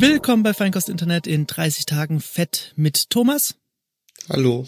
Willkommen 0.00 0.42
bei 0.42 0.54
Feinkost 0.54 0.88
Internet 0.88 1.26
in 1.26 1.46
30 1.46 1.86
Tagen 1.86 2.20
Fett 2.20 2.72
mit 2.76 3.10
Thomas. 3.10 3.56
Hallo. 4.28 4.66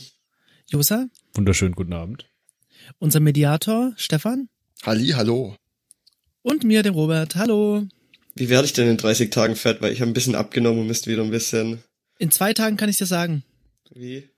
Josa. 0.66 1.06
Wunderschönen 1.34 1.74
guten 1.74 1.92
Abend. 1.92 2.26
Unser 2.98 3.20
Mediator 3.20 3.92
Stefan. 3.96 4.48
Halli, 4.82 5.08
hallo. 5.08 5.54
Und 6.42 6.64
mir, 6.64 6.82
dem 6.82 6.94
Robert. 6.94 7.36
Hallo. 7.36 7.86
Wie 8.34 8.48
werde 8.48 8.66
ich 8.66 8.72
denn 8.72 8.88
in 8.88 8.96
30 8.96 9.30
Tagen 9.30 9.56
fett? 9.56 9.80
Weil 9.82 9.92
ich 9.92 10.00
habe 10.00 10.10
ein 10.10 10.14
bisschen 10.14 10.34
abgenommen 10.34 10.80
und 10.80 10.86
müsste 10.86 11.10
wieder 11.10 11.22
ein 11.22 11.30
bisschen. 11.30 11.82
In 12.18 12.30
zwei 12.30 12.52
Tagen 12.54 12.76
kann 12.76 12.88
ich 12.88 12.96
dir 12.96 13.06
sagen. 13.06 13.42
Wie? 13.94 14.28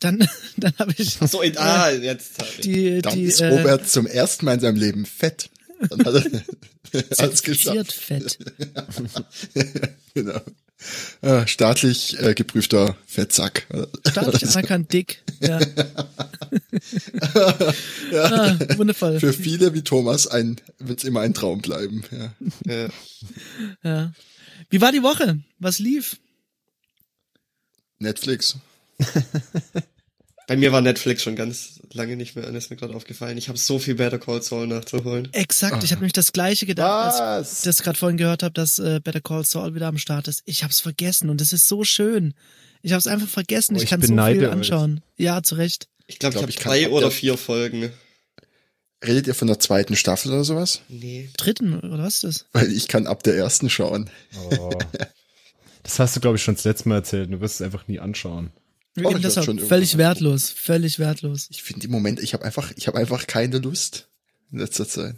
Dann, 0.00 0.26
dann 0.56 0.72
habe 0.78 0.94
ich. 0.96 1.16
Ach 1.20 1.28
so, 1.28 1.42
in, 1.42 1.56
ah, 1.58 1.90
jetzt. 1.90 2.38
hab 2.38 2.48
ich- 2.48 2.60
Die, 2.60 3.02
Dann 3.02 3.14
die, 3.14 3.24
ist 3.24 3.40
äh, 3.40 3.48
Robert 3.48 3.88
zum 3.88 4.06
ersten 4.06 4.44
Mal 4.46 4.54
in 4.54 4.60
seinem 4.60 4.76
Leben 4.76 5.06
fett. 5.06 5.50
Dann 5.88 6.04
hat 6.04 6.14
er 6.14 6.22
zertifiziert 7.10 7.88
geschafft. 7.88 7.92
Fett. 7.92 8.38
genau. 10.14 10.40
Äh, 11.20 11.46
staatlich 11.46 12.18
äh, 12.20 12.34
geprüfter 12.34 12.96
Fettsack. 13.06 13.66
Staatlich 14.08 14.48
anerkannt 14.48 14.92
dick. 14.92 15.22
Ja. 15.42 15.58
ja. 18.12 18.24
Ah, 18.24 18.56
wundervoll. 18.76 19.18
Für 19.18 19.32
viele 19.32 19.74
wie 19.74 19.82
Thomas 19.82 20.28
ein 20.28 20.60
wird's 20.78 21.02
immer 21.02 21.20
ein 21.20 21.34
Traum 21.34 21.60
bleiben. 21.60 22.04
Ja. 22.12 22.32
Ja. 22.72 22.88
Ja. 23.82 24.12
Wie 24.70 24.80
war 24.80 24.92
die 24.92 25.02
Woche? 25.02 25.40
Was 25.58 25.80
lief? 25.80 26.18
Netflix. 27.98 28.56
Bei 30.48 30.56
mir 30.56 30.72
war 30.72 30.80
Netflix 30.80 31.22
schon 31.22 31.36
ganz 31.36 31.80
lange 31.92 32.16
nicht 32.16 32.34
mehr 32.36 32.46
an, 32.46 32.54
ist 32.54 32.70
mir 32.70 32.76
gerade 32.76 32.94
aufgefallen. 32.94 33.38
Ich 33.38 33.48
habe 33.48 33.58
so 33.58 33.78
viel 33.78 33.94
Better 33.94 34.18
Call 34.18 34.42
Saul 34.42 34.66
nachzuholen. 34.66 35.28
Exakt, 35.32 35.84
ich 35.84 35.90
habe 35.92 36.00
nämlich 36.00 36.12
das 36.12 36.32
gleiche 36.32 36.66
gedacht, 36.66 37.20
als 37.20 37.50
Was? 37.50 37.58
ich 37.60 37.64
das 37.64 37.82
gerade 37.82 37.98
vorhin 37.98 38.16
gehört 38.18 38.42
habe, 38.42 38.52
dass 38.52 38.78
äh, 38.78 39.00
Better 39.02 39.20
Call 39.20 39.44
Saul 39.44 39.74
wieder 39.74 39.86
am 39.86 39.98
Start 39.98 40.28
ist. 40.28 40.42
Ich 40.44 40.62
habe 40.64 40.72
es 40.72 40.80
vergessen 40.80 41.30
und 41.30 41.40
es 41.40 41.52
ist 41.52 41.68
so 41.68 41.84
schön. 41.84 42.34
Ich 42.82 42.92
habe 42.92 42.98
es 42.98 43.06
einfach 43.06 43.28
vergessen. 43.28 43.74
Oh, 43.74 43.76
ich 43.76 43.84
ich 43.84 43.90
kann 43.90 44.00
so 44.02 44.08
viel 44.08 44.16
euch. 44.44 44.50
anschauen. 44.50 45.00
Ja, 45.16 45.42
zu 45.42 45.54
Recht. 45.54 45.88
Ich 46.08 46.18
glaube, 46.18 46.34
Glaub, 46.36 46.48
ich 46.48 46.56
ich 46.58 46.64
habe 46.66 46.76
drei 46.76 46.88
oder 46.90 47.02
der- 47.02 47.10
vier 47.12 47.36
Folgen. 47.38 47.90
Redet 49.04 49.26
ihr 49.26 49.34
von 49.34 49.48
der 49.48 49.58
zweiten 49.58 49.96
Staffel 49.96 50.32
oder 50.32 50.44
sowas? 50.44 50.82
Nee. 50.88 51.28
Dritten 51.36 51.78
oder 51.80 51.98
was 52.04 52.16
ist 52.16 52.24
das? 52.24 52.46
Weil 52.52 52.70
ich 52.72 52.86
kann 52.88 53.06
ab 53.06 53.22
der 53.22 53.36
ersten 53.36 53.70
schauen. 53.70 54.10
Oh. 54.50 54.70
Das 55.84 55.98
hast 55.98 56.14
du, 56.14 56.20
glaube 56.20 56.36
ich, 56.36 56.42
schon 56.44 56.54
das 56.54 56.62
letzte 56.62 56.88
Mal 56.88 56.94
erzählt. 56.98 57.32
Du 57.32 57.40
wirst 57.40 57.56
es 57.56 57.62
einfach 57.62 57.88
nie 57.88 57.98
anschauen. 57.98 58.50
Eben 58.94 59.22
deshalb 59.22 59.46
völlig 59.66 59.96
wertlos, 59.96 60.50
völlig 60.50 60.98
wertlos. 60.98 61.46
Ich 61.50 61.62
finde 61.62 61.86
im 61.86 61.92
Moment, 61.92 62.20
ich 62.20 62.34
habe 62.34 62.44
einfach, 62.44 62.70
ich 62.76 62.86
habe 62.88 62.98
einfach 62.98 63.26
keine 63.26 63.58
Lust 63.58 64.08
in 64.50 64.58
letzter 64.58 64.86
Zeit. 64.86 65.16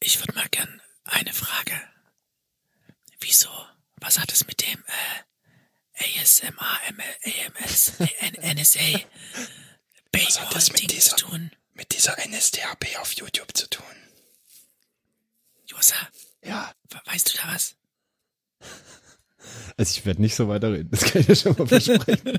Ich 0.00 0.18
würde 0.20 0.34
mal 0.34 0.48
gern 0.50 0.80
eine 1.04 1.32
Frage. 1.32 1.78
Wieso? 3.20 3.50
Was 3.96 4.18
hat 4.18 4.32
es 4.32 4.46
mit 4.46 4.62
dem 4.62 4.82
äh, 5.94 6.20
ASMR, 6.22 6.80
AMS, 7.24 7.92
NSA, 8.42 8.80
Was 10.12 10.40
hat 10.40 10.54
das 10.54 10.72
mit 10.72 10.90
dieser- 10.90 11.16
zu 11.16 11.26
tun? 11.26 11.50
Mit 11.74 11.94
dieser 11.94 12.16
NSDAP 12.26 12.98
auf 13.00 13.12
YouTube 13.12 13.56
zu 13.56 13.68
tun. 13.68 13.84
Josa, 15.66 15.94
Ja. 16.42 16.74
we- 16.90 17.00
weißt 17.04 17.32
du 17.32 17.38
da 17.38 17.54
was? 17.54 17.76
Also 19.76 19.96
ich 19.98 20.06
werde 20.06 20.20
nicht 20.20 20.34
so 20.34 20.48
weiterreden. 20.48 20.88
Das 20.90 21.00
kann 21.04 21.20
ich 21.20 21.26
dir 21.26 21.36
schon 21.36 21.54
mal 21.58 21.66
versprechen. 21.66 22.38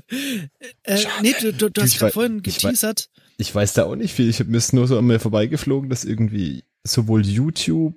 Äh, 0.84 0.96
Schade. 0.98 1.14
nee, 1.22 1.34
du, 1.40 1.52
du, 1.52 1.70
du 1.70 1.80
hast 1.82 1.94
Ich 1.94 2.00
wei- 2.02 2.10
vorhin 2.10 2.42
ich 2.44 2.62
wei- 2.62 2.68
geteasert. 2.70 3.08
Ich 3.38 3.54
weiß 3.54 3.72
da 3.74 3.84
auch 3.84 3.96
nicht 3.96 4.12
viel. 4.14 4.28
Ich 4.28 4.38
habe 4.40 4.50
mir 4.50 4.58
ist 4.58 4.72
nur 4.72 4.86
so 4.86 4.98
an 4.98 5.06
mir 5.06 5.18
vorbeigeflogen, 5.20 5.88
dass 5.90 6.04
irgendwie 6.04 6.64
sowohl 6.84 7.24
YouTube 7.26 7.94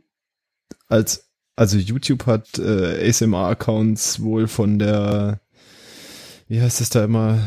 als 0.87 1.29
also 1.55 1.77
YouTube 1.77 2.25
hat 2.25 2.57
äh, 2.59 3.07
ASMR-Accounts 3.09 4.21
wohl 4.21 4.47
von 4.47 4.77
der 4.79 5.39
wie 6.47 6.61
heißt 6.61 6.81
es 6.81 6.89
da 6.89 7.03
immer 7.05 7.39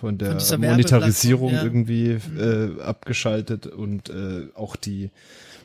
von 0.00 0.16
der 0.18 0.38
Von 0.40 0.60
Monetarisierung 0.60 1.52
Werbeplattform, 1.52 2.18
irgendwie 2.38 2.40
äh, 2.40 2.82
abgeschaltet 2.82 3.66
und 3.66 4.08
äh, 4.10 4.48
auch 4.54 4.76
die 4.76 5.10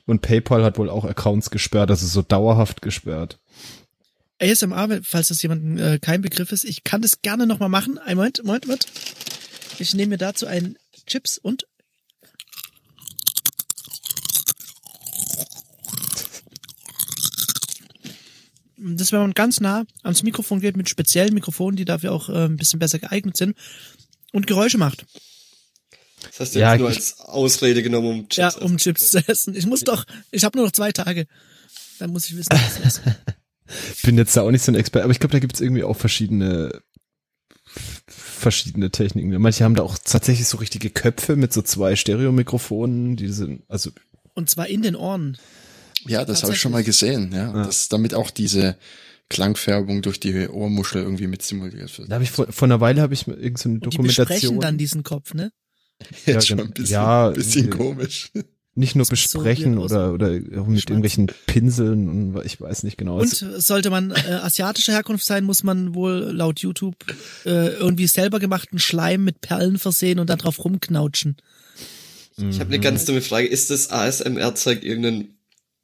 und 0.06 0.22
PayPal 0.22 0.64
hat 0.64 0.78
wohl 0.78 0.90
auch 0.90 1.06
Accounts 1.06 1.50
gesperrt, 1.50 1.90
also 1.90 2.06
so 2.06 2.22
dauerhaft 2.22 2.82
gesperrt. 2.82 3.40
ASMR, 4.46 5.02
falls 5.04 5.30
das 5.30 5.42
jemandem 5.42 5.78
äh, 5.78 6.00
kein 6.00 6.22
Begriff 6.22 6.52
ist, 6.52 6.64
ich 6.64 6.84
kann 6.84 7.02
das 7.02 7.22
gerne 7.22 7.48
nochmal 7.48 7.70
machen. 7.70 7.98
Ein 7.98 8.18
Moment, 8.18 8.44
Moment, 8.44 8.66
Moment. 8.66 8.86
Ich 9.80 9.94
nehme 9.94 10.12
mir 10.12 10.18
dazu 10.18 10.46
einen 10.46 10.78
Chips 11.08 11.38
und 11.38 11.68
das, 18.78 19.12
wenn 19.12 19.20
man 19.20 19.34
ganz 19.34 19.60
nah 19.60 19.86
ans 20.04 20.22
Mikrofon 20.22 20.60
geht 20.60 20.78
mit 20.78 20.90
speziellen 20.90 21.34
Mikrofonen, 21.34 21.76
die 21.76 21.86
dafür 21.86 22.12
auch 22.12 22.30
äh, 22.30 22.46
ein 22.46 22.58
bisschen 22.58 22.80
besser 22.80 23.00
geeignet 23.00 23.36
sind 23.36 23.58
und 24.32 24.48
Geräusche 24.48 24.78
macht. 24.78 25.06
Das 26.22 26.40
hast 26.40 26.56
du 26.56 26.60
Ja, 26.60 26.74
jetzt 26.74 26.80
nur 26.80 26.90
als 26.90 27.20
Ausrede 27.20 27.82
genommen, 27.82 28.08
um 28.08 28.30
Chips 28.30 28.38
ja, 28.38 28.48
essen 28.50 28.64
um 28.64 28.78
zu 28.78 28.84
Chips 28.84 29.12
zu 29.12 29.28
essen. 29.28 29.56
Ich 29.56 29.66
muss 29.66 29.82
doch, 29.82 30.06
ich 30.32 30.44
habe 30.44 30.58
nur 30.58 30.66
noch 30.68 30.74
zwei 30.74 30.92
Tage. 30.92 31.26
Dann 32.00 32.12
muss 32.12 32.26
ich 32.26 32.36
wissen, 32.36 32.50
was 32.52 32.78
ich 32.80 32.86
esse. 32.86 33.16
Bin 34.04 34.18
jetzt 34.18 34.36
da 34.38 34.42
auch 34.42 34.52
nicht 34.52 34.64
so 34.64 34.72
ein 34.72 34.76
Experte, 34.76 35.04
aber 35.04 35.12
ich 35.12 35.20
glaube, 35.20 35.34
da 35.34 35.40
gibt's 35.40 35.62
irgendwie 35.62 35.84
auch 35.84 35.98
verschiedene 35.98 36.82
verschiedene 38.08 38.92
Techniken. 38.92 39.30
Manche 39.42 39.64
haben 39.64 39.76
da 39.76 39.84
auch 39.84 39.98
tatsächlich 39.98 40.48
so 40.48 40.58
richtige 40.58 40.90
Köpfe 40.90 41.36
mit 41.36 41.52
so 41.52 41.62
zwei 41.62 41.96
Stereomikrofonen, 41.96 43.16
die 43.16 43.30
sind, 43.30 43.64
also 43.68 43.92
Und 44.34 44.50
zwar 44.50 44.68
in 44.68 44.82
den 44.82 44.96
Ohren. 44.96 45.38
Ja, 46.08 46.24
das 46.26 46.44
habe 46.44 46.54
ich 46.54 46.60
schon 46.60 46.72
mal 46.72 46.84
gesehen, 46.84 47.32
ja. 47.34 47.48
Ja. 47.48 47.64
Dass 47.66 47.90
damit 47.90 48.14
auch 48.14 48.30
diese 48.30 48.78
Klangfärbung 49.30 50.04
durch 50.04 50.20
die 50.20 50.48
Ohrmuschel 50.48 51.02
irgendwie 51.02 51.28
mit 51.28 51.42
simuliert 51.42 51.98
wird. 51.98 52.12
da 52.12 52.16
habe 52.16 52.24
ich 52.24 52.32
vor, 52.32 52.52
vor 52.52 52.68
einer 52.68 52.80
Weile 52.80 53.02
habe 53.02 53.14
ich 53.14 53.28
irgendeine 53.28 53.76
Und 53.76 53.94
die 53.94 53.98
besprechen 53.98 54.20
Dokumentation, 54.20 54.60
dann 54.60 54.78
diesen 54.78 55.04
Kopf, 55.04 55.34
ne? 55.34 55.52
Jetzt 56.26 56.28
Ja, 56.28 56.42
schon 56.42 56.58
genau. 56.58 56.70
ein 56.70 56.74
bisschen, 56.74 56.94
Ja, 56.94 57.30
bisschen 57.30 57.70
komisch. 57.72 58.32
Nicht 58.76 58.96
nur 58.96 59.06
so 59.06 59.12
besprechen 59.12 59.78
weird 59.78 59.92
oder 59.92 60.14
oder 60.14 60.30
mit 60.30 60.44
Schmatzen. 60.44 60.76
irgendwelchen 60.90 61.28
Pinseln 61.48 62.10
und 62.36 62.46
ich 62.46 62.60
weiß 62.60 62.84
nicht 62.84 62.98
genau. 62.98 63.20
Und 63.20 63.30
sollte 63.34 63.90
man 63.90 64.12
äh, 64.12 64.40
asiatischer 64.42 64.92
Herkunft 64.94 65.26
sein, 65.26 65.44
muss 65.46 65.64
man 65.64 65.96
wohl 65.96 66.30
laut 66.32 66.60
YouTube 66.60 66.96
äh, 67.46 67.70
irgendwie 67.70 68.08
selber 68.08 68.40
gemachten 68.40 68.78
Schleim 68.80 69.24
mit 69.24 69.42
Perlen 69.42 69.80
versehen 69.80 70.20
und 70.20 70.30
dann 70.30 70.40
drauf 70.40 70.64
rumknautschen. 70.64 71.38
Ich 72.38 72.60
habe 72.60 72.66
eine 72.74 72.80
ganz 72.80 73.06
dumme 73.06 73.22
Frage. 73.22 73.48
Ist 73.48 73.70
das 73.70 73.92
ASMR-Zeug 73.92 74.84
irgendein, 74.84 75.30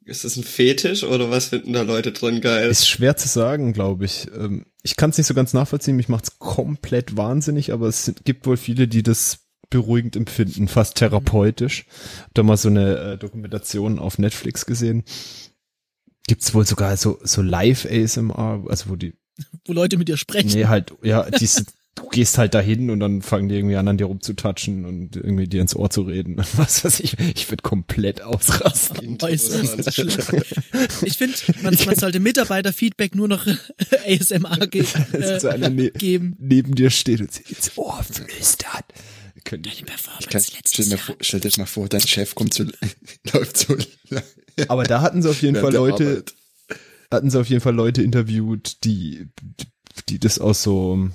ist 0.04 0.24
das 0.24 0.36
ein 0.36 0.44
Fetisch 0.44 1.02
oder 1.02 1.30
was 1.30 1.46
finden 1.46 1.72
da 1.72 1.80
Leute 1.80 2.12
drin 2.12 2.42
geil? 2.42 2.68
Ist 2.68 2.86
schwer 2.86 3.16
zu 3.16 3.26
sagen, 3.26 3.72
glaube 3.72 4.04
ich. 4.04 4.26
Ähm, 4.36 4.66
Ich 4.82 4.96
kann 4.96 5.08
es 5.10 5.16
nicht 5.16 5.28
so 5.28 5.32
ganz 5.32 5.54
nachvollziehen. 5.54 5.96
Mich 5.96 6.10
macht's 6.10 6.38
komplett 6.38 7.16
wahnsinnig, 7.16 7.72
aber 7.72 7.86
es 7.86 8.12
gibt 8.24 8.44
wohl 8.46 8.58
viele, 8.58 8.86
die 8.86 9.02
das 9.02 9.38
beruhigend 9.72 10.14
empfinden, 10.14 10.68
fast 10.68 10.96
therapeutisch. 10.96 11.86
Hab 12.22 12.34
da 12.34 12.42
mal 12.44 12.56
so 12.56 12.68
eine 12.68 12.96
äh, 12.98 13.18
Dokumentation 13.18 13.98
auf 13.98 14.18
Netflix 14.18 14.66
gesehen. 14.66 15.02
Gibt's 16.28 16.54
wohl 16.54 16.64
sogar 16.64 16.96
so 16.96 17.18
so 17.24 17.42
Live 17.42 17.84
ASMR, 17.90 18.64
also 18.68 18.90
wo 18.90 18.96
die 18.96 19.14
Wo 19.66 19.72
Leute 19.72 19.96
mit 19.96 20.08
dir 20.08 20.16
sprechen. 20.16 20.52
nee 20.52 20.66
halt 20.66 20.94
ja, 21.02 21.28
die 21.28 21.48
du 21.94 22.08
gehst 22.08 22.38
halt 22.38 22.54
dahin 22.54 22.90
und 22.90 23.00
dann 23.00 23.20
fangen 23.22 23.48
die 23.48 23.56
irgendwie 23.56 23.76
an 23.76 23.86
an 23.88 23.98
dir 23.98 24.06
rumzutatschen 24.06 24.84
und 24.84 25.16
irgendwie 25.16 25.46
dir 25.46 25.60
ins 25.60 25.76
Ohr 25.76 25.90
zu 25.90 26.02
reden 26.02 26.36
und 26.38 26.58
was 26.58 26.84
weiß 26.84 27.00
ich. 27.00 27.18
Ich 27.18 27.50
würde 27.50 27.62
komplett 27.62 28.22
ausrasten. 28.22 29.18
Äußerst 29.22 29.94
schlimm. 29.94 30.42
Ich 31.02 31.18
finde, 31.18 31.36
man, 31.62 31.76
man 31.84 31.96
sollte 31.96 32.20
Mitarbeiterfeedback 32.20 33.14
nur 33.14 33.28
noch 33.28 33.46
ASMR 34.06 34.66
ge 34.68 34.84
Dass 35.12 35.42
so 35.42 35.48
einer 35.48 35.66
äh, 35.66 35.70
ne 35.70 35.90
geben. 35.90 36.36
neben 36.38 36.74
dir 36.74 36.90
steht 36.90 37.20
und 37.20 37.32
sie 37.32 37.44
ins 37.48 37.76
Ohr 37.76 38.02
flüstert. 38.02 38.84
Könnte 39.44 39.68
ich 39.68 39.76
Die 39.78 39.84
Performance 39.84 40.24
Ich 40.24 40.28
kann, 40.30 40.40
letztes 40.42 40.72
stell, 40.72 40.84
mir 40.86 40.90
Jahr. 40.92 40.98
vor, 40.98 41.16
stell 41.20 41.40
dir 41.40 41.50
mal 41.56 41.66
vor, 41.66 41.88
dein 41.88 42.00
Chef 42.00 42.34
kommt 42.34 42.54
zu, 42.54 42.64
läuft 43.32 43.56
so 43.56 43.76
Aber 44.68 44.84
da 44.84 45.00
hatten 45.00 45.22
sie 45.22 45.30
auf 45.30 45.42
jeden 45.42 45.56
Fall 45.60 45.72
Leute, 45.72 46.08
Arbeit. 46.08 46.34
hatten 47.10 47.30
sie 47.30 47.40
auf 47.40 47.48
jeden 47.48 47.60
Fall 47.60 47.74
Leute 47.74 48.02
interviewt, 48.02 48.84
die, 48.84 49.28
die 50.08 50.18
das 50.18 50.38
aus 50.38 50.62
so, 50.62 51.10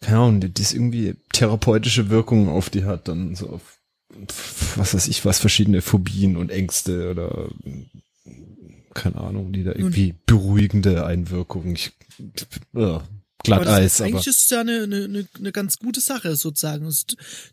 keine 0.00 0.18
Ahnung, 0.18 0.40
die 0.40 0.52
das 0.52 0.72
irgendwie 0.72 1.14
therapeutische 1.32 2.10
Wirkungen 2.10 2.48
auf 2.48 2.70
die 2.70 2.84
hat, 2.84 3.08
dann 3.08 3.34
so 3.34 3.50
auf, 3.50 3.78
was 4.76 4.94
weiß 4.94 5.08
ich, 5.08 5.24
was 5.24 5.38
verschiedene 5.38 5.82
Phobien 5.82 6.36
und 6.36 6.50
Ängste 6.50 7.10
oder, 7.10 7.48
keine 8.94 9.16
Ahnung, 9.16 9.52
die 9.52 9.62
da 9.62 9.72
irgendwie 9.72 10.14
beruhigende 10.26 11.06
Einwirkungen. 11.06 11.74
Ich, 11.76 11.92
ja, 12.72 13.02
Glatteis, 13.42 14.00
aber 14.00 14.08
aber, 14.08 14.14
eigentlich 14.14 14.26
ist 14.26 14.42
es 14.42 14.50
ja 14.50 14.60
eine, 14.60 14.82
eine, 14.82 15.26
eine, 15.38 15.52
ganz 15.52 15.78
gute 15.78 16.00
Sache 16.00 16.36
sozusagen. 16.36 16.86
Es 16.86 17.06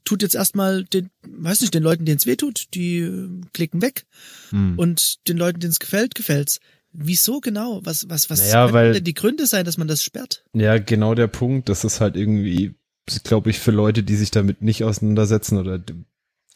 tut 0.04 0.22
jetzt 0.22 0.36
erstmal 0.36 0.84
den, 0.86 1.10
weiß 1.28 1.62
nicht, 1.62 1.74
den 1.74 1.84
Leuten, 1.84 2.06
denen 2.06 2.18
es 2.18 2.26
wehtut, 2.26 2.68
die 2.74 3.00
äh, 3.00 3.30
klicken 3.54 3.82
weg 3.82 4.06
hm. 4.50 4.78
und 4.78 5.28
den 5.28 5.38
Leuten, 5.38 5.60
denen 5.60 5.72
es 5.72 5.80
gefällt, 5.80 6.16
gefällt's. 6.16 6.60
Wieso 6.92 7.42
genau? 7.42 7.82
Was, 7.84 8.10
was, 8.10 8.30
was 8.30 8.40
Naja, 8.40 8.74
weil- 8.74 8.94
denn 8.94 9.04
die 9.04 9.14
Gründe 9.14 9.46
sein, 9.46 9.66
dass 9.66 9.78
man 9.78 9.88
das 9.88 10.04
sperrt? 10.04 10.44
Ja, 10.54 10.78
genau 10.78 11.14
der 11.14 11.28
Punkt. 11.28 11.70
Das 11.70 11.84
ist 11.84 12.02
halt 12.02 12.16
irgendwie, 12.16 12.76
glaube 13.24 13.50
ich, 13.50 13.60
für 13.60 13.72
Leute, 13.72 14.04
die 14.04 14.16
sich 14.16 14.32
damit 14.32 14.62
nicht 14.62 14.84
auseinandersetzen 14.84 15.58
oder 15.58 15.78
die, 15.78 15.94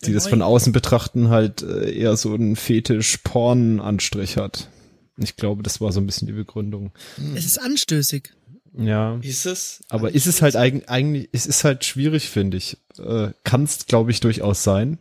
die 0.06 0.14
das 0.14 0.28
von 0.28 0.42
außen 0.42 0.74
betrachten, 0.74 1.30
halt 1.30 1.62
äh, 1.62 1.92
eher 1.92 2.18
so 2.18 2.34
einen 2.34 2.56
Fetisch-Porn-Anstrich 2.56 4.38
hat. 4.38 4.70
Ich 5.18 5.36
glaube, 5.36 5.62
das 5.62 5.80
war 5.80 5.92
so 5.92 6.00
ein 6.00 6.08
bisschen 6.08 6.28
die 6.28 6.34
Begründung. 6.34 6.92
Es 7.36 7.46
ist 7.46 7.60
anstößig. 7.60 8.32
Ja. 8.78 9.18
Ist 9.22 9.46
es? 9.46 9.82
Aber 9.90 10.14
ist 10.14 10.28
es 10.28 10.42
halt 10.42 10.56
eigentlich, 10.56 10.90
eigentlich, 10.90 11.30
es 11.32 11.46
ist 11.46 11.64
halt 11.64 11.86
schwierig, 11.86 12.30
finde 12.30 12.58
ich. 12.58 12.78
Äh, 12.98 13.30
Kann 13.44 13.64
es, 13.64 13.86
glaube 13.86 14.12
ich, 14.12 14.20
durchaus 14.20 14.64
sein. 14.64 14.98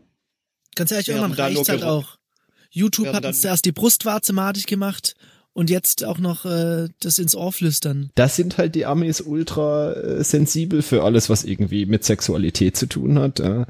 Ganz 0.74 0.90
ehrlich, 0.92 1.08
Wir 1.08 1.16
irgendwann 1.16 1.52
nur 1.52 1.64
halt 1.64 1.84
auch. 1.84 2.18
YouTube 2.70 3.08
hat 3.08 3.24
uns 3.24 3.40
zuerst 3.40 3.64
die 3.64 3.72
Brustwarze 3.72 4.32
madig 4.32 4.66
gemacht 4.66 5.16
und 5.52 5.70
jetzt 5.70 6.04
auch 6.04 6.18
noch 6.18 6.44
äh, 6.44 6.88
das 7.00 7.18
ins 7.18 7.34
Ohr 7.34 7.52
flüstern. 7.52 8.10
Das 8.14 8.36
sind 8.36 8.58
halt 8.58 8.74
die 8.74 8.86
Amis 8.86 9.20
ultra 9.20 9.92
äh, 9.92 10.24
sensibel 10.24 10.82
für 10.82 11.02
alles, 11.02 11.28
was 11.28 11.44
irgendwie 11.44 11.86
mit 11.86 12.04
Sexualität 12.04 12.76
zu 12.76 12.86
tun 12.86 13.18
hat. 13.18 13.40
Äh, 13.40 13.66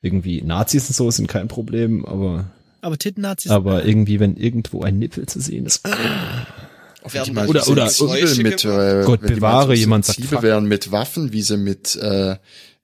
irgendwie 0.00 0.42
Nazis 0.42 0.88
und 0.88 0.96
so 0.96 1.10
sind 1.10 1.28
kein 1.28 1.46
Problem, 1.46 2.04
aber, 2.04 2.50
Aber 2.80 2.98
Titten-Nazis, 2.98 3.52
aber 3.52 3.84
irgendwie, 3.84 4.18
wenn 4.18 4.36
irgendwo 4.36 4.82
ein 4.82 4.98
Nippel 4.98 5.26
zu 5.26 5.40
sehen 5.40 5.66
ist. 5.66 5.82
Haben 7.04 7.34
mal 7.34 7.48
Oder- 7.48 7.66
oder- 7.68 7.88
sensibel 7.88 8.42
mit, 8.50 8.64
äh, 8.64 9.02
Gott 9.04 9.20
bewahre, 9.22 9.68
so 9.68 9.72
jemand 9.72 10.04
sagt 10.06 10.42
wären 10.42 10.66
mit 10.66 10.92
Waffen, 10.92 11.32
wie 11.32 11.42
sie 11.42 11.56
mit, 11.56 11.96
äh, 11.96 12.36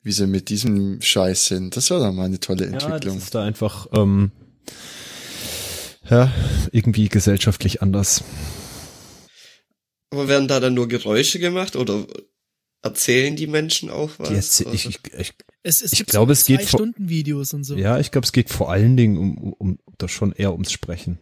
wie 0.02 0.12
sie 0.12 0.26
mit 0.26 0.48
diesem 0.48 1.00
Scheiß 1.00 1.46
sind. 1.46 1.76
Das 1.76 1.90
wäre 1.90 2.00
doch 2.00 2.12
mal 2.12 2.24
eine 2.24 2.40
tolle 2.40 2.64
Ja, 2.66 2.72
das 2.72 2.84
Entwicklung. 2.84 3.18
ist 3.18 3.34
da 3.34 3.44
einfach, 3.44 3.86
ähm, 3.92 4.32
ja, 6.08 6.32
irgendwie 6.72 7.08
gesellschaftlich 7.08 7.82
anders. 7.82 8.24
Aber 10.10 10.26
werden 10.28 10.48
da 10.48 10.58
dann 10.60 10.74
nur 10.74 10.88
Geräusche 10.88 11.38
gemacht 11.38 11.76
oder 11.76 12.06
erzählen 12.82 13.36
die 13.36 13.46
Menschen 13.46 13.90
auch 13.90 14.10
was? 14.18 14.28
Die 14.28 14.34
erzähl- 14.34 14.74
ich, 14.74 14.86
ich, 14.86 15.00
ich, 15.18 15.32
es, 15.62 15.82
es 15.82 15.92
ich 15.92 16.06
glaube, 16.06 16.34
so 16.34 16.40
es 16.40 16.44
geht 16.46 16.62
vor- 16.62 16.78
Stunden 16.80 17.08
Videos 17.08 17.52
und 17.52 17.64
so. 17.64 17.76
ja, 17.76 17.98
ich 17.98 18.10
glaube, 18.10 18.24
es 18.24 18.32
geht 18.32 18.48
vor 18.48 18.70
allen 18.70 18.96
Dingen 18.96 19.18
um, 19.18 19.36
um, 19.36 19.52
um 19.58 19.78
das 19.98 20.10
schon 20.10 20.32
eher 20.32 20.52
ums 20.52 20.72
Sprechen. 20.72 21.18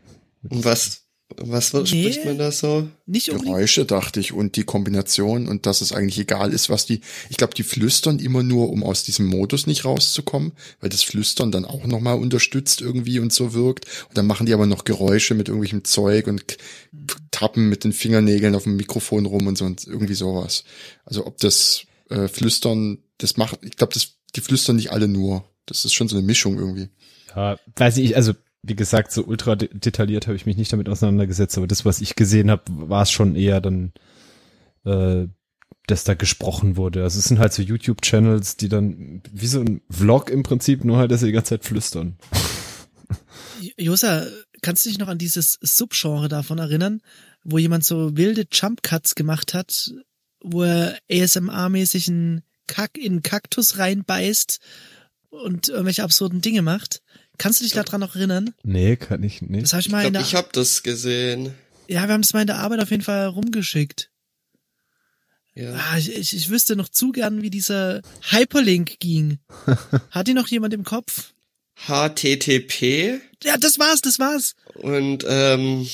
Und 0.48 0.64
was, 0.64 1.05
was 1.38 1.72
wird, 1.74 1.90
Nee. 1.90 2.02
spricht 2.04 2.24
man 2.24 2.38
da 2.38 2.52
so? 2.52 2.88
Nicht 3.04 3.30
unbedingt. 3.30 3.54
Geräusche, 3.54 3.84
dachte 3.84 4.20
ich, 4.20 4.32
und 4.32 4.54
die 4.56 4.62
Kombination 4.62 5.48
und 5.48 5.66
dass 5.66 5.80
es 5.80 5.92
eigentlich 5.92 6.18
egal 6.18 6.52
ist, 6.52 6.70
was 6.70 6.86
die, 6.86 7.00
ich 7.30 7.36
glaube, 7.36 7.54
die 7.54 7.64
flüstern 7.64 8.20
immer 8.20 8.42
nur, 8.44 8.70
um 8.70 8.84
aus 8.84 9.02
diesem 9.02 9.26
Modus 9.26 9.66
nicht 9.66 9.84
rauszukommen, 9.84 10.52
weil 10.80 10.88
das 10.88 11.02
Flüstern 11.02 11.50
dann 11.50 11.64
auch 11.64 11.84
nochmal 11.84 12.16
unterstützt 12.18 12.80
irgendwie 12.80 13.18
und 13.18 13.32
so 13.32 13.54
wirkt. 13.54 13.86
Und 14.08 14.16
dann 14.16 14.26
machen 14.26 14.46
die 14.46 14.54
aber 14.54 14.66
noch 14.66 14.84
Geräusche 14.84 15.34
mit 15.34 15.48
irgendwelchem 15.48 15.82
Zeug 15.84 16.28
und 16.28 16.46
k- 16.46 16.56
tappen 17.32 17.68
mit 17.68 17.82
den 17.84 17.92
Fingernägeln 17.92 18.54
auf 18.54 18.62
dem 18.62 18.76
Mikrofon 18.76 19.26
rum 19.26 19.48
und 19.48 19.58
so 19.58 19.64
und 19.64 19.84
irgendwie 19.86 20.14
sowas. 20.14 20.62
Also 21.04 21.26
ob 21.26 21.38
das 21.38 21.82
äh, 22.08 22.28
Flüstern, 22.28 22.98
das 23.18 23.36
macht, 23.36 23.58
ich 23.62 23.76
glaube, 23.76 23.92
das, 23.94 24.12
die 24.36 24.40
flüstern 24.40 24.76
nicht 24.76 24.92
alle 24.92 25.08
nur. 25.08 25.44
Das 25.66 25.84
ist 25.84 25.92
schon 25.94 26.06
so 26.08 26.16
eine 26.16 26.24
Mischung 26.24 26.56
irgendwie. 26.56 26.88
Ja, 27.34 27.58
weiß 27.74 27.96
ich, 27.98 28.14
also 28.16 28.32
wie 28.66 28.76
gesagt, 28.76 29.12
so 29.12 29.24
ultra 29.24 29.56
de 29.56 29.68
detailliert 29.72 30.26
habe 30.26 30.36
ich 30.36 30.46
mich 30.46 30.56
nicht 30.56 30.72
damit 30.72 30.88
auseinandergesetzt, 30.88 31.56
aber 31.56 31.66
das, 31.66 31.84
was 31.84 32.00
ich 32.00 32.16
gesehen 32.16 32.50
habe, 32.50 32.62
war 32.66 33.02
es 33.02 33.10
schon 33.10 33.36
eher 33.36 33.60
dann, 33.60 33.92
äh, 34.84 35.26
dass 35.86 36.04
da 36.04 36.14
gesprochen 36.14 36.76
wurde. 36.76 37.02
Also 37.04 37.18
es 37.18 37.26
sind 37.26 37.38
halt 37.38 37.52
so 37.52 37.62
YouTube-Channels, 37.62 38.56
die 38.56 38.68
dann 38.68 39.22
wie 39.30 39.46
so 39.46 39.60
ein 39.60 39.82
Vlog 39.88 40.30
im 40.30 40.42
Prinzip, 40.42 40.84
nur 40.84 40.96
halt, 40.98 41.10
dass 41.10 41.20
sie 41.20 41.26
die 41.26 41.32
ganze 41.32 41.50
Zeit 41.50 41.64
flüstern. 41.64 42.16
Josa, 43.76 44.26
kannst 44.62 44.84
du 44.84 44.88
dich 44.88 44.98
noch 44.98 45.08
an 45.08 45.18
dieses 45.18 45.58
Subgenre 45.60 46.28
davon 46.28 46.58
erinnern, 46.58 47.00
wo 47.44 47.58
jemand 47.58 47.84
so 47.84 48.16
wilde 48.16 48.46
Jump 48.50 48.82
Cuts 48.82 49.14
gemacht 49.14 49.54
hat, 49.54 49.92
wo 50.40 50.64
er 50.64 50.98
ASMR-mäßig 51.10 52.08
einen 52.08 52.42
Kack 52.66 52.98
in 52.98 53.12
einen 53.12 53.22
Kaktus 53.22 53.78
reinbeißt 53.78 54.58
und 55.28 55.68
irgendwelche 55.68 56.02
absurden 56.02 56.40
Dinge 56.40 56.62
macht? 56.62 57.02
Kannst 57.38 57.60
du 57.60 57.64
dich 57.64 57.72
daran 57.74 58.00
noch 58.00 58.16
erinnern? 58.16 58.54
Nee, 58.62 58.96
kann 58.96 59.22
ich 59.22 59.42
nicht. 59.42 59.64
Das 59.64 59.72
habe 59.72 59.80
ich 59.80 59.86
Ich 59.86 59.92
mal 59.92 59.98
in 60.04 60.12
glaube, 60.12 60.18
der, 60.18 60.22
ich 60.22 60.34
habe 60.34 60.48
das 60.52 60.82
gesehen. 60.82 61.54
ja, 61.88 62.06
wir 62.06 62.12
haben 62.14 62.22
das 62.22 62.32
mal 62.32 62.40
in 62.42 62.46
der 62.46 62.58
Arbeit 62.58 62.80
auf 62.80 62.90
jeden 62.90 63.02
Fall 63.02 63.26
rumgeschickt. 63.26 64.10
Ja. 65.54 65.72
Ah, 65.74 65.96
ich, 65.98 66.14
ich, 66.14 66.36
ich 66.36 66.50
wüsste 66.50 66.76
noch 66.76 66.88
zu 66.90 67.12
gern, 67.12 67.40
wie 67.42 67.48
dieser 67.50 68.02
Hyperlink 68.30 68.98
ging. 69.00 69.38
Hat 70.10 70.28
ihn 70.28 70.34
noch 70.36 70.48
jemand 70.48 70.74
im 70.74 70.84
Kopf? 70.84 71.32
HTTP 71.86 73.20
Ja, 73.42 73.56
das 73.58 73.78
war's, 73.78 74.00
das 74.00 74.18
war's. 74.18 74.54
und 74.74 75.24
ähm, 75.28 75.86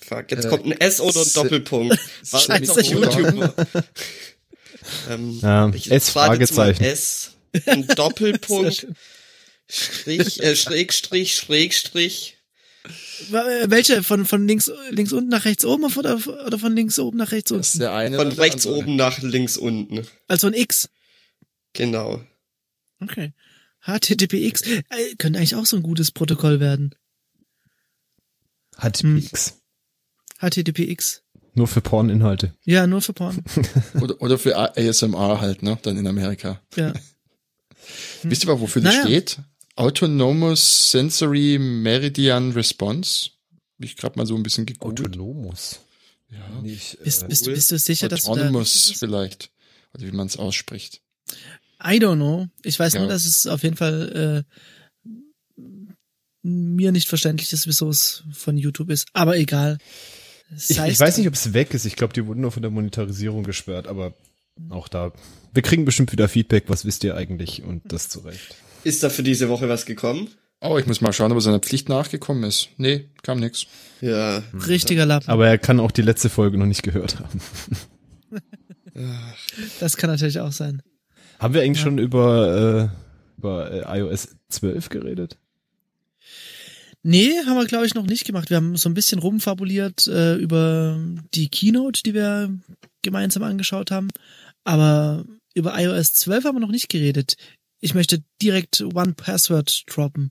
fuck, 0.00 0.30
jetzt 0.30 0.44
Äh, 0.46 0.48
kommt 0.48 0.64
ein 0.66 0.72
S 0.72 1.00
oder 1.00 1.20
ein 1.20 1.26
S- 1.26 1.32
Doppelpunkt. 1.32 1.98
Was 2.30 2.42
Scheiße, 2.44 2.94
noch 2.94 3.12
YouTube? 3.12 3.66
ähm, 5.10 5.38
Ja, 5.40 5.68
ich 5.74 5.90
S 5.90 6.10
Fragezeichen. 6.10 6.82
S, 6.84 7.32
ein 7.66 7.86
Doppelpunkt. 7.86 8.86
Strich, 9.68 10.42
äh, 10.42 10.54
Schrägstrich, 10.56 11.34
Schrägstrich. 11.36 12.36
Äh, 13.32 13.70
Welche? 13.70 14.02
Von, 14.02 14.26
von 14.26 14.46
links, 14.46 14.70
links 14.90 15.12
unten 15.12 15.30
nach 15.30 15.44
rechts 15.46 15.64
oben 15.64 15.84
oder, 15.96 16.16
oder 16.46 16.58
von 16.58 16.74
links 16.76 16.98
oben 16.98 17.16
nach 17.16 17.32
rechts 17.32 17.50
Das 17.50 17.68
ist 17.68 17.74
unten? 17.74 17.78
der 17.80 17.92
eine. 17.94 18.16
Von 18.16 18.32
rechts 18.32 18.66
andere. 18.66 18.82
oben 18.82 18.96
nach 18.96 19.18
links 19.22 19.56
unten. 19.56 20.06
Also 20.28 20.46
ein 20.48 20.54
X. 20.54 20.88
Genau. 21.72 22.22
Okay. 23.00 23.32
HTTPX. 23.86 24.62
Äh, 24.62 24.82
könnte 25.18 25.38
eigentlich 25.38 25.54
auch 25.54 25.66
so 25.66 25.76
ein 25.76 25.82
gutes 25.82 26.10
Protokoll 26.10 26.60
werden. 26.60 26.94
Hat 28.76 28.98
Hm. 28.98 29.18
X. 29.18 29.60
HTTPX. 30.40 31.22
Nur 31.54 31.68
für 31.68 31.80
Porninhalte. 31.80 32.54
Ja, 32.64 32.86
nur 32.86 33.00
für 33.00 33.12
Porn. 33.12 33.44
Oder, 34.00 34.20
oder 34.20 34.38
für 34.38 34.56
ASMR 34.56 35.40
halt, 35.40 35.62
ne? 35.62 35.78
Dann 35.82 35.96
in 35.96 36.06
Amerika. 36.08 36.60
Ja. 36.74 36.92
Wisst 38.24 38.42
ihr 38.44 38.48
mal, 38.48 38.60
wofür 38.60 38.82
das 38.82 38.92
Naja. 38.94 39.06
steht? 39.06 39.38
Autonomous 39.76 40.90
Sensory 40.92 41.58
Meridian 41.58 42.52
Response. 42.52 43.30
Hab 43.78 43.84
ich 43.84 43.96
gerade 43.96 44.18
mal 44.18 44.26
so 44.26 44.36
ein 44.36 44.42
bisschen 44.42 44.66
gegoogelt. 44.66 45.08
Autonomus. 45.16 45.80
Ja. 46.30 46.48
Nicht, 46.62 46.98
Bist, 47.02 47.22
äh, 47.22 47.28
bist, 47.28 47.46
du- 47.46 47.50
bist 47.52 47.70
du 47.72 47.78
sicher, 47.78 48.08
dass 48.08 48.22
du 48.24 48.26
da 48.34 48.40
Autonomous 48.42 48.74
richtig 48.88 48.98
vielleicht. 48.98 49.50
Oder 49.94 50.06
wie 50.06 50.12
man 50.12 50.26
es 50.26 50.36
ausspricht. 50.36 51.00
bist? 51.26 51.38
I 51.82 51.98
don't 51.98 52.16
know. 52.16 52.46
Ich 52.62 52.78
weiß 52.78 52.94
Ja. 52.94 53.00
nur, 53.00 53.08
dass 53.08 53.24
es 53.26 53.46
auf 53.46 53.62
jeden 53.62 53.76
Fall 53.76 54.44
äh, 55.58 55.60
mir 56.42 56.92
nicht 56.92 57.08
verständlich 57.08 57.52
ist, 57.52 57.66
wieso 57.66 57.88
es 57.88 58.24
von 58.32 58.56
YouTube 58.56 58.90
ist. 58.90 59.08
Aber 59.12 59.36
egal. 59.36 59.78
Das 60.50 60.70
ich, 60.70 60.78
ich 60.78 61.00
weiß 61.00 61.18
nicht, 61.18 61.26
ob 61.26 61.34
es 61.34 61.52
weg 61.52 61.74
ist. 61.74 61.84
Ich 61.84 61.96
glaube, 61.96 62.12
die 62.12 62.26
wurden 62.26 62.40
nur 62.42 62.52
von 62.52 62.62
der 62.62 62.70
Monetarisierung 62.70 63.44
gesperrt, 63.44 63.86
aber 63.86 64.14
auch 64.70 64.88
da. 64.88 65.12
Wir 65.52 65.62
kriegen 65.62 65.84
bestimmt 65.84 66.12
wieder 66.12 66.28
Feedback. 66.28 66.64
Was 66.68 66.84
wisst 66.84 67.02
ihr 67.04 67.16
eigentlich? 67.16 67.62
Und 67.62 67.82
das 67.92 68.08
zu 68.08 68.20
Recht. 68.20 68.54
Ist 68.84 69.02
da 69.02 69.08
für 69.10 69.22
diese 69.22 69.48
Woche 69.48 69.68
was 69.68 69.86
gekommen? 69.86 70.28
Oh, 70.60 70.78
ich 70.78 70.86
muss 70.86 71.00
mal 71.00 71.12
schauen, 71.12 71.30
ob 71.32 71.38
er 71.38 71.42
seiner 71.42 71.58
Pflicht 71.58 71.88
nachgekommen 71.88 72.44
ist. 72.44 72.68
Nee, 72.78 73.10
kam 73.22 73.40
nix. 73.40 73.66
Ja. 74.00 74.42
Richtiger 74.66 75.04
Lappen. 75.04 75.28
Aber 75.28 75.46
er 75.48 75.58
kann 75.58 75.80
auch 75.80 75.90
die 75.90 76.02
letzte 76.02 76.28
Folge 76.30 76.56
noch 76.58 76.66
nicht 76.66 76.82
gehört 76.82 77.18
haben. 77.18 77.40
Das 79.80 79.96
kann 79.96 80.08
natürlich 80.10 80.38
auch 80.40 80.52
sein. 80.52 80.80
Haben 81.40 81.52
wir 81.54 81.62
eigentlich 81.62 81.78
Ja. 81.78 81.84
schon 81.84 81.98
über, 81.98 82.90
äh, 82.94 83.38
über 83.38 83.90
äh, 83.90 83.98
iOS 83.98 84.36
12 84.50 84.88
geredet? 84.88 85.36
Nee, 87.02 87.32
haben 87.44 87.56
wir, 87.56 87.66
glaube 87.66 87.86
ich, 87.86 87.94
noch 87.94 88.06
nicht 88.06 88.24
gemacht. 88.24 88.50
Wir 88.50 88.56
haben 88.56 88.76
so 88.76 88.88
ein 88.88 88.94
bisschen 88.94 89.18
rumfabuliert 89.18 90.06
äh, 90.06 90.36
über 90.36 90.98
die 91.34 91.48
Keynote, 91.48 92.02
die 92.04 92.14
wir 92.14 92.56
gemeinsam 93.02 93.42
angeschaut 93.42 93.90
haben. 93.90 94.08
Aber 94.62 95.24
über 95.54 95.78
iOS 95.78 96.14
12 96.14 96.44
haben 96.44 96.56
wir 96.56 96.60
noch 96.60 96.70
nicht 96.70 96.88
geredet. 96.88 97.34
Ich 97.84 97.92
möchte 97.94 98.24
direkt 98.40 98.80
One 98.80 99.12
Password 99.12 99.82
droppen. 99.88 100.30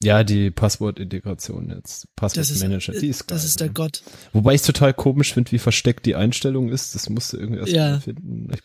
Ja, 0.00 0.22
die 0.22 0.52
Passwortintegration 0.52 1.70
jetzt. 1.70 2.06
Passwortmanager, 2.14 2.92
die 2.92 3.08
ist 3.08 3.26
geil. 3.26 3.36
das 3.36 3.44
ist 3.44 3.58
der? 3.58 3.68
Gott. 3.70 4.04
Wobei 4.32 4.54
ich 4.54 4.60
es 4.60 4.66
total 4.68 4.94
komisch 4.94 5.34
finde, 5.34 5.50
wie 5.50 5.58
versteckt 5.58 6.06
die 6.06 6.14
Einstellung 6.14 6.68
ist. 6.68 6.94
Das 6.94 7.08
musst 7.10 7.32
du 7.32 7.38
irgendwie 7.38 7.58
erst 7.62 7.72
Ja. 7.72 7.90
mal 7.90 8.00
finden. 8.00 8.48
Ich 8.54 8.60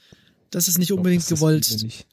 Das 0.52 0.68
ist 0.68 0.78
nicht 0.78 0.90
glaub, 0.90 1.00
unbedingt 1.00 1.26
gewollt. 1.26 1.82
Nicht. 1.82 2.06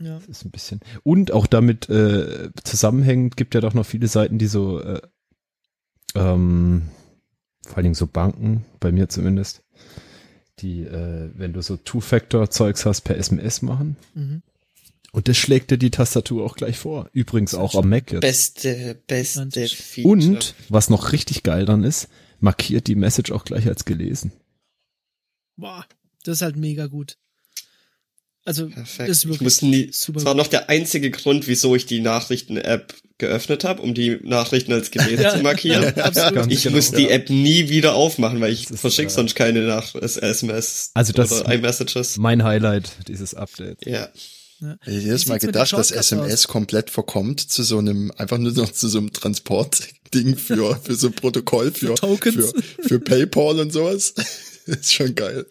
Ja. 0.00 0.18
Das 0.18 0.26
ist 0.26 0.44
ein 0.44 0.50
bisschen. 0.50 0.80
Und 1.04 1.30
auch 1.30 1.46
damit 1.46 1.88
äh, 1.88 2.50
zusammenhängend 2.64 3.36
gibt 3.36 3.54
ja 3.54 3.60
doch 3.60 3.74
noch 3.74 3.86
viele 3.86 4.08
Seiten, 4.08 4.38
die 4.38 4.48
so, 4.48 4.80
äh, 4.80 5.00
ähm, 6.16 6.88
vor 7.64 7.76
allen 7.76 7.84
Dingen 7.84 7.94
so 7.94 8.08
Banken, 8.08 8.64
bei 8.80 8.90
mir 8.90 9.08
zumindest, 9.08 9.62
die, 10.62 10.82
äh, 10.82 11.30
wenn 11.34 11.52
du 11.52 11.62
so 11.62 11.76
Two-Factor-Zeugs 11.76 12.86
hast, 12.86 13.02
per 13.02 13.16
SMS 13.16 13.62
machen. 13.62 13.96
Mhm. 14.14 14.42
Und 15.12 15.28
das 15.28 15.36
schlägt 15.36 15.70
dir 15.70 15.78
die 15.78 15.90
Tastatur 15.90 16.44
auch 16.44 16.54
gleich 16.54 16.76
vor. 16.78 17.08
Übrigens 17.12 17.54
auch 17.54 17.74
am 17.74 17.88
Mac 17.88 18.12
jetzt. 18.12 18.20
Beste, 18.20 19.00
beste. 19.06 19.66
Feature. 19.68 20.12
Und, 20.12 20.54
was 20.68 20.90
noch 20.90 21.12
richtig 21.12 21.42
geil 21.42 21.64
dann 21.64 21.82
ist, 21.82 22.08
markiert 22.40 22.86
die 22.86 22.94
Message 22.94 23.32
auch 23.32 23.44
gleich 23.44 23.66
als 23.66 23.84
gelesen. 23.84 24.32
Boah. 25.56 25.86
Das 26.24 26.38
ist 26.38 26.42
halt 26.42 26.56
mega 26.56 26.86
gut. 26.86 27.16
Also, 28.44 28.68
Perfekt. 28.68 29.08
das 29.08 29.18
ist 29.18 29.24
ich 29.24 29.30
wirklich 29.30 29.42
muss 29.42 29.62
nie, 29.62 29.90
super 29.92 30.16
das 30.16 30.24
war 30.24 30.34
gut. 30.34 30.42
noch 30.42 30.46
der 30.48 30.68
einzige 30.68 31.10
Grund, 31.10 31.46
wieso 31.46 31.74
ich 31.74 31.86
die 31.86 32.00
Nachrichten-App 32.00 32.94
geöffnet 33.18 33.64
habe, 33.64 33.82
um 33.82 33.94
die 33.94 34.18
Nachrichten 34.22 34.72
als 34.72 34.90
gelesen 34.92 35.22
Ja. 35.22 35.30
zu 35.34 35.42
markieren. 35.42 35.84
Absolut. 35.98 36.34
Ganz 36.34 36.52
Ich 36.52 36.62
genau. 36.62 36.76
muss 36.76 36.92
die 36.92 37.10
App 37.10 37.30
nie 37.30 37.68
wieder 37.68 37.94
aufmachen, 37.94 38.40
weil 38.40 38.52
ich 38.52 38.66
verschicke 38.68 39.08
äh, 39.08 39.14
sonst 39.14 39.34
keine 39.34 39.62
nach 39.62 39.94
SMS 39.94 40.90
Also 40.94 41.12
das- 41.12 41.32
oder 41.42 41.52
iMessages. 41.52 42.16
Mein 42.16 42.44
Highlight, 42.44 42.90
dieses 43.08 43.34
Update. 43.34 43.84
Ja. 43.86 44.08
Ja. 44.60 44.74
Ich 44.82 44.88
hätte 44.88 45.04
jedes 45.04 45.26
Wie 45.26 45.28
Mal 45.30 45.38
gedacht, 45.38 45.72
dass 45.72 45.92
SMS 45.92 46.32
aus? 46.32 46.48
komplett 46.48 46.90
verkommt 46.90 47.40
zu 47.40 47.62
so 47.62 47.78
einem, 47.78 48.10
einfach 48.16 48.38
nur 48.38 48.50
noch 48.52 48.72
zu 48.72 48.88
so 48.88 48.98
einem 48.98 49.12
Transportding 49.12 50.36
für, 50.36 50.74
für 50.82 50.94
so 50.96 51.08
ein 51.08 51.12
Protokoll, 51.12 51.70
für, 51.70 51.94
Tokens. 51.94 52.34
für, 52.34 52.62
für 52.88 52.98
PayPal 53.00 53.60
und 53.60 53.72
sowas. 53.72 54.14
ist 54.66 54.92
schon 54.92 55.14
geil. 55.14 55.46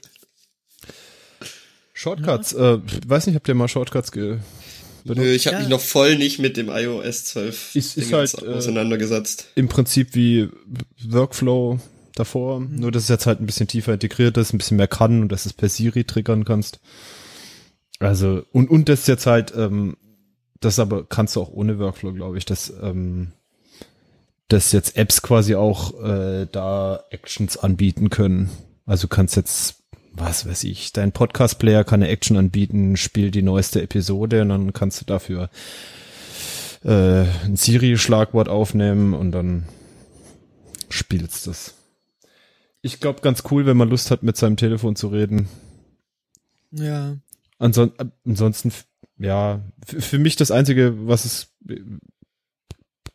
Shortcuts, 1.93 2.53
äh, 2.53 2.77
weiß 3.07 3.27
nicht, 3.27 3.36
habt 3.36 3.47
ihr 3.47 3.55
mal 3.55 3.67
Shortcuts 3.67 4.12
ge 4.12 4.38
benutzt? 5.07 5.25
Nö, 5.25 5.31
ich 5.33 5.47
habe 5.47 5.55
Ja. 5.55 5.59
mich 5.61 5.69
noch 5.69 5.81
voll 5.81 6.17
nicht 6.17 6.37
mit 6.39 6.55
dem 6.57 6.69
iOS 6.69 7.25
12 7.25 7.75
Ist- 7.75 7.97
ist 7.97 8.13
halt, 8.13 8.33
äh, 8.41 8.47
auseinandergesetzt. 8.47 9.47
Im 9.55 9.67
Prinzip 9.67 10.13
wie 10.15 10.49
Workflow 11.07 11.79
davor, 12.15 12.59
nur 12.59 12.91
dass 12.91 13.03
es 13.03 13.09
jetzt 13.09 13.25
halt 13.25 13.39
ein 13.41 13.45
bisschen 13.45 13.67
tiefer 13.67 13.93
integriert 13.93 14.37
ist, 14.37 14.53
ein 14.53 14.57
bisschen 14.57 14.77
mehr 14.77 14.87
kann 14.87 15.21
und 15.21 15.31
dass 15.31 15.45
es 15.45 15.53
per 15.53 15.69
Siri 15.69 16.03
triggern 16.03 16.45
kannst. 16.45 16.79
Also, 17.99 18.43
und, 18.51 18.69
und 18.69 18.89
das 18.89 19.07
jetzt 19.07 19.25
halt, 19.25 19.53
ähm, 19.55 19.97
das 20.59 20.79
aber 20.79 21.03
kannst 21.05 21.35
du 21.35 21.41
auch 21.41 21.51
ohne 21.51 21.79
Workflow, 21.79 22.13
glaube 22.13 22.37
ich, 22.37 22.45
dass, 22.45 22.71
ähm, 22.81 23.31
dass 24.49 24.71
jetzt 24.71 24.97
Apps 24.97 25.21
quasi 25.21 25.55
auch 25.55 26.01
äh, 26.03 26.47
da 26.51 27.03
Actions 27.09 27.57
anbieten 27.57 28.09
können. 28.09 28.49
Also 28.85 29.03
du 29.07 29.15
kannst 29.15 29.35
jetzt, 29.35 29.75
was 30.17 30.45
weiß 30.47 30.63
ich, 30.65 30.93
dein 30.93 31.12
Podcast-Player 31.12 31.83
kann 31.83 32.01
eine 32.01 32.12
Action 32.12 32.38
anbieten, 32.38 32.97
spiel 32.97 33.31
die 33.31 33.43
neueste 33.43 33.81
Episode 33.81 34.41
und 34.41 34.50
dann 34.50 34.74
kannst 34.74 35.01
du 35.01 35.05
dafür 35.05 35.50
äh, 36.83 37.25
ein 37.45 37.55
Siri-Schlagwort 37.55 38.50
aufnehmen 38.50 39.13
und 39.13 39.31
dann 39.31 39.65
spielst 40.89 41.47
das. 41.47 41.75
Ich 42.81 43.00
glaube, 43.00 43.21
ganz 43.21 43.43
cool, 43.51 43.65
wenn 43.65 43.77
man 43.77 43.89
Lust 43.89 44.12
hat, 44.12 44.24
mit 44.24 44.38
seinem 44.38 44.57
Telefon 44.57 44.95
zu 44.95 45.07
reden. 45.07 45.50
Ja. 46.71 47.17
Anson 47.59 47.91
äh, 47.97 48.05
ansonsten, 48.25 48.71
ja, 49.17 49.62
für 49.86 50.19
mich 50.19 50.36
das 50.36 50.51
Einzige, 50.51 51.07
was 51.07 51.25
es 51.25 51.55
äh, 51.69 51.81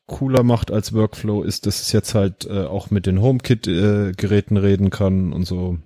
cooler 0.06 0.42
macht 0.42 0.70
als 0.70 0.92
Workflow, 0.92 1.42
ist, 1.42 1.66
dass 1.66 1.80
es 1.80 1.92
jetzt 1.92 2.14
halt 2.14 2.46
äh, 2.46 2.64
auch 2.64 2.90
mit 2.90 3.06
den 3.06 3.20
HomeKit-Geräten 3.20 4.56
reden 4.56 4.90
kann 4.90 5.32
und 5.32 5.44
so. 5.44 5.78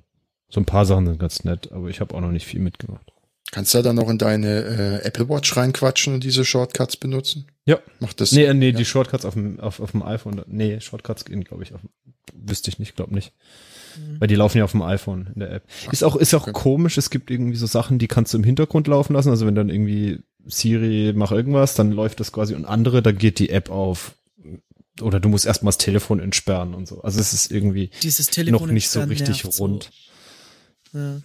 So 0.56 0.60
ein 0.62 0.64
paar 0.64 0.86
Sachen 0.86 1.04
sind 1.04 1.18
ganz 1.18 1.44
nett, 1.44 1.70
aber 1.70 1.90
ich 1.90 2.00
habe 2.00 2.14
auch 2.14 2.20
noch 2.22 2.30
nicht 2.30 2.46
viel 2.46 2.60
mitgemacht. 2.60 3.12
Kannst 3.52 3.74
du 3.74 3.78
da 3.78 3.82
dann 3.82 3.98
auch 3.98 4.08
in 4.08 4.16
deine 4.16 5.02
äh, 5.02 5.06
Apple 5.06 5.28
Watch 5.28 5.54
reinquatschen 5.54 6.14
und 6.14 6.24
diese 6.24 6.46
Shortcuts 6.46 6.96
benutzen? 6.96 7.44
Ja. 7.66 7.78
Macht 8.00 8.22
das? 8.22 8.32
Nee, 8.32 8.44
äh, 8.46 8.54
nee, 8.54 8.70
ja. 8.70 8.72
die 8.78 8.86
Shortcuts 8.86 9.26
auf 9.26 9.34
dem, 9.34 9.60
auf, 9.60 9.80
auf 9.80 9.90
dem 9.90 10.02
iPhone. 10.02 10.40
Nee, 10.46 10.80
Shortcuts 10.80 11.26
gehen, 11.26 11.44
glaube 11.44 11.62
ich, 11.62 11.74
auf 11.74 11.82
dem, 11.82 11.90
wüsste 12.32 12.70
ich 12.70 12.78
nicht, 12.78 12.96
glaube 12.96 13.12
nicht. 13.12 13.34
Weil 14.18 14.28
die 14.28 14.34
laufen 14.34 14.56
ja 14.56 14.64
auf 14.64 14.70
dem 14.70 14.80
iPhone 14.80 15.28
in 15.34 15.40
der 15.40 15.50
App. 15.50 15.64
Ist 15.92 16.02
auch, 16.02 16.16
ist 16.16 16.32
auch 16.32 16.44
okay. 16.44 16.52
komisch, 16.54 16.96
es 16.96 17.10
gibt 17.10 17.30
irgendwie 17.30 17.56
so 17.58 17.66
Sachen, 17.66 17.98
die 17.98 18.08
kannst 18.08 18.32
du 18.32 18.38
im 18.38 18.44
Hintergrund 18.44 18.86
laufen 18.86 19.12
lassen. 19.12 19.28
Also 19.28 19.44
wenn 19.44 19.54
dann 19.54 19.68
irgendwie 19.68 20.20
Siri 20.46 21.12
mach 21.14 21.32
irgendwas, 21.32 21.74
dann 21.74 21.92
läuft 21.92 22.20
das 22.20 22.32
quasi 22.32 22.54
und 22.54 22.64
andere, 22.64 23.02
da 23.02 23.12
geht 23.12 23.40
die 23.40 23.50
App 23.50 23.68
auf. 23.68 24.14
Oder 25.02 25.20
du 25.20 25.28
musst 25.28 25.44
erstmal 25.44 25.68
das 25.68 25.78
Telefon 25.78 26.18
entsperren 26.18 26.72
und 26.72 26.88
so. 26.88 27.02
Also 27.02 27.20
es 27.20 27.34
ist 27.34 27.52
irgendwie 27.52 27.90
Dieses 28.02 28.28
Telefon 28.28 28.68
noch 28.68 28.72
nicht 28.72 28.88
so 28.88 29.02
richtig 29.02 29.44
rund. 29.58 29.82
So. 29.84 29.90
Ja. 30.96 31.20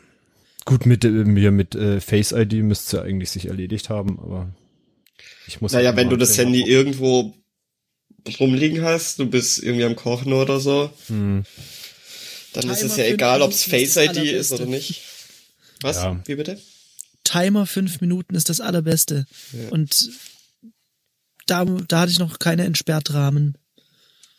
Gut, 0.65 0.85
mit, 0.85 1.03
äh, 1.05 1.09
mir 1.09 1.51
mit 1.51 1.73
äh, 1.75 1.99
Face 2.01 2.31
ID 2.33 2.53
müsste 2.63 2.97
ja 2.97 3.03
eigentlich 3.03 3.31
sich 3.31 3.47
erledigt 3.47 3.89
haben, 3.89 4.19
aber 4.19 4.53
ich 5.47 5.59
muss. 5.61 5.71
Naja, 5.73 5.87
halt 5.89 5.97
wenn 5.97 6.09
du 6.09 6.17
das 6.17 6.37
Handy 6.37 6.59
gucken. 6.59 6.73
irgendwo 6.73 7.33
rumliegen 8.39 8.83
hast, 8.83 9.17
du 9.19 9.25
bist 9.25 9.63
irgendwie 9.63 9.85
am 9.85 9.95
Kochen 9.95 10.33
oder 10.33 10.59
so, 10.59 10.91
Hm. 11.07 11.43
dann 12.53 12.69
ist 12.69 12.79
Timer 12.79 12.91
es 12.91 12.97
ja 12.97 13.05
egal, 13.05 13.41
ob's 13.41 13.65
Minuten 13.67 13.83
ist 13.85 13.93
Face 13.95 14.17
ID 14.17 14.23
ist 14.31 14.51
oder 14.51 14.65
nicht. 14.67 15.01
Was? 15.81 15.95
Ja. 15.97 16.21
Wie 16.25 16.35
bitte? 16.35 16.59
Timer 17.23 17.65
fünf 17.65 18.01
Minuten 18.01 18.35
ist 18.35 18.49
das 18.49 18.61
allerbeste. 18.61 19.25
Ja. 19.53 19.69
Und 19.69 20.09
da, 21.47 21.65
da 21.65 22.01
hatte 22.01 22.11
ich 22.11 22.19
noch 22.19 22.37
keine 22.39 22.65
Entsperrtrahmen. 22.65 23.57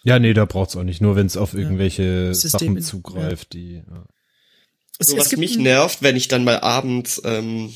Ja, 0.04 0.18
nee, 0.18 0.34
da 0.34 0.44
braucht's 0.44 0.76
auch 0.76 0.82
nicht. 0.84 1.00
Nur 1.00 1.16
wenn 1.16 1.26
es 1.26 1.36
auf 1.36 1.54
irgendwelche 1.54 2.34
System- 2.34 2.74
Sachen 2.74 2.82
zugreift, 2.82 3.52
die. 3.52 3.82
Ja. 3.88 4.04
Es, 5.02 5.08
So, 5.08 5.16
was 5.18 5.36
mich 5.36 5.58
nervt, 5.58 6.02
wenn 6.02 6.16
ich 6.16 6.28
dann 6.28 6.44
mal 6.44 6.60
abends 6.60 7.20
ähm, 7.24 7.72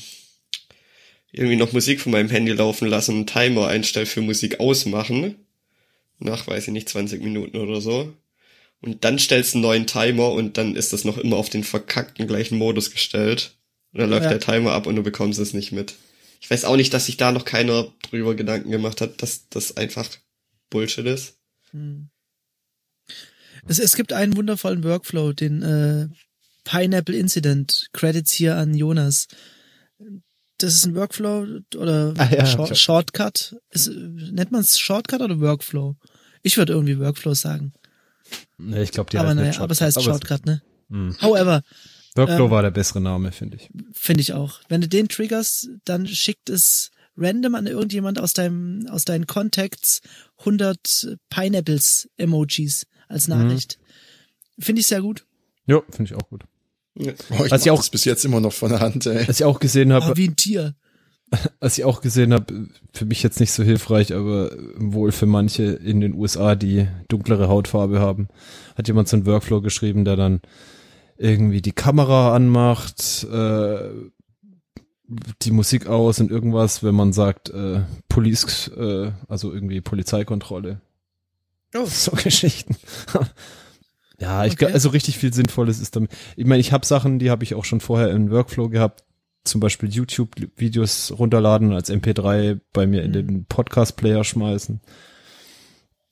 irgendwie 1.31 1.55
noch 1.57 1.73
Musik 1.73 2.01
von 2.01 2.11
meinem 2.11 2.29
Handy 2.29 2.51
laufen 2.51 2.87
lasse 2.87 3.11
und 3.11 3.17
einen 3.17 3.27
Timer 3.27 3.67
einstelle 3.67 4.05
für 4.05 4.21
Musik 4.21 4.59
ausmachen, 4.59 5.35
nach, 6.19 6.47
weiß 6.47 6.67
ich 6.67 6.73
nicht, 6.73 6.89
20 6.89 7.21
Minuten 7.21 7.57
oder 7.57 7.81
so, 7.81 8.13
und 8.81 9.03
dann 9.03 9.19
stellst 9.19 9.53
du 9.53 9.57
einen 9.57 9.63
neuen 9.63 9.87
Timer 9.87 10.31
und 10.31 10.57
dann 10.57 10.75
ist 10.75 10.93
das 10.93 11.03
noch 11.03 11.17
immer 11.17 11.37
auf 11.37 11.49
den 11.49 11.63
verkackten 11.63 12.27
gleichen 12.27 12.57
Modus 12.57 12.91
gestellt. 12.91 13.55
Und 13.91 14.01
dann 14.01 14.09
läuft 14.09 14.25
Ja. 14.25 14.29
der 14.29 14.39
Timer 14.39 14.73
ab 14.73 14.85
und 14.85 14.95
du 14.95 15.01
bekommst 15.03 15.39
es 15.39 15.53
nicht 15.53 15.71
mit. 15.71 15.95
Ich 16.39 16.49
weiß 16.49 16.65
auch 16.65 16.75
nicht, 16.75 16.93
dass 16.93 17.07
sich 17.07 17.17
da 17.17 17.31
noch 17.31 17.45
keiner 17.45 17.91
drüber 18.09 18.35
Gedanken 18.35 18.69
gemacht 18.69 19.01
hat, 19.01 19.21
dass 19.23 19.49
das 19.49 19.75
einfach 19.77 20.07
Bullshit 20.69 21.05
ist. 21.07 21.37
Hm. 21.71 22.09
Es, 23.67 23.79
es 23.79 23.95
gibt 23.95 24.13
einen 24.13 24.37
wundervollen 24.37 24.83
Workflow, 24.83 25.33
den 25.33 25.63
äh, 25.63 26.07
Pineapple 26.67 27.15
Incident. 27.15 27.87
Credits 27.93 28.31
hier 28.31 28.57
an 28.57 28.73
Jonas. 28.75 29.27
Das 30.57 30.73
ist 30.75 30.85
ein 30.85 30.95
Workflow 30.95 31.61
oder 31.77 32.13
Ah, 32.17 32.29
ja, 32.31 32.45
Short, 32.45 32.77
Shortcut. 32.77 33.55
Ist, 33.71 33.89
nennt 33.89 34.51
man 34.51 34.61
es 34.61 34.77
Shortcut 34.79 35.21
oder 35.21 35.39
Workflow? 35.39 35.95
Ich 36.43 36.57
würde 36.57 36.73
irgendwie 36.73 36.99
Workflow 36.99 37.33
sagen. 37.35 37.73
Nee, 38.57 38.83
ich 38.83 38.91
glaube, 38.91 39.09
die 39.11 39.17
aber 39.17 39.33
naja, 39.35 39.59
aber 39.61 39.71
es 39.71 39.81
heißt 39.81 40.01
Shortcut. 40.01 40.27
Shortcut, 40.27 40.45
ne? 40.45 40.61
Hm. 40.89 41.15
However, 41.21 41.61
Workflow 42.15 42.45
Ähm, 42.45 42.51
war 42.51 42.61
der 42.63 42.71
bessere 42.71 42.99
Name, 43.01 43.31
finde 43.31 43.57
ich. 43.57 43.69
finde 43.93 44.21
ich 44.21 44.33
auch. 44.33 44.59
Wenn 44.67 44.81
du 44.81 44.87
den 44.87 45.07
triggerst, 45.07 45.69
dann 45.85 46.07
schickt 46.07 46.49
es 46.49 46.91
random 47.15 47.55
an 47.55 47.67
irgendjemand 47.67 48.19
aus 48.19 48.33
deinem, 48.33 48.87
aus 48.89 49.05
deinen 49.05 49.27
Contacts 49.27 50.01
100 50.39 51.17
Pineapples 51.29 52.09
Emojis 52.17 52.85
als 53.07 53.27
Nachricht. 53.27 53.77
Finde 54.59 54.81
ich 54.81 54.87
sehr 54.87 55.01
gut. 55.01 55.25
Ja, 55.67 55.81
finde 55.89 56.11
ich 56.11 56.15
auch 56.15 56.27
gut. 56.29 56.43
Ja. 56.99 57.13
Boah, 57.29 57.45
ich 57.45 57.51
Was 57.51 57.65
ich 57.65 57.71
auch- 57.71 57.77
das 57.77 57.89
bis 57.89 58.05
jetzt 58.05 58.25
immer 58.25 58.39
noch 58.39 58.53
von 58.53 58.69
der 58.69 58.79
Hand, 58.79 59.05
ey. 59.05 59.27
Was 59.27 59.39
ich 59.39 59.45
auch 59.45 59.59
gesehen 59.59 59.93
habe, 59.93 60.05
Aber 60.05 60.17
wie 60.17 60.27
ein 60.29 60.35
Tier. 60.35 60.75
was 61.59 61.77
ich 61.77 61.83
auch 61.83 62.01
gesehen 62.01 62.33
habe, 62.33 62.67
für 62.93 63.05
mich 63.05 63.21
jetzt 63.21 63.39
nicht 63.39 63.51
so 63.51 63.61
hilfreich, 63.63 64.13
aber 64.13 64.51
wohl 64.77 65.11
für 65.11 65.25
manche 65.25 65.63
in 65.63 65.99
den 65.99 66.13
USA, 66.13 66.55
die 66.55 66.87
dunklere 67.09 67.49
Hautfarbe 67.49 67.99
haben, 67.99 68.29
hat 68.75 68.87
jemand 68.87 69.09
so 69.09 69.17
einen 69.17 69.25
Workflow 69.25 69.61
geschrieben, 69.61 70.05
der 70.05 70.15
dann 70.15 70.41
irgendwie 71.17 71.61
die 71.61 71.73
Kamera 71.73 72.33
anmacht, 72.35 73.25
äh, 73.31 73.89
die 75.41 75.51
Musik 75.51 75.87
aus 75.87 76.19
und 76.19 76.31
irgendwas, 76.31 76.83
wenn 76.83 76.95
man 76.95 77.11
sagt, 77.13 77.49
äh, 77.49 77.81
Police, 78.09 78.69
äh, 78.69 79.11
also 79.27 79.53
irgendwie 79.53 79.81
Polizeikontrolle. 79.81 80.81
Oh. 81.75 81.85
So 81.89 82.11
Geschichten. 82.11 82.75
Ja, 84.19 84.45
ich 84.45 84.53
Okay. 84.53 84.71
also 84.73 84.89
richtig 84.89 85.17
viel 85.17 85.33
Sinnvolles 85.33 85.79
ist 85.79 85.95
damit. 85.95 86.11
Ich 86.35 86.45
meine, 86.45 86.59
ich 86.61 86.71
habe 86.71 86.85
Sachen, 86.85 87.19
die 87.19 87.29
habe 87.29 87.43
ich 87.43 87.53
auch 87.55 87.65
schon 87.65 87.81
vorher 87.81 88.09
im 88.11 88.29
Workflow 88.31 88.69
gehabt, 88.69 89.03
zum 89.43 89.61
Beispiel 89.61 89.89
YouTube-Videos 89.89 91.13
runterladen 91.17 91.71
als 91.73 91.89
MP3 91.89 92.59
bei 92.73 92.85
mir 92.87 93.03
in 93.03 93.11
Mhm. 93.11 93.13
den 93.13 93.45
Podcast-Player 93.45 94.23
schmeißen. 94.23 94.81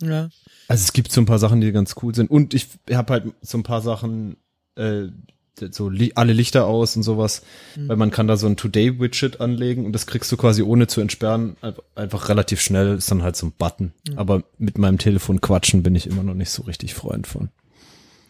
Ja. 0.01 0.29
Also 0.67 0.83
es 0.83 0.93
gibt 0.93 1.11
so 1.11 1.21
ein 1.21 1.25
paar 1.25 1.39
Sachen, 1.39 1.61
die 1.61 1.71
ganz 1.71 1.95
cool 2.01 2.13
sind. 2.15 2.29
Und 2.29 2.53
ich 2.53 2.67
habe 2.93 3.13
halt 3.13 3.23
so 3.41 3.57
ein 3.57 3.63
paar 3.63 3.81
Sachen, 3.81 4.37
äh, 4.75 5.07
so 5.71 5.89
li 5.89 6.11
alle 6.15 6.33
Lichter 6.33 6.65
aus 6.65 6.97
und 6.97 7.03
sowas, 7.03 7.41
Mhm. 7.77 7.87
weil 7.89 7.95
man 7.97 8.11
kann 8.11 8.27
da 8.27 8.35
so 8.35 8.45
ein 8.47 8.57
Today-Widget 8.57 9.39
anlegen 9.39 9.85
und 9.85 9.93
das 9.93 10.05
kriegst 10.05 10.29
du 10.31 10.37
quasi 10.37 10.61
ohne 10.63 10.87
zu 10.87 10.99
entsperren 10.99 11.55
ein- 11.61 11.75
einfach 11.95 12.27
relativ 12.27 12.59
schnell, 12.59 12.97
ist 12.97 13.09
dann 13.09 13.23
halt 13.23 13.37
so 13.37 13.45
ein 13.47 13.53
Button. 13.57 13.93
Mhm. 14.09 14.17
Aber 14.19 14.43
mit 14.57 14.77
meinem 14.77 14.97
Telefon 14.97 15.39
quatschen 15.39 15.81
bin 15.81 15.95
ich 15.95 16.07
immer 16.07 16.23
noch 16.23 16.33
nicht 16.33 16.49
so 16.49 16.63
richtig 16.63 16.93
Freund 16.93 17.25
von. 17.27 17.49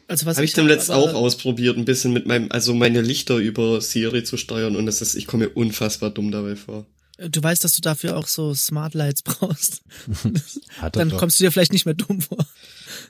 Also 0.08 0.26
was 0.26 0.38
Habe 0.38 0.46
ich 0.46 0.54
dem 0.54 0.66
hab, 0.66 0.72
letzt 0.72 0.92
auch 0.92 1.14
ausprobiert, 1.14 1.78
ein 1.78 1.86
bisschen 1.86 2.14
mit 2.14 2.28
meinem, 2.28 2.52
also 2.52 2.74
meine 2.76 3.02
Lichter 3.02 3.38
über 3.38 3.82
Siri 3.82 4.24
zu 4.24 4.38
steuern 4.38 4.76
und 4.76 4.86
das 4.86 5.02
ist, 5.02 5.16
ich 5.16 5.26
komme 5.26 5.46
mir 5.46 5.52
unfassbar 5.54 6.12
dumm 6.12 6.32
dabei 6.32 6.56
vor. 6.56 6.86
Du 7.18 7.42
weißt, 7.42 7.64
dass 7.64 7.74
du 7.74 7.82
dafür 7.82 8.18
auch 8.18 8.28
so 8.28 8.54
Smart 8.54 8.94
Lights 8.94 9.22
brauchst. 9.24 9.82
Hat 10.78 10.96
er 10.96 11.00
Dann 11.00 11.10
doch. 11.10 11.18
kommst 11.18 11.40
du 11.40 11.44
dir 11.44 11.52
vielleicht 11.52 11.74
nicht 11.74 11.86
mehr 11.86 11.96
dumm 11.96 12.22
vor. 12.22 12.46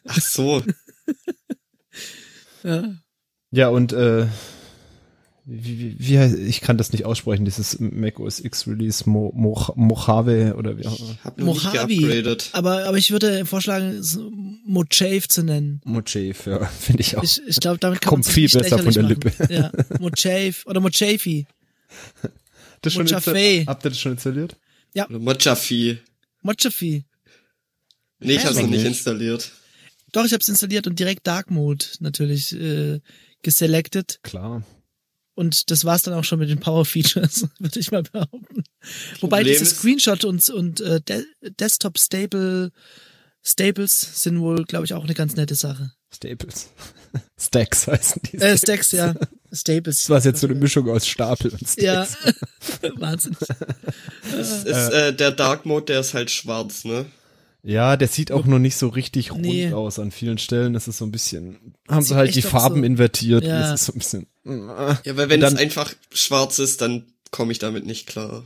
Ach 0.06 0.22
so. 0.22 0.64
Ja. 2.64 2.96
Ja, 3.52 3.68
und 3.70 3.94
äh, 3.94 4.26
wie, 5.48 5.80
wie, 5.80 5.96
wie 6.00 6.18
heißt, 6.18 6.36
ich 6.38 6.62
kann 6.62 6.78
das 6.78 6.92
nicht 6.92 7.06
aussprechen, 7.06 7.46
dieses 7.46 7.80
Mac 7.80 8.20
OS 8.20 8.40
X 8.40 8.68
Release 8.68 9.08
Mo, 9.08 9.32
Mo, 9.36 9.74
Mojave 9.76 10.56
oder 10.56 10.78
wie 10.80 10.88
auch 10.88 11.00
immer. 11.00 11.18
Noch 11.38 11.64
Mojave. 11.64 12.38
Aber, 12.54 12.86
aber 12.86 12.98
ich 12.98 13.12
würde 13.12 13.46
vorschlagen, 13.46 13.90
es 13.90 14.18
Mojave 14.66 15.28
zu 15.28 15.44
nennen. 15.44 15.82
Mojave, 15.84 16.36
ja, 16.48 16.66
finde 16.80 17.02
ich 17.02 17.16
auch. 17.16 17.24
Ich, 17.24 17.42
ich 17.46 17.60
glaube, 17.60 17.78
damit 17.78 18.02
kann 18.02 18.10
Kommt 18.10 18.26
man 18.26 18.34
viel 18.34 18.50
besser 18.50 18.80
von 18.80 18.92
der 18.92 19.04
Lippe. 19.04 19.32
Ja, 19.54 19.72
Mojave 20.00 20.56
oder 20.66 20.80
Mojave. 20.80 21.46
das 22.82 22.94
schon 22.94 23.04
Mojave. 23.04 23.66
Habt 23.68 23.86
ihr 23.86 23.90
das 23.90 24.00
schon 24.00 24.14
installiert? 24.14 24.58
Oder 24.96 25.20
Mojave. 25.20 26.00
Mojave. 26.42 27.04
Nee, 28.20 28.34
ich 28.34 28.40
Hä, 28.40 28.46
hab's 28.46 28.56
noch 28.56 28.56
warum 28.56 28.70
nicht 28.72 28.80
nicht? 28.80 28.88
installiert. 28.88 29.52
Doch, 30.12 30.26
ich 30.26 30.32
habe 30.32 30.42
es 30.42 30.48
installiert 30.48 30.88
und 30.88 30.98
direkt 30.98 31.28
Dark 31.28 31.52
Mode 31.52 31.86
natürlich 32.00 32.60
äh, 32.60 33.00
geselected. 33.44 34.20
Klar. 34.24 34.64
Und 35.36 35.70
das 35.70 35.86
war's 35.86 36.02
dann 36.04 36.14
auch 36.14 36.24
schon 36.24 36.40
mit 36.40 36.50
den 36.50 36.60
Power 36.60 36.86
Features, 36.86 37.48
würde 37.60 37.80
ich 37.80 37.92
mal 37.92 38.04
behaupten. 38.04 38.64
Wobei 39.20 39.38
Problem 39.38 39.54
diese 39.54 39.64
ist- 39.64 39.78
Screenshot 39.78 40.24
und, 40.24 40.50
und 40.50 40.82
äh, 40.82 41.02
De 41.02 41.24
Desktop 41.60 42.00
Stable 42.00 42.72
Staples 43.48 44.24
sind 44.24 44.40
wohl, 44.40 44.64
glaube 44.66 44.86
ich, 44.86 44.94
auch 44.94 45.04
eine 45.04 45.14
ganz 45.14 45.36
nette 45.36 45.54
Sache. 45.54 45.92
Staples. 46.12 46.70
Stacks 47.40 47.86
heißen 47.88 48.22
die. 48.32 48.38
Äh, 48.38 48.58
Stacks, 48.58 48.92
ja. 48.92 49.14
Staples. 49.52 50.00
Das 50.00 50.10
war 50.10 50.24
jetzt 50.24 50.40
so 50.42 50.48
eine 50.48 50.56
Mischung 50.56 50.90
aus 50.90 51.06
Stapel 51.06 51.52
und 51.52 51.68
Stacks. 51.68 51.78
Ja. 51.82 52.08
Wahnsinn. 52.98 53.38
Es 54.38 54.64
ist, 54.64 54.66
äh, 54.66 55.14
der 55.14 55.32
Dark 55.32 55.66
Mode, 55.66 55.86
der 55.86 56.00
ist 56.00 56.14
halt 56.16 56.32
schwarz, 56.32 56.86
ne? 56.86 57.06
Ja, 57.68 57.98
der 57.98 58.08
sieht 58.08 58.32
auch 58.32 58.46
noch 58.46 58.60
nicht 58.60 58.76
so 58.78 58.90
richtig 58.90 59.32
rund 59.32 59.42
Nee. 59.42 59.74
aus. 59.74 59.98
An 59.98 60.12
vielen 60.12 60.38
Stellen 60.38 60.76
ist 60.76 60.88
es 60.88 61.00
so 61.00 61.06
ein 61.06 61.12
bisschen, 61.12 61.74
haben 61.90 62.04
sie 62.04 62.16
halt 62.16 62.36
die 62.36 62.42
Farben 62.44 62.78
so- 62.82 62.84
invertiert. 62.84 63.44
Ja. 63.44 63.60
Das 63.72 63.82
ist 63.82 63.86
so 63.88 63.94
ein 63.94 63.98
bisschen. 63.98 64.28
äh. 64.46 64.96
Ja, 65.04 65.18
weil 65.18 65.30
wenn 65.30 65.42
Dann- 65.42 65.56
es 65.56 65.60
einfach 65.60 65.94
schwarz 66.14 66.60
ist, 66.60 66.82
dann 66.82 67.06
komme 67.32 67.52
ich 67.52 67.60
damit 67.60 67.86
nicht 67.86 68.06
klar. 68.08 68.44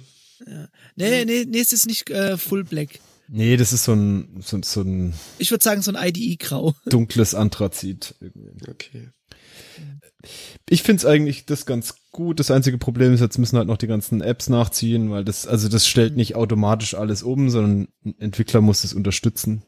Nee, 0.95 1.25
nee, 1.25 1.45
nee, 1.45 1.59
es 1.59 1.73
ist 1.73 1.85
nicht 1.85 2.09
äh, 2.09 2.38
Full 2.38 2.63
Black. 2.63 2.99
Nee, 3.27 3.57
das 3.57 3.73
ist 3.73 3.83
so 3.83 3.93
ein, 3.93 4.41
so, 4.43 4.59
so 4.63 4.81
ein 4.81 5.13
Ich 5.38 5.51
würde 5.51 5.63
sagen, 5.63 5.81
so 5.81 5.91
ein 5.93 6.07
IDE-Grau. 6.07 6.73
dunkles 6.85 7.35
Anthrazit. 7.35 8.15
irgendwie. 8.21 8.69
Okay. 8.71 9.09
Ich 10.69 10.83
find's 10.83 11.05
eigentlich 11.05 11.45
das 11.45 11.65
ganz 11.65 11.95
gut. 12.11 12.39
Das 12.39 12.51
einzige 12.51 12.77
Problem 12.77 13.13
ist, 13.13 13.21
jetzt 13.21 13.38
müssen 13.38 13.57
halt 13.57 13.67
noch 13.67 13.77
die 13.77 13.88
ganzen 13.88 14.21
Apps 14.21 14.49
nachziehen, 14.49 15.11
weil 15.11 15.23
das, 15.23 15.47
also 15.47 15.69
das 15.69 15.88
stellt 15.88 16.15
nicht 16.15 16.35
automatisch 16.35 16.93
alles 16.93 17.23
um, 17.23 17.49
sondern 17.49 17.88
ein 18.03 18.15
Entwickler 18.19 18.61
muss 18.61 18.83
es 18.83 18.93
unterstützen. 18.93 19.63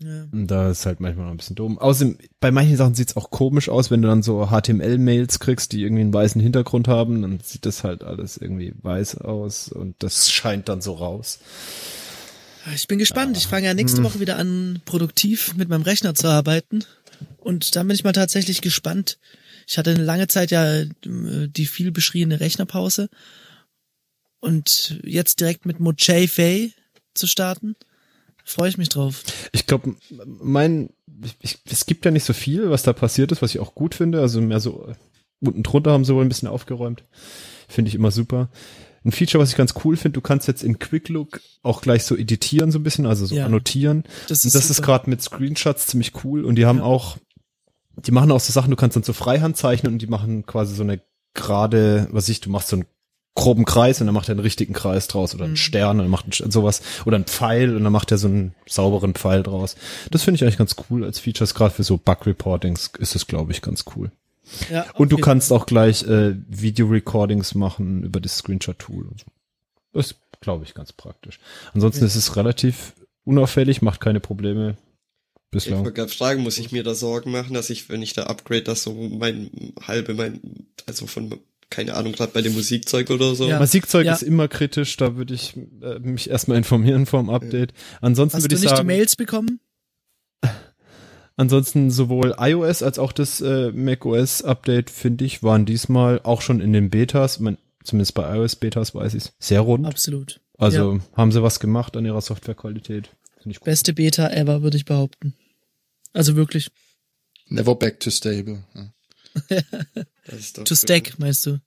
Ja. 0.00 0.26
Und 0.30 0.46
da 0.46 0.70
ist 0.70 0.86
halt 0.86 1.00
manchmal 1.00 1.26
noch 1.26 1.32
ein 1.32 1.38
bisschen 1.38 1.56
dumm. 1.56 1.78
Außerdem, 1.78 2.18
bei 2.38 2.52
manchen 2.52 2.76
Sachen 2.76 2.94
sieht's 2.94 3.16
auch 3.16 3.30
komisch 3.30 3.68
aus, 3.68 3.90
wenn 3.90 4.00
du 4.00 4.08
dann 4.08 4.22
so 4.22 4.46
HTML-Mails 4.46 5.40
kriegst, 5.40 5.72
die 5.72 5.82
irgendwie 5.82 6.02
einen 6.02 6.14
weißen 6.14 6.40
Hintergrund 6.40 6.86
haben, 6.86 7.22
dann 7.22 7.40
sieht 7.40 7.66
das 7.66 7.82
halt 7.82 8.04
alles 8.04 8.36
irgendwie 8.36 8.74
weiß 8.80 9.18
aus 9.18 9.68
und 9.68 9.96
das 9.98 10.30
scheint 10.30 10.68
dann 10.68 10.80
so 10.80 10.94
raus. 10.94 11.40
Ich 12.74 12.86
bin 12.86 12.98
gespannt. 12.98 13.36
Ich 13.36 13.46
fange 13.46 13.66
ja 13.66 13.74
nächste 13.74 14.04
Woche 14.04 14.20
wieder 14.20 14.36
an, 14.36 14.80
produktiv 14.84 15.54
mit 15.56 15.68
meinem 15.68 15.82
Rechner 15.82 16.14
zu 16.14 16.28
arbeiten. 16.28 16.84
Und 17.38 17.76
dann 17.76 17.86
bin 17.86 17.94
ich 17.94 18.04
mal 18.04 18.12
tatsächlich 18.12 18.60
gespannt. 18.60 19.18
Ich 19.66 19.78
hatte 19.78 19.90
eine 19.90 20.04
lange 20.04 20.28
Zeit 20.28 20.50
ja 20.50 20.80
äh, 20.80 20.88
die 21.04 21.66
viel 21.66 21.90
beschriebene 21.90 22.40
Rechnerpause. 22.40 23.08
Und 24.40 25.00
jetzt 25.04 25.40
direkt 25.40 25.66
mit 25.66 25.80
Mojave 25.80 26.70
zu 27.14 27.26
starten, 27.26 27.76
freue 28.44 28.68
ich 28.68 28.78
mich 28.78 28.88
drauf. 28.88 29.22
Ich 29.52 29.66
glaube, 29.66 29.96
mein, 30.24 30.90
ich, 31.40 31.58
es 31.68 31.86
gibt 31.86 32.04
ja 32.04 32.10
nicht 32.10 32.24
so 32.24 32.32
viel, 32.32 32.70
was 32.70 32.82
da 32.82 32.92
passiert 32.92 33.32
ist, 33.32 33.42
was 33.42 33.50
ich 33.50 33.60
auch 33.60 33.74
gut 33.74 33.94
finde. 33.94 34.20
Also 34.20 34.40
mehr 34.40 34.60
so 34.60 34.86
äh, 34.86 34.94
unten 35.40 35.62
drunter 35.62 35.92
haben 35.92 36.04
sie 36.04 36.14
wohl 36.14 36.24
ein 36.24 36.28
bisschen 36.28 36.48
aufgeräumt. 36.48 37.04
Finde 37.68 37.88
ich 37.88 37.94
immer 37.94 38.10
super. 38.10 38.48
Ein 39.04 39.12
Feature, 39.12 39.42
was 39.42 39.50
ich 39.50 39.56
ganz 39.56 39.74
cool 39.84 39.96
finde, 39.96 40.14
du 40.14 40.20
kannst 40.20 40.48
jetzt 40.48 40.62
in 40.62 40.78
Quick 40.78 41.08
Look 41.08 41.40
auch 41.62 41.80
gleich 41.80 42.04
so 42.04 42.16
editieren 42.16 42.70
so 42.72 42.78
ein 42.78 42.82
bisschen, 42.82 43.06
also 43.06 43.26
so 43.26 43.34
Ja. 43.34 43.46
annotieren. 43.46 44.04
Das 44.28 44.44
und 44.44 44.54
das 44.54 44.70
ist 44.70 44.82
gerade 44.82 45.08
mit 45.08 45.22
Screenshots 45.22 45.86
ziemlich 45.86 46.12
cool 46.24 46.44
und 46.44 46.56
die 46.56 46.66
haben 46.66 46.78
Ja. 46.78 46.84
auch, 46.84 47.16
die 47.96 48.10
machen 48.12 48.30
auch 48.32 48.40
so 48.40 48.52
Sachen, 48.52 48.70
du 48.70 48.76
kannst 48.76 48.96
dann 48.96 49.02
so 49.04 49.12
Freihand 49.12 49.56
zeichnen 49.56 49.92
und 49.94 50.02
die 50.02 50.06
machen 50.06 50.46
quasi 50.46 50.74
so 50.74 50.82
eine 50.82 51.00
gerade, 51.34 52.08
was 52.10 52.28
ich, 52.28 52.40
du 52.40 52.50
machst 52.50 52.68
so 52.68 52.76
einen 52.76 52.86
groben 53.36 53.64
Kreis 53.64 54.00
und 54.00 54.08
dann 54.08 54.14
macht 54.14 54.28
er 54.28 54.32
einen 54.32 54.40
richtigen 54.40 54.72
Kreis 54.72 55.06
draus 55.06 55.32
oder 55.32 55.44
einen 55.44 55.52
Mhm. 55.52 55.56
Stern 55.58 55.90
und 55.98 56.04
dann 56.04 56.10
macht 56.10 56.24
einen, 56.42 56.50
sowas 56.50 56.82
oder 57.06 57.14
einen 57.14 57.26
Pfeil 57.26 57.76
und 57.76 57.84
dann 57.84 57.92
macht 57.92 58.10
er 58.10 58.18
so 58.18 58.26
einen 58.26 58.52
sauberen 58.66 59.14
Pfeil 59.14 59.44
draus. 59.44 59.76
Das 60.10 60.24
finde 60.24 60.36
ich 60.36 60.42
eigentlich 60.42 60.58
ganz 60.58 60.74
cool 60.90 61.04
als 61.04 61.20
Features, 61.20 61.54
gerade 61.54 61.72
für 61.72 61.84
so 61.84 61.96
Bug-Reportings 61.98 62.90
ist 62.98 63.14
es, 63.14 63.28
glaube 63.28 63.52
ich, 63.52 63.62
ganz 63.62 63.84
cool. 63.94 64.10
Ja, 64.70 64.86
Und 64.94 65.12
du 65.12 65.16
kannst 65.18 65.52
auch 65.52 65.66
gleich 65.66 66.02
äh, 66.04 66.34
Video-Recordings 66.48 67.54
machen 67.54 68.02
über 68.02 68.20
das 68.20 68.38
Screenshot-Tool. 68.38 69.06
und 69.06 69.20
so. 69.20 69.26
Das 69.92 70.06
ist, 70.12 70.16
glaube 70.40 70.64
ich, 70.64 70.74
ganz 70.74 70.92
praktisch. 70.92 71.38
Ansonsten 71.74 72.00
Ja. 72.02 72.06
ist 72.06 72.14
es 72.16 72.36
relativ 72.36 72.94
unauffällig, 73.24 73.82
macht 73.82 74.00
keine 74.00 74.20
Probleme 74.20 74.76
Ich 75.36 75.50
bislang. 75.50 75.80
wollte 75.80 75.92
gerade 75.94 76.12
fragen, 76.12 76.42
muss 76.42 76.58
ich 76.58 76.72
mir 76.72 76.82
da 76.82 76.94
Sorgen 76.94 77.30
machen, 77.30 77.54
dass 77.54 77.70
ich, 77.70 77.88
wenn 77.88 78.02
ich 78.02 78.12
da 78.12 78.24
upgrade, 78.24 78.62
dass 78.62 78.82
so 78.82 78.92
mein 78.94 79.50
halbe, 79.86 80.14
mein, 80.14 80.40
also 80.86 81.06
von, 81.06 81.34
keine 81.70 81.94
Ahnung, 81.94 82.12
gerade 82.12 82.32
bei 82.32 82.40
dem 82.42 82.54
Musikzeug 82.54 83.10
oder 83.10 83.34
so. 83.34 83.46
Ja. 83.48 83.58
Musikzeug 83.58 84.06
Ja. 84.06 84.14
ist 84.14 84.22
immer 84.22 84.48
kritisch, 84.48 84.96
da 84.96 85.16
würde 85.16 85.34
ich 85.34 85.56
äh, 85.82 85.98
mich 85.98 86.30
erstmal 86.30 86.56
informieren 86.58 87.04
vorm 87.06 87.28
Update. 87.30 87.72
Ansonsten 88.00 88.36
Hast 88.38 88.44
würde 88.44 88.54
du 88.56 88.62
ich 88.62 88.70
nicht 88.70 88.78
die 88.80 88.86
Mails 88.86 89.16
bekommen? 89.16 89.60
Ansonsten 91.38 91.90
sowohl 91.90 92.34
iOS 92.38 92.82
als 92.82 92.98
auch 92.98 93.12
das 93.12 93.40
äh, 93.40 93.72
macOS 93.72 94.42
Update, 94.42 94.90
finde 94.90 95.24
ich, 95.24 95.42
waren 95.42 95.64
diesmal 95.64 96.20
auch 96.22 96.42
schon 96.42 96.60
in 96.60 96.74
den 96.74 96.90
Betas, 96.90 97.40
mein, 97.40 97.56
zumindest 97.82 98.12
bei 98.14 98.36
iOS 98.36 98.56
Betas 98.56 98.94
weiß 98.94 99.14
ich 99.14 99.30
sehr 99.38 99.60
rund. 99.60 99.86
Absolut. 99.86 100.40
Also 100.58 101.00
haben 101.16 101.32
sie 101.32 101.42
was 101.42 101.60
gemacht 101.60 101.96
an 101.96 102.04
ihrer 102.04 102.20
Softwarequalität. 102.20 103.10
Beste 103.64 103.94
Beta 103.94 104.28
ever, 104.28 104.62
würde 104.62 104.76
ich 104.76 104.84
behaupten. 104.84 105.34
Also 106.12 106.36
wirklich. 106.36 106.70
Never 107.46 107.74
back 107.76 108.00
to 108.00 108.10
stable. 108.10 108.64
Ja, 108.74 108.92
Das 110.26 110.38
ist 110.40 110.58
doch 110.58 110.64
To 110.64 110.74
stack, 110.74 111.18
meinst 111.18 111.46
du? 111.46 111.60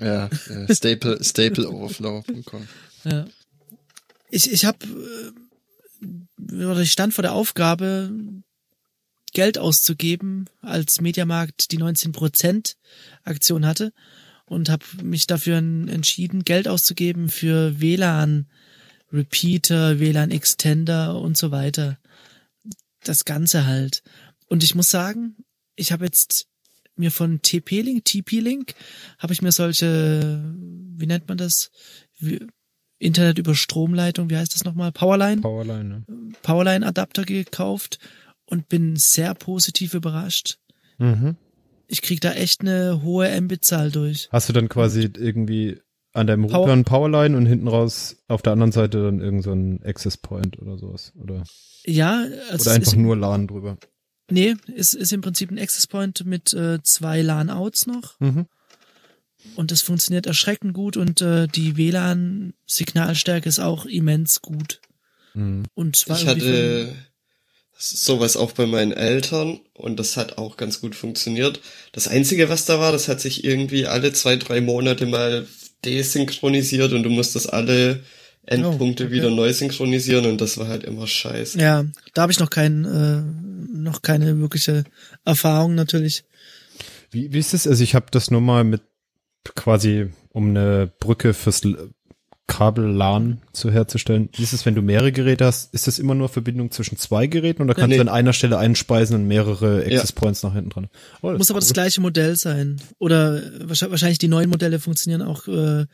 ja 0.00 0.30
äh, 0.48 0.74
Staple, 0.74 1.18
stapleoverflow.com. 1.22 2.66
Ja. 3.04 3.26
Ich, 4.30 4.50
ich 4.50 4.64
habe 4.64 4.78
oder 6.48 6.80
ich 6.80 6.92
stand 6.92 7.12
vor 7.12 7.22
der 7.22 7.32
Aufgabe, 7.34 8.10
Geld 9.32 9.58
auszugeben, 9.58 10.46
als 10.60 11.00
Mediamarkt 11.00 11.72
die 11.72 11.78
19% 11.78 12.76
Aktion 13.24 13.66
hatte 13.66 13.92
und 14.44 14.68
habe 14.68 14.84
mich 15.02 15.26
dafür 15.26 15.58
en- 15.58 15.88
entschieden, 15.88 16.44
Geld 16.44 16.68
auszugeben 16.68 17.28
für 17.28 17.80
WLAN 17.80 18.46
Repeater, 19.12 20.00
WLAN 20.00 20.30
Extender 20.30 21.20
und 21.20 21.36
so 21.36 21.50
weiter. 21.50 21.98
Das 23.04 23.24
Ganze 23.24 23.66
halt. 23.66 24.02
Und 24.48 24.62
ich 24.62 24.74
muss 24.74 24.90
sagen, 24.90 25.36
ich 25.76 25.92
habe 25.92 26.04
jetzt 26.04 26.46
mir 26.96 27.10
von 27.10 27.40
TP-Link, 27.42 28.04
TP-Link, 28.04 28.74
habe 29.18 29.32
ich 29.32 29.42
mir 29.42 29.52
solche, 29.52 30.54
wie 30.96 31.06
nennt 31.06 31.28
man 31.28 31.38
das? 31.38 31.70
Internet 32.98 33.38
über 33.38 33.54
Stromleitung, 33.54 34.30
wie 34.30 34.36
heißt 34.36 34.54
das 34.54 34.64
nochmal? 34.64 34.92
Powerline? 34.92 35.40
Powerline, 35.40 35.84
ne? 35.88 36.04
Powerline-Adapter 36.42 37.24
gekauft 37.24 37.98
und 38.52 38.68
bin 38.68 38.96
sehr 38.96 39.34
positiv 39.34 39.94
überrascht. 39.94 40.58
Mhm. 40.98 41.36
Ich 41.88 42.02
krieg 42.02 42.20
da 42.20 42.32
echt 42.32 42.60
eine 42.60 43.02
hohe 43.02 43.28
Mbit-Zahl 43.40 43.90
durch. 43.90 44.28
Hast 44.30 44.48
du 44.50 44.52
dann 44.52 44.68
quasi 44.68 45.10
irgendwie 45.16 45.80
an 46.12 46.26
deinem 46.26 46.46
Power- 46.46 46.58
Router 46.60 46.72
ein 46.74 46.84
Powerline 46.84 47.34
und 47.36 47.46
hinten 47.46 47.66
raus 47.66 48.16
auf 48.28 48.42
der 48.42 48.52
anderen 48.52 48.70
Seite 48.72 49.02
dann 49.02 49.20
irgend 49.20 49.42
so 49.42 49.52
ein 49.52 49.82
Access 49.82 50.18
Point 50.18 50.58
oder 50.60 50.76
sowas? 50.76 51.12
Oder, 51.18 51.44
Ja, 51.86 52.26
also 52.50 52.64
oder 52.68 52.76
einfach 52.76 52.92
ist, 52.92 52.98
nur 52.98 53.16
LAN 53.16 53.46
drüber? 53.46 53.78
nee, 54.30 54.54
es 54.76 54.92
ist 54.92 55.12
im 55.14 55.22
Prinzip 55.22 55.50
ein 55.50 55.58
Access 55.58 55.86
Point 55.86 56.24
mit 56.26 56.52
äh, 56.52 56.82
zwei 56.82 57.22
LAN-Outs 57.22 57.86
noch. 57.86 58.20
Mhm. 58.20 58.46
Und 59.56 59.70
das 59.70 59.80
funktioniert 59.80 60.26
erschreckend 60.26 60.74
gut 60.74 60.98
und 60.98 61.22
äh, 61.22 61.48
die 61.48 61.76
WLAN-Signalstärke 61.78 63.48
ist 63.48 63.58
auch 63.60 63.86
immens 63.86 64.42
gut. 64.42 64.80
Mhm. 65.34 65.64
Und 65.74 66.06
war 66.08 66.18
Ich 66.18 66.26
hatte 66.26 66.94
sowas 67.90 68.36
auch 68.36 68.52
bei 68.52 68.66
meinen 68.66 68.92
Eltern 68.92 69.60
und 69.74 69.98
das 69.98 70.16
hat 70.16 70.38
auch 70.38 70.56
ganz 70.56 70.80
gut 70.80 70.94
funktioniert. 70.94 71.60
Das 71.92 72.06
Einzige, 72.08 72.48
was 72.48 72.64
da 72.64 72.78
war, 72.78 72.92
das 72.92 73.08
hat 73.08 73.20
sich 73.20 73.44
irgendwie 73.44 73.86
alle 73.86 74.12
zwei, 74.12 74.36
drei 74.36 74.60
Monate 74.60 75.06
mal 75.06 75.46
desynchronisiert 75.84 76.92
und 76.92 77.02
du 77.02 77.10
musstest 77.10 77.52
alle 77.52 78.00
Endpunkte 78.44 79.04
Oh, 79.04 79.06
okay. 79.06 79.14
wieder 79.14 79.30
neu 79.30 79.52
synchronisieren 79.52 80.26
und 80.26 80.40
das 80.40 80.58
war 80.58 80.68
halt 80.68 80.84
immer 80.84 81.06
scheiße. 81.06 81.58
ja, 81.58 81.84
da 82.14 82.22
habe 82.22 82.32
ich 82.32 82.40
noch 82.40 82.50
kein, 82.50 82.84
äh, 82.84 83.22
noch 83.76 84.02
keine 84.02 84.38
wirkliche 84.38 84.84
Erfahrung 85.24 85.74
natürlich. 85.74 86.24
Wie, 87.10 87.32
wie 87.32 87.38
ist 87.38 87.54
es? 87.54 87.66
Also 87.66 87.82
ich 87.84 87.94
habe 87.94 88.06
das 88.10 88.30
nur 88.30 88.40
mal 88.40 88.64
mit 88.64 88.82
quasi 89.56 90.08
um 90.30 90.50
eine 90.50 90.90
Brücke 91.00 91.34
fürs 91.34 91.62
Kabel-LAN 92.48 93.40
zu 93.52 93.70
herzustellen. 93.70 94.28
Ist 94.36 94.52
es, 94.52 94.66
wenn 94.66 94.74
du 94.74 94.82
mehrere 94.82 95.12
Geräte 95.12 95.44
hast? 95.44 95.72
Ist 95.72 95.86
das 95.86 95.98
immer 95.98 96.14
nur 96.14 96.28
Verbindung 96.28 96.70
zwischen 96.70 96.98
zwei 96.98 97.26
Geräten 97.26 97.62
oder 97.62 97.74
kannst 97.74 97.90
nee. 97.90 97.96
du 97.96 98.02
an 98.02 98.08
einer 98.08 98.32
Stelle 98.32 98.58
einspeisen 98.58 99.16
und 99.16 99.26
mehrere 99.26 99.84
Access 99.84 100.12
Points 100.12 100.42
nach 100.42 100.52
hinten 100.52 100.70
dran? 100.70 100.88
Oh, 101.22 101.32
Muss 101.32 101.50
aber 101.50 101.60
das 101.60 101.72
gleiche 101.72 102.00
Modell 102.00 102.36
sein. 102.36 102.80
Oder 102.98 103.42
wahrscheinlich 103.68 104.18
die 104.18 104.28
neuen 104.28 104.50
Modelle 104.50 104.80
funktionieren 104.80 105.22
auch 105.22 105.46
äh, 105.48 105.86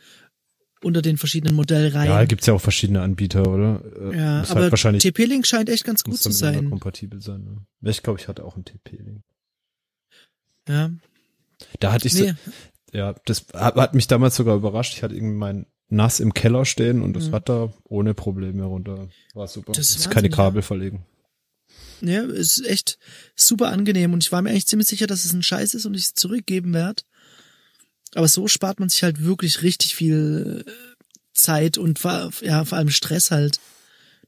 unter 0.81 1.01
den 1.01 1.17
verschiedenen 1.17 1.55
Modellreihen. 1.55 2.09
Ja, 2.09 2.25
gibt's 2.25 2.47
ja 2.47 2.53
auch 2.53 2.61
verschiedene 2.61 3.01
Anbieter, 3.01 3.47
oder? 3.47 3.83
Äh, 4.11 4.17
Ja, 4.17 4.39
muss 4.39 4.51
aber 4.51 4.61
halt 4.61 4.71
wahrscheinlich 4.71 5.03
TP-Link 5.03 5.45
scheint 5.45 5.69
echt 5.69 5.83
ganz 5.83 6.03
gut 6.03 6.17
zu 6.17 6.31
sein. 6.31 6.69
kompatibel 6.69 7.21
sein. 7.21 7.43
Ne? 7.81 7.89
Ich 7.89 8.01
glaube, 8.01 8.19
ich 8.19 8.27
hatte 8.27 8.43
auch 8.43 8.55
einen 8.55 8.65
TP-Link. 8.65 9.23
Ja. 10.67 10.91
Da 11.79 11.91
hatte 11.91 12.07
ich 12.07 12.13
so, 12.13 12.23
Nee, 12.23 12.33
ja, 12.93 13.13
das 13.25 13.45
hat, 13.53 13.75
hat 13.75 13.93
mich 13.93 14.07
damals 14.07 14.35
sogar 14.35 14.55
überrascht. 14.55 14.93
Ich 14.93 15.03
hatte 15.03 15.15
irgendwie 15.15 15.35
mein 15.35 15.65
NAS 15.89 16.19
im 16.19 16.33
Keller 16.33 16.65
stehen 16.65 17.01
und 17.01 17.13
das 17.13 17.27
Mhm. 17.29 17.31
hat 17.33 17.49
da 17.49 17.73
ohne 17.85 18.13
Probleme 18.13 18.63
runter. 18.63 19.09
War 19.33 19.47
super. 19.47 19.71
Das 19.73 19.89
ist 19.91 20.09
keine 20.11 20.29
Kabel 20.29 20.61
verlegen. 20.61 21.05
ja, 22.01 22.21
ist 22.23 22.65
echt 22.65 22.97
super 23.35 23.69
angenehm 23.69 24.13
und 24.13 24.23
ich 24.23 24.31
war 24.31 24.41
mir 24.41 24.51
eigentlich 24.51 24.67
ziemlich 24.67 24.87
sicher, 24.87 25.07
dass 25.07 25.25
es 25.25 25.33
ein 25.33 25.43
Scheiß 25.43 25.73
ist 25.73 25.85
und 25.85 25.95
ich 25.95 26.03
es 26.03 26.13
zurückgeben 26.13 26.73
werde. 26.73 27.03
Aber 28.15 28.27
so 28.27 28.47
spart 28.47 28.79
man 28.79 28.89
sich 28.89 29.03
halt 29.03 29.23
wirklich 29.23 29.61
richtig 29.63 29.95
viel 29.95 30.63
äh, 30.65 30.71
Zeit 31.33 31.77
und 31.77 31.99
vor, 31.99 32.31
ja, 32.41 32.65
vor 32.65 32.77
allem 32.77 32.89
Stress 32.89 33.31
halt. 33.31 33.59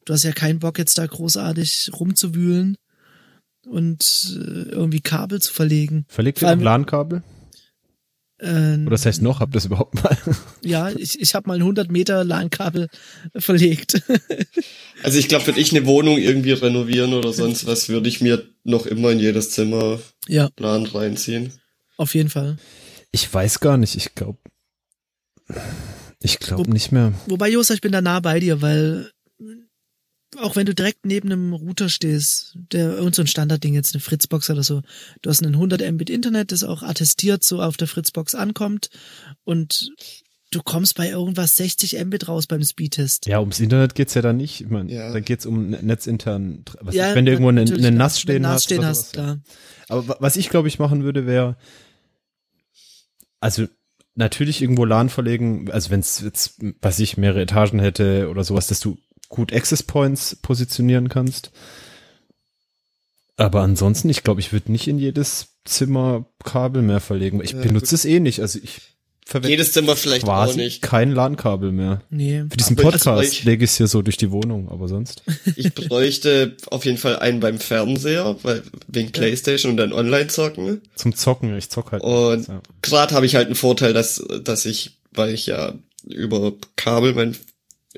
Du 0.05 0.13
hast 0.13 0.23
ja 0.23 0.31
keinen 0.31 0.59
Bock 0.59 0.77
jetzt 0.79 0.97
da 0.97 1.05
großartig 1.05 1.91
rumzuwühlen 1.93 2.77
und 3.67 4.35
äh, 4.35 4.69
irgendwie 4.71 5.01
Kabel 5.01 5.41
zu 5.41 5.53
verlegen. 5.53 6.05
Verlegt 6.09 6.41
ihr 6.41 6.55
noch 6.55 6.63
LAN-Kabel? 6.63 7.21
Ähm, 8.41 8.87
Oder 8.87 8.95
das 8.95 9.05
heißt 9.05 9.21
noch, 9.21 9.39
habt 9.39 9.51
ihr 9.51 9.57
das 9.57 9.65
überhaupt 9.65 10.03
mal? 10.03 10.17
Ja, 10.63 10.89
ich, 10.89 11.19
ich 11.19 11.35
habe 11.35 11.47
mal 11.47 11.55
ein 11.55 11.61
100 11.61 11.91
Meter 11.91 12.23
LAN-Kabel 12.23 12.87
verlegt. 13.37 14.01
Also 15.03 15.17
ich 15.17 15.27
glaube, 15.27 15.47
wenn 15.47 15.57
ich 15.57 15.75
eine 15.75 15.87
Wohnung 15.87 16.19
irgendwie 16.19 16.51
renovieren 16.51 17.15
oder 17.15 17.33
sonst 17.33 17.65
was, 17.65 17.89
würde 17.89 18.07
ich 18.07 18.21
mir 18.21 18.43
noch 18.63 18.85
immer 18.85 19.09
in 19.09 19.17
jedes 19.17 19.49
Zimmer 19.49 19.99
ja, 20.27 20.49
Plan 20.49 20.85
reinziehen. 20.85 21.53
auf 21.97 22.13
jeden 22.13 22.29
Fall. 22.29 22.57
Ich 23.11 23.33
weiß 23.33 23.61
gar 23.61 23.77
nicht. 23.77 23.95
Ich 23.95 24.13
glaube, 24.13 24.37
ich 26.21 26.37
glaube 26.37 26.69
nicht 26.69 26.91
mehr. 26.91 27.13
Wobei, 27.25 27.49
Josa, 27.49 27.73
ich 27.73 27.81
bin 27.81 27.91
da 27.91 28.01
nah 28.01 28.19
bei 28.19 28.39
dir, 28.39 28.61
weil 28.61 29.09
auch 30.37 30.55
wenn 30.55 30.65
du 30.65 30.73
direkt 30.73 31.05
neben 31.05 31.31
einem 31.31 31.53
Router 31.53 31.89
stehst, 31.89 32.55
der 32.71 32.91
irgend 32.95 33.15
so 33.15 33.21
ein 33.23 33.27
Standardding, 33.27 33.73
jetzt 33.73 33.93
eine 33.93 34.01
Fritzbox 34.01 34.49
oder 34.49 34.63
so, 34.63 34.81
du 35.21 35.29
hast 35.29 35.43
einen 35.43 35.55
100 35.55 35.81
Mbit 35.91 36.09
Internet, 36.09 36.51
das 36.51 36.63
auch 36.63 36.83
attestiert 36.83 37.43
so 37.43 37.61
auf 37.61 37.77
der 37.77 37.87
Fritzbox 37.87 38.33
ankommt 38.35 38.89
und 39.43 39.91
du 40.51 40.61
kommst 40.63 40.95
bei 40.95 41.09
irgendwas 41.09 41.55
60 41.57 41.97
Mbit 42.05 42.27
raus 42.27 42.47
beim 42.47 42.63
Speedtest. 42.63 43.25
Ja, 43.25 43.39
ums 43.39 43.59
Internet 43.59 43.95
geht's 43.95 44.13
ja 44.13 44.21
dann 44.21 44.37
nicht. 44.37 44.61
Ich 44.61 44.69
meine, 44.69 44.91
Ja. 44.91 45.11
dann 45.13 45.23
geht's 45.23 45.45
um 45.45 45.69
ne- 45.69 45.79
netzintern. 45.81 46.63
Was 46.81 46.95
Ja, 46.95 47.09
ist, 47.09 47.15
wenn 47.15 47.25
du 47.25 47.31
irgendwo 47.31 47.49
einen, 47.49 47.67
ja. 47.67 47.91
Nass 47.91 48.19
stehen 48.19 48.41
Nass 48.41 48.53
hast. 48.55 48.63
stehen 48.65 48.85
hast, 48.85 49.13
klar. 49.13 49.39
Aber 49.87 50.07
wa- 50.07 50.17
was 50.19 50.35
ich 50.37 50.49
glaube 50.49 50.67
ich 50.67 50.79
machen 50.79 51.03
würde, 51.03 51.25
wäre, 51.25 51.55
also 53.39 53.65
natürlich 54.15 54.61
irgendwo 54.61 54.85
LAN 54.85 55.09
verlegen, 55.09 55.71
also 55.71 55.89
wenn 55.89 56.01
es 56.01 56.19
jetzt, 56.21 56.55
was 56.81 56.99
ich, 56.99 57.17
mehrere 57.17 57.41
Etagen 57.41 57.79
hätte 57.79 58.29
oder 58.29 58.43
sowas, 58.43 58.67
dass 58.67 58.79
du 58.79 58.97
gut 59.31 59.51
Access 59.53 59.81
Points 59.81 60.35
positionieren 60.35 61.09
kannst. 61.09 61.51
Aber 63.37 63.61
ansonsten, 63.61 64.09
ich 64.09 64.23
glaube, 64.23 64.39
ich 64.41 64.53
würde 64.53 64.71
nicht 64.71 64.87
in 64.87 64.99
jedes 64.99 65.55
Zimmer 65.65 66.25
Kabel 66.43 66.83
mehr 66.83 66.99
verlegen. 66.99 67.41
Ich 67.43 67.53
Ja, 67.53 67.61
benutze 67.61 67.95
es 67.95 68.05
eh 68.05 68.19
nicht. 68.19 68.39
Also 68.41 68.59
ich 68.61 68.81
verwende 69.25 69.49
Jedes 69.51 69.71
Zimmer 69.71 69.95
vielleicht 69.95 70.25
auch 70.25 70.27
quasi 70.45 70.57
nicht. 70.57 70.81
kein 70.81 71.11
LAN-Kabel 71.11 71.71
mehr. 71.71 72.01
Nee. 72.09 72.43
Für 72.49 72.57
diesen 72.57 72.75
Podcast 72.75 73.31
ich- 73.31 73.43
lege 73.45 73.63
ich 73.63 73.71
es 73.71 73.77
hier 73.77 73.87
so 73.87 74.01
durch 74.01 74.17
die 74.17 74.31
Wohnung, 74.31 74.69
aber 74.69 74.87
sonst. 74.87 75.23
Ich 75.55 75.73
bräuchte 75.73 76.57
auf 76.67 76.85
jeden 76.85 76.97
Fall 76.97 77.17
einen 77.19 77.39
beim 77.39 77.57
Fernseher, 77.59 78.35
weil 78.43 78.63
wegen 78.87 79.11
Playstation 79.11 79.71
und 79.71 79.77
dann 79.77 79.93
online 79.93 80.27
zocken. 80.27 80.81
Zum 80.95 81.15
Zocken, 81.15 81.55
ich 81.57 81.69
zock 81.69 81.93
halt. 81.93 82.03
Und 82.03 82.47
ja. 82.47 82.61
gerade 82.81 83.15
habe 83.15 83.25
ich 83.25 83.35
halt 83.35 83.47
einen 83.47 83.55
Vorteil, 83.55 83.93
dass, 83.93 84.21
dass 84.43 84.65
ich, 84.65 84.97
weil 85.13 85.33
ich 85.33 85.45
ja 85.45 85.73
über 86.05 86.53
Kabel 86.75 87.13
mein 87.13 87.37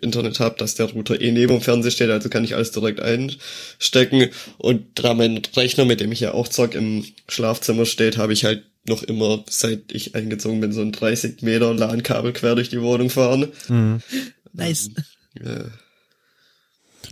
Internet 0.01 0.39
habe, 0.39 0.57
dass 0.57 0.75
der 0.75 0.91
Router 0.91 1.21
eh 1.21 1.31
neben 1.31 1.53
dem 1.53 1.61
Fernseher 1.61 1.91
steht, 1.91 2.09
also 2.09 2.29
kann 2.29 2.43
ich 2.43 2.55
alles 2.55 2.71
direkt 2.71 2.99
einstecken. 2.99 4.29
Und 4.57 4.99
da 4.99 5.13
mein 5.13 5.41
Rechner, 5.55 5.85
mit 5.85 5.99
dem 5.99 6.11
ich 6.11 6.19
ja 6.19 6.33
auch 6.33 6.47
zock, 6.47 6.75
im 6.75 7.05
Schlafzimmer 7.27 7.85
steht, 7.85 8.17
habe 8.17 8.33
ich 8.33 8.45
halt 8.45 8.63
noch 8.87 9.03
immer, 9.03 9.43
seit 9.49 9.91
ich 9.91 10.15
eingezogen 10.15 10.59
bin, 10.59 10.73
so 10.73 10.81
ein 10.81 10.91
30 10.91 11.41
Meter 11.41 11.73
LAN-Kabel 11.73 12.33
quer 12.33 12.55
durch 12.55 12.69
die 12.69 12.81
Wohnung 12.81 13.09
fahren. 13.09 13.51
Mhm. 13.69 14.01
Nice. 14.51 14.89
Ja. 15.41 15.65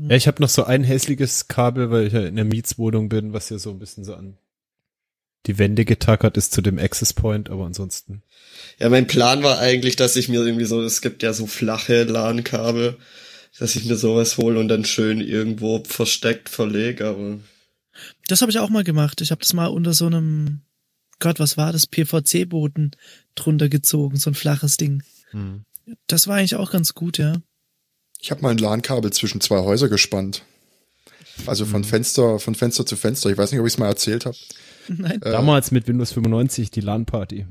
Ja, 0.07 0.15
ich 0.15 0.27
habe 0.27 0.41
noch 0.41 0.49
so 0.49 0.63
ein 0.63 0.83
hässliches 0.83 1.47
Kabel, 1.47 1.91
weil 1.91 2.07
ich 2.07 2.13
ja 2.13 2.21
in 2.21 2.35
der 2.35 2.45
Mietswohnung 2.45 3.09
bin, 3.09 3.33
was 3.33 3.49
ja 3.49 3.59
so 3.59 3.69
ein 3.71 3.79
bisschen 3.79 4.03
so 4.03 4.15
an 4.15 4.37
die 5.47 5.57
Wände 5.57 5.85
getackert 5.85 6.37
ist 6.37 6.53
zu 6.53 6.61
dem 6.61 6.77
Access 6.77 7.13
Point, 7.13 7.49
aber 7.49 7.65
ansonsten. 7.65 8.23
Ja, 8.79 8.89
mein 8.89 9.07
Plan 9.07 9.43
war 9.43 9.59
eigentlich, 9.59 9.95
dass 9.95 10.15
ich 10.15 10.29
mir 10.29 10.41
irgendwie 10.45 10.65
so, 10.65 10.81
es 10.81 11.01
gibt 11.01 11.23
ja 11.23 11.33
so 11.33 11.47
flache 11.47 12.03
LAN-Kabel, 12.03 12.97
dass 13.59 13.75
ich 13.75 13.85
mir 13.85 13.95
sowas 13.95 14.37
hole 14.37 14.59
und 14.59 14.67
dann 14.67 14.85
schön 14.85 15.19
irgendwo 15.21 15.83
versteckt 15.83 16.49
verlege, 16.49 17.07
aber 17.07 17.39
Das 18.27 18.41
habe 18.41 18.51
ich 18.51 18.59
auch 18.59 18.69
mal 18.69 18.83
gemacht. 18.83 19.21
Ich 19.21 19.31
habe 19.31 19.41
das 19.41 19.53
mal 19.53 19.67
unter 19.67 19.93
so 19.93 20.05
einem, 20.05 20.61
Gott, 21.19 21.39
was 21.39 21.57
war 21.57 21.73
das, 21.73 21.87
PVC-Boden 21.87 22.91
drunter 23.35 23.69
gezogen, 23.69 24.17
so 24.17 24.29
ein 24.29 24.35
flaches 24.35 24.77
Ding. 24.77 25.03
Das 26.07 26.27
war 26.27 26.37
eigentlich 26.37 26.55
auch 26.55 26.71
ganz 26.71 26.93
gut, 26.93 27.17
ja. 27.17 27.41
Ich 28.19 28.31
habe 28.31 28.41
mal 28.41 28.49
ein 28.49 28.57
LAN-Kabel 28.57 29.11
zwischen 29.11 29.41
zwei 29.41 29.59
Häuser 29.59 29.89
gespannt. 29.89 30.43
Also 31.47 31.65
von 31.65 31.83
Fenster, 31.83 32.39
von 32.39 32.55
Fenster 32.55 32.85
zu 32.85 32.95
Fenster. 32.95 33.29
Ich 33.29 33.37
weiß 33.37 33.51
nicht, 33.51 33.59
ob 33.59 33.65
ich 33.65 33.73
es 33.73 33.79
mal 33.79 33.87
erzählt 33.87 34.25
habe. 34.25 34.37
Nein. 34.87 35.19
Damals 35.21 35.71
mit 35.71 35.87
Windows 35.87 36.11
95 36.13 36.71
die 36.71 36.81
LAN-Party. 36.81 37.45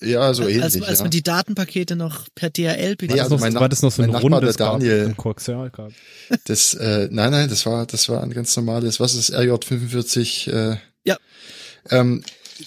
Ja, 0.00 0.32
so 0.32 0.44
ähnlich. 0.44 0.62
als 0.62 0.80
als 0.82 0.98
ja. 0.98 1.04
man 1.04 1.10
die 1.10 1.22
Datenpakete 1.24 1.96
noch 1.96 2.28
per 2.36 2.50
DHL 2.50 2.90
Nee, 2.90 2.94
bekam. 2.94 3.18
also 3.20 3.36
mein 3.38 3.54
war 3.54 3.68
das 3.68 3.82
noch 3.82 3.90
so 3.90 4.02
ein 4.02 4.10
Nachbar, 4.10 4.30
rundes 4.32 4.56
der 4.56 4.66
Daniel- 4.66 5.06
ein 5.06 5.16
Koaxialkabel? 5.16 5.92
Das, 6.44 6.74
äh, 6.74 7.08
nein, 7.10 7.32
nein, 7.32 7.48
das 7.48 7.66
war, 7.66 7.84
das 7.84 8.08
war 8.08 8.22
ein 8.22 8.30
ganz 8.30 8.54
normales, 8.56 9.00
was 9.00 9.14
ist 9.14 9.34
RJ45? 9.34 10.50
Äh, 10.52 10.76
Ja. 11.04 11.16
Ähm, 11.90 12.22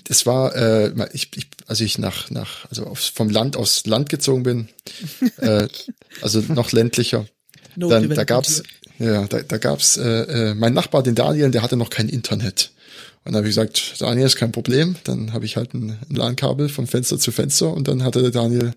das 0.06 0.26
war, 0.26 0.56
äh, 0.56 0.92
ich, 1.14 1.30
ich, 1.36 1.48
als 1.68 1.80
ich 1.82 1.98
nach, 1.98 2.30
nach, 2.32 2.66
also 2.70 2.86
aufs, 2.86 3.08
vom 3.08 3.30
Land 3.30 3.56
aufs 3.56 3.86
Land 3.86 4.10
gezogen 4.10 4.44
bin, 4.44 4.68
äh, 5.38 5.68
also 6.22 6.42
noch 6.50 6.72
ländlicher, 6.74 7.26
No 7.78 7.90
dann, 7.90 8.10
da 8.10 8.24
gab's, 8.26 8.64
ja, 9.00 9.26
da, 9.28 9.42
da 9.42 9.58
gab's, 9.58 9.96
äh, 9.98 10.50
äh, 10.50 10.54
mein 10.54 10.74
Nachbar, 10.74 11.02
den 11.04 11.16
Daniel, 11.16 11.52
der 11.52 11.62
hatte 11.62 11.78
noch 11.78 11.90
kein 11.90 12.10
Internet. 12.10 12.72
Und 13.24 13.34
dann 13.34 13.36
habe 13.36 13.48
ich 13.48 13.56
gesagt, 13.56 14.02
Daniel 14.02 14.26
ist 14.26 14.36
kein 14.36 14.52
Problem. 14.52 14.96
Dann 15.04 15.34
habe 15.34 15.46
ich 15.46 15.56
halt 15.56 15.74
ein, 15.74 16.00
ein 16.10 16.16
LAN-Kabel 16.16 16.70
von 16.70 16.88
Fenster 16.88 17.20
zu 17.20 17.32
Fenster 17.32 17.72
und 17.74 17.88
dann 17.88 18.04
hatte 18.04 18.22
der 18.22 18.32
Daniel 18.32 18.74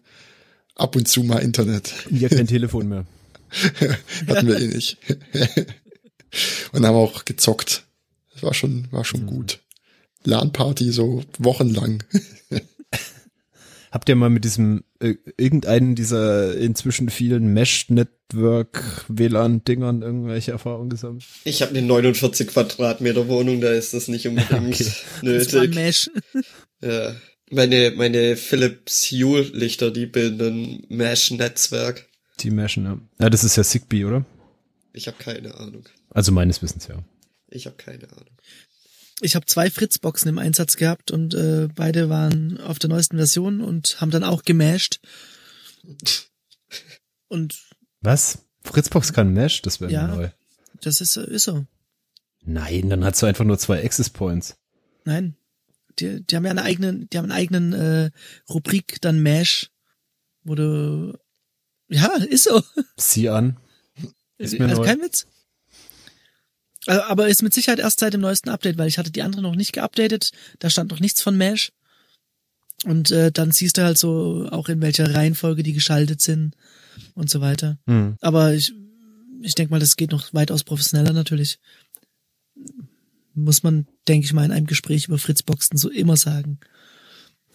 ab 0.74 0.96
und 0.96 1.08
zu 1.08 1.22
mal 1.22 1.38
Internet. 1.38 1.92
Ja, 2.10 2.28
kein 2.28 2.46
Telefon 2.46 2.88
mehr. 2.88 3.06
Hatten 4.28 4.46
wir 4.46 4.58
eh 4.58 4.66
nicht. 4.66 4.98
und 6.72 6.84
haben 6.84 6.96
auch 6.96 7.24
gezockt. 7.24 7.84
Das 8.34 8.42
war 8.42 8.54
schon, 8.54 8.88
war 8.90 9.04
schon 9.04 9.26
gut. 9.26 9.60
LAN-Party 10.24 10.90
so 10.90 11.22
wochenlang. 11.38 12.02
Habt 13.94 14.08
ihr 14.08 14.16
mal 14.16 14.28
mit 14.28 14.42
diesem 14.42 14.82
äh, 14.98 15.14
irgendeinen 15.36 15.94
dieser 15.94 16.56
inzwischen 16.56 17.10
vielen 17.10 17.54
Mesh-Network 17.54 19.04
WLAN-Dingern 19.06 20.02
irgendwelche 20.02 20.50
Erfahrungen 20.50 20.90
gesammelt? 20.90 21.22
ich 21.44 21.62
habe 21.62 21.76
eine 21.78 21.86
49 21.86 22.48
Quadratmeter 22.48 23.28
Wohnung, 23.28 23.60
da 23.60 23.70
ist 23.70 23.94
das 23.94 24.08
nicht 24.08 24.26
unbedingt 24.26 24.52
Okay. 24.74 24.90
Das 25.22 25.52
war 25.54 25.60
nötig. 25.60 25.74
Mesh. 25.76 26.10
Ja. 26.82 27.14
Meine, 27.52 27.92
meine 27.92 28.34
Philips 28.34 29.12
Hue 29.12 29.42
Lichter, 29.52 29.92
die 29.92 30.06
bilden 30.06 30.40
ein 30.40 30.86
Mesh-Netzwerk. 30.88 32.08
Die 32.40 32.50
Meshen, 32.50 32.84
ja. 32.86 32.98
Ja, 33.20 33.30
das 33.30 33.44
ist 33.44 33.54
ja 33.54 33.62
Zigbee, 33.62 34.06
oder? 34.06 34.24
Ich 34.92 35.06
habe 35.06 35.18
keine 35.18 35.54
Ahnung. 35.54 35.84
Also 36.10 36.32
meines 36.32 36.60
Wissens, 36.62 36.88
ja. 36.88 36.96
Ich 37.48 37.66
habe 37.66 37.76
keine 37.76 38.10
Ahnung. 38.10 38.34
Ich 39.20 39.36
habe 39.36 39.46
zwei 39.46 39.70
Fritzboxen 39.70 40.28
im 40.28 40.38
Einsatz 40.38 40.76
gehabt 40.76 41.10
und 41.10 41.34
äh, 41.34 41.68
beide 41.74 42.08
waren 42.08 42.58
auf 42.60 42.78
der 42.78 42.90
neuesten 42.90 43.16
Version 43.16 43.60
und 43.60 44.00
haben 44.00 44.10
dann 44.10 44.24
auch 44.24 44.42
gemasht. 44.42 45.00
Und 47.28 47.58
Was? 48.00 48.38
Fritzbox 48.64 49.12
kann 49.12 49.32
Mesh? 49.32 49.62
Das 49.62 49.80
wäre 49.80 49.92
Ja. 49.92 50.08
neu. 50.08 50.30
das 50.80 51.00
ist, 51.00 51.16
ist 51.16 51.44
so. 51.44 51.64
Nein, 52.44 52.90
dann 52.90 53.04
hast 53.04 53.22
du 53.22 53.26
einfach 53.26 53.44
nur 53.44 53.58
zwei 53.58 53.82
Access 53.84 54.10
Points. 54.10 54.56
Nein. 55.04 55.36
Die, 55.98 56.22
die 56.24 56.36
haben 56.36 56.44
ja 56.44 56.50
eine 56.50 56.62
eigene, 56.62 57.06
die 57.06 57.16
haben 57.18 57.24
einen 57.30 57.32
eigenen 57.32 57.72
äh, 57.72 58.10
Rubrik, 58.48 59.00
dann 59.00 59.22
Mash, 59.22 59.70
wo 60.42 60.54
du 60.54 61.16
ja, 61.88 62.08
ist 62.28 62.44
so. 62.44 62.62
Sieh 62.96 63.28
an. 63.28 63.58
Ist 64.38 64.58
mir 64.58 64.64
also 64.68 64.80
neu. 64.82 64.86
kein 64.86 65.00
Witz. 65.00 65.26
Also, 66.86 67.02
aber 67.02 67.28
ist 67.28 67.42
mit 67.42 67.54
Sicherheit 67.54 67.78
erst 67.78 68.00
seit 68.00 68.12
dem 68.14 68.20
neuesten 68.20 68.50
Update, 68.50 68.78
weil 68.78 68.88
ich 68.88 68.98
hatte 68.98 69.10
die 69.10 69.22
andere 69.22 69.42
noch 69.42 69.54
nicht 69.56 69.72
geupdatet. 69.72 70.32
Da 70.58 70.70
stand 70.70 70.90
noch 70.90 71.00
nichts 71.00 71.22
von 71.22 71.36
Mesh. 71.36 71.72
Und 72.84 73.10
äh, 73.10 73.32
dann 73.32 73.50
siehst 73.52 73.78
du 73.78 73.82
halt 73.82 73.96
so 73.96 74.48
auch 74.50 74.68
in 74.68 74.82
welcher 74.82 75.14
Reihenfolge 75.14 75.62
die 75.62 75.72
geschaltet 75.72 76.20
sind. 76.20 76.54
und 77.14 77.30
so 77.30 77.40
weiter. 77.40 77.78
Hm. 77.86 78.16
Aber 78.20 78.54
ich, 78.54 78.72
ich 79.40 79.54
denke 79.54 79.72
mal, 79.72 79.80
das 79.80 79.96
geht 79.96 80.12
noch 80.12 80.32
weitaus 80.34 80.64
professioneller 80.64 81.12
natürlich. 81.12 81.58
Muss 83.34 83.62
man, 83.62 83.86
denke 84.06 84.26
ich 84.26 84.32
mal, 84.32 84.44
in 84.44 84.52
einem 84.52 84.66
Gespräch 84.66 85.08
über 85.08 85.18
Fritzboxen 85.18 85.76
so 85.76 85.90
immer 85.90 86.16
sagen. 86.16 86.60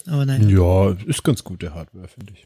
Aber 0.05 0.25
nein. 0.25 0.49
Ja, 0.49 0.91
ist 1.05 1.23
ganz 1.23 1.43
gute 1.43 1.73
Hardware, 1.73 2.07
finde 2.07 2.33
ich. 2.33 2.45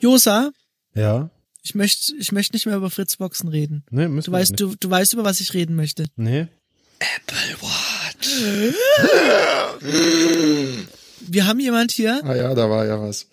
Josa, 0.00 0.52
Ja. 0.94 1.30
Ich 1.64 1.74
möchte, 1.74 2.14
ich 2.16 2.30
möchte 2.30 2.54
nicht 2.54 2.66
mehr 2.66 2.76
über 2.76 2.90
Fritzboxen 2.90 3.48
reden. 3.48 3.84
Nee, 3.90 4.06
müssen 4.08 4.26
Du 4.26 4.32
wir 4.32 4.38
weißt, 4.40 4.52
nicht. 4.52 4.60
du, 4.60 4.74
du 4.78 4.90
weißt, 4.90 5.12
über 5.14 5.24
was 5.24 5.40
ich 5.40 5.54
reden 5.54 5.74
möchte. 5.76 6.04
Nee. 6.16 6.46
Wir 11.26 11.46
haben 11.46 11.60
jemand 11.60 11.90
hier, 11.92 12.20
Ah 12.24 12.34
ja, 12.34 12.54
da 12.54 12.68
war 12.68 12.84
ja 12.86 13.00
was. 13.00 13.26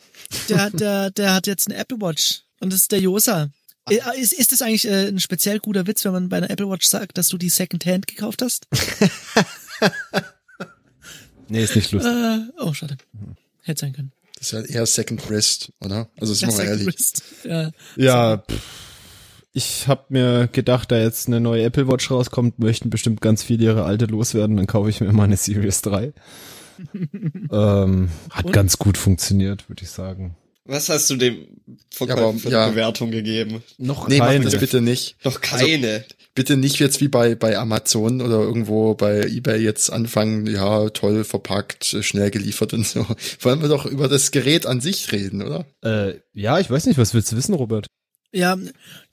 der, 0.49 0.61
hat- 0.61 0.79
der, 0.79 1.11
der 1.11 1.33
hat 1.33 1.47
jetzt 1.47 1.67
eine 1.69 1.77
Apple 1.77 1.99
Watch. 1.99 2.43
Und 2.59 2.71
das 2.73 2.81
ist 2.81 2.91
der 2.91 2.99
Josa. 2.99 3.49
Äh, 3.89 3.97
Ist, 4.19 4.33
ist 4.33 4.51
das 4.51 4.61
eigentlich 4.61 4.87
äh, 4.87 5.07
ein 5.07 5.19
speziell 5.19 5.59
guter 5.59 5.87
Witz, 5.87 6.05
wenn 6.05 6.11
man 6.11 6.29
bei 6.29 6.37
einer 6.37 6.49
Apple 6.51 6.69
Watch 6.69 6.85
sagt, 6.87 7.17
dass 7.17 7.27
du 7.29 7.37
die 7.37 7.49
Secondhand 7.49 8.07
gekauft 8.07 8.41
hast? 8.41 8.67
Nee, 11.47 11.63
ist 11.65 11.75
nicht 11.75 11.91
lustig. 11.91 12.09
Äh, 12.13 12.39
oh, 12.61 12.73
schade. 12.73 12.95
Hätte 13.63 13.81
sein 13.81 13.91
können. 13.91 14.13
Das 14.41 14.53
ist 14.53 14.69
ja 14.71 14.75
eher 14.75 14.85
Second 14.87 15.23
Breast, 15.27 15.71
oder? 15.81 16.09
Also 16.19 16.33
sind 16.33 16.49
wir 16.49 16.53
mal 16.53 16.57
Second 16.63 16.79
ehrlich. 16.79 16.95
Wrist. 16.95 17.23
Ja. 17.43 17.71
Ja, 17.95 18.37
pff, 18.37 18.59
ich 19.53 19.87
habe 19.87 20.05
mir 20.09 20.49
gedacht, 20.51 20.91
da 20.91 20.97
jetzt 20.97 21.27
eine 21.27 21.39
neue 21.39 21.63
Apple 21.63 21.87
Watch 21.87 22.09
rauskommt, 22.09 22.57
möchten 22.57 22.89
bestimmt 22.89 23.21
ganz 23.21 23.43
viele 23.43 23.65
ihre 23.65 23.83
alte 23.83 24.05
loswerden, 24.05 24.57
dann 24.57 24.65
kaufe 24.65 24.89
ich 24.89 24.99
mir 24.99 25.11
mal 25.13 25.25
eine 25.25 25.37
Series 25.37 25.83
3. 25.83 26.11
ähm, 27.51 28.09
hat 28.31 28.45
Und? 28.45 28.51
ganz 28.51 28.79
gut 28.79 28.97
funktioniert, 28.97 29.69
würde 29.69 29.83
ich 29.83 29.91
sagen. 29.91 30.35
Was 30.65 30.89
hast 30.89 31.09
du 31.09 31.15
dem 31.15 31.47
Verkäufer 31.89 32.21
Ja, 32.21 32.27
aber, 32.29 32.49
ja. 32.51 32.63
eine 32.63 32.71
Bewertung 32.73 33.11
gegeben? 33.11 33.63
Noch 33.77 34.07
Nee, 34.07 34.19
keine. 34.19 34.45
das 34.45 34.57
bitte 34.59 34.81
nicht. 34.81 35.15
Noch 35.25 35.41
keine. 35.41 36.05
Bitte 36.35 36.55
nicht 36.55 36.79
jetzt 36.79 37.01
wie 37.01 37.07
bei, 37.07 37.35
bei 37.35 37.57
Amazon 37.57 38.21
oder 38.21 38.39
irgendwo 38.39 38.93
bei 38.93 39.21
eBay 39.23 39.59
jetzt 39.61 39.89
anfangen, 39.91 40.45
ja, 40.47 40.89
toll 40.89 41.23
verpackt, 41.23 41.97
schnell 42.01 42.31
geliefert 42.31 42.73
und 42.73 42.85
so. 42.87 43.05
Wollen 43.41 43.61
wir 43.61 43.67
doch 43.69 43.85
über 43.85 44.07
das 44.07 44.31
Gerät 44.31 44.65
an 44.65 44.79
sich 44.81 45.11
reden, 45.11 45.41
oder? 45.41 45.65
Äh, 45.83 46.19
ja, 46.33 46.59
ich 46.59 46.69
weiß 46.69 46.85
nicht, 46.85 46.97
was 46.97 47.13
willst 47.13 47.31
du 47.31 47.35
wissen, 47.37 47.53
Robert? 47.55 47.87
Ja, 48.31 48.57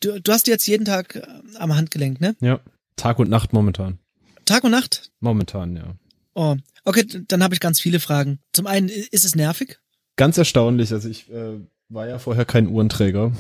du, 0.01 0.21
du 0.21 0.33
hast 0.33 0.47
jetzt 0.47 0.67
jeden 0.69 0.85
Tag 0.85 1.17
äh, 1.17 1.23
am 1.57 1.75
Handgelenk, 1.75 2.21
ne? 2.21 2.37
Ja, 2.41 2.61
Tag 2.95 3.19
und 3.19 3.31
Nacht 3.31 3.53
momentan. 3.53 3.99
Tag 4.45 4.63
und 4.65 4.71
Nacht? 4.71 5.11
Momentan, 5.19 5.75
ja. 5.77 5.97
Oh, 6.35 6.57
okay, 6.85 7.05
dann 7.27 7.43
habe 7.43 7.55
ich 7.55 7.61
ganz 7.61 7.81
viele 7.81 7.99
Fragen. 7.99 8.39
Zum 8.53 8.69
einen, 8.69 8.89
ist 8.89 9.25
es 9.25 9.35
nervig? 9.35 9.81
Ganz 10.19 10.37
erstaunlich, 10.37 10.93
also 10.93 11.09
ich 11.09 11.31
äh, 11.31 11.61
war 11.89 12.09
ja 12.09 12.19
vorher 12.19 12.45
kein 12.45 12.67
Uhrenträger. 12.67 13.31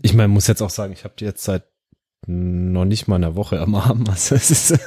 Ich 0.00 0.14
meine, 0.14 0.28
muss 0.28 0.46
jetzt 0.46 0.62
auch 0.62 0.70
sagen, 0.70 0.94
ich 0.94 1.04
habe 1.04 1.12
die 1.18 1.26
jetzt 1.26 1.44
seit 1.44 1.64
noch 2.26 2.86
nicht 2.86 3.06
mal 3.06 3.16
einer 3.16 3.36
Woche 3.36 3.60
am 3.60 3.74
Arm. 3.74 4.04
Also 4.08 4.34
es 4.34 4.50
ist, 4.50 4.78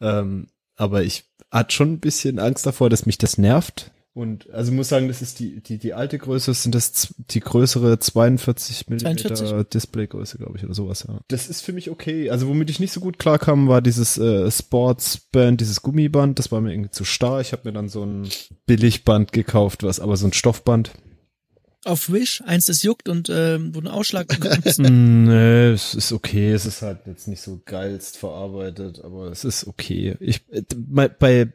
ähm, 0.00 0.46
aber 0.76 1.02
ich 1.02 1.24
hatte 1.50 1.74
schon 1.74 1.94
ein 1.94 2.00
bisschen 2.00 2.38
Angst 2.38 2.64
davor, 2.64 2.88
dass 2.90 3.06
mich 3.06 3.18
das 3.18 3.38
nervt. 3.38 3.90
Und 4.16 4.48
also 4.48 4.72
muss 4.72 4.88
sagen, 4.88 5.08
das 5.08 5.20
ist 5.20 5.40
die, 5.40 5.60
die, 5.60 5.76
die 5.76 5.92
alte 5.92 6.16
Größe, 6.16 6.54
sind 6.54 6.74
das 6.74 7.14
die 7.18 7.40
größere 7.40 7.98
42 7.98 8.88
Millimeter 8.88 9.34
42? 9.34 9.68
Displaygröße, 9.68 10.38
glaube 10.38 10.56
ich, 10.56 10.64
oder 10.64 10.72
sowas, 10.72 11.04
ja. 11.06 11.20
Das 11.28 11.50
ist 11.50 11.60
für 11.60 11.74
mich 11.74 11.90
okay. 11.90 12.30
Also 12.30 12.48
womit 12.48 12.70
ich 12.70 12.80
nicht 12.80 12.92
so 12.92 13.00
gut 13.00 13.18
klarkam, 13.18 13.68
war 13.68 13.82
dieses 13.82 14.16
äh, 14.16 14.50
Sportsband, 14.50 15.60
dieses 15.60 15.82
Gummiband, 15.82 16.38
das 16.38 16.50
war 16.50 16.62
mir 16.62 16.72
irgendwie 16.72 16.92
zu 16.92 17.04
starr. 17.04 17.42
Ich 17.42 17.52
habe 17.52 17.62
mir 17.66 17.74
dann 17.74 17.90
so 17.90 18.06
ein 18.06 18.26
Billigband 18.64 19.32
gekauft, 19.32 19.82
was 19.82 20.00
aber 20.00 20.16
so 20.16 20.26
ein 20.26 20.32
Stoffband. 20.32 20.92
Auf 21.86 22.10
Wish, 22.10 22.42
eins, 22.44 22.66
das 22.66 22.82
juckt 22.82 23.08
und 23.08 23.28
ähm, 23.30 23.74
wo 23.74 23.80
du 23.80 23.88
einen 23.88 23.96
Ausschlag 23.96 24.26
bekommst. 24.40 24.78
Nee, 24.80 25.70
es 25.70 25.94
ist 25.94 26.12
okay. 26.12 26.52
Es 26.52 26.66
ist 26.66 26.82
halt 26.82 27.00
jetzt 27.06 27.28
nicht 27.28 27.40
so 27.40 27.60
geilst 27.64 28.16
verarbeitet, 28.16 29.00
aber 29.04 29.30
es 29.30 29.44
ist 29.44 29.66
okay. 29.66 30.16
Ich 30.20 30.42
äh, 30.50 30.62
bei, 30.76 31.08
bei 31.08 31.48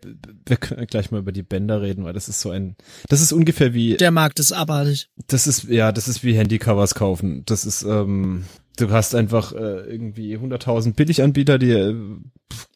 wir 0.46 0.58
können 0.58 0.88
gleich 0.88 1.12
mal 1.12 1.20
über 1.20 1.32
die 1.32 1.44
Bänder 1.44 1.82
reden, 1.82 2.06
weil 2.06 2.14
das 2.14 2.30
ist 2.30 2.40
so 2.40 2.50
ein 2.50 2.76
das 3.10 3.22
ist 3.22 3.34
ungefähr 3.34 3.74
wie 3.74 3.98
Der 3.98 4.12
Markt 4.12 4.40
ist 4.40 4.52
abartig. 4.52 5.10
das 5.28 5.48
ist 5.48 5.66
ja, 5.66 5.92
das 5.92 6.08
ist 6.08 6.24
wie 6.24 6.34
Handycovers 6.34 6.96
kaufen. 6.96 7.44
Das 7.46 7.66
ist 7.66 7.84
ähm 7.84 8.46
du 8.82 8.90
hast 8.92 9.16
einfach 9.16 9.54
äh, 9.54 9.82
irgendwie 9.92 10.38
100.000 10.38 10.94
Billiganbieter, 10.94 11.58
die 11.58 11.72
äh, 11.72 11.96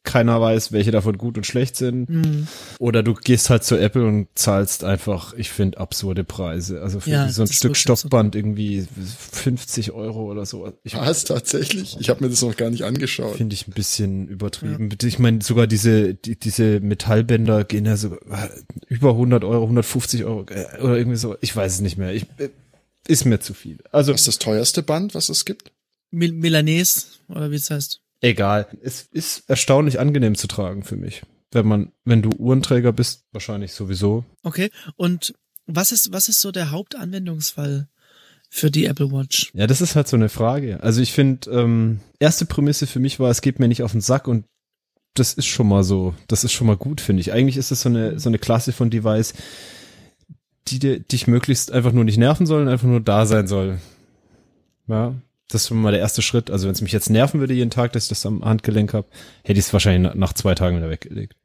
keiner 0.03 0.39
weiß, 0.39 0.71
welche 0.71 0.91
davon 0.91 1.17
gut 1.17 1.37
und 1.37 1.45
schlecht 1.45 1.75
sind. 1.75 2.07
Hm. 2.07 2.47
Oder 2.79 3.03
du 3.03 3.13
gehst 3.13 3.49
halt 3.49 3.63
zu 3.63 3.77
Apple 3.77 4.05
und 4.05 4.27
zahlst 4.35 4.83
einfach, 4.83 5.33
ich 5.33 5.49
finde, 5.49 5.79
absurde 5.79 6.23
Preise. 6.23 6.81
Also 6.81 6.99
für 6.99 7.09
Ja, 7.09 7.29
so 7.29 7.41
ein 7.41 7.47
Stück. 7.47 7.75
Stoffband 7.75 8.35
irgendwie 8.35 8.87
50 9.31 9.91
Euro 9.91 10.31
oder 10.31 10.45
so. 10.45 10.71
Ich 10.83 10.95
Was, 10.95 11.25
tatsächlich? 11.25 11.97
Ich 11.99 12.09
habe 12.09 12.23
mir 12.23 12.29
das 12.29 12.41
noch 12.41 12.55
gar 12.55 12.69
nicht 12.69 12.83
angeschaut. 12.83 13.35
Finde 13.35 13.53
ich 13.55 13.67
ein 13.67 13.73
bisschen 13.73 14.27
übertrieben. 14.27 14.89
Ich 15.03 15.19
meine, 15.19 15.41
sogar 15.41 15.67
diese, 15.67 16.13
die, 16.13 16.39
diese 16.39 16.79
Metallbänder 16.79 17.63
gehen 17.63 17.85
ja 17.85 17.97
so 17.97 18.13
äh, 18.13 18.47
über 18.87 19.11
100 19.11 19.43
Euro, 19.43 19.63
150 19.63 20.23
Euro 20.23 20.45
äh, 20.49 20.81
oder 20.81 20.97
irgendwie 20.97 21.17
so. 21.17 21.35
Ich 21.41 21.55
weiß 21.55 21.73
es 21.73 21.81
nicht 21.81 21.97
mehr. 21.97 22.13
Ich, 22.13 22.23
äh, 22.37 22.49
ist 23.07 23.25
mir 23.25 23.39
zu 23.39 23.53
viel. 23.53 23.77
Also 23.91 24.13
Was 24.13 24.21
ist 24.21 24.27
das 24.27 24.39
teuerste 24.39 24.81
Band, 24.81 25.13
was 25.13 25.29
es 25.29 25.45
gibt? 25.45 25.71
Mil 26.11 26.31
Milanese, 26.31 27.07
oder 27.27 27.51
wie 27.51 27.55
es 27.55 27.69
heißt. 27.69 28.01
egal. 28.21 28.67
Es 28.81 29.07
ist 29.11 29.49
erstaunlich 29.49 29.99
angenehm 29.99 30.35
zu 30.35 30.47
tragen 30.47 30.83
für 30.83 30.95
mich. 30.95 31.23
Wenn 31.51 31.67
man, 31.67 31.91
wenn 32.03 32.21
du 32.21 32.29
Uhrenträger 32.37 32.91
bist, 32.91 33.23
wahrscheinlich 33.31 33.73
sowieso. 33.73 34.25
Okay. 34.43 34.71
Und 34.95 35.33
was 35.67 35.91
ist, 35.91 36.11
was 36.11 36.27
ist 36.29 36.41
so 36.41 36.51
der 36.51 36.71
Hauptanwendungsfall 36.71 37.87
für 38.49 38.71
die 38.71 38.85
Apple 38.85 39.11
Watch? 39.11 39.51
Ja, 39.53 39.67
das 39.67 39.81
ist 39.81 39.95
halt 39.95 40.07
so 40.07 40.15
eine 40.17 40.29
Frage. 40.29 40.81
Also 40.83 41.01
ich 41.01 41.11
finde, 41.13 41.49
ähm, 41.51 41.99
erste 42.19 42.45
Prämisse 42.45 42.87
für 42.87 42.99
mich 42.99 43.19
war, 43.19 43.29
es 43.29 43.41
geht 43.41 43.59
mir 43.59 43.67
nicht 43.67 43.83
auf 43.83 43.91
den 43.93 44.01
Sack 44.01 44.27
und 44.27 44.45
das 45.13 45.33
ist 45.33 45.45
schon 45.45 45.67
mal 45.67 45.83
so, 45.83 46.13
das 46.27 46.43
ist 46.43 46.51
schon 46.51 46.67
mal 46.67 46.75
gut, 46.77 46.99
finde 46.99 47.21
ich. 47.21 47.31
Eigentlich 47.31 47.57
ist 47.57 47.71
es 47.71 47.81
so 47.81 47.89
eine, 47.89 48.19
so 48.19 48.29
eine 48.29 48.37
Klasse 48.39 48.73
von 48.73 48.89
Device, 48.89 49.33
die 50.67 50.79
dir, 50.79 50.99
dich 50.99 51.27
möglichst 51.27 51.71
einfach 51.71 51.93
nur 51.93 52.03
nicht 52.03 52.17
nerven 52.17 52.45
sollen, 52.45 52.67
einfach 52.67 52.87
nur 52.87 52.99
da 52.99 53.25
sein 53.25 53.47
soll. 53.47 53.79
Ja, 54.87 55.15
das 55.49 55.62
ist 55.63 55.67
schon 55.69 55.81
mal 55.81 55.91
der 55.91 56.01
erste 56.01 56.21
Schritt. 56.21 56.49
Also 56.49 56.67
wenn 56.67 56.73
es 56.73 56.81
mich 56.81 56.91
jetzt 56.91 57.10
nerven 57.10 57.39
würde 57.39 57.53
jeden 57.53 57.69
Tag, 57.69 57.93
dass 57.93 58.03
ich 58.03 58.10
das 58.10 58.25
am 58.25 58.43
Handgelenk 58.43 58.93
habe, 58.93 59.08
hätte 59.43 59.60
ich 59.60 59.65
es 59.65 59.73
wahrscheinlich 59.73 60.13
nach- 60.15 60.34
zwei 60.34 60.55
Tagen 60.55 60.77
wieder 60.77 60.89
weggelegt. 60.89 61.36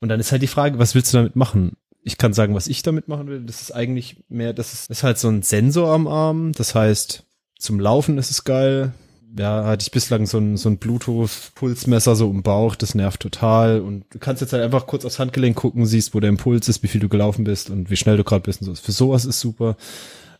Und 0.00 0.08
dann 0.08 0.20
ist 0.20 0.32
halt 0.32 0.42
die 0.42 0.46
Frage, 0.46 0.78
was 0.78 0.94
willst 0.94 1.12
du 1.12 1.18
damit 1.18 1.36
machen? 1.36 1.76
Ich 2.02 2.16
kann 2.16 2.32
sagen, 2.32 2.54
was 2.54 2.66
ich 2.66 2.82
damit 2.82 3.08
machen 3.08 3.28
will. 3.28 3.42
Das 3.42 3.60
ist 3.60 3.72
eigentlich 3.72 4.24
mehr, 4.28 4.52
das 4.54 4.72
ist, 4.72 4.90
ist 4.90 5.02
halt 5.02 5.18
so 5.18 5.28
ein 5.28 5.42
Sensor 5.42 5.92
am 5.92 6.08
Arm. 6.08 6.52
Das 6.52 6.74
heißt, 6.74 7.24
zum 7.58 7.78
Laufen 7.78 8.16
ist 8.18 8.30
es 8.30 8.44
geil. 8.44 8.94
Ja, 9.38 9.64
hatte 9.64 9.82
ich 9.84 9.92
bislang 9.92 10.26
so 10.26 10.38
ein, 10.38 10.56
so 10.56 10.68
ein 10.68 10.78
Bluetooth-Pulsmesser 10.78 12.16
so 12.16 12.28
im 12.30 12.42
Bauch, 12.42 12.74
das 12.74 12.96
nervt 12.96 13.20
total. 13.20 13.80
Und 13.80 14.06
du 14.10 14.18
kannst 14.18 14.40
jetzt 14.40 14.52
halt 14.52 14.64
einfach 14.64 14.86
kurz 14.88 15.04
aufs 15.04 15.20
Handgelenk 15.20 15.56
gucken, 15.56 15.86
siehst, 15.86 16.14
wo 16.14 16.20
der 16.20 16.30
Impuls 16.30 16.68
ist, 16.68 16.82
wie 16.82 16.88
viel 16.88 17.00
du 17.00 17.08
gelaufen 17.08 17.44
bist 17.44 17.70
und 17.70 17.90
wie 17.90 17.96
schnell 17.96 18.16
du 18.16 18.24
gerade 18.24 18.42
bist 18.42 18.62
und 18.62 18.66
so. 18.66 18.74
Für 18.74 18.90
sowas 18.92 19.24
ist 19.26 19.38
super. 19.38 19.76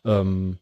Ähm, 0.05 0.59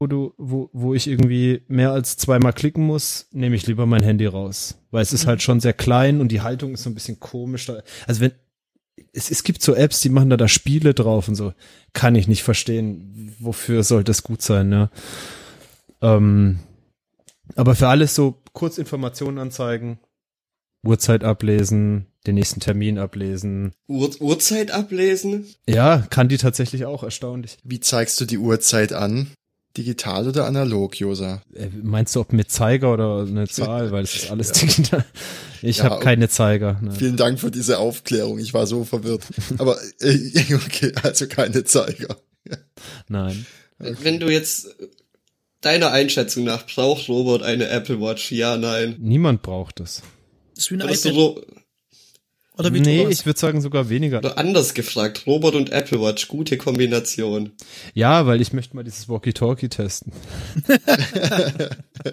wo 0.00 0.06
du, 0.06 0.32
wo, 0.38 0.70
wo 0.72 0.94
ich 0.94 1.08
irgendwie 1.08 1.62
mehr 1.66 1.90
als 1.92 2.16
zweimal 2.16 2.52
klicken 2.52 2.84
muss, 2.86 3.26
nehme 3.32 3.56
ich 3.56 3.66
lieber 3.66 3.84
mein 3.86 4.02
Handy 4.02 4.26
raus. 4.26 4.78
Weil 4.90 5.02
es 5.02 5.12
ist 5.12 5.26
halt 5.26 5.42
schon 5.42 5.60
sehr 5.60 5.72
klein 5.72 6.20
und 6.20 6.28
die 6.30 6.40
Haltung 6.40 6.74
ist 6.74 6.84
so 6.84 6.90
ein 6.90 6.94
bisschen 6.94 7.18
komisch. 7.18 7.66
Da- 7.66 7.82
Also 8.06 8.20
wenn, 8.20 8.32
es, 9.12 9.30
es 9.30 9.42
gibt 9.42 9.60
so 9.62 9.74
Apps, 9.74 10.00
die 10.00 10.08
machen 10.08 10.30
da 10.30 10.36
da 10.36 10.46
Spiele 10.48 10.94
drauf 10.94 11.28
und 11.28 11.34
so. 11.34 11.52
Kann 11.92 12.14
ich 12.14 12.28
nicht 12.28 12.42
verstehen. 12.44 13.34
Wofür 13.40 13.82
soll 13.82 14.04
das 14.04 14.22
gut 14.22 14.40
sein, 14.42 14.68
ne? 14.68 14.90
Ähm, 16.00 16.60
aber 17.56 17.74
für 17.74 17.88
alles 17.88 18.14
so 18.14 18.40
kurz 18.52 18.78
Informationen 18.78 19.38
anzeigen, 19.38 19.98
Uhrzeit 20.86 21.24
ablesen, 21.24 22.06
den 22.26 22.36
nächsten 22.36 22.60
Termin 22.60 22.98
ablesen. 22.98 23.72
Uhr 23.88 24.10
Uhrzeit 24.20 24.70
ablesen? 24.70 25.46
Ja, 25.68 26.06
kann 26.10 26.28
die 26.28 26.36
tatsächlich 26.36 26.84
auch 26.84 27.02
erstaunlich. 27.02 27.58
Wie 27.64 27.80
zeigst 27.80 28.20
du 28.20 28.26
die 28.26 28.38
Uhrzeit 28.38 28.92
an? 28.92 29.28
Digital 29.76 30.26
oder 30.28 30.46
analog, 30.46 30.98
Josa? 30.98 31.42
Äh, 31.54 31.68
Meinst 31.82 32.16
du, 32.16 32.20
ob 32.20 32.32
mit 32.32 32.50
Zeiger 32.50 32.92
oder 32.94 33.20
eine 33.20 33.46
Zahl? 33.48 33.92
Weil 33.92 34.04
es 34.04 34.14
ist 34.16 34.30
alles 34.30 34.52
digital. 34.52 35.04
Ich 35.62 35.78
Ja, 35.78 35.84
habe 35.84 36.02
keine 36.02 36.28
Zeiger. 36.28 36.80
Ne. 36.82 36.92
Vielen 36.92 37.16
Dank 37.16 37.38
für 37.38 37.50
diese 37.50 37.78
Aufklärung. 37.78 38.38
Ich 38.38 38.54
war 38.54 38.66
so 38.66 38.84
verwirrt. 38.84 39.22
Aber 39.58 39.76
äh, 40.00 40.54
okay, 40.54 40.92
also 41.02 41.26
keine 41.28 41.64
Zeiger. 41.64 42.16
Nein. 43.08 43.46
Wenn 43.78 44.18
du 44.18 44.28
jetzt 44.30 44.74
deiner 45.60 45.90
Einschätzung 45.92 46.44
nach 46.44 46.66
braucht 46.66 47.08
Robert 47.08 47.42
eine 47.42 47.68
Apple 47.68 48.00
Watch? 48.00 48.32
Ja, 48.32 48.56
nein. 48.56 48.96
Niemand 48.98 49.42
braucht 49.42 49.80
es. 49.80 50.02
Das 50.54 50.64
ist 50.64 50.70
wie 50.70 50.74
ein 50.76 50.80
Würdest 50.82 51.04
du 51.04 51.08
iPad. 51.10 51.18
Ro 51.18 51.42
Oder 52.58 52.74
wie 52.74 52.80
Nee, 52.80 53.06
ich 53.08 53.24
würde 53.24 53.38
sagen 53.38 53.60
sogar 53.60 53.88
weniger. 53.88 54.18
oder 54.18 54.36
anders 54.36 54.74
gefragt, 54.74 55.26
Robert 55.26 55.54
und 55.54 55.70
Apple 55.70 56.00
Watch, 56.00 56.26
gute 56.28 56.56
Kombination. 56.58 57.52
Ja, 57.94 58.26
weil 58.26 58.40
ich 58.40 58.52
möchte 58.52 58.74
mal 58.74 58.82
dieses 58.82 59.08
Walkie-Talkie 59.08 59.68
testen. 59.68 60.12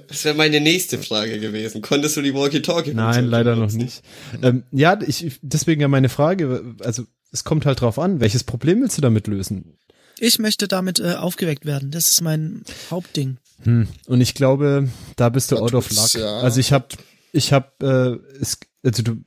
Das 0.08 0.23
wäre 0.25 0.36
meine 0.36 0.60
nächste 0.62 0.97
Frage 0.97 1.39
gewesen. 1.39 1.81
Konntest 1.81 2.17
du 2.17 2.21
die 2.21 2.34
Walkie-Talkie? 2.34 2.93
Nein, 2.93 3.25
leider 3.25 3.55
noch 3.55 3.71
nicht. 3.71 4.01
Ähm, 4.41 4.63
ja, 4.71 4.99
ich, 5.05 5.39
deswegen 5.41 5.81
ja 5.81 5.88
meine 5.88 6.10
Frage, 6.10 6.75
also 6.84 7.03
es 7.31 7.43
kommt 7.43 7.65
halt 7.65 7.81
drauf 7.81 7.99
an, 7.99 8.19
welches 8.19 8.43
Problem 8.43 8.81
willst 8.81 8.97
du 8.97 9.01
damit 9.01 9.27
lösen? 9.27 9.77
Ich 10.19 10.39
möchte 10.39 10.67
damit 10.67 10.99
äh, 10.99 11.13
aufgeweckt 11.15 11.65
werden. 11.65 11.91
Das 11.91 12.08
ist 12.08 12.21
mein 12.21 12.63
Hauptding. 12.89 13.38
Hm. 13.63 13.88
Und 14.08 14.21
ich 14.21 14.34
glaube, 14.34 14.89
da 15.15 15.29
bist 15.29 15.51
du 15.51 15.58
out 15.58 15.73
of 15.73 15.91
luck. 15.91 16.13
ja. 16.13 16.39
Also 16.39 16.60
ich 16.60 16.71
habe, 16.71 16.88
ich 17.34 17.51
habe, 17.51 18.21
äh, 18.34 18.39
es, 18.41 18.60
also 18.86 19.04
du 19.04 19.17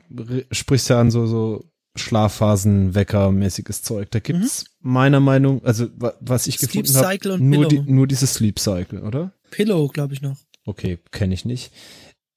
sprichst 0.53 0.89
ja 0.89 1.01
an 1.01 1.11
so 1.11 1.27
so 1.27 1.65
Schlafphasen-Wecker-mäßiges 1.97 3.83
Zeug. 3.83 4.11
Da 4.11 4.21
gibt's 4.21 4.65
meiner 4.81 5.21
Meinung, 5.21 5.65
also 5.65 5.89
wa- 5.97 6.15
was 6.21 6.47
ich 6.47 6.59
Sleep 6.59 6.85
gefunden 6.85 6.97
habe, 6.97 7.43
nur 7.43 7.69
die, 7.69 7.81
nur 7.81 8.07
dieses 8.07 8.35
Sleep 8.35 8.59
Cycle, 8.59 9.03
oder? 9.03 9.33
Pillow, 9.51 9.89
glaube 9.89 10.15
ich 10.15 10.23
noch. 10.23 10.37
Okay, 10.65 10.99
kenne 11.11 11.35
ich 11.35 11.45
nicht. 11.45 11.73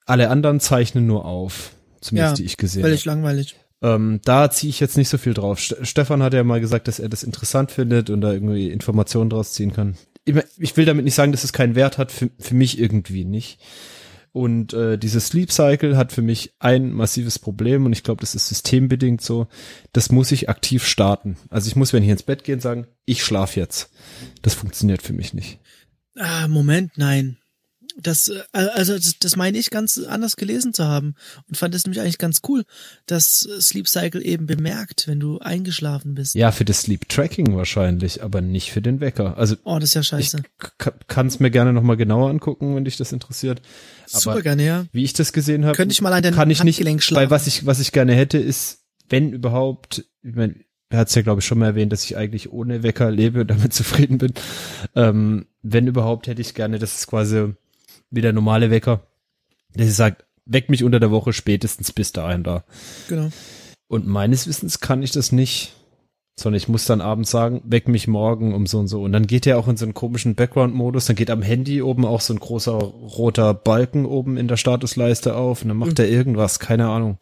Alle 0.06 0.30
anderen 0.30 0.60
zeichnen 0.60 1.06
nur 1.06 1.26
auf, 1.26 1.72
zumindest 2.02 2.32
Ja, 2.34 2.36
die 2.38 2.46
ich 2.46 2.58
gesehen 2.58 2.82
habe. 2.84 2.90
Völlig 2.90 3.06
langweilig. 3.06 3.56
Ähm, 3.84 4.20
da 4.24 4.50
ziehe 4.52 4.70
ich 4.70 4.80
jetzt 4.80 4.98
nicht 4.98 5.10
so 5.10 5.18
viel 5.18 5.34
drauf. 5.34 5.60
St 5.60 5.76
Stefan 5.84 6.22
hat 6.24 6.34
ja 6.34 6.44
mal 6.44 6.62
gesagt, 6.62 6.88
dass 6.88 7.00
er 7.00 7.10
das 7.10 7.24
interessant 7.24 7.72
findet 7.72 8.10
und 8.10 8.22
da 8.22 8.32
irgendwie 8.32 8.70
Informationen 8.70 9.30
draus 9.30 9.54
ziehen 9.54 9.74
kann. 9.74 9.98
Ich 10.58 10.78
will 10.78 10.86
damit 10.86 11.04
nicht 11.04 11.16
sagen, 11.16 11.32
dass 11.32 11.44
es 11.44 11.52
keinen 11.52 11.74
Wert 11.76 11.98
hat, 11.98 12.12
für, 12.12 12.30
für 12.38 12.54
mich 12.54 12.80
irgendwie 12.80 13.26
nicht. 13.26 13.60
Und 14.34 14.74
äh, 14.74 14.98
dieses 14.98 15.28
Sleep 15.28 15.52
Cycle 15.52 15.98
hat 15.98 16.14
für 16.14 16.22
mich 16.22 16.54
ein 16.60 16.94
massives 16.94 17.38
Problem 17.38 17.86
und 17.86 17.92
ich 17.92 18.04
glaube, 18.04 18.22
das 18.22 18.34
ist 18.34 18.48
systembedingt 18.48 19.22
so. 19.22 19.48
Das 19.92 20.12
muss 20.12 20.32
ich 20.32 20.48
aktiv 20.48 20.86
starten. 20.86 21.36
Also 21.50 21.68
ich 21.68 21.76
muss, 21.76 21.92
wenn 21.92 22.04
ich 22.04 22.10
ins 22.10 22.24
Bett 22.24 22.46
gehe, 22.46 22.60
sagen, 22.62 22.88
ich 23.06 23.26
schlaf 23.26 23.58
jetzt. 23.58 23.92
Das 24.42 24.54
funktioniert 24.54 25.02
für 25.02 25.14
mich 25.14 25.34
nicht. 25.34 25.60
Ah, 26.18 26.48
Moment, 26.48 26.98
nein. 26.98 27.38
Das, 27.98 28.30
äh, 28.30 28.42
also 28.54 28.96
das, 28.96 29.20
das 29.20 29.36
meine 29.36 29.58
ich 29.58 29.70
ganz 29.70 29.98
anders 29.98 30.36
gelesen 30.36 30.74
zu 30.74 30.86
haben 30.86 31.16
und 31.48 31.58
fand 31.58 31.76
es 31.76 31.84
nämlich 31.86 32.02
eigentlich 32.02 32.18
ganz 32.18 32.42
cool, 32.48 32.64
dass 33.06 33.42
Sleep 33.60 33.88
Cycle 33.88 34.26
eben 34.26 34.46
bemerkt, 34.46 35.08
wenn 35.08 35.20
du 35.20 35.40
eingeschlafen 35.40 36.16
bist. 36.16 36.36
Ja, 36.36 36.52
für 36.52 36.66
das 36.66 36.82
Sleep 36.82 37.08
Tracking 37.10 37.56
wahrscheinlich, 37.56 38.24
aber 38.24 38.42
nicht 38.42 38.72
für 38.72 38.82
den 38.82 39.00
Wecker. 39.02 39.38
Also 39.38 39.56
Oh, 39.64 39.80
das 39.80 39.90
ist 39.90 39.94
ja 39.96 40.02
ich 40.02 40.08
scheiße. 40.08 40.44
kann 41.08 41.28
es 41.28 41.40
mir 41.40 41.52
gerne 41.52 41.74
nochmal 41.74 41.98
genauer 41.98 42.30
angucken, 42.30 42.76
wenn 42.76 42.86
dich 42.86 42.98
das 42.98 43.12
interessiert. 43.12 43.62
Super 44.08 44.32
aber- 44.32 44.42
gerne, 44.42 44.66
ja. 44.66 44.86
Wie 44.92 45.04
ich 45.04 45.14
das 45.14 45.34
gesehen 45.34 45.66
habe, 45.66 45.76
Könnte 45.76 45.94
ich 45.94 46.02
mal 46.02 46.14
an 46.14 46.24
dein 46.24 46.34
kann 46.34 46.50
ich 46.50 46.64
nicht, 46.64 46.78
schlagen. 47.04 47.16
weil 47.16 47.30
was 47.32 47.48
ich, 47.48 47.66
was 47.66 47.80
ich 47.80 47.92
gerne 47.92 48.14
hätte, 48.14 48.38
ist, 48.38 48.80
wenn 49.10 49.32
überhaupt, 49.34 50.06
ich 50.24 50.36
meine, 50.36 50.56
er 50.90 51.00
hat 51.00 51.08
es 51.08 51.16
ja, 51.16 51.22
glaube 51.22 51.40
ich, 51.40 51.46
schon 51.46 51.60
mal 51.60 51.68
erwähnt, 51.68 51.94
dass 51.94 52.04
ich 52.04 52.18
eigentlich 52.18 52.52
ohne 52.52 52.84
Wecker 52.84 53.12
lebe 53.12 53.42
und 53.42 53.48
damit 53.52 53.74
zufrieden 53.74 54.18
bin. 54.18 54.34
Ähm, 54.96 55.46
wenn 55.62 55.88
überhaupt, 55.88 56.28
hätte 56.28 56.42
ich 56.42 56.54
gerne, 56.54 56.80
das 56.80 56.96
ist 57.00 57.08
quasi 57.08 57.54
wie 58.12 58.22
der 58.22 58.34
normale 58.34 58.70
Wecker, 58.70 59.02
dass 59.74 59.88
ich 59.88 59.96
sage, 59.96 60.18
weck 60.46 60.70
mich 60.70 60.84
unter 60.84 61.00
der 61.00 61.12
Woche 61.12 61.34
spätestens 61.34 61.92
bis 61.92 62.12
dahin 62.12 62.44
da. 62.44 62.64
Genau. 63.08 63.30
Und 63.88 64.08
meines 64.08 64.48
Wissens 64.48 64.80
kann 64.80 65.02
ich 65.04 65.12
das 65.12 65.32
nicht, 65.32 65.74
sondern 66.40 66.58
ich 66.58 66.68
muss 66.70 66.86
dann 66.86 67.02
abends 67.02 67.30
sagen, 67.32 67.62
weck 67.66 67.88
mich 67.88 68.08
morgen 68.08 68.54
um 68.54 68.66
so 68.66 68.80
und 68.80 68.88
so. 68.88 69.02
Und 69.04 69.12
dann 69.12 69.28
geht 69.28 69.46
er 69.48 69.58
auch 69.58 69.68
in 69.68 69.78
so 69.78 69.86
einen 69.86 69.94
komischen 69.94 70.36
Background-Modus, 70.36 71.06
dann 71.06 71.16
geht 71.16 71.30
am 71.30 71.42
Handy 71.42 71.82
oben 71.82 72.06
auch 72.06 72.22
so 72.22 72.34
ein 72.34 72.40
großer 72.40 72.72
roter 72.74 73.54
Balken 73.54 74.06
oben 74.06 74.38
in 74.38 74.48
der 74.48 74.58
Statusleiste 74.58 75.36
auf 75.36 75.62
und 75.62 75.70
dann 75.70 75.78
macht 75.78 76.00
Mhm. 76.00 76.06
er 76.06 76.10
irgendwas, 76.10 76.60
keine 76.60 76.88
Ahnung. 76.90 77.18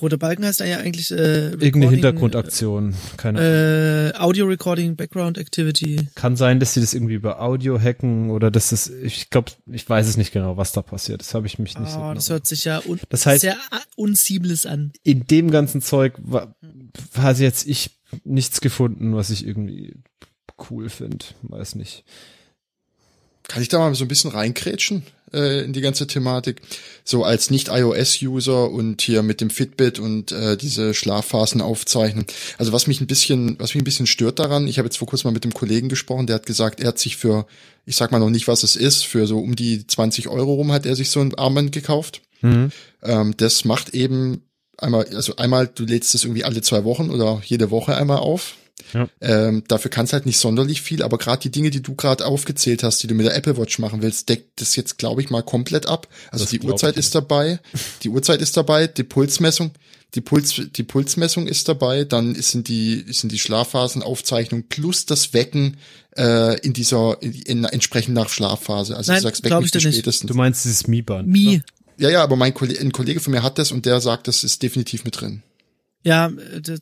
Roter 0.00 0.16
Balken 0.16 0.44
heißt 0.44 0.60
ja 0.60 0.78
eigentlich 0.78 1.10
äh, 1.10 1.50
Irgendeine 1.50 1.90
Hintergrundaktion, 1.90 2.94
keine 3.18 3.38
Ahnung. 3.40 3.50
Äh, 3.52 4.12
Audio 4.18 4.46
Recording, 4.46 4.96
Background 4.96 5.36
Activity. 5.36 6.08
Kann 6.14 6.36
sein, 6.36 6.60
dass 6.60 6.72
sie 6.72 6.80
das 6.80 6.94
irgendwie 6.94 7.14
über 7.14 7.42
Audio 7.42 7.78
hacken 7.78 8.30
oder 8.30 8.50
dass 8.50 8.70
das, 8.70 8.88
ich 8.88 9.28
glaube, 9.28 9.52
ich 9.70 9.86
weiß 9.88 10.06
es 10.08 10.16
nicht 10.16 10.32
genau, 10.32 10.56
was 10.56 10.72
da 10.72 10.80
passiert. 10.80 11.20
Das 11.20 11.34
habe 11.34 11.46
ich 11.46 11.58
mich 11.58 11.78
nicht 11.78 11.90
so 11.90 11.98
Oh, 11.98 12.00
genau. 12.02 12.14
das 12.14 12.30
hört 12.30 12.46
sich 12.46 12.64
ja 12.64 12.80
un 12.86 13.00
Das 13.10 13.26
heißt- 13.26 13.40
sehr 13.40 13.52
äh, 13.54 13.78
unseamless 13.96 14.64
an. 14.64 14.92
in 15.02 15.26
dem 15.26 15.50
ganzen 15.50 15.82
Zeug 15.82 16.14
war, 16.22 16.54
hat 17.18 17.38
jetzt 17.38 17.66
ich 17.66 17.98
nichts 18.24 18.60
gefunden, 18.62 19.14
was 19.14 19.28
ich 19.30 19.46
irgendwie 19.46 19.94
cool 20.70 20.88
finde. 20.88 21.24
Weiß 21.42 21.74
nicht. 21.74 22.04
Kann 23.48 23.60
ich 23.62 23.68
da 23.68 23.78
mal 23.78 23.94
so 23.94 24.04
ein 24.04 24.08
bisschen 24.08 24.30
reinkrätschen 24.30 25.02
äh, 25.32 25.64
in 25.64 25.72
die 25.72 25.80
ganze 25.80 26.06
Thematik? 26.06 26.62
So 27.04 27.24
als 27.24 27.50
Nicht-iOS-User 27.50 28.70
und 28.70 29.02
hier 29.02 29.22
mit 29.22 29.40
dem 29.40 29.50
Fitbit 29.50 29.98
und 29.98 30.32
äh, 30.32 30.56
diese 30.56 30.94
Schlafphasen 30.94 31.60
aufzeichnen. 31.60 32.26
Also 32.58 32.72
was 32.72 32.86
mich 32.86 33.00
ein 33.00 33.06
bisschen, 33.06 33.58
was 33.58 33.74
mich 33.74 33.82
ein 33.82 33.84
bisschen 33.84 34.06
stört 34.06 34.38
daran, 34.38 34.68
ich 34.68 34.78
habe 34.78 34.86
jetzt 34.86 34.96
vor 34.96 35.08
kurzem 35.08 35.28
mal 35.28 35.34
mit 35.34 35.44
dem 35.44 35.54
Kollegen 35.54 35.88
gesprochen, 35.88 36.26
der 36.26 36.34
hat 36.34 36.46
gesagt, 36.46 36.80
er 36.80 36.88
hat 36.88 36.98
sich 36.98 37.16
für, 37.16 37.46
ich 37.86 37.96
sag 37.96 38.12
mal 38.12 38.18
noch 38.18 38.30
nicht, 38.30 38.48
was 38.48 38.62
es 38.62 38.76
ist, 38.76 39.04
für 39.04 39.26
so 39.26 39.38
um 39.38 39.56
die 39.56 39.86
20 39.86 40.28
Euro 40.28 40.54
rum 40.54 40.72
hat 40.72 40.86
er 40.86 40.96
sich 40.96 41.10
so 41.10 41.20
ein 41.20 41.34
Armband 41.34 41.72
gekauft. 41.72 42.22
Mhm. 42.40 42.70
Ähm, 43.02 43.34
das 43.36 43.64
macht 43.64 43.90
eben 43.90 44.42
einmal, 44.78 45.06
also 45.14 45.36
einmal, 45.36 45.68
du 45.68 45.84
lädst 45.84 46.14
es 46.14 46.24
irgendwie 46.24 46.44
alle 46.44 46.60
zwei 46.62 46.84
Wochen 46.84 47.10
oder 47.10 47.40
jede 47.44 47.70
Woche 47.70 47.96
einmal 47.96 48.18
auf. 48.18 48.54
Ja. 48.92 49.08
Ähm, 49.20 49.64
dafür 49.68 49.90
kannst 49.90 50.12
halt 50.12 50.26
nicht 50.26 50.38
sonderlich 50.38 50.82
viel, 50.82 51.02
aber 51.02 51.18
gerade 51.18 51.42
die 51.42 51.50
Dinge, 51.50 51.70
die 51.70 51.82
du 51.82 51.94
gerade 51.94 52.26
aufgezählt 52.26 52.82
hast, 52.82 53.02
die 53.02 53.06
du 53.06 53.14
mit 53.14 53.26
der 53.26 53.36
Apple 53.36 53.56
Watch 53.56 53.78
machen 53.78 54.02
willst, 54.02 54.28
deckt 54.28 54.60
das 54.60 54.76
jetzt, 54.76 54.98
glaube 54.98 55.22
ich, 55.22 55.30
mal 55.30 55.42
komplett 55.42 55.86
ab. 55.86 56.08
Also 56.30 56.44
Das 56.44 56.50
die 56.50 56.60
Uhrzeit 56.60 56.96
ist 56.96 57.14
dabei, 57.14 57.60
die 58.02 58.08
Uhrzeit 58.08 58.40
ist 58.42 58.56
dabei, 58.56 58.86
die 58.86 59.04
Pulsmessung, 59.04 59.72
die 60.14 60.20
Puls, 60.20 60.60
die 60.76 60.82
Pulsmessung 60.82 61.46
ist 61.46 61.68
dabei, 61.68 62.04
dann 62.04 62.34
sind 62.34 62.68
die, 62.68 63.04
sind 63.08 63.32
die 63.32 63.38
Schlafphasenaufzeichnung 63.38 64.64
plus 64.68 65.06
das 65.06 65.32
Wecken 65.32 65.78
äh, 66.16 66.58
in 66.60 66.72
dieser, 66.72 67.16
in, 67.22 67.32
in, 67.32 67.64
entsprechend 67.64 68.14
nach 68.14 68.28
Schlafphase. 68.28 68.96
Also 68.96 69.12
Nein, 69.12 69.22
du 69.22 69.28
sagst, 69.28 69.44
weck 69.44 69.52
mich 69.54 69.66
ich 69.66 69.70
dir 69.70 69.78
bis 69.78 69.84
nicht. 69.86 69.94
spätestens. 69.96 70.28
Du 70.28 70.34
meinst 70.34 70.64
dieses 70.64 70.86
Mi-Band? 70.86 71.28
Mi. 71.28 71.44
Ne? 71.44 71.64
Ja, 71.98 72.10
ja, 72.10 72.22
aber 72.22 72.36
mein 72.36 72.52
Kollege, 72.52 72.80
ein 72.80 72.92
Kollege 72.92 73.20
von 73.20 73.32
mir 73.32 73.42
hat 73.42 73.58
das 73.58 73.72
und 73.72 73.86
der 73.86 74.00
sagt, 74.00 74.28
das 74.28 74.44
ist 74.44 74.62
definitiv 74.62 75.04
mit 75.04 75.20
drin. 75.20 75.42
Ja, 76.02 76.26
äh, 76.28 76.78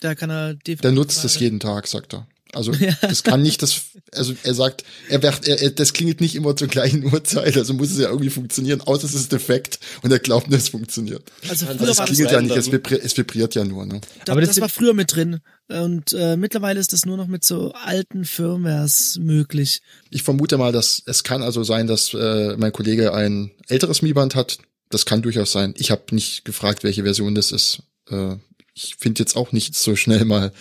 da, 0.00 0.14
kann 0.14 0.30
er 0.30 0.54
definitiv. 0.54 0.80
Der 0.82 0.92
nutzt 0.92 1.24
das 1.24 1.38
jeden 1.40 1.60
Tag, 1.60 1.86
sagt 1.86 2.14
er. 2.14 2.26
Also 2.52 2.70
das 3.02 3.24
kann 3.24 3.42
nicht 3.42 3.62
das, 3.62 3.80
also 4.12 4.32
er 4.44 4.54
sagt, 4.54 4.84
er, 5.08 5.22
wird- 5.24 5.48
er, 5.48 5.60
er 5.60 5.70
das 5.70 5.92
klingelt 5.92 6.20
nicht 6.20 6.36
immer 6.36 6.54
zur 6.54 6.68
gleichen 6.68 7.04
Uhrzeit, 7.12 7.56
also 7.56 7.74
muss 7.74 7.90
es 7.90 7.98
ja 7.98 8.08
irgendwie 8.08 8.30
funktionieren, 8.30 8.80
außer 8.80 9.06
es 9.06 9.14
ist 9.14 9.32
defekt 9.32 9.80
und 10.02 10.12
er 10.12 10.20
glaubt, 10.20 10.52
dass 10.52 10.62
es 10.62 10.68
funktioniert. 10.68 11.24
Also 11.48 11.66
Das 11.66 11.76
früher 11.76 11.86
Das 11.88 11.98
war 11.98 12.06
das, 12.06 12.14
klingelt 12.14 12.30
ja 12.32 12.40
nicht, 12.40 12.56
es 12.56 12.70
vibriert, 12.70 13.02
es 13.04 13.16
vibriert 13.16 13.54
ja 13.56 13.64
nur, 13.64 13.86
ne? 13.86 14.00
da, 14.24 14.32
Aber 14.32 14.40
das 14.40 14.50
das 14.50 14.60
war 14.60 14.68
früher 14.68 14.94
mit 14.94 15.12
drin. 15.16 15.40
Und 15.68 16.12
äh, 16.12 16.36
mittlerweile 16.36 16.78
ist 16.78 16.92
das 16.92 17.06
nur 17.06 17.16
noch 17.16 17.26
mit 17.26 17.42
so 17.42 17.72
alten 17.72 18.24
Firmwares 18.24 19.18
möglich. 19.20 19.80
Ich 20.10 20.22
vermute 20.22 20.56
mal, 20.58 20.70
dass 20.72 21.02
es 21.06 21.24
kann 21.24 21.42
also 21.42 21.64
sein, 21.64 21.86
dass 21.88 22.14
äh, 22.14 22.56
mein 22.56 22.70
Kollege 22.72 23.14
ein 23.14 23.50
älteres 23.68 24.02
Mi-Band 24.02 24.34
hat. 24.36 24.58
Das 24.90 25.06
kann 25.06 25.22
durchaus 25.22 25.50
sein. 25.50 25.74
Ich 25.76 25.90
habe 25.90 26.02
nicht 26.14 26.44
gefragt, 26.44 26.84
welche 26.84 27.02
Version 27.02 27.34
das 27.34 27.50
ist. 27.50 27.82
Äh, 28.10 28.36
ich 28.74 28.96
finde 28.98 29.20
jetzt 29.20 29.36
auch 29.36 29.52
nicht 29.52 29.76
so 29.76 29.94
schnell 29.94 30.24
mal 30.24 30.52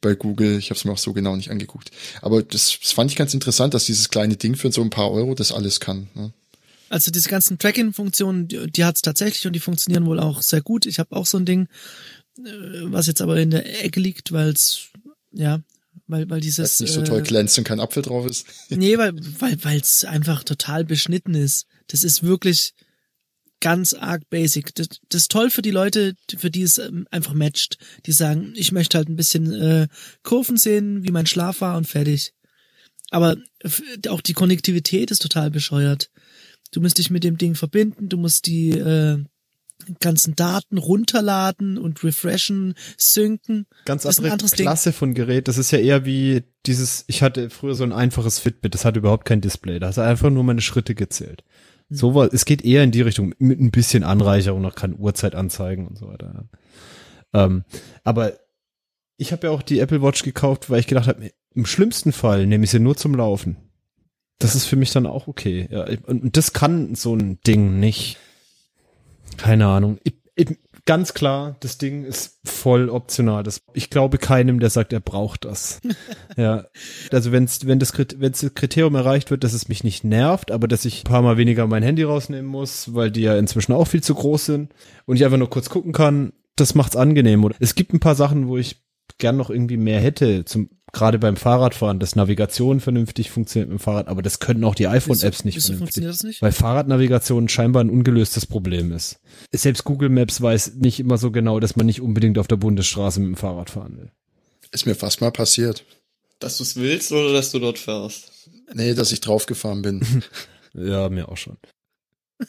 bei 0.00 0.14
Google. 0.14 0.58
Ich 0.58 0.70
habe 0.70 0.78
es 0.78 0.84
mir 0.84 0.92
auch 0.92 0.98
so 0.98 1.12
genau 1.12 1.36
nicht 1.36 1.50
angeguckt. 1.50 1.90
Aber 2.20 2.42
das, 2.42 2.78
das 2.80 2.92
fand 2.92 3.10
ich 3.10 3.16
ganz 3.16 3.32
interessant, 3.32 3.72
dass 3.74 3.86
dieses 3.86 4.10
kleine 4.10 4.36
Ding 4.36 4.56
für 4.56 4.70
so 4.70 4.82
ein 4.82 4.90
paar 4.90 5.10
Euro 5.10 5.34
das 5.34 5.52
alles 5.52 5.80
kann. 5.80 6.08
Ne? 6.14 6.32
Also 6.90 7.10
diese 7.10 7.30
ganzen 7.30 7.58
Tracking-Funktionen, 7.58 8.48
die, 8.48 8.70
die 8.70 8.84
hat 8.84 8.96
es 8.96 9.02
tatsächlich 9.02 9.46
und 9.46 9.54
die 9.54 9.60
funktionieren 9.60 10.04
wohl 10.04 10.20
auch 10.20 10.42
sehr 10.42 10.60
gut. 10.60 10.84
Ich 10.84 10.98
habe 10.98 11.16
auch 11.16 11.24
so 11.24 11.38
ein 11.38 11.46
Ding, 11.46 11.68
äh, 12.38 12.42
was 12.82 13.06
jetzt 13.06 13.22
aber 13.22 13.38
in 13.38 13.50
der 13.50 13.84
Ecke 13.84 14.00
liegt, 14.00 14.32
weil 14.32 14.50
es 14.50 14.88
ja, 15.32 15.62
weil 16.06 16.28
weil 16.28 16.40
dieses 16.40 16.74
es 16.74 16.80
nicht 16.80 16.92
so 16.92 17.00
äh, 17.00 17.04
toll 17.04 17.22
glänzt 17.22 17.56
und 17.56 17.64
kein 17.64 17.80
Apfel 17.80 18.02
drauf 18.02 18.26
ist. 18.26 18.46
Nee, 18.68 18.98
weil 18.98 19.14
weil 19.38 19.56
weil 19.64 19.80
es 19.80 20.04
einfach 20.04 20.44
total 20.44 20.84
beschnitten 20.84 21.34
ist. 21.34 21.66
Das 21.86 22.04
ist 22.04 22.22
wirklich 22.22 22.74
ganz 23.62 23.94
arg 23.94 24.28
basic. 24.28 24.74
Das, 24.74 24.88
das 25.08 25.22
ist 25.22 25.30
toll 25.30 25.48
für 25.48 25.62
die 25.62 25.70
Leute, 25.70 26.14
für 26.36 26.50
die 26.50 26.62
es 26.62 26.76
ähm, 26.76 27.06
einfach 27.10 27.32
matcht. 27.32 27.78
Die 28.04 28.12
sagen, 28.12 28.52
ich 28.54 28.72
möchte 28.72 28.98
halt 28.98 29.08
ein 29.08 29.16
bisschen 29.16 29.50
äh, 29.52 29.88
Kurven 30.22 30.58
sehen, 30.58 31.04
wie 31.04 31.12
mein 31.12 31.26
Schlaf 31.26 31.62
war 31.62 31.78
und 31.78 31.86
fertig. 31.86 32.34
Aber 33.10 33.36
auch 34.08 34.20
die 34.20 34.32
Konnektivität 34.34 35.10
ist 35.10 35.22
total 35.22 35.50
bescheuert. 35.50 36.10
Du 36.72 36.80
musst 36.80 36.98
dich 36.98 37.10
mit 37.10 37.24
dem 37.24 37.38
Ding 37.38 37.54
verbinden, 37.54 38.08
du 38.08 38.16
musst 38.16 38.46
die 38.46 38.70
äh, 38.70 39.22
ganzen 40.00 40.34
Daten 40.34 40.78
runterladen 40.78 41.78
und 41.78 42.02
refreshen, 42.02 42.74
synken. 42.96 43.66
Ganz 43.84 44.02
Das 44.02 44.14
ist 44.14 44.18
ein 44.18 44.24
andere 44.24 44.32
anderes 44.32 44.52
Ding. 44.52 44.66
Klasse 44.66 44.92
von 44.92 45.14
Gerät. 45.14 45.48
Das 45.48 45.58
ist 45.58 45.70
ja 45.70 45.78
eher 45.78 46.04
wie 46.04 46.42
dieses, 46.66 47.04
ich 47.06 47.22
hatte 47.22 47.50
früher 47.50 47.74
so 47.74 47.84
ein 47.84 47.92
einfaches 47.92 48.38
Fitbit, 48.38 48.74
das 48.74 48.84
hatte 48.84 48.98
überhaupt 48.98 49.24
kein 49.24 49.40
Display. 49.40 49.78
Da 49.78 49.88
hast 49.88 49.98
du 49.98 50.02
einfach 50.02 50.30
nur 50.30 50.44
meine 50.44 50.62
Schritte 50.62 50.94
gezählt. 50.94 51.44
So 51.94 52.14
war, 52.14 52.32
es 52.32 52.44
geht 52.44 52.64
eher 52.64 52.82
in 52.82 52.90
die 52.90 53.02
Richtung, 53.02 53.34
mit 53.38 53.60
ein 53.60 53.70
bisschen 53.70 54.02
Anreicherung, 54.02 54.62
noch 54.62 54.74
kann 54.74 54.98
Uhrzeit 54.98 55.34
anzeigen 55.34 55.86
und 55.86 55.98
so 55.98 56.08
weiter. 56.08 56.46
Ähm, 57.34 57.64
aber 58.02 58.32
ich 59.16 59.32
habe 59.32 59.46
ja 59.46 59.52
auch 59.52 59.62
die 59.62 59.78
Apple 59.78 60.02
Watch 60.02 60.22
gekauft, 60.22 60.70
weil 60.70 60.80
ich 60.80 60.86
gedacht 60.86 61.08
habe, 61.08 61.30
im 61.54 61.66
schlimmsten 61.66 62.12
Fall 62.12 62.46
nehme 62.46 62.64
ich 62.64 62.70
sie 62.70 62.80
nur 62.80 62.96
zum 62.96 63.14
Laufen. 63.14 63.56
Das 64.38 64.54
ist 64.54 64.64
für 64.64 64.76
mich 64.76 64.90
dann 64.90 65.06
auch 65.06 65.28
okay. 65.28 65.68
Ja, 65.70 65.86
und 66.06 66.36
das 66.36 66.52
kann 66.52 66.94
so 66.94 67.14
ein 67.14 67.38
Ding 67.46 67.78
nicht. 67.78 68.16
Keine 69.36 69.66
Ahnung. 69.66 69.98
Ich, 70.02 70.14
ganz 70.84 71.14
klar, 71.14 71.56
das 71.60 71.78
Ding 71.78 72.04
ist 72.04 72.40
voll 72.44 72.88
optional. 72.88 73.42
Das, 73.42 73.62
ich 73.72 73.90
glaube 73.90 74.18
keinem, 74.18 74.60
der 74.60 74.70
sagt, 74.70 74.92
er 74.92 75.00
braucht 75.00 75.44
das. 75.44 75.80
ja. 76.36 76.64
Also 77.10 77.32
wenn's, 77.32 77.66
wenn 77.66 77.78
das, 77.78 77.94
Krit- 77.94 78.16
wenn 78.18 78.32
das 78.32 78.54
Kriterium 78.54 78.94
erreicht 78.94 79.30
wird, 79.30 79.44
dass 79.44 79.52
es 79.52 79.68
mich 79.68 79.84
nicht 79.84 80.04
nervt, 80.04 80.50
aber 80.50 80.68
dass 80.68 80.84
ich 80.84 81.02
ein 81.02 81.08
paar 81.10 81.22
Mal 81.22 81.36
weniger 81.36 81.66
mein 81.66 81.82
Handy 81.82 82.02
rausnehmen 82.02 82.50
muss, 82.50 82.94
weil 82.94 83.10
die 83.10 83.22
ja 83.22 83.36
inzwischen 83.36 83.72
auch 83.72 83.86
viel 83.86 84.02
zu 84.02 84.14
groß 84.14 84.46
sind 84.46 84.74
und 85.06 85.16
ich 85.16 85.24
einfach 85.24 85.38
nur 85.38 85.50
kurz 85.50 85.70
gucken 85.70 85.92
kann, 85.92 86.32
das 86.56 86.74
macht's 86.74 86.96
angenehm. 86.96 87.44
Oder 87.44 87.56
es 87.60 87.74
gibt 87.74 87.92
ein 87.94 88.00
paar 88.00 88.14
Sachen, 88.14 88.48
wo 88.48 88.56
ich 88.58 88.82
gern 89.18 89.36
noch 89.36 89.50
irgendwie 89.50 89.76
mehr 89.76 90.00
hätte. 90.00 90.44
Zum, 90.44 90.70
gerade 90.92 91.18
beim 91.18 91.36
Fahrradfahren, 91.36 91.98
dass 91.98 92.16
Navigation 92.16 92.80
vernünftig 92.80 93.30
funktioniert 93.30 93.70
mit 93.70 93.78
dem 93.78 93.82
Fahrrad, 93.82 94.08
aber 94.08 94.22
das 94.22 94.38
können 94.38 94.62
auch 94.64 94.74
die 94.74 94.86
iPhone-Apps 94.88 95.44
nicht 95.44 95.56
Wieso 95.56 95.68
vernünftig. 95.72 95.78
funktioniert 95.78 96.14
das 96.14 96.22
nicht? 96.22 96.42
Weil 96.42 96.52
Fahrradnavigation 96.52 97.48
scheinbar 97.48 97.82
ein 97.82 97.90
ungelöstes 97.90 98.46
Problem 98.46 98.92
ist. 98.92 99.18
Selbst 99.52 99.84
Google 99.84 100.10
Maps 100.10 100.40
weiß 100.40 100.74
nicht 100.74 101.00
immer 101.00 101.16
so 101.18 101.30
genau, 101.30 101.60
dass 101.60 101.76
man 101.76 101.86
nicht 101.86 102.00
unbedingt 102.00 102.38
auf 102.38 102.46
der 102.46 102.56
Bundesstraße 102.56 103.20
mit 103.20 103.28
dem 103.28 103.36
Fahrrad 103.36 103.70
fahren 103.70 103.96
will. 103.96 104.10
Ist 104.70 104.86
mir 104.86 104.94
fast 104.94 105.20
mal 105.20 105.32
passiert. 105.32 105.84
Dass 106.38 106.58
du 106.58 106.62
es 106.64 106.76
willst 106.76 107.12
oder 107.12 107.32
dass 107.32 107.50
du 107.52 107.58
dort 107.58 107.78
fährst? 107.78 108.50
Nee, 108.74 108.94
dass 108.94 109.12
ich 109.12 109.20
draufgefahren 109.20 109.82
bin. 109.82 110.00
Ja, 110.74 111.10
mir 111.10 111.28
auch 111.28 111.36
schon. 111.36 111.58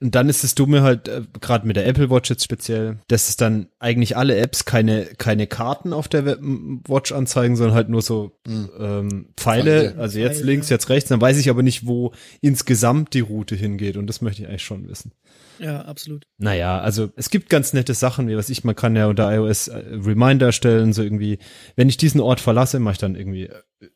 Und 0.00 0.14
dann 0.14 0.28
ist 0.28 0.44
das 0.44 0.54
Dumme 0.54 0.82
halt, 0.82 1.08
äh, 1.08 1.22
gerade 1.40 1.66
mit 1.66 1.74
der 1.76 1.86
Apple 1.86 2.08
Watch 2.08 2.30
jetzt 2.30 2.44
speziell, 2.44 2.98
dass 3.08 3.28
es 3.28 3.36
dann 3.36 3.68
eigentlich 3.80 4.16
alle 4.16 4.36
Apps 4.36 4.64
keine, 4.64 5.06
keine 5.18 5.46
Karten 5.48 5.92
auf 5.92 6.06
der 6.06 6.24
Web 6.24 6.38
Watch 6.86 7.10
anzeigen, 7.10 7.56
sondern 7.56 7.74
halt 7.74 7.88
nur 7.88 8.02
so 8.02 8.38
Hm. 8.46 8.70
ähm, 8.78 9.26
Pfeile, 9.36 9.90
Pfeile. 9.90 9.98
also 10.00 10.18
jetzt 10.20 10.38
Pfeile. 10.38 10.52
links, 10.52 10.68
jetzt 10.68 10.88
rechts, 10.88 11.08
dann 11.08 11.20
weiß 11.20 11.36
ich 11.38 11.50
aber 11.50 11.62
nicht, 11.64 11.86
wo 11.86 12.12
insgesamt 12.40 13.12
die 13.14 13.20
Route 13.20 13.56
hingeht 13.56 13.96
und 13.96 14.06
das 14.06 14.20
möchte 14.20 14.42
ich 14.42 14.48
eigentlich 14.48 14.64
schon 14.64 14.88
wissen. 14.88 15.12
Ja, 15.58 15.80
absolut. 15.82 16.24
Naja, 16.38 16.80
also 16.80 17.10
es 17.16 17.30
gibt 17.30 17.48
ganz 17.48 17.72
nette 17.72 17.94
Sachen, 17.94 18.28
wie 18.28 18.36
was 18.36 18.48
ich, 18.50 18.62
man 18.62 18.76
kann 18.76 18.94
ja 18.94 19.06
unter 19.06 19.34
iOS 19.34 19.66
äh, 19.66 19.78
Reminder 19.78 20.46
erstellen, 20.46 20.92
so 20.92 21.02
irgendwie, 21.02 21.38
wenn 21.74 21.88
ich 21.88 21.96
diesen 21.96 22.20
Ort 22.20 22.38
verlasse, 22.38 22.78
mache 22.78 22.92
ich 22.92 22.98
dann 22.98 23.16
irgendwie, 23.16 23.46
äh, 23.46 23.88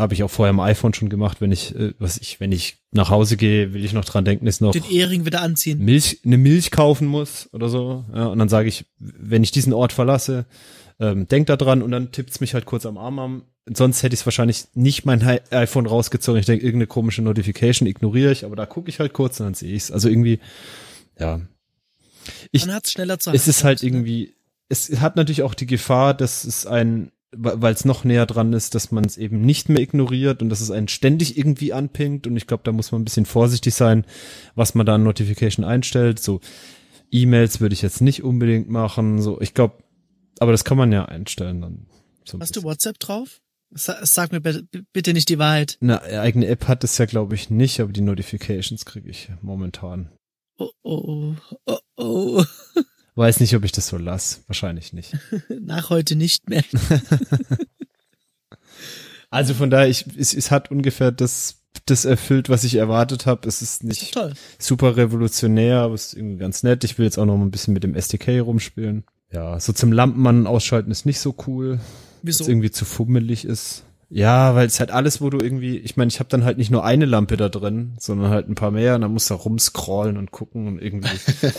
habe 0.00 0.14
ich 0.14 0.22
auch 0.22 0.30
vorher 0.30 0.50
am 0.50 0.60
iPhone 0.60 0.94
schon 0.94 1.08
gemacht, 1.08 1.40
wenn 1.40 1.52
ich, 1.52 1.74
äh, 1.74 1.92
was 1.98 2.18
ich, 2.18 2.40
wenn 2.40 2.52
ich 2.52 2.78
nach 2.90 3.10
Hause 3.10 3.36
gehe, 3.36 3.72
will 3.74 3.84
ich 3.84 3.92
noch 3.92 4.04
dran 4.04 4.24
denken, 4.24 4.46
ist 4.46 4.60
noch 4.60 4.72
Den 4.72 4.88
Ehering 4.90 5.26
wieder 5.26 5.42
anziehen. 5.42 5.78
Milch, 5.78 6.20
eine 6.24 6.38
Milch 6.38 6.70
kaufen 6.70 7.06
muss 7.06 7.48
oder 7.52 7.68
so. 7.68 8.04
Ja, 8.14 8.26
und 8.26 8.38
dann 8.38 8.48
sage 8.48 8.68
ich, 8.68 8.86
wenn 8.98 9.42
ich 9.42 9.50
diesen 9.50 9.72
Ort 9.72 9.92
verlasse, 9.92 10.46
ähm, 10.98 11.28
denk 11.28 11.46
da 11.46 11.56
dran 11.56 11.82
und 11.82 11.90
dann 11.90 12.12
tippt's 12.12 12.40
mich 12.40 12.54
halt 12.54 12.66
kurz 12.66 12.86
am 12.86 12.98
Arm 12.98 13.18
an. 13.18 13.42
Sonst 13.72 14.02
hätte 14.02 14.14
ich 14.14 14.24
wahrscheinlich 14.26 14.64
nicht 14.74 15.04
mein 15.04 15.22
iPhone 15.50 15.86
rausgezogen. 15.86 16.40
Ich 16.40 16.46
denke, 16.46 16.64
irgendeine 16.64 16.88
komische 16.88 17.22
Notification 17.22 17.86
ignoriere 17.86 18.32
ich, 18.32 18.44
aber 18.44 18.56
da 18.56 18.66
gucke 18.66 18.88
ich 18.88 19.00
halt 19.00 19.12
kurz 19.12 19.38
und 19.38 19.46
dann 19.46 19.54
sehe 19.54 19.72
ich's. 19.72 19.90
Also 19.90 20.08
irgendwie, 20.08 20.40
ja. 21.18 21.40
Ich, 22.50 22.66
Man 22.66 22.74
hat's 22.74 22.92
schneller 22.92 23.18
zu 23.18 23.30
es 23.30 23.48
ist 23.48 23.64
halt 23.64 23.82
ne? 23.82 23.88
irgendwie, 23.88 24.34
es 24.68 25.00
hat 25.00 25.16
natürlich 25.16 25.42
auch 25.42 25.54
die 25.54 25.66
Gefahr, 25.66 26.14
dass 26.14 26.44
es 26.44 26.66
ein, 26.66 27.12
weil 27.36 27.72
es 27.72 27.84
noch 27.84 28.04
näher 28.04 28.26
dran 28.26 28.52
ist, 28.52 28.74
dass 28.74 28.90
man 28.90 29.04
es 29.04 29.16
eben 29.16 29.40
nicht 29.42 29.68
mehr 29.68 29.80
ignoriert 29.80 30.42
und 30.42 30.48
dass 30.48 30.60
es 30.60 30.70
einen 30.70 30.88
ständig 30.88 31.38
irgendwie 31.38 31.72
anpingt 31.72 32.26
und 32.26 32.36
ich 32.36 32.46
glaube, 32.46 32.62
da 32.64 32.72
muss 32.72 32.90
man 32.92 33.02
ein 33.02 33.04
bisschen 33.04 33.26
vorsichtig 33.26 33.74
sein, 33.74 34.04
was 34.54 34.74
man 34.74 34.84
da 34.86 34.96
an 34.96 35.04
Notification 35.04 35.64
einstellt. 35.64 36.18
So 36.20 36.40
E-Mails 37.12 37.60
würde 37.60 37.72
ich 37.74 37.82
jetzt 37.82 38.00
nicht 38.00 38.22
unbedingt 38.24 38.68
machen. 38.68 39.20
So, 39.22 39.40
ich 39.40 39.54
glaube, 39.54 39.74
aber 40.40 40.52
das 40.52 40.64
kann 40.64 40.76
man 40.78 40.90
ja 40.92 41.04
einstellen 41.04 41.60
dann. 41.60 41.86
So 42.24 42.36
ein 42.36 42.40
Hast 42.40 42.56
du. 42.56 42.62
WhatsApp 42.62 42.98
drauf? 42.98 43.40
Sa- 43.72 43.98
Sag 44.04 44.32
mir 44.32 44.40
bitte- 44.40 44.66
bitte 44.92 45.12
nicht 45.12 45.28
die 45.28 45.38
Wahrheit. 45.38 45.78
Eine 45.80 46.02
eigene 46.02 46.46
App 46.48 46.66
hat 46.66 46.82
es 46.82 46.98
ja, 46.98 47.04
glaube 47.06 47.36
ich, 47.36 47.50
nicht, 47.50 47.78
aber 47.80 47.92
die 47.92 48.00
Notifications 48.00 48.84
kriege 48.84 49.08
ich 49.08 49.30
momentan. 49.42 50.10
Oh, 50.58 50.70
oh, 50.82 51.34
oh, 51.50 51.56
oh, 51.66 51.78
oh. 51.96 52.44
Weiß 53.16 53.40
nicht, 53.40 53.54
ob 53.56 53.64
ich 53.64 53.72
das 53.72 53.88
so 53.88 53.96
lass. 53.98 54.42
Wahrscheinlich 54.46 54.92
nicht. 54.92 55.16
Nach 55.60 55.90
heute 55.90 56.16
nicht 56.16 56.48
mehr. 56.48 56.64
Also 59.32 59.54
von 59.54 59.70
daher, 59.70 59.88
ich, 59.88 60.06
es, 60.18 60.34
es 60.34 60.50
hat 60.50 60.72
ungefähr 60.72 61.12
das, 61.12 61.60
das 61.86 62.04
erfüllt, 62.04 62.48
was 62.48 62.64
ich 62.64 62.74
erwartet 62.74 63.26
habe. 63.26 63.46
Es 63.46 63.62
ist 63.62 63.74
Ist 63.74 63.84
nicht 63.84 64.14
toll. 64.14 64.32
super 64.58 64.96
revolutionär, 64.96 65.78
aber 65.82 65.94
es 65.94 66.06
ist 66.06 66.14
irgendwie 66.14 66.38
ganz 66.38 66.64
nett. 66.64 66.82
Ich 66.82 66.98
will 66.98 67.04
jetzt 67.04 67.16
auch 67.16 67.26
noch 67.26 67.36
mal 67.36 67.44
ein 67.44 67.52
bisschen 67.52 67.72
mit 67.72 67.84
dem 67.84 67.94
SDK 67.94 68.40
rumspielen. 68.40 69.04
Ja, 69.32 69.60
so 69.60 69.72
zum 69.72 69.92
Lampenmann 69.92 70.48
ausschalten 70.48 70.90
ist 70.90 71.06
nicht 71.06 71.20
so 71.20 71.36
cool, 71.46 71.78
Wieso? 72.22 72.48
irgendwie 72.48 72.72
zu 72.72 72.84
fummelig 72.84 73.44
ist. 73.44 73.84
Ja, 74.08 74.56
weil 74.56 74.66
es 74.66 74.80
halt 74.80 74.90
alles, 74.90 75.20
wo 75.20 75.30
du 75.30 75.38
irgendwie, 75.38 75.76
ich 75.78 75.96
meine, 75.96 76.08
ich 76.08 76.18
habe 76.18 76.28
dann 76.28 76.42
halt 76.44 76.58
nicht 76.58 76.72
nur 76.72 76.84
eine 76.84 77.04
Lampe 77.04 77.36
da 77.36 77.48
drin, 77.48 77.94
sondern 78.00 78.30
halt 78.32 78.48
ein 78.48 78.56
paar 78.56 78.72
mehr 78.72 78.96
und 78.96 79.02
dann 79.02 79.12
musst 79.12 79.30
du 79.30 79.34
rumscrollen 79.34 80.16
und 80.16 80.32
gucken 80.32 80.66
und 80.66 80.82
irgendwie, 80.82 81.08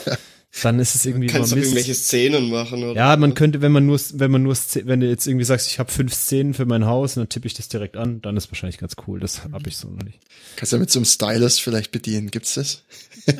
dann 0.63 0.79
ist 0.79 0.95
es 0.95 1.05
irgendwie 1.05 1.27
Kannst 1.27 1.51
du 1.51 1.55
immer 1.55 1.61
Mist. 1.61 1.71
irgendwelche 1.73 1.95
Szenen 1.95 2.49
machen 2.49 2.83
oder? 2.83 2.93
Ja, 2.95 3.15
man 3.15 3.33
könnte, 3.33 3.61
wenn 3.61 3.71
man 3.71 3.85
nur, 3.85 3.99
wenn 4.13 4.31
man 4.31 4.43
nur, 4.43 4.55
wenn 4.83 4.99
du 4.99 5.07
jetzt 5.07 5.25
irgendwie 5.25 5.45
sagst, 5.45 5.67
ich 5.67 5.79
habe 5.79 5.91
fünf 5.91 6.13
Szenen 6.13 6.53
für 6.53 6.65
mein 6.65 6.85
Haus 6.85 7.15
und 7.15 7.21
dann 7.21 7.29
tippe 7.29 7.47
ich 7.47 7.53
das 7.53 7.69
direkt 7.69 7.95
an, 7.95 8.21
dann 8.21 8.35
ist 8.35 8.51
wahrscheinlich 8.51 8.77
ganz 8.77 8.95
cool. 9.07 9.19
Das 9.19 9.43
habe 9.45 9.69
ich 9.69 9.77
so 9.77 9.89
noch 9.89 10.03
nicht. 10.03 10.19
Kannst 10.57 10.73
du 10.73 10.75
ja 10.75 10.81
mit 10.81 10.91
so 10.91 10.99
einem 10.99 11.05
Stylus 11.05 11.57
vielleicht 11.59 11.91
bedienen. 11.91 12.31
Gibt's 12.31 12.55
das? 12.55 12.83
Also 13.25 13.39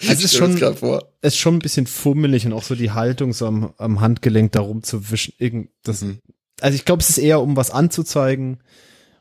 es 0.00 0.24
ist 0.24 0.36
schon, 0.36 0.56
vor. 0.76 1.06
es 1.20 1.34
ist 1.34 1.38
schon 1.40 1.56
ein 1.56 1.60
bisschen 1.60 1.86
fummelig 1.86 2.46
und 2.46 2.54
auch 2.54 2.62
so 2.64 2.74
die 2.74 2.92
Haltung 2.92 3.32
so 3.34 3.46
am, 3.46 3.74
am 3.76 4.00
Handgelenk 4.00 4.52
da 4.52 4.60
rumzuwischen. 4.60 5.34
Irgend, 5.38 5.68
das, 5.82 6.02
Mhm. 6.02 6.18
Also 6.60 6.76
ich 6.76 6.84
glaube, 6.84 7.02
es 7.02 7.10
ist 7.10 7.18
eher 7.18 7.40
um 7.40 7.56
was 7.56 7.70
anzuzeigen 7.70 8.58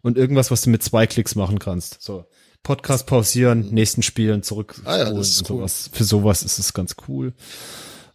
und 0.02 0.18
irgendwas, 0.18 0.52
was 0.52 0.62
du 0.62 0.70
mit 0.70 0.84
zwei 0.84 1.08
Klicks 1.08 1.36
machen 1.36 1.60
kannst. 1.60 2.02
So 2.02 2.26
Podcast 2.64 3.06
pausieren, 3.08 3.70
nächsten 3.72 4.02
spielen, 4.04 4.42
zurück. 4.42 4.82
Ah 4.86 4.98
ja, 4.98 5.12
das 5.12 5.30
ist 5.30 5.42
und 5.42 5.50
cool. 5.52 5.58
sowas. 5.58 5.90
Für 5.94 6.04
sowas 6.04 6.44
ist 6.44 6.60
es 6.60 6.74
ganz 6.74 6.96
cool. 7.08 7.34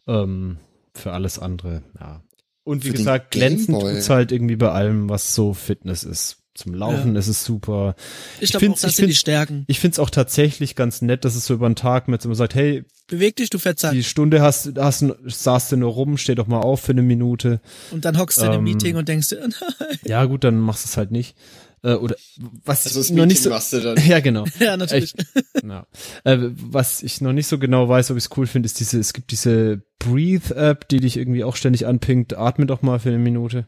Ähm, 0.06 0.58
für 0.94 1.12
alles 1.12 1.38
andere, 1.38 1.82
ja. 2.00 2.22
Und 2.64 2.84
wie 2.84 2.88
Für 2.88 2.96
gesagt, 2.96 3.30
glänzend 3.30 3.80
tut's 3.80 4.10
halt 4.10 4.32
irgendwie 4.32 4.56
bei 4.56 4.70
allem, 4.70 5.08
was 5.08 5.34
so 5.34 5.54
Fitness 5.54 6.02
ist. 6.02 6.38
Zum 6.54 6.74
Laufen 6.74 7.14
ist 7.14 7.28
es 7.28 7.44
super. 7.44 7.94
Ich 8.40 8.50
glaube 8.50 8.68
das 8.70 8.82
ich 8.82 8.96
sind 8.96 9.06
die 9.06 9.14
Stärken. 9.14 9.64
Ich 9.68 9.78
find's 9.78 10.00
auch 10.00 10.10
tatsächlich 10.10 10.74
ganz 10.74 11.02
nett, 11.02 11.24
dass 11.24 11.36
es 11.36 11.46
so 11.46 11.54
über 11.54 11.68
den 11.68 11.76
Tag 11.76 12.08
mit 12.08 12.20
so 12.20 12.28
man 12.28 12.34
sagt, 12.34 12.56
hey, 12.56 12.84
Beweg 13.06 13.36
dich, 13.36 13.48
du 13.48 13.58
Fettsack. 13.58 13.92
die 13.92 14.02
Stunde 14.02 14.42
hast, 14.42 14.72
hast 14.76 15.04
saßt 15.24 15.72
du 15.72 15.76
nur 15.76 15.92
rum, 15.92 16.18
steh 16.18 16.34
doch 16.34 16.48
mal 16.48 16.58
auf 16.58 16.80
für 16.80 16.92
eine 16.92 17.02
Minute. 17.02 17.60
Und 17.92 18.04
dann 18.04 18.18
hockst 18.18 18.38
du 18.38 18.42
in 18.42 18.48
einem 18.48 18.58
Ähm, 18.58 18.64
Meeting 18.64 18.96
und 18.96 19.08
denkst 19.08 19.28
dir, 19.28 19.40
nein. 19.40 19.98
Ja, 20.04 20.24
gut, 20.24 20.42
dann 20.42 20.58
machst 20.58 20.84
du 20.84 20.88
es 20.88 20.96
halt 20.96 21.12
nicht. 21.12 21.36
Äh, 21.82 21.94
oder 21.94 22.16
was 22.64 22.86
Also 22.86 23.00
das 23.00 23.10
ich 23.10 23.16
noch 23.16 23.26
nicht 23.26 23.42
so. 23.42 23.50
machst 23.50 23.72
du 23.72 23.80
dann. 23.80 23.96
Ja, 24.06 24.20
genau. 24.20 24.44
Ja, 24.60 24.76
natürlich. 24.76 25.14
Ja. 25.62 25.86
Äh, 26.24 26.38
was 26.40 27.02
ich 27.02 27.20
noch 27.20 27.32
nicht 27.32 27.46
so 27.46 27.58
genau 27.58 27.88
weiß, 27.88 28.10
ob 28.10 28.16
ich 28.16 28.24
es 28.24 28.30
cool 28.36 28.46
finde, 28.46 28.66
ist 28.66 28.80
diese, 28.80 28.98
es 28.98 29.12
gibt 29.12 29.30
diese 29.30 29.82
Breathe-App, 30.00 30.88
die 30.88 31.00
dich 31.00 31.16
irgendwie 31.16 31.44
auch 31.44 31.56
ständig 31.56 31.86
anpinkt. 31.86 32.36
Atme 32.36 32.66
doch 32.66 32.82
mal 32.82 32.98
für 33.00 33.08
eine 33.08 33.18
Minute. 33.18 33.64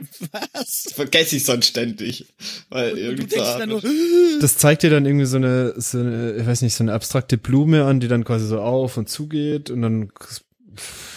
Was? 0.53 0.89
Vergesse 0.95 1.37
ich 1.37 1.45
sonst 1.45 1.67
ständig. 1.67 2.27
Weil 2.69 2.97
irgendwie 2.97 3.27
denkst 3.27 3.59
dann 3.59 3.69
nur, 3.69 3.83
Das 4.41 4.57
zeigt 4.57 4.83
dir 4.83 4.91
dann 4.91 5.07
irgendwie 5.07 5.27
so 5.27 5.37
eine, 5.37 5.75
so 5.81 5.99
eine, 5.99 6.33
ich 6.37 6.47
weiß 6.47 6.63
nicht, 6.63 6.75
so 6.75 6.85
eine 6.85 6.93
abstrakte 6.93 7.37
Blume 7.39 7.85
an, 7.85 8.01
die 8.01 8.09
dann 8.09 8.25
quasi 8.25 8.47
so 8.47 8.61
auf 8.61 8.97
und 8.97 9.09
zugeht 9.09 9.71
und 9.71 9.83
dann 9.83 10.11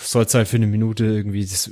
soll 0.03 0.25
es 0.25 0.33
halt 0.33 0.47
für 0.47 0.57
eine 0.57 0.67
Minute 0.67 1.05
irgendwie 1.05 1.45
das 1.45 1.69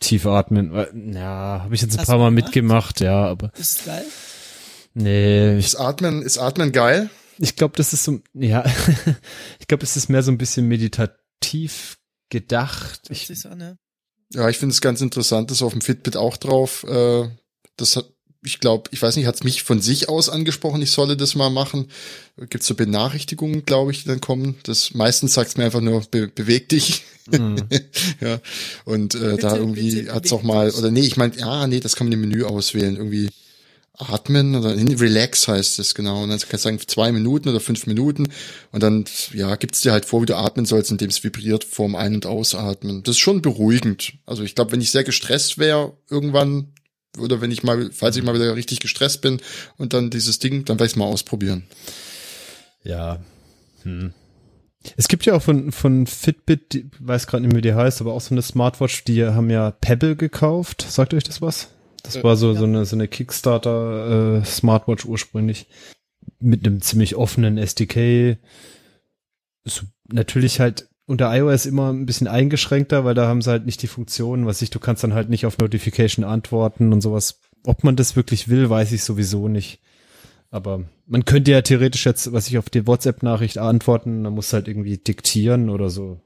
tief 0.00 0.26
atmen. 0.26 0.72
Ja, 1.12 1.60
habe 1.64 1.74
ich 1.74 1.82
jetzt 1.82 1.94
ein 1.94 1.98
Hast 2.00 2.06
paar 2.06 2.18
Mal 2.18 2.30
gemacht? 2.30 2.44
mitgemacht, 2.46 3.00
ja, 3.00 3.26
aber 3.26 3.50
ist 3.58 3.84
geil. 3.84 4.04
Nee, 5.02 5.58
ich 5.58 5.66
Ist 5.66 5.76
Atmen, 5.76 6.22
ist 6.22 6.38
Atmen 6.38 6.72
geil? 6.72 7.10
Ich 7.38 7.56
glaube, 7.56 7.74
das 7.76 7.92
ist 7.92 8.04
so, 8.04 8.20
ja, 8.34 8.64
ich 9.60 9.68
glaube, 9.68 9.84
es 9.84 9.96
ist 9.96 10.08
mehr 10.08 10.22
so 10.22 10.30
ein 10.30 10.38
bisschen 10.38 10.66
meditativ 10.66 11.98
gedacht. 12.30 13.02
Ich, 13.10 13.30
an, 13.46 13.60
ja. 13.60 13.76
Ja, 14.32 14.48
ich 14.48 14.58
finde 14.58 14.72
es 14.72 14.80
ganz 14.80 15.00
interessant, 15.00 15.50
das 15.50 15.58
ist 15.58 15.62
auf 15.62 15.72
dem 15.72 15.82
Fitbit 15.82 16.16
auch 16.16 16.36
drauf. 16.36 16.84
Äh, 16.84 17.28
das 17.76 17.96
hat, 17.96 18.12
ich 18.42 18.58
glaube, 18.60 18.90
ich 18.92 19.00
weiß 19.00 19.16
nicht, 19.16 19.26
hat 19.26 19.36
es 19.36 19.44
mich 19.44 19.62
von 19.62 19.80
sich 19.80 20.08
aus 20.08 20.28
angesprochen, 20.28 20.82
ich 20.82 20.90
solle 20.90 21.16
das 21.16 21.34
mal 21.34 21.50
machen. 21.50 21.90
Gibt 22.50 22.64
so 22.64 22.74
Benachrichtigungen, 22.74 23.64
glaube 23.64 23.92
ich, 23.92 24.02
die 24.02 24.08
dann 24.08 24.20
kommen. 24.20 24.56
Das 24.64 24.94
meistens 24.94 25.34
sagt 25.34 25.50
es 25.50 25.56
mir 25.56 25.64
einfach 25.64 25.80
nur, 25.80 26.02
be 26.10 26.28
beweg 26.28 26.68
dich. 26.68 27.04
Mhm. 27.30 27.56
ja. 28.20 28.40
Und 28.84 29.14
äh, 29.14 29.18
Bitte, 29.18 29.36
da 29.36 29.56
irgendwie 29.56 30.10
hat's 30.10 30.30
beweg 30.30 30.32
auch 30.32 30.42
mal, 30.42 30.70
oder 30.72 30.90
nee, 30.90 31.00
ich 31.00 31.16
meine, 31.16 31.36
ja, 31.36 31.66
nee, 31.66 31.80
das 31.80 31.96
kann 31.96 32.08
man 32.08 32.12
im 32.12 32.20
Menü 32.22 32.44
auswählen. 32.44 32.96
Irgendwie 32.96 33.30
atmen 33.98 34.54
oder 34.54 34.76
relax 34.76 35.48
heißt 35.48 35.78
es 35.78 35.94
genau. 35.94 36.22
Und 36.22 36.30
dann 36.30 36.38
kannst 36.38 36.52
du 36.52 36.58
sagen 36.68 36.80
zwei 36.86 37.12
Minuten 37.12 37.48
oder 37.48 37.60
fünf 37.60 37.86
Minuten 37.86 38.28
und 38.72 38.82
dann 38.82 39.04
ja 39.32 39.56
gibt's 39.56 39.80
dir 39.80 39.92
halt 39.92 40.04
vor, 40.04 40.22
wie 40.22 40.26
du 40.26 40.36
atmen 40.36 40.66
sollst, 40.66 40.90
indem 40.90 41.10
es 41.10 41.24
vibriert 41.24 41.64
vorm 41.64 41.94
Ein- 41.94 42.14
und 42.14 42.26
Ausatmen. 42.26 43.02
Das 43.02 43.16
ist 43.16 43.20
schon 43.20 43.42
beruhigend. 43.42 44.14
Also 44.26 44.42
ich 44.42 44.54
glaube, 44.54 44.72
wenn 44.72 44.80
ich 44.80 44.90
sehr 44.90 45.04
gestresst 45.04 45.58
wäre 45.58 45.96
irgendwann 46.10 46.72
oder 47.18 47.40
wenn 47.40 47.50
ich 47.50 47.62
mal, 47.62 47.90
falls 47.92 48.16
ich 48.16 48.22
mal 48.22 48.34
wieder 48.34 48.54
richtig 48.54 48.80
gestresst 48.80 49.22
bin 49.22 49.40
und 49.76 49.92
dann 49.92 50.10
dieses 50.10 50.38
Ding, 50.38 50.64
dann 50.64 50.78
werde 50.78 50.90
ich 50.90 50.96
mal 50.96 51.06
ausprobieren. 51.06 51.64
ja. 52.84 53.20
Hm. 53.82 54.12
Es 54.96 55.08
gibt 55.08 55.26
ja 55.26 55.34
auch 55.34 55.42
von, 55.42 55.72
von 55.72 56.06
Fitbit, 56.06 56.72
die, 56.72 56.90
weiß 57.00 57.26
gerade 57.26 57.42
nicht 57.42 57.52
mehr, 57.52 57.58
wie 57.58 57.68
die 57.68 57.74
heißt, 57.74 58.00
aber 58.00 58.12
auch 58.12 58.20
so 58.20 58.34
eine 58.34 58.42
Smartwatch, 58.42 59.04
die 59.04 59.24
haben 59.24 59.50
ja 59.50 59.72
Pebble 59.72 60.16
gekauft. 60.16 60.86
Sagt 60.88 61.14
euch 61.14 61.24
das 61.24 61.42
was? 61.42 61.68
Das 62.06 62.24
war 62.24 62.36
so, 62.36 62.52
ja. 62.52 62.58
so 62.58 62.64
eine, 62.64 62.84
so 62.84 62.96
eine 62.96 63.08
Kickstarter, 63.08 64.38
äh, 64.40 64.44
Smartwatch 64.44 65.04
ursprünglich. 65.04 65.66
Mit 66.40 66.66
einem 66.66 66.80
ziemlich 66.82 67.14
offenen 67.16 67.58
SDK. 67.58 68.38
So, 69.64 69.82
natürlich 70.10 70.60
halt 70.60 70.88
unter 71.06 71.34
iOS 71.36 71.66
immer 71.66 71.92
ein 71.92 72.06
bisschen 72.06 72.26
eingeschränkter, 72.28 73.04
weil 73.04 73.14
da 73.14 73.28
haben 73.28 73.42
sie 73.42 73.50
halt 73.50 73.64
nicht 73.66 73.80
die 73.82 73.86
Funktion, 73.86 74.44
was 74.46 74.60
ich, 74.62 74.70
du 74.70 74.80
kannst 74.80 75.04
dann 75.04 75.14
halt 75.14 75.28
nicht 75.28 75.46
auf 75.46 75.58
Notification 75.58 76.24
antworten 76.24 76.92
und 76.92 77.00
sowas. 77.00 77.40
Ob 77.64 77.84
man 77.84 77.96
das 77.96 78.16
wirklich 78.16 78.48
will, 78.48 78.68
weiß 78.70 78.92
ich 78.92 79.04
sowieso 79.04 79.48
nicht. 79.48 79.80
Aber 80.50 80.84
man 81.06 81.24
könnte 81.24 81.50
ja 81.50 81.62
theoretisch 81.62 82.06
jetzt, 82.06 82.32
was 82.32 82.48
ich 82.48 82.58
auf 82.58 82.70
die 82.70 82.86
WhatsApp-Nachricht 82.86 83.58
antworten, 83.58 84.24
dann 84.24 84.32
muss 84.34 84.52
halt 84.52 84.68
irgendwie 84.68 84.98
diktieren 84.98 85.70
oder 85.70 85.90
so 85.90 86.20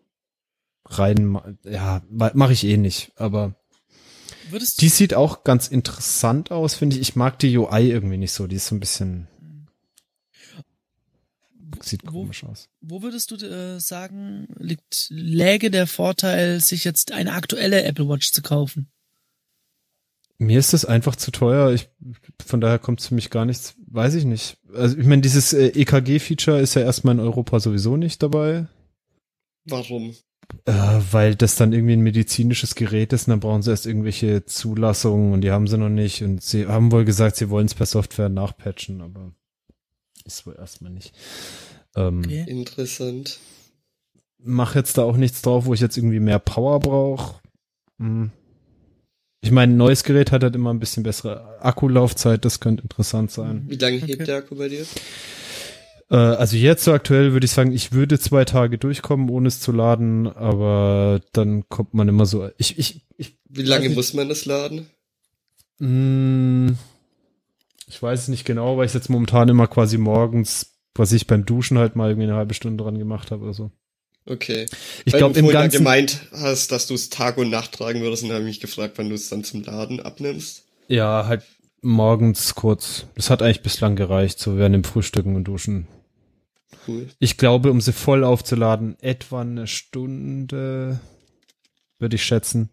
rein. 0.87 1.39
Ja, 1.65 2.03
ma- 2.11 2.33
mache 2.35 2.53
ich 2.53 2.65
eh 2.65 2.77
nicht. 2.77 3.13
Aber 3.17 3.55
Würdest 4.53 4.81
Die 4.81 4.89
sieht 4.89 5.15
auch 5.15 5.45
ganz 5.45 5.69
interessant 5.69 6.51
aus, 6.51 6.75
finde 6.75 6.97
ich. 6.97 7.03
Ich 7.03 7.17
mag 7.17 7.39
die 7.39 7.57
UI 7.57 7.91
irgendwie 7.91 8.17
nicht 8.17 8.33
so. 8.33 8.47
Die 8.47 8.57
ist 8.57 8.67
so 8.67 8.75
ein 8.75 8.81
bisschen. 8.81 9.27
Sieht 11.83 12.03
Wo- 12.07 12.23
komisch 12.23 12.45
aus. 12.45 12.69
Wo 12.81 13.03
würdest 13.03 13.31
du 13.31 13.37
äh, 13.37 13.81
sagen, 13.81 14.49
liegt, 14.59 15.07
läge 15.11 15.71
der 15.71 15.87
Vorteil, 15.87 16.61
sich 16.61 16.85
jetzt 16.85 17.13
eine 17.13 17.33
aktuelle 17.33 17.85
Apple 17.85 18.09
Watch 18.09 18.33
zu 18.33 18.43
kaufen? 18.43 18.91
Mir 20.39 20.59
ist 20.59 20.73
das 20.73 20.85
einfach 20.85 21.17
zu 21.17 21.31
teuer. 21.31 21.73
Ich, 21.73 21.89
von 22.45 22.61
daher 22.61 22.79
kommt 22.79 23.01
für 23.03 23.15
mich 23.15 23.31
gar 23.31 23.45
nichts. 23.45 23.75
Weiß 23.87 24.15
ich 24.15 24.25
nicht. 24.25 24.57
Also 24.75 24.97
ich 24.99 25.07
meine, 25.07 25.23
dieses 25.23 25.53
äh, 25.53 25.69
EKG-Feature 25.69 26.61
ist 26.61 26.75
ja 26.75 26.83
erstmal 26.83 27.15
in 27.15 27.21
Europa 27.21 27.61
sowieso 27.61 27.97
nicht 27.97 28.23
dabei. 28.23 28.67
Warum? 29.67 30.15
Äh, 30.67 30.73
weil 31.11 31.35
das 31.37 31.57
dann 31.57 31.73
irgendwie 31.73 31.95
ein 31.95 32.01
medizinisches 32.01 32.75
Gerät 32.75 33.13
ist 33.13 33.27
und 33.27 33.33
dann 33.33 33.41
brauchen 33.41 33.63
sie 33.63 33.71
erst 33.71 33.87
irgendwelche 33.87 34.45
Zulassungen 34.45 35.33
und 35.33 35.41
die 35.43 35.51
haben 35.51 35.67
sie 35.67 35.79
noch 35.79 35.89
nicht 35.89 36.23
und 36.23 36.43
sie 36.43 36.67
haben 36.67 36.93
wohl 36.93 37.05
gesagt, 37.05 37.37
sie 37.37 37.51
wollen 37.51 37.67
es 37.67 37.75
per 37.75 37.87
Software 37.87 38.29
nachpatchen, 38.29 39.01
aber 39.01 39.33
ist 40.25 40.47
wohl 40.47 40.57
erstmal 40.57 40.93
nicht. 40.93 41.15
Ähm, 41.97 42.21
Okay. 42.25 42.45
Interessant. 42.47 43.39
Mach 44.43 44.75
jetzt 44.75 44.97
da 44.99 45.03
auch 45.03 45.17
nichts 45.17 45.43
drauf, 45.43 45.67
wo 45.67 45.75
ich 45.75 45.81
jetzt 45.81 45.97
irgendwie 45.97 46.21
mehr 46.21 46.39
Power 46.39 46.81
brauche. 46.81 47.41
Hm. 47.99 48.31
Ich 49.43 49.51
meine, 49.51 49.73
ein 49.73 49.77
neues 49.79 50.05
Gerät 50.05 50.33
hat 50.33 50.43
halt 50.43 50.55
immer 50.55 50.73
ein 50.73 50.81
bisschen 50.81 51.03
bessere 51.03 51.59
Akkulaufzeit, 51.63 52.45
das 52.45 52.61
könnte 52.61 52.83
interessant 52.83 53.31
sein. 53.31 53.65
Wie 53.69 53.77
lange 53.77 53.97
Okay. 53.99 54.07
hebt 54.07 54.29
der 54.29 54.37
Akku 54.37 54.55
bei 54.57 54.69
dir? 54.69 54.85
Äh, 56.11 56.17
also 56.17 56.57
jetzt 56.57 56.85
so 56.85 56.93
aktuell 56.93 57.33
würde 57.33 57.45
ich 57.47 57.53
sagen, 57.53 57.73
ich 57.73 57.93
würde 57.93 58.19
zwei 58.19 58.45
Tage 58.45 58.79
durchkommen, 58.79 59.31
ohne 59.31 59.49
es 59.49 59.61
zu 59.61 59.73
laden, 59.73 60.27
aber 60.27 61.21
dann 61.33 61.69
kommt 61.69 61.95
man 61.95 62.09
immer 62.09 62.27
so. 62.27 62.51
Ich, 62.59 62.79
ich, 62.79 63.03
ich 63.17 63.39
Wie 63.49 63.63
lange 63.63 63.87
nicht. 63.89 63.97
muss 63.97 64.15
man 64.15 64.29
das 64.29 64.45
laden? 64.45 64.87
Mm, 65.79 66.73
Ich 67.87 68.03
weiß 68.03 68.23
es 68.23 68.29
nicht 68.29 68.45
genau, 68.45 68.77
weil 68.77 68.87
ich 68.87 68.95
jetzt 68.95 69.11
momentan 69.11 69.49
immer 69.49 69.67
quasi 69.67 69.99
morgens, 69.99 70.77
was 70.95 71.13
ich 71.13 71.27
beim 71.27 71.45
Duschen 71.47 71.79
halt 71.79 71.97
mal 71.97 72.11
irgendwie 72.11 72.29
eine 72.29 72.37
halbe 72.37 72.55
Stunde 72.55 72.83
dran 72.83 72.99
gemacht 72.99 73.31
habe 73.31 73.45
oder 73.45 73.55
so. 73.55 73.71
Okay. 74.27 74.67
Ich 75.07 75.15
glaube 75.15 75.35
du 75.35 75.41
im 75.41 75.49
Ganzen. 75.49 75.79
gemeint 75.79 76.21
hast, 76.31 76.71
dass 76.73 76.87
du 76.87 76.95
es 76.95 77.09
Tag 77.09 77.39
und 77.39 77.51
Nacht 77.51 77.73
tragen 77.73 78.01
würdest 78.01 78.23
und 78.23 78.33
habe 78.33 78.45
mich 78.45 78.61
gefragt, 78.61 78.95
wann 78.99 79.09
du 79.09 79.15
es 79.15 79.29
dann 79.29 79.45
zum 79.45 79.63
Laden 79.65 79.99
abnimmst. 80.01 80.65
Ja, 80.89 81.25
halt 81.27 81.43
morgens 81.83 82.55
kurz. 82.55 83.07
Das 83.17 83.31
hat 83.31 83.43
eigentlich 83.43 83.63
bislang 83.63 83.97
gereicht, 83.97 84.39
so 84.39 84.57
während 84.57 84.75
dem 84.75 84.85
Frühstücken 84.85 85.35
und 85.37 85.45
Duschen. 85.45 85.89
Cool. 86.87 87.09
Ich 87.19 87.37
glaube, 87.37 87.71
um 87.71 87.81
sie 87.81 87.93
voll 87.93 88.25
aufzuladen, 88.25 88.97
etwa 89.01 89.43
eine 89.43 89.67
Stunde, 89.67 91.01
würde 91.99 92.17
ich 92.17 92.25
schätzen. 92.25 92.71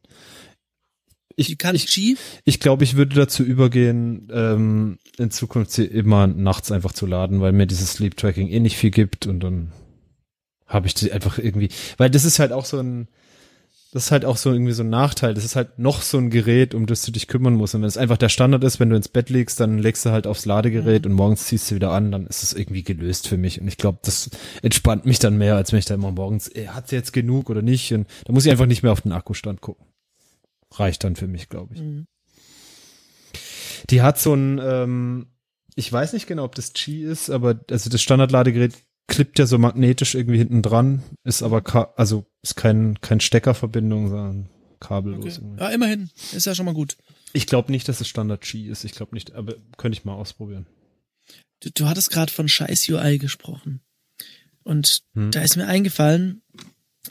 Ich, 1.36 1.56
kann 1.60 1.76
ich, 1.76 1.86
G. 1.88 2.16
ich 2.46 2.60
glaube, 2.60 2.84
ich 2.84 2.96
würde 2.96 3.16
dazu 3.16 3.44
übergehen, 3.44 4.28
ähm, 4.32 4.98
in 5.20 5.30
Zukunft 5.30 5.72
sie 5.72 5.86
immer 5.86 6.26
nachts 6.26 6.72
einfach 6.72 6.94
zu 6.94 7.06
laden, 7.06 7.42
weil 7.42 7.52
mir 7.52 7.68
dieses 7.68 7.94
Sleep 7.94 8.18
Tracking 8.18 8.48
eh 8.48 8.60
nicht 8.60 8.76
viel 8.76 8.90
gibt 8.90 9.28
und 9.28 9.42
dann 9.42 9.72
habe 10.66 10.88
ich 10.88 10.96
die 10.96 11.12
einfach 11.12 11.38
irgendwie, 11.38 11.70
weil 11.98 12.10
das 12.10 12.26
ist 12.26 12.40
halt 12.40 12.52
auch 12.52 12.66
so 12.66 12.80
ein, 12.80 13.08
das 13.98 14.06
ist 14.06 14.12
halt 14.12 14.26
auch 14.26 14.38
so 14.38 14.52
irgendwie 14.52 14.74
so 14.74 14.84
ein 14.84 14.92
Nachteil. 14.92 15.34
Das 15.34 15.44
ist 15.44 15.56
halt 15.56 15.80
noch 15.80 16.04
so 16.04 16.20
ein 16.20 16.30
Gerät, 16.30 16.76
um 16.76 16.86
das 16.86 17.02
du 17.02 17.12
dich 17.12 17.28
kümmern 17.28 17.56
musst. 17.56 17.74
Und 17.74 17.82
wenn 17.82 17.88
es 17.88 17.98
einfach 17.98 18.18
der 18.18 18.30
Standard 18.30 18.64
ist, 18.64 18.80
wenn 18.80 18.92
du 18.92 18.96
ins 18.96 19.08
Bett 19.08 19.32
legst, 19.32 19.60
dann 19.60 19.80
legst 19.80 20.06
du 20.06 20.12
halt 20.12 20.28
aufs 20.28 20.46
Ladegerät 20.46 21.08
und 21.08 21.14
morgens 21.14 21.46
ziehst 21.46 21.72
du 21.72 21.76
wieder 21.76 21.90
an, 21.90 22.12
dann 22.12 22.28
ist 22.28 22.44
es 22.44 22.54
irgendwie 22.54 22.84
gelöst 22.84 23.28
für 23.28 23.38
mich. 23.38 23.60
Und 23.60 23.68
ich 23.68 23.78
glaube, 23.78 23.98
das 24.04 24.30
entspannt 24.62 25.08
mich 25.08 25.18
dann 25.18 25.40
mehr, 25.40 25.56
als 25.56 25.72
wenn 25.72 25.80
ich 25.80 25.86
da 25.86 25.96
immer 25.96 26.12
morgens, 26.12 26.48
äh, 26.50 26.68
hat 26.68 26.90
sie 26.90 26.96
jetzt 26.96 27.12
genug 27.12 27.50
oder 27.50 27.64
nicht? 27.64 27.92
Und 27.92 28.08
da 28.26 28.34
muss 28.34 28.46
ich 28.46 28.52
einfach 28.52 28.68
nicht 28.68 28.84
mehr 28.84 28.92
auf 28.92 29.02
den 29.02 29.14
Akkustand 29.14 29.62
gucken. 29.62 29.88
Reicht 30.74 31.04
dann 31.04 31.16
für 31.16 31.28
mich, 31.28 31.50
glaube 31.50 31.74
ich. 31.74 31.82
Mhm. 31.82 32.06
Die 33.90 34.04
hat 34.04 34.20
so 34.20 34.36
ein, 34.36 34.62
ähm, 34.64 35.26
ich 35.74 35.92
weiß 35.92 36.14
nicht 36.14 36.28
genau, 36.28 36.44
ob 36.44 36.54
das 36.54 36.74
Qi 36.74 37.02
ist, 37.02 37.32
aber 37.32 37.60
also 37.72 37.90
das 37.90 38.02
Standardladegerät 38.04 38.74
klippt 39.08 39.40
ja 39.40 39.46
so 39.46 39.58
magnetisch 39.58 40.16
irgendwie 40.16 40.38
hinten 40.38 40.62
dran, 40.62 41.04
ist 41.24 41.42
aber 41.44 41.62
ka 41.62 41.94
also 41.96 42.26
ist 42.44 42.56
kein 42.56 43.00
kein 43.02 43.20
Steckerverbindung, 43.20 44.10
sondern 44.10 44.50
kabellos. 44.80 45.40
Okay. 45.40 45.56
Ja, 45.60 45.70
immerhin. 45.70 46.10
Ist 46.34 46.46
ja 46.46 46.54
schon 46.56 46.66
mal 46.66 46.74
gut. 46.74 46.98
Ich 47.34 47.48
glaube 47.48 47.72
nicht, 47.72 47.88
dass 47.88 48.02
es 48.02 48.08
Standard 48.08 48.42
Qi 48.42 48.68
ist. 48.68 48.84
Ich 48.84 48.92
glaube 48.94 49.16
nicht, 49.16 49.34
aber 49.34 49.56
könnte 49.78 49.98
ich 49.98 50.06
mal 50.06 50.14
ausprobieren. 50.14 50.66
Du, 51.62 51.70
du 51.72 51.88
hattest 51.88 52.12
gerade 52.12 52.32
von 52.32 52.48
scheiß 52.48 52.88
UI 52.90 53.18
gesprochen. 53.18 53.82
Und 54.64 55.04
Hm. 55.14 55.32
da 55.32 55.42
ist 55.42 55.56
mir 55.56 55.66
eingefallen, 55.68 56.42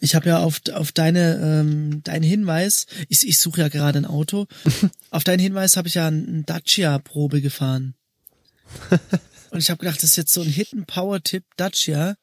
ich 0.01 0.15
habe 0.15 0.29
ja 0.29 0.39
auf, 0.41 0.61
auf 0.73 0.93
deine, 0.93 1.37
ähm, 1.43 2.03
deinen 2.05 2.23
Hinweis, 2.23 2.87
ich, 3.09 3.27
ich 3.27 3.39
suche 3.39 3.63
ja 3.63 3.69
gerade 3.69 3.99
ein 3.99 4.05
Auto, 4.05 4.47
auf 5.11 5.25
deinen 5.25 5.41
Hinweis 5.41 5.77
habe 5.77 5.89
ich 5.89 5.95
ja 5.95 6.07
einen 6.07 6.45
Dacia-Probe 6.45 7.41
gefahren. 7.41 7.95
Und 9.57 9.61
ich 9.63 9.71
habe 9.71 9.79
gedacht, 9.79 10.03
das 10.03 10.11
ist 10.11 10.17
jetzt 10.17 10.33
so 10.33 10.43
ein 10.43 10.49
Hidden 10.49 10.85
Power 10.87 11.23
Tip 11.23 11.45
Dacia. 11.57 12.17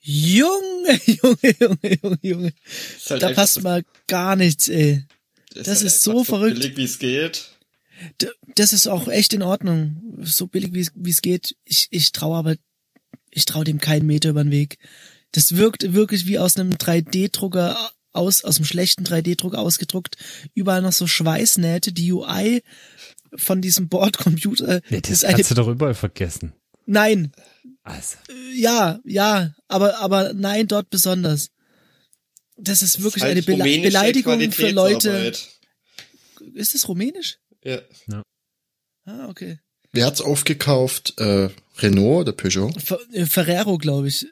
Junge, 0.00 1.00
Junge, 1.06 1.56
Junge, 1.60 1.98
Junge, 2.02 2.18
Junge. 2.22 2.52
Ist 2.96 3.10
halt 3.10 3.22
Da 3.22 3.32
passt 3.32 3.54
so- 3.54 3.60
mal 3.62 3.82
gar 4.06 4.36
nichts, 4.36 4.68
ey. 4.68 5.04
das 5.54 5.66
halt 5.68 5.82
ist 5.82 6.02
so 6.02 6.22
verrückt. 6.24 6.60
billig, 6.60 6.76
wie 6.76 6.84
es 6.84 6.98
geht. 6.98 7.50
Das 8.54 8.72
ist 8.72 8.86
auch 8.86 9.08
echt 9.08 9.32
in 9.32 9.42
Ordnung. 9.42 10.00
So 10.22 10.46
billig, 10.46 10.72
wie 10.74 10.80
es- 10.80 10.92
wie 10.94 11.10
es 11.10 11.22
geht. 11.22 11.56
Ich, 11.64 11.88
ich 11.90 12.12
traue 12.12 12.36
aber, 12.36 12.54
ich 13.30 13.44
traue 13.46 13.64
dem 13.64 13.78
keinen 13.80 14.06
Meter 14.06 14.30
über 14.30 14.44
den 14.44 14.52
Weg. 14.52 14.78
Das 15.32 15.56
wirkt 15.56 15.92
wirklich 15.94 16.26
wie 16.26 16.38
aus 16.38 16.56
einem 16.56 16.70
3D-Drucker 16.74 17.90
aus, 18.16 18.44
aus 18.44 18.56
einem 18.56 18.64
schlechten 18.64 19.04
3D-Druck 19.04 19.54
ausgedruckt. 19.54 20.16
Überall 20.54 20.82
noch 20.82 20.92
so 20.92 21.06
Schweißnähte. 21.06 21.92
Die 21.92 22.12
UI 22.12 22.62
von 23.34 23.60
diesem 23.60 23.88
Bordcomputer 23.88 24.80
Ja, 24.88 25.00
das 25.00 25.10
ist 25.10 25.24
eine, 25.24 25.36
kannst 25.36 25.50
du 25.50 25.54
doch 25.54 25.68
überall 25.68 25.94
vergessen. 25.94 26.52
nein, 26.86 27.32
Also, 27.82 28.16
ja, 28.54 29.00
ja, 29.04 29.54
aber, 29.68 29.98
aber 29.98 30.32
nein, 30.32 30.66
dort 30.68 30.90
besonders. 30.90 31.50
Das 32.56 32.82
ist 32.82 33.02
wirklich 33.02 33.22
Halt 33.22 33.32
eine 33.32 33.42
Bele 33.42 33.82
Beleidigung 33.82 34.50
für 34.50 34.70
Leute. 34.70 35.32
Ist 36.54 36.74
es 36.74 36.88
rumänisch? 36.88 37.38
Ja. 37.62 37.82
Ah, 39.04 39.28
okay. 39.28 39.58
Wer 39.92 40.06
hat's 40.06 40.20
aufgekauft? 40.20 41.14
Äh, 41.18 41.50
Renault 41.78 42.22
oder 42.28 42.32
Peugeot? 42.32 42.72
Fer 42.78 42.98
äh, 43.12 43.26
Ferrero, 43.26 43.78
glaube 43.78 44.08
ich. 44.08 44.26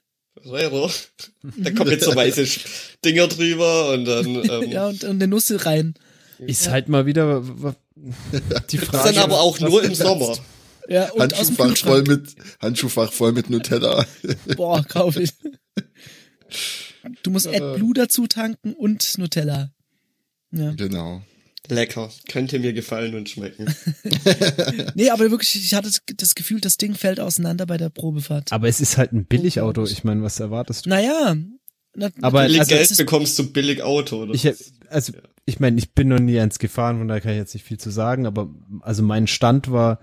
Ferrero. 0.44 0.90
Da 1.56 1.70
kommen 1.72 1.90
jetzt 1.90 2.04
so 2.04 2.14
weiße 2.14 2.46
Dinger 3.04 3.26
drüber 3.28 3.90
und 3.90 4.04
dann, 4.04 4.26
ähm, 4.26 4.70
Ja, 4.70 4.86
und, 4.86 5.02
und 5.04 5.10
eine 5.10 5.26
Nuss 5.26 5.52
rein. 5.66 5.94
ist 6.38 6.68
halt 6.68 6.88
mal 6.88 7.06
wieder 7.06 7.42
die 8.70 8.76
das 8.78 8.86
Frage. 8.88 9.14
dann 9.14 9.24
aber 9.24 9.40
auch 9.40 9.58
nur 9.60 9.82
im 9.82 9.94
Sommer. 9.94 10.36
Ja, 10.88 11.10
und 11.12 11.32
aus 11.34 11.46
dem 11.48 11.58
Handschuhfach 11.58 11.76
voll 11.88 12.02
mit, 12.02 12.34
Handschuhfach 12.60 13.12
voll 13.12 13.32
mit 13.32 13.48
Nutella. 13.50 14.04
Boah, 14.56 14.84
kauf 14.84 15.16
ich. 15.16 15.30
Du 17.22 17.30
musst 17.30 17.46
AdBlue 17.46 17.94
dazu 17.94 18.26
tanken 18.26 18.74
und 18.74 19.18
Nutella. 19.18 19.70
Ja. 20.52 20.72
genau. 20.72 21.22
Lecker. 21.68 22.10
Könnte 22.28 22.58
mir 22.58 22.72
gefallen 22.72 23.14
und 23.14 23.28
schmecken. 23.28 23.66
Nee, 24.94 25.10
aber 25.10 25.30
wirklich, 25.30 25.54
ich 25.56 25.74
hatte 25.74 25.90
das 26.16 26.34
Gefühl, 26.34 26.60
das 26.60 26.76
Ding 26.76 26.94
fällt 26.94 27.20
auseinander 27.20 27.66
bei 27.66 27.76
der 27.76 27.88
Probefahrt. 27.88 28.52
Aber 28.52 28.68
es 28.68 28.80
ist 28.80 28.96
halt 28.96 29.12
ein 29.12 29.26
Billigauto. 29.26 29.84
Ich 29.84 30.04
meine, 30.04 30.22
was 30.22 30.40
erwartest 30.40 30.86
du? 30.86 30.90
Naja. 30.90 31.36
Na, 31.96 32.10
Aber 32.22 32.42
Billig 32.42 32.60
also, 32.60 32.74
Geld 32.74 32.96
bekommst 32.96 33.38
du 33.38 33.52
billig 33.52 33.82
Auto. 33.82 34.22
Oder? 34.22 34.34
Ich, 34.34 34.48
also, 34.88 35.12
ich 35.46 35.60
meine, 35.60 35.78
ich 35.78 35.94
bin 35.94 36.08
noch 36.08 36.18
nie 36.18 36.38
eins 36.38 36.58
gefahren, 36.58 36.98
von 36.98 37.08
daher 37.08 37.20
kann 37.20 37.32
ich 37.32 37.38
jetzt 37.38 37.54
nicht 37.54 37.66
viel 37.66 37.78
zu 37.78 37.90
sagen, 37.90 38.26
aber 38.26 38.54
also 38.80 39.02
mein 39.02 39.26
Stand 39.26 39.70
war 39.70 40.00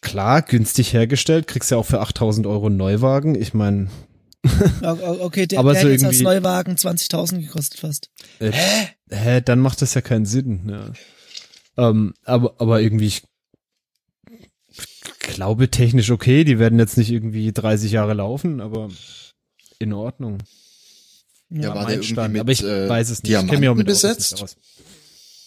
klar, 0.00 0.42
günstig 0.42 0.92
hergestellt, 0.92 1.46
kriegst 1.46 1.70
ja 1.70 1.76
auch 1.76 1.86
für 1.86 2.00
8000 2.00 2.46
Euro 2.46 2.66
einen 2.66 2.76
Neuwagen. 2.76 3.34
Ich 3.34 3.54
meine, 3.54 3.88
Okay, 4.82 5.46
der, 5.46 5.60
Aber 5.60 5.72
der 5.72 5.82
so 5.82 5.86
hat 5.86 5.92
jetzt 5.92 6.04
als 6.04 6.20
Neuwagen 6.20 6.74
20.000 6.74 7.40
gekostet 7.40 7.80
fast. 7.80 8.10
äh, 8.40 8.50
hä, 8.50 8.88
dann 9.44 9.60
macht 9.60 9.82
das 9.82 9.94
ja 9.94 10.00
keinen 10.00 10.26
Sinn. 10.26 10.68
Ja. 10.68 10.92
Ähm, 11.90 12.14
aber, 12.24 12.54
aber 12.58 12.80
irgendwie, 12.80 13.06
ich 13.06 13.22
glaube 15.18 15.70
technisch 15.70 16.10
okay, 16.10 16.44
die 16.44 16.58
werden 16.58 16.78
jetzt 16.78 16.98
nicht 16.98 17.10
irgendwie 17.10 17.52
30 17.52 17.92
Jahre 17.92 18.14
laufen, 18.14 18.60
aber 18.60 18.88
in 19.78 19.92
Ordnung. 19.92 20.38
Ja, 21.50 21.74
war 21.74 21.86
der 21.86 21.96
irgendwie 21.96 22.12
Stand, 22.12 22.32
mit, 22.32 22.40
aber 22.40 22.52
ich 22.52 22.64
äh, 22.64 22.88
weiß 22.88 23.10
es 23.10 23.22
nicht. 23.22 23.32
Ich 23.32 23.46
kenn 23.46 23.60
mich 23.60 23.68
auch 23.68 23.74
mit 23.74 23.86
Diamanten 23.86 24.14
besetzt? 24.16 24.42
aus. 24.42 24.56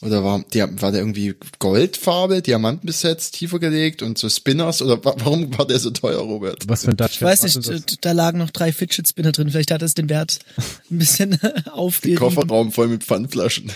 Oder 0.05 0.23
war, 0.23 0.43
der, 0.53 0.81
war 0.81 0.91
der 0.91 1.01
irgendwie 1.01 1.33
Goldfarbe, 1.57 2.43
Diamanten 2.43 2.85
besetzt, 2.85 3.33
tiefer 3.33 3.57
gelegt 3.59 4.03
und 4.03 4.19
so 4.19 4.29
Spinners? 4.29 4.83
Oder 4.83 5.03
wa 5.03 5.15
warum 5.17 5.57
war 5.57 5.65
der 5.65 5.79
so 5.79 5.89
teuer, 5.89 6.19
Robert? 6.19 6.67
Was 6.67 6.85
für 6.85 6.91
ein 6.91 6.97
Dacia 6.97 7.15
Ich 7.15 7.21
weiß 7.41 7.55
nicht, 7.55 8.05
da 8.05 8.11
lagen 8.11 8.37
noch 8.37 8.51
drei 8.51 8.71
Fidget 8.71 9.07
Spinner 9.07 9.31
drin. 9.31 9.49
Vielleicht 9.49 9.71
hat 9.71 9.81
es 9.81 9.95
den 9.95 10.07
Wert 10.07 10.39
ein 10.91 10.99
bisschen 10.99 11.39
aufgerieben. 11.71 12.19
Kofferraum 12.19 12.71
voll 12.71 12.87
mit 12.87 13.03
Pfandflaschen. 13.03 13.71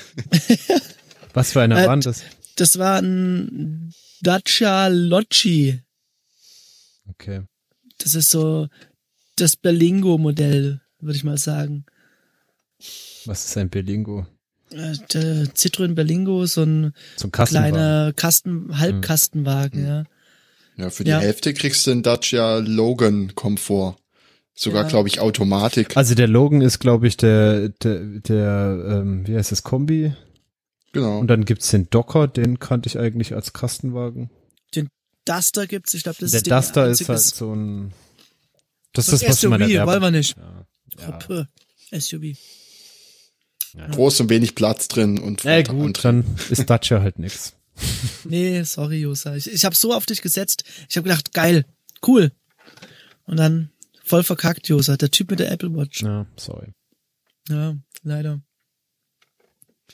Was 1.34 1.51
für 1.53 1.61
eine 1.61 1.84
Äh, 1.84 1.88
Wand 1.88 2.05
das? 2.05 2.21
Das 2.55 2.77
war 2.77 3.01
ein 3.01 3.93
Dacia 4.21 4.88
Loggi. 4.88 5.82
Okay. 7.09 7.41
Das 7.97 8.13
ist 8.15 8.30
so 8.30 8.67
das 9.36 9.55
Berlingo-Modell, 9.55 10.82
würde 10.99 11.15
ich 11.15 11.23
mal 11.23 11.38
sagen. 11.38 11.86
Was 13.25 13.45
ist 13.45 13.57
ein 13.57 13.69
Berlingo? 13.69 14.27
Äh, 14.72 14.93
der 15.13 15.45
Citroën 15.55 15.93
Berlingo, 15.95 16.45
so 16.45 16.63
ein 16.63 16.93
So 17.15 17.28
ein 17.28 17.32
kleiner 17.32 18.13
Kasten, 18.15 18.78
Halbkastenwagen, 18.80 19.86
ja. 19.86 20.03
Ja, 20.78 20.89
für 20.89 21.03
die 21.03 21.09
Ja. 21.11 21.20
Hälfte 21.20 21.53
kriegst 21.53 21.86
du 21.88 21.91
einen 21.91 22.03
Dacia 22.03 22.57
Logan 22.59 23.36
Komfort. 23.36 23.97
Sogar, 24.55 24.84
Ja. 24.84 24.89
glaube 24.89 25.07
ich, 25.09 25.20
Automatik. 25.20 25.95
Also 25.95 26.15
der 26.15 26.28
Logan 26.28 26.61
ist, 26.61 26.80
glaube 26.80 27.07
ich, 27.07 27.15
der, 27.17 27.70
der, 27.70 27.99
der 27.99 28.86
ähm, 28.88 29.26
wie 29.28 29.36
heißt 29.36 29.51
das, 29.51 29.63
Kombi. 29.63 30.13
genau. 30.91 31.20
Und 31.20 31.28
dann 31.28 31.45
gibt's 31.45 31.70
den 31.72 31.89
Docker, 31.89 32.28
den 32.28 32.59
kannte 32.59 32.88
ich 32.88 32.97
eigentlich 32.99 33.34
als 33.36 33.53
Kastenwagen. 33.53 34.30
Duster 35.26 35.67
gibt's, 35.67 35.93
ich 35.93 36.01
glaube, 36.03 36.17
das 36.22 36.32
der 36.32 36.38
ist 36.39 36.45
die 36.47 36.49
Duster 36.49 36.88
ist 36.88 37.07
halt 37.07 37.20
so 37.20 37.53
ein, 37.53 37.93
das 38.93 39.05
so 39.07 39.15
ist 39.15 39.22
das, 39.24 39.30
was 39.30 39.41
SUV, 39.41 39.49
man 39.51 39.59
der 39.70 39.86
wollen 39.86 40.01
wir 40.01 40.11
nicht. 40.11 40.36
Ja. 40.38 40.65
Gruppe, 41.05 41.47
SUV. 41.91 42.36
Groß 43.91 44.22
und 44.22 44.30
wenig 44.30 44.55
Platz 44.55 44.88
drin 44.88 45.20
und 45.20 45.41
Na 45.43 45.51
Frontantrieb. 45.63 45.76
gut, 45.86 46.05
dann 46.05 46.26
ist 46.49 46.70
Dacia 46.70 47.01
halt 47.01 47.20
nix. 47.20 47.53
Nee, 48.26 48.63
sorry, 48.63 48.97
Josa. 48.99 49.36
Ich, 49.38 49.49
ich 49.49 49.63
habe 49.63 49.74
so 49.76 49.93
auf 49.93 50.05
dich 50.05 50.22
gesetzt. 50.22 50.65
Ich 50.89 50.97
habe 50.97 51.07
gedacht, 51.07 51.34
geil, 51.34 51.65
cool. 52.05 52.34
Und 53.26 53.38
dann 53.38 53.70
voll 54.03 54.24
verkackt, 54.24 54.67
Josa. 54.67 54.97
Der 54.97 55.11
Typ 55.11 55.32
mit 55.32 55.39
der 55.39 55.49
Apple 55.49 55.74
Watch. 55.74 56.01
Ja, 56.01 56.26
sorry. 56.36 56.74
Ja, 57.47 57.78
leider. 58.03 58.41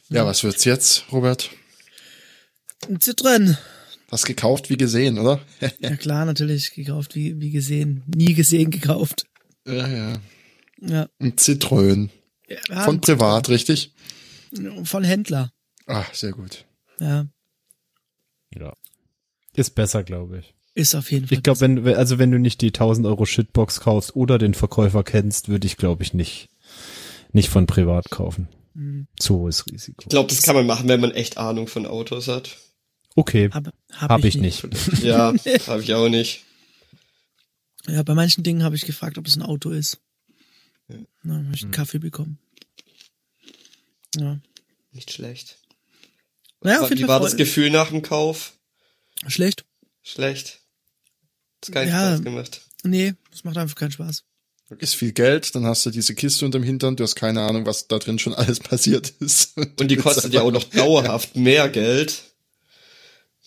Ja, 0.09 0.25
was 0.25 0.43
wird's 0.43 0.65
jetzt, 0.65 1.05
Robert? 1.11 1.51
Ein 2.89 2.97
Citroën. 2.97 3.55
Hast 4.11 4.25
gekauft 4.25 4.69
wie 4.71 4.77
gesehen, 4.77 5.19
oder? 5.19 5.39
Ja 5.79 5.95
klar, 5.95 6.25
natürlich 6.25 6.73
gekauft, 6.73 7.15
wie, 7.15 7.39
wie 7.39 7.51
gesehen. 7.51 8.03
Nie 8.07 8.33
gesehen 8.33 8.71
gekauft. 8.71 9.25
ja, 9.67 9.87
ja. 9.87 10.13
Ja. 10.81 11.09
Ein 11.19 11.33
Citroën. 11.37 12.09
Ja 12.47 12.83
Von 12.83 13.01
privat, 13.01 13.49
richtig? 13.49 13.93
von 14.83 15.03
Händler. 15.03 15.51
Ah, 15.85 16.05
sehr 16.13 16.31
gut. 16.31 16.65
Ja, 16.99 17.27
Ja. 18.55 18.73
Ist 19.53 19.75
besser, 19.75 20.03
glaube 20.03 20.39
ich. 20.39 20.53
ist 20.73 20.95
auf 20.95 21.11
jeden 21.11 21.27
Fall. 21.27 21.37
Ich 21.37 21.43
glaube, 21.43 21.61
wenn, 21.61 21.87
also 21.95 22.19
wenn 22.19 22.31
du 22.31 22.39
nicht 22.39 22.61
die 22.61 22.67
1000 22.67 23.05
Euro 23.07 23.25
Shitbox 23.25 23.79
kaufst 23.81 24.15
oder 24.15 24.37
den 24.37 24.53
Verkäufer 24.53 25.03
kennst, 25.03 25.47
würde 25.49 25.67
ich, 25.67 25.77
glaube 25.77 26.03
ich, 26.03 26.13
nicht, 26.13 26.49
nicht 27.31 27.49
von 27.49 27.65
privat 27.65 28.09
kaufen. 28.09 28.47
Mhm. 28.73 29.07
Zu 29.17 29.39
hohes 29.39 29.65
Risiko. 29.67 30.01
Ich 30.03 30.09
glaube, 30.09 30.29
das 30.29 30.41
kann 30.41 30.55
man 30.55 30.65
machen, 30.65 30.87
wenn 30.89 30.99
man 30.99 31.11
echt 31.11 31.37
Ahnung 31.37 31.67
von 31.67 31.85
Autos 31.85 32.27
hat. 32.27 32.57
Okay, 33.15 33.49
hab, 33.51 33.67
hab, 33.93 34.09
habe 34.09 34.27
ich 34.27 34.35
nicht. 34.35 34.67
Ja, 35.01 35.33
habe 35.67 35.81
ich 35.81 35.93
auch 35.93 36.09
nicht. 36.09 36.43
Ja, 37.87 38.03
bei 38.03 38.13
manchen 38.13 38.43
Dingen 38.43 38.63
habe 38.63 38.75
ich 38.75 38.85
gefragt, 38.85 39.17
ob 39.17 39.27
es 39.27 39.37
ein 39.37 39.41
Auto 39.43 39.69
ist. 39.69 39.99
Na, 41.23 41.35
hab 41.37 41.53
ich 41.53 41.61
Hm. 41.61 41.65
einen 41.67 41.71
Kaffee 41.71 41.99
bekommen. 41.99 42.37
Ja. 44.17 44.39
Nicht 44.91 45.11
schlecht. 45.11 45.57
Naja, 46.61 46.81
auf 46.81 46.89
Wie 46.89 46.95
jeden 46.95 47.07
war 47.07 47.19
Fall 47.19 47.29
das 47.29 47.37
Gefühl 47.37 47.69
nach 47.69 47.89
dem 47.89 48.01
Kauf? 48.01 48.53
schlecht. 49.27 49.65
Schlecht. 50.03 50.59
Hat's 51.57 51.71
keinen 51.71 51.89
Ja. 51.89 52.13
Spaß 52.13 52.23
gemacht. 52.23 52.61
Nee, 52.83 53.13
das 53.31 53.43
macht 53.43 53.57
einfach 53.57 53.75
keinen 53.75 53.91
Spaß. 53.91 54.23
Ist 54.79 54.95
viel 54.95 55.11
Geld, 55.11 55.53
dann 55.55 55.65
hast 55.65 55.85
du 55.85 55.91
diese 55.91 56.15
Kiste 56.15 56.43
unterm 56.45 56.63
Hintern, 56.63 56.95
du 56.95 57.03
hast 57.03 57.15
keine 57.15 57.41
Ahnung, 57.41 57.65
was 57.65 57.87
da 57.87 57.97
drin 57.99 58.17
schon 58.19 58.33
alles 58.35 58.59
passiert 58.59 59.09
ist. 59.19 59.55
Und 59.57 59.89
die 59.89 59.95
kostet 59.97 60.33
ja 60.33 60.41
auch 60.41 60.51
noch 60.51 60.63
dauerhaft 60.63 61.35
mehr 61.35 61.69
Geld. 61.69 62.23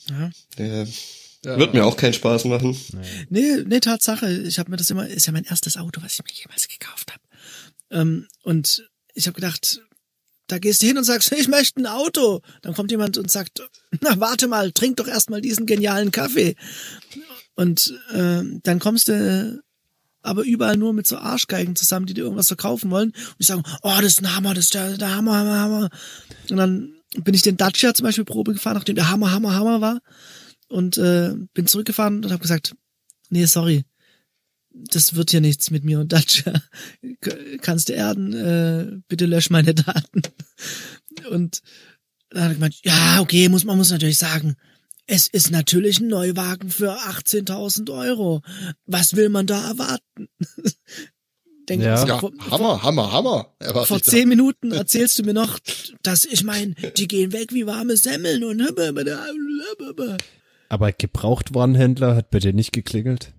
Ja. 0.09 0.31
Ja, 0.59 0.85
Ja. 1.45 1.59
Wird 1.59 1.73
mir 1.75 1.85
auch 1.87 1.97
keinen 1.97 2.15
Spaß 2.15 2.45
machen. 2.47 2.77
Nee, 3.31 3.63
nee, 3.65 3.81
Tatsache. 3.81 4.43
Ich 4.43 4.59
habe 4.59 4.71
mir 4.71 4.77
das 4.77 4.91
immer, 4.91 5.07
ist 5.09 5.27
ja 5.27 5.33
mein 5.33 5.45
erstes 5.45 5.77
Auto, 5.77 6.03
was 6.03 6.15
ich 6.15 6.25
mir 6.25 6.33
jemals 6.33 6.67
gekauft 6.69 7.13
habe. 7.13 7.23
Ähm, 7.91 8.27
und 8.43 8.89
ich 9.15 9.27
habe 9.27 9.35
gedacht, 9.35 9.81
da 10.47 10.59
gehst 10.59 10.83
du 10.83 10.87
hin 10.87 10.99
und 10.99 11.05
sagst, 11.05 11.33
ich 11.39 11.49
möchte 11.49 11.81
ein 11.81 11.87
Auto. 11.87 12.43
Dann 12.63 12.75
kommt 12.75 12.91
jemand 12.91 13.19
und 13.19 13.31
sagt, 13.31 13.63
na 14.01 14.19
warte 14.21 14.49
mal, 14.49 14.73
trink 14.73 14.97
doch 14.97 15.09
erstmal 15.09 15.41
diesen 15.41 15.67
genialen 15.67 16.11
Kaffee. 16.11 16.57
Und 17.55 17.99
äh, 18.13 18.43
dann 18.63 18.79
kommst 18.79 19.09
du 19.09 19.63
aber 20.23 20.43
überall 20.43 20.77
nur 20.77 20.93
mit 20.93 21.07
so 21.07 21.17
Arschgeigen 21.17 21.77
zusammen, 21.77 22.07
die 22.07 22.15
dir 22.15 22.23
irgendwas 22.23 22.49
verkaufen 22.49 22.91
wollen. 22.91 23.11
Und 23.11 23.37
die 23.39 23.45
sagen, 23.45 23.63
oh, 23.83 23.97
das 23.97 24.13
ist 24.13 24.23
ein 24.23 24.35
Hammer, 24.35 24.55
das 24.55 24.67
ist 24.67 24.75
der, 24.75 24.97
der 24.97 25.15
Hammer, 25.15 25.37
Hammer, 25.37 25.61
Hammer. 25.61 25.91
Und 26.51 26.57
dann 26.57 26.95
bin 27.17 27.35
ich 27.35 27.43
den 27.43 27.57
Dacia 27.57 27.95
zum 27.95 28.05
Beispiel 28.05 28.25
Probe 28.25 28.53
gefahren, 28.53 28.75
nachdem 28.75 28.97
der 28.97 29.11
Hammer, 29.11 29.31
Hammer, 29.33 29.55
Hammer 29.55 29.81
war. 29.81 30.01
Und 30.69 30.99
äh, 30.99 31.35
bin 31.55 31.67
zurückgefahren 31.67 32.25
und 32.25 32.31
habe 32.31 32.43
gesagt, 32.43 32.75
nee, 33.31 33.47
sorry, 33.47 33.85
das 34.91 35.15
wird 35.15 35.31
hier 35.31 35.41
nichts 35.41 35.71
mit 35.71 35.85
mir 35.85 36.01
und 36.01 36.13
Dacia. 36.13 36.53
Kannst 37.61 37.89
du 37.89 37.95
erden, 37.95 38.33
äh, 38.33 39.01
bitte 39.09 39.27
lösch 39.27 39.51
meine 39.51 39.75
Daten. 39.75 40.23
Und 41.31 41.63
dann 42.31 42.43
hat 42.43 42.51
er 42.51 42.55
gemeint, 42.55 42.77
ja, 42.83 43.21
okay, 43.21 43.49
muss, 43.49 43.65
man 43.65 43.77
muss 43.77 43.91
natürlich 43.91 44.19
sagen, 44.19 44.57
es 45.07 45.27
ist 45.27 45.51
natürlich 45.51 46.01
ein 46.01 46.09
Neuwagen 46.09 46.71
für 46.71 46.93
18.000 46.93 47.91
Euro. 47.93 48.43
Was 48.85 49.17
will 49.17 49.31
man 49.31 49.47
da 49.47 49.71
erwarten? 49.71 50.29
Denk, 51.69 51.83
Ja. 51.83 52.07
Ja, 52.07 52.19
vor, 52.19 52.33
Hammer, 52.51 52.83
Hammer, 52.83 53.13
Hammer. 53.13 53.55
Erwarte 53.59 53.89
vor 53.89 53.97
ich 53.99 54.03
da. 54.05 54.11
zehn 54.11 54.29
Minuten 54.29 54.73
erzählst 54.73 55.19
du 55.19 55.23
mir 55.23 55.35
noch, 55.35 55.59
dass 56.03 56.25
ich 56.25 56.45
meine, 56.45 56.75
die 56.97 57.09
gehen 57.09 57.33
weg 57.33 57.53
wie 57.53 57.67
warme 57.67 57.97
Semmeln 57.97 58.45
und 58.45 58.61
Aber 60.71 60.93
Gebrauchtwarenhändler 60.93 62.15
hat 62.15 62.31
bei 62.31 62.39
dir 62.39 62.53
nicht 62.53 62.73
geklingelt? 62.73 63.33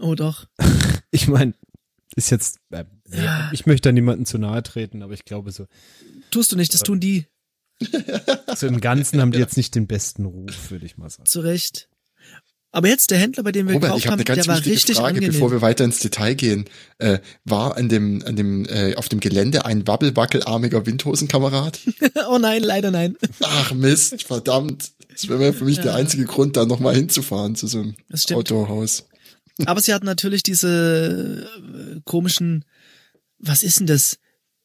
Oh 0.00 0.14
doch. 0.14 0.46
Ich 1.12 1.26
meine, 1.26 1.54
ist 2.14 2.30
jetzt, 2.30 2.58
äh, 2.70 2.84
Ja. 3.12 3.50
ich 3.52 3.66
möchte 3.66 3.88
da 3.88 3.92
niemanden 3.92 4.26
zu 4.26 4.38
nahe 4.38 4.62
treten, 4.62 5.02
aber 5.02 5.12
ich 5.12 5.24
glaube 5.24 5.50
so, 5.50 5.66
Tust 6.30 6.52
du 6.52 6.56
nicht, 6.56 6.72
das 6.72 6.84
tun 6.84 7.00
die. 7.00 7.26
so 8.54 8.68
im 8.68 8.80
Ganzen 8.80 9.20
haben 9.20 9.32
die 9.32 9.38
jetzt 9.40 9.56
nicht 9.56 9.74
den 9.74 9.88
besten 9.88 10.24
Ruf, 10.26 10.70
würde 10.70 10.86
ich 10.86 10.96
mal 10.98 11.10
sagen. 11.10 11.26
Zu 11.26 11.40
Recht. 11.40 11.88
Aber 12.72 12.86
jetzt 12.86 13.10
der 13.10 13.18
Händler, 13.18 13.42
bei 13.42 13.50
dem 13.50 13.66
wir 13.66 13.74
Robert, 13.74 13.88
gekauft 13.88 13.98
ich 13.98 14.06
habe 14.06 14.12
haben, 14.12 14.18
eine 14.20 14.24
ganz 14.36 14.44
der 14.44 14.46
war 14.46 14.56
wichtige 14.58 14.74
richtig 14.76 14.96
Frage, 14.96 15.08
angenehm. 15.08 15.32
bevor 15.32 15.50
wir 15.50 15.60
weiter 15.60 15.84
ins 15.84 15.98
Detail 15.98 16.34
gehen. 16.34 16.66
Äh, 16.98 17.18
war 17.44 17.76
an 17.76 17.88
dem, 17.88 18.22
an 18.24 18.36
dem, 18.36 18.64
äh, 18.66 18.94
auf 18.94 19.08
dem 19.08 19.18
Gelände 19.18 19.64
ein 19.64 19.88
wabbelwackelarmiger 19.88 20.86
Windhosenkamerad? 20.86 21.80
oh 22.30 22.38
nein, 22.38 22.62
leider 22.62 22.92
nein. 22.92 23.16
Ach 23.42 23.72
Mist, 23.72 24.22
verdammt. 24.22 24.92
Das 25.12 25.28
wäre 25.28 25.52
für 25.52 25.64
mich 25.64 25.80
der 25.80 25.96
einzige 25.96 26.24
Grund, 26.26 26.56
da 26.56 26.64
nochmal 26.64 26.94
hinzufahren 26.94 27.56
zu 27.56 27.66
so 27.66 27.80
einem. 27.80 27.96
Autohaus. 28.32 29.06
Aber 29.66 29.80
sie 29.80 29.94
hatten 29.94 30.06
natürlich 30.06 30.42
diese 30.42 31.46
äh, 31.96 32.00
komischen, 32.04 32.64
was 33.38 33.62
ist 33.62 33.80
denn 33.80 33.86
das? 33.86 34.18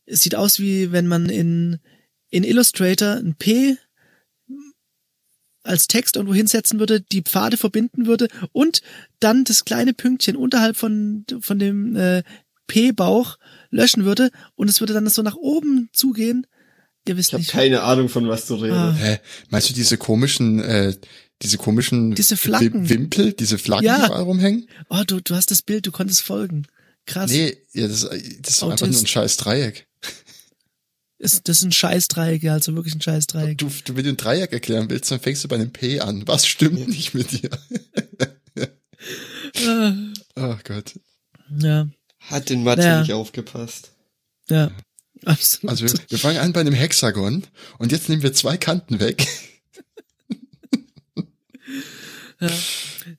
Es 0.06 0.22
sieht 0.22 0.36
aus 0.36 0.60
wie 0.60 0.92
wenn 0.92 1.08
man 1.08 1.30
in, 1.30 1.80
in 2.30 2.44
Illustrator 2.44 3.16
ein 3.16 3.36
P 3.36 3.78
als 5.64 5.88
Text 5.88 6.16
irgendwo 6.16 6.36
hinsetzen 6.36 6.80
würde, 6.80 7.02
die 7.02 7.24
Pfade 7.24 7.58
verbinden 7.58 8.06
würde 8.06 8.28
und 8.52 8.82
dann 9.20 9.44
das 9.44 9.66
kleine 9.66 9.94
Pünktchen 9.94 10.36
unterhalb 10.36 10.78
von, 10.78 11.26
von 11.42 11.60
dem 11.60 11.96
äh, 11.96 12.24
P-Bauch 12.68 13.38
löschen 13.72 14.06
würde 14.06 14.32
und 14.56 14.70
es 14.70 14.80
würde 14.80 14.94
dann 14.94 15.08
so 15.10 15.22
nach 15.22 15.36
oben 15.36 15.90
zugehen. 15.92 16.48
Ihr 17.08 17.18
wisst 17.18 17.34
Ich 17.34 17.34
habe 17.34 17.46
keine 17.46 17.82
Ahnung, 17.82 18.10
von 18.10 18.28
was 18.28 18.48
du 18.48 18.56
redest. 18.56 18.80
Ah. 18.80 18.94
Hä? 18.94 19.20
Meinst 19.50 19.70
du 19.70 19.74
diese 19.74 19.98
komischen, 19.98 20.60
äh, 20.60 20.96
diese 21.42 21.58
komischen 21.58 22.16
Diese 22.16 22.38
Flaggen. 22.38 22.86
Wim- 22.86 22.90
Wimpel, 22.90 23.34
diese 23.34 23.58
Flaggen, 23.58 23.86
Ja. 23.86 24.00
die 24.00 24.06
überall 24.06 24.24
rumhängen? 24.24 24.68
Oh, 24.90 25.04
du, 25.06 25.20
du 25.20 25.36
hast 25.36 25.52
das 25.52 25.62
Bild, 25.62 25.86
du 25.86 25.92
konntest 25.92 26.22
folgen. 26.22 26.68
Krass. 27.06 27.30
Nee, 27.32 27.58
ja, 27.74 27.88
das, 27.88 28.02
das 28.02 28.14
ist 28.54 28.62
doch 28.62 28.72
einfach 28.72 28.88
nur 28.88 28.98
ein 29.00 29.06
scheiß 29.08 29.38
Dreieck. 29.38 29.88
Ist, 31.18 31.48
das 31.48 31.58
ist 31.60 31.64
ein 31.64 31.72
Scheißdreieck, 31.72 32.44
ja, 32.44 32.54
also 32.54 32.76
wirklich 32.76 32.94
ein 32.94 33.02
Scheißdreieck. 33.02 33.58
Du, 33.58 33.70
du, 33.86 33.96
wenn 33.96 34.04
du 34.04 34.10
ein 34.10 34.18
Dreieck 34.18 34.52
erklären 34.52 34.90
willst, 34.90 35.10
dann 35.12 35.20
fängst 35.20 35.44
du 35.44 35.48
bei 35.48 35.56
einem 35.56 35.72
P 35.72 36.00
an. 36.02 36.28
Was 36.28 36.46
stimmt 36.46 36.88
nicht 36.90 37.14
mit 37.14 37.32
dir? 37.32 37.50
Ah, 39.66 39.94
Oh 40.36 40.56
Gott. 40.64 41.00
ja, 41.60 41.88
Hat 42.20 42.50
den 42.50 42.64
Mathe 42.64 42.82
Ja. 42.84 43.02
nicht 43.02 43.14
aufgepasst. 43.14 43.92
ja, 44.50 44.72
absolut. 45.26 45.70
Also 45.72 45.86
wir, 45.88 45.94
wir 46.10 46.18
fangen 46.20 46.38
an 46.40 46.54
bei 46.54 46.60
einem 46.62 46.74
Hexagon 46.74 47.46
und 47.78 47.92
jetzt 47.92 48.10
nehmen 48.10 48.22
wir 48.24 48.34
zwei 48.34 48.58
Kanten 48.58 49.00
weg. 49.00 49.26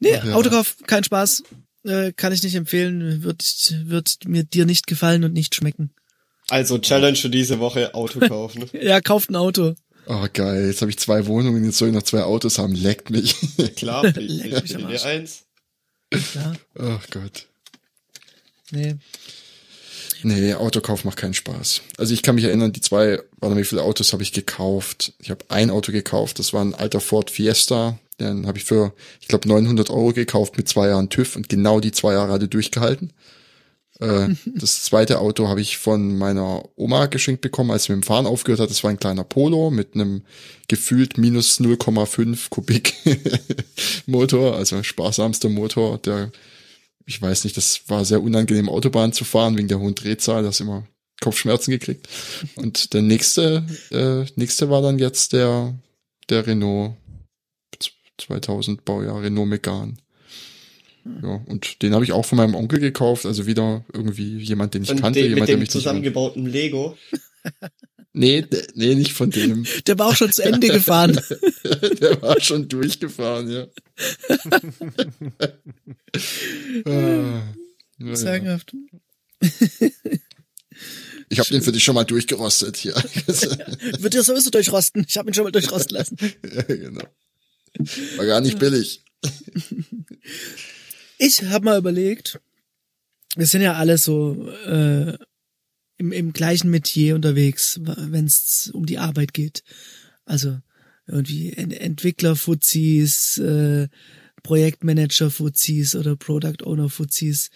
Nee, 0.00 0.10
Ja. 0.12 0.34
Autokauf, 0.34 0.76
kein 0.86 1.04
Spaß. 1.04 1.42
Äh, 1.84 2.12
kann 2.12 2.32
ich 2.32 2.42
nicht 2.42 2.54
empfehlen. 2.54 3.22
Wird, 3.22 3.42
wird 3.84 4.18
mir 4.26 4.42
dir 4.44 4.66
nicht 4.66 4.86
gefallen 4.86 5.24
und 5.24 5.32
nicht 5.32 5.54
schmecken. 5.54 5.90
Also 6.48 6.78
Challenge 6.78 7.16
für 7.16 7.30
diese 7.30 7.58
Woche 7.60 7.94
Auto 7.94 8.20
kaufen. 8.28 8.68
Ja, 8.72 9.00
kauft 9.00 9.30
ein 9.30 9.36
Auto. 9.36 9.74
Oh 10.08 10.26
geil, 10.32 10.68
jetzt 10.68 10.80
habe 10.82 10.90
ich 10.92 10.98
zwei 10.98 11.26
Wohnungen, 11.26 11.64
jetzt 11.64 11.78
soll 11.78 11.88
ich 11.88 11.94
noch 11.94 12.04
zwei 12.04 12.22
Autos 12.22 12.58
haben. 12.58 12.74
Leckt 12.76 13.10
mich. 13.10 13.34
Klar, 13.76 14.04
Leck 14.04 14.62
mich 14.62 14.76
am 14.76 14.86
Arsch. 14.86 15.04
eins. 15.04 15.42
Ja, 16.34 16.54
Oh 16.78 16.98
Gott. 17.10 17.46
nee. 18.70 18.94
Nee, 20.22 20.54
Autokauf 20.54 21.04
macht 21.04 21.18
keinen 21.18 21.34
Spaß. 21.34 21.82
Also 21.98 22.14
ich 22.14 22.22
kann 22.22 22.36
mich 22.36 22.44
erinnern, 22.44 22.72
die 22.72 22.80
zwei, 22.80 23.20
warte 23.38 23.54
mal, 23.54 23.60
wie 23.60 23.64
viele 23.66 23.82
Autos 23.82 24.12
habe 24.12 24.22
ich 24.22 24.32
gekauft? 24.32 25.12
Ich 25.20 25.30
habe 25.30 25.44
ein 25.48 25.70
Auto 25.70 25.92
gekauft, 25.92 26.38
das 26.38 26.52
war 26.52 26.64
ein 26.64 26.74
alter 26.74 27.00
Ford 27.00 27.30
Fiesta. 27.30 27.98
Den 28.20 28.46
habe 28.46 28.58
ich 28.58 28.64
für, 28.64 28.94
ich 29.20 29.28
glaube, 29.28 29.48
900 29.48 29.90
Euro 29.90 30.12
gekauft 30.12 30.56
mit 30.56 30.68
zwei 30.68 30.88
Jahren 30.88 31.10
TÜV 31.10 31.36
und 31.36 31.48
genau 31.48 31.80
die 31.80 31.92
zwei 31.92 32.14
Jahre 32.14 32.32
hat 32.32 32.40
er 32.40 32.48
durchgehalten. 32.48 33.12
Äh, 34.00 34.28
das 34.54 34.84
zweite 34.84 35.18
Auto 35.18 35.48
habe 35.48 35.60
ich 35.60 35.78
von 35.78 36.16
meiner 36.16 36.64
Oma 36.76 37.06
geschenkt 37.06 37.42
bekommen, 37.42 37.70
als 37.70 37.84
sie 37.84 37.92
mit 37.92 38.02
dem 38.02 38.06
Fahren 38.06 38.26
aufgehört 38.26 38.60
hat. 38.60 38.70
Das 38.70 38.84
war 38.84 38.90
ein 38.90 39.00
kleiner 39.00 39.24
Polo 39.24 39.70
mit 39.70 39.94
einem 39.94 40.22
gefühlt 40.68 41.18
minus 41.18 41.60
0,5 41.60 42.48
Kubik 42.50 42.94
Motor, 44.06 44.56
also 44.56 44.82
sparsamster 44.82 45.48
Motor. 45.48 45.98
Der, 45.98 46.30
ich 47.06 47.20
weiß 47.20 47.44
nicht, 47.44 47.56
das 47.56 47.82
war 47.88 48.04
sehr 48.04 48.22
unangenehm, 48.22 48.68
Autobahn 48.68 49.12
zu 49.12 49.24
fahren 49.24 49.56
wegen 49.56 49.68
der 49.68 49.78
hohen 49.78 49.94
Drehzahl. 49.94 50.42
Das 50.42 50.60
immer 50.60 50.86
Kopfschmerzen 51.20 51.70
gekriegt. 51.70 52.08
Und 52.56 52.92
der 52.92 53.02
nächste, 53.02 53.64
äh, 53.90 54.30
nächste 54.36 54.70
war 54.70 54.82
dann 54.82 54.98
jetzt 54.98 55.32
der, 55.32 55.74
der 56.28 56.46
Renault 56.46 56.94
2000 58.18 58.84
Baujahr 58.84 59.22
Renault 59.22 59.48
Megane. 59.48 59.94
Ja, 61.22 61.40
und 61.46 61.82
den 61.82 61.94
habe 61.94 62.04
ich 62.04 62.12
auch 62.12 62.24
von 62.26 62.36
meinem 62.36 62.54
Onkel 62.54 62.80
gekauft, 62.80 63.26
also 63.26 63.46
wieder 63.46 63.84
irgendwie 63.92 64.38
jemand, 64.38 64.74
den 64.74 64.82
ich 64.82 64.90
Und 64.90 65.00
kannte, 65.00 65.20
den, 65.20 65.30
jemand, 65.30 65.42
mit 65.42 65.48
der 65.48 65.56
dem 65.56 65.60
mich 65.60 65.68
nicht 65.68 65.72
zusammengebauten 65.72 66.46
Lego. 66.46 66.96
Nee, 68.18 68.46
nee, 68.74 68.94
nicht 68.94 69.12
von 69.12 69.30
dem. 69.30 69.66
Der 69.86 69.98
war 69.98 70.06
auch 70.06 70.16
schon 70.16 70.32
zu 70.32 70.42
Ende 70.42 70.68
gefahren. 70.68 71.12
Der 72.00 72.22
war 72.22 72.40
schon 72.40 72.66
durchgefahren, 72.66 73.50
ja. 73.50 73.66
Ah, 76.86 77.42
ja. 77.98 78.58
Ich 81.28 81.38
habe 81.38 81.50
den 81.50 81.60
für 81.60 81.72
dich 81.72 81.84
schon 81.84 81.94
mal 81.94 82.04
durchgerostet 82.04 82.78
hier. 82.78 82.94
Wird 82.94 84.14
ja 84.14 84.22
sowieso 84.22 84.48
durchrosten. 84.48 85.04
Ich 85.06 85.18
habe 85.18 85.28
ihn 85.28 85.34
schon 85.34 85.44
mal 85.44 85.52
durchrosten 85.52 85.98
lassen. 85.98 86.16
ja, 86.18 86.62
genau. 86.62 87.04
War 88.16 88.26
gar 88.26 88.40
nicht 88.40 88.58
billig. 88.58 89.04
Ich 91.18 91.42
habe 91.44 91.64
mal 91.64 91.78
überlegt, 91.78 92.40
wir 93.36 93.46
sind 93.46 93.62
ja 93.62 93.74
alle 93.74 93.98
so 93.98 94.48
äh, 94.66 95.16
im, 95.98 96.12
im 96.12 96.32
gleichen 96.32 96.70
Metier 96.70 97.14
unterwegs, 97.14 97.80
wenn 97.82 98.26
es 98.26 98.70
um 98.72 98.86
die 98.86 98.98
Arbeit 98.98 99.32
geht. 99.32 99.62
Also 100.24 100.58
irgendwie 101.06 101.52
Ent 101.52 101.72
Entwickler-Fuzis, 101.72 103.38
äh, 103.38 103.88
Projektmanager-Fuzis 104.42 105.94
oder 105.96 106.16
Product 106.16 106.64
Owner-Fuzis. 106.64 107.50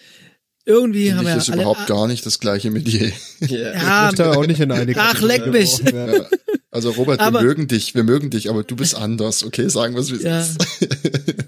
Irgendwie 0.65 1.07
Finde 1.07 1.17
haben 1.17 1.25
wir 1.25 1.35
ja 1.35 1.41
alle. 1.53 1.61
überhaupt 1.61 1.87
gar 1.87 2.07
nicht 2.07 2.25
das 2.25 2.39
gleiche 2.39 2.71
mit 2.71 2.87
dir. 2.87 3.11
Ja. 3.41 3.73
ja, 3.73 4.09
Ich 4.09 4.15
da 4.15 4.31
auch 4.31 4.45
nicht 4.45 4.59
in 4.59 4.71
eine 4.71 4.93
Ach, 4.97 5.21
leck 5.21 5.47
mich. 5.47 5.83
werden. 5.91 6.25
Also 6.71 6.91
Robert, 6.91 7.19
wir 7.19 7.25
Aber- 7.25 7.41
mögen 7.41 7.67
dich, 7.67 7.95
wir 7.95 8.03
mögen 8.03 8.29
dich, 8.29 8.49
aber 8.49 8.63
du 8.63 8.75
bist 8.75 8.95
anders, 8.95 9.43
okay? 9.43 9.69
Sagen 9.69 9.95
wir 9.95 10.01
es 10.01 10.11
wie 10.11 10.15
es 10.15 10.23
Ja. 10.23 10.41
ist. 10.41 10.57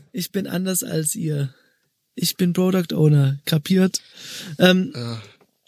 ich 0.12 0.32
bin 0.32 0.48
anders 0.48 0.84
als 0.84 1.16
ihr. 1.16 1.54
Ich 2.16 2.38
bin 2.38 2.54
Product 2.54 2.94
Owner, 2.94 3.40
kapiert? 3.46 4.02
Ähm, 4.60 4.92
Ja. 4.96 5.22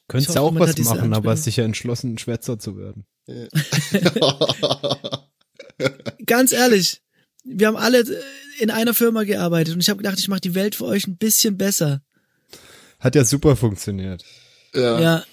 Könntest 0.08 0.30
Ich 0.30 0.36
ja 0.36 0.42
auch 0.42 0.54
was 0.54 0.78
machen, 0.78 1.14
aber 1.14 1.32
hast 1.32 1.48
dich 1.48 1.56
ja 1.58 1.64
entschlossen, 1.64 2.14
ein 2.14 2.18
Schwätzer 2.20 2.60
zu 2.60 2.78
werden. 2.78 3.06
ganz 6.26 6.52
ehrlich, 6.52 7.02
wir 7.44 7.68
haben 7.68 7.76
alle 7.78 8.04
in 8.60 8.70
einer 8.70 8.94
Firma 8.94 9.24
gearbeitet 9.24 9.74
und 9.74 9.80
ich 9.82 9.90
habe 9.90 9.98
gedacht, 9.98 10.20
ich 10.20 10.28
mache 10.28 10.42
die 10.42 10.54
Welt 10.54 10.76
für 10.76 10.86
euch 10.86 11.08
ein 11.08 11.18
bisschen 11.18 11.58
besser. 11.58 12.04
Hat 13.00 13.16
ja 13.16 13.26
super 13.26 13.56
funktioniert. 13.56 14.24
ja. 14.76 15.00
Ja, 15.02 15.24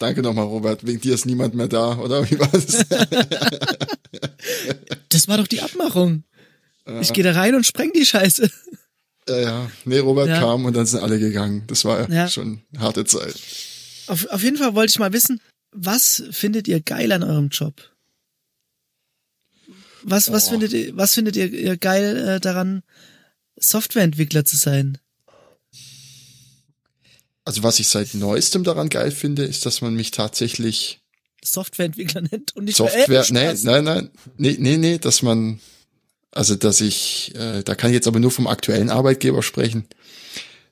Danke 0.00 0.22
nochmal, 0.22 0.46
Robert. 0.46 0.86
Wegen 0.86 0.98
dir 1.00 1.12
ist 1.14 1.26
niemand 1.26 1.54
mehr 1.54 1.68
da, 1.68 1.98
oder? 1.98 2.28
Wie 2.30 2.40
war 2.40 2.48
das? 2.48 2.66
das 5.10 5.28
war 5.28 5.36
doch 5.36 5.46
die 5.46 5.60
Abmachung. 5.60 6.24
Ich 7.02 7.12
gehe 7.12 7.22
da 7.22 7.32
rein 7.32 7.54
und 7.54 7.66
spreng 7.66 7.92
die 7.92 8.06
Scheiße. 8.06 8.50
ja, 9.28 9.38
ja. 9.38 9.70
Nee, 9.84 9.98
Robert 9.98 10.28
Ja. 10.28 10.40
kam 10.40 10.64
und 10.64 10.74
dann 10.74 10.86
sind 10.86 11.02
alle 11.02 11.18
gegangen. 11.20 11.64
Das 11.66 11.84
war 11.84 12.10
Ja. 12.10 12.28
schon 12.28 12.62
eine 12.72 12.82
harte 12.82 13.04
Zeit. 13.04 13.34
Auf, 14.06 14.26
auf 14.30 14.42
jeden 14.42 14.56
Fall 14.56 14.74
wollte 14.74 14.90
ich 14.90 14.98
mal 14.98 15.12
wissen, 15.12 15.40
was 15.70 16.22
findet 16.30 16.66
ihr 16.66 16.80
geil 16.80 17.12
an 17.12 17.22
eurem 17.22 17.48
Job? 17.50 17.74
Was, 20.02 20.32
was 20.32 20.46
Oh. 20.48 20.52
findet 20.52 20.72
ihr, 20.72 20.96
was 20.96 21.12
findet 21.14 21.36
ihr, 21.36 21.52
ihr 21.52 21.76
geil 21.76 22.16
äh, 22.16 22.40
daran, 22.40 22.82
Softwareentwickler 23.56 24.46
zu 24.46 24.56
sein? 24.56 24.96
Also 27.50 27.64
was 27.64 27.80
ich 27.80 27.88
seit 27.88 28.14
neuestem 28.14 28.62
daran 28.62 28.88
geil 28.90 29.10
finde, 29.10 29.42
ist, 29.42 29.66
dass 29.66 29.80
man 29.80 29.92
mich 29.92 30.12
tatsächlich 30.12 31.00
Softwareentwickler 31.42 32.20
nennt 32.20 32.54
und 32.54 32.66
nicht 32.66 32.76
Software, 32.76 33.26
nee, 33.30 33.40
Spaß. 33.40 33.64
nein, 33.64 33.82
nein, 33.82 34.10
nee, 34.36 34.56
nee, 34.56 34.76
nee, 34.76 34.98
dass 34.98 35.22
man, 35.22 35.58
also 36.30 36.54
dass 36.54 36.80
ich, 36.80 37.34
äh, 37.34 37.64
da 37.64 37.74
kann 37.74 37.90
ich 37.90 37.94
jetzt 37.94 38.06
aber 38.06 38.20
nur 38.20 38.30
vom 38.30 38.46
aktuellen 38.46 38.88
Arbeitgeber 38.88 39.42
sprechen, 39.42 39.88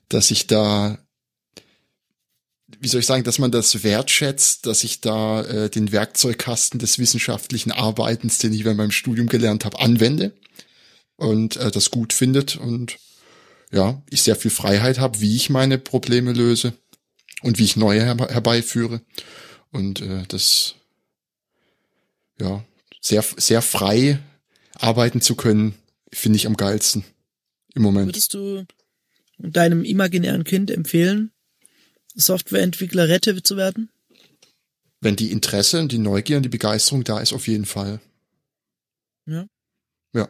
dass 0.07 0.31
ich 0.31 0.47
da, 0.47 0.97
wie 2.79 2.87
soll 2.87 3.01
ich 3.01 3.07
sagen, 3.07 3.25
dass 3.25 3.39
man 3.39 3.51
das 3.51 3.83
wertschätzt, 3.83 4.65
dass 4.65 4.85
ich 4.85 5.01
da 5.01 5.43
äh, 5.43 5.69
den 5.69 5.91
Werkzeugkasten 5.91 6.79
des 6.79 6.97
wissenschaftlichen 6.97 7.73
Arbeitens, 7.73 8.37
den 8.37 8.53
ich 8.53 8.63
während 8.63 8.77
meinem 8.77 8.91
Studium 8.91 9.27
gelernt 9.27 9.65
habe, 9.65 9.81
anwende 9.81 10.31
und 11.17 11.57
äh, 11.57 11.71
das 11.71 11.91
gut 11.91 12.13
findet 12.13 12.55
und 12.55 12.97
ja, 13.71 14.01
ich 14.09 14.23
sehr 14.23 14.35
viel 14.35 14.51
Freiheit 14.51 14.99
habe, 14.99 15.19
wie 15.21 15.35
ich 15.35 15.49
meine 15.49 15.77
Probleme 15.77 16.33
löse 16.33 16.73
und 17.41 17.59
wie 17.59 17.65
ich 17.65 17.75
neue 17.75 18.03
herbe 18.03 18.27
herbeiführe. 18.27 19.01
Und 19.71 20.01
äh, 20.01 20.23
das 20.27 20.75
ja, 22.39 22.65
sehr, 23.01 23.23
sehr 23.37 23.61
frei 23.61 24.19
arbeiten 24.73 25.21
zu 25.21 25.35
können, 25.35 25.75
finde 26.11 26.37
ich 26.37 26.47
am 26.47 26.57
geilsten 26.57 27.03
im 27.75 27.81
Moment. 27.81 28.07
Würdest 28.07 28.33
du 28.33 28.65
deinem 29.37 29.83
imaginären 29.83 30.43
Kind 30.43 30.71
empfehlen, 30.71 31.31
Softwareentwickler 32.15 33.07
Rette 33.07 33.41
zu 33.43 33.57
werden? 33.57 33.89
Wenn 35.01 35.15
die 35.15 35.31
Interesse 35.31 35.79
und 35.79 35.91
die 35.91 35.97
Neugier 35.97 36.37
und 36.37 36.43
die 36.43 36.49
Begeisterung 36.49 37.03
da 37.03 37.19
ist, 37.19 37.33
auf 37.33 37.47
jeden 37.47 37.65
Fall. 37.65 38.01
Ja. 39.25 39.45
Ja. 40.13 40.27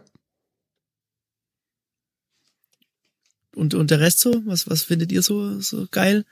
Und, 3.56 3.74
und 3.74 3.91
der 3.91 4.00
Rest 4.00 4.20
so? 4.20 4.41
Was, 4.45 4.70
was 4.70 4.84
findet 4.84 5.12
ihr 5.12 5.22
so, 5.22 5.60
so 5.60 5.88
geil? 5.91 6.26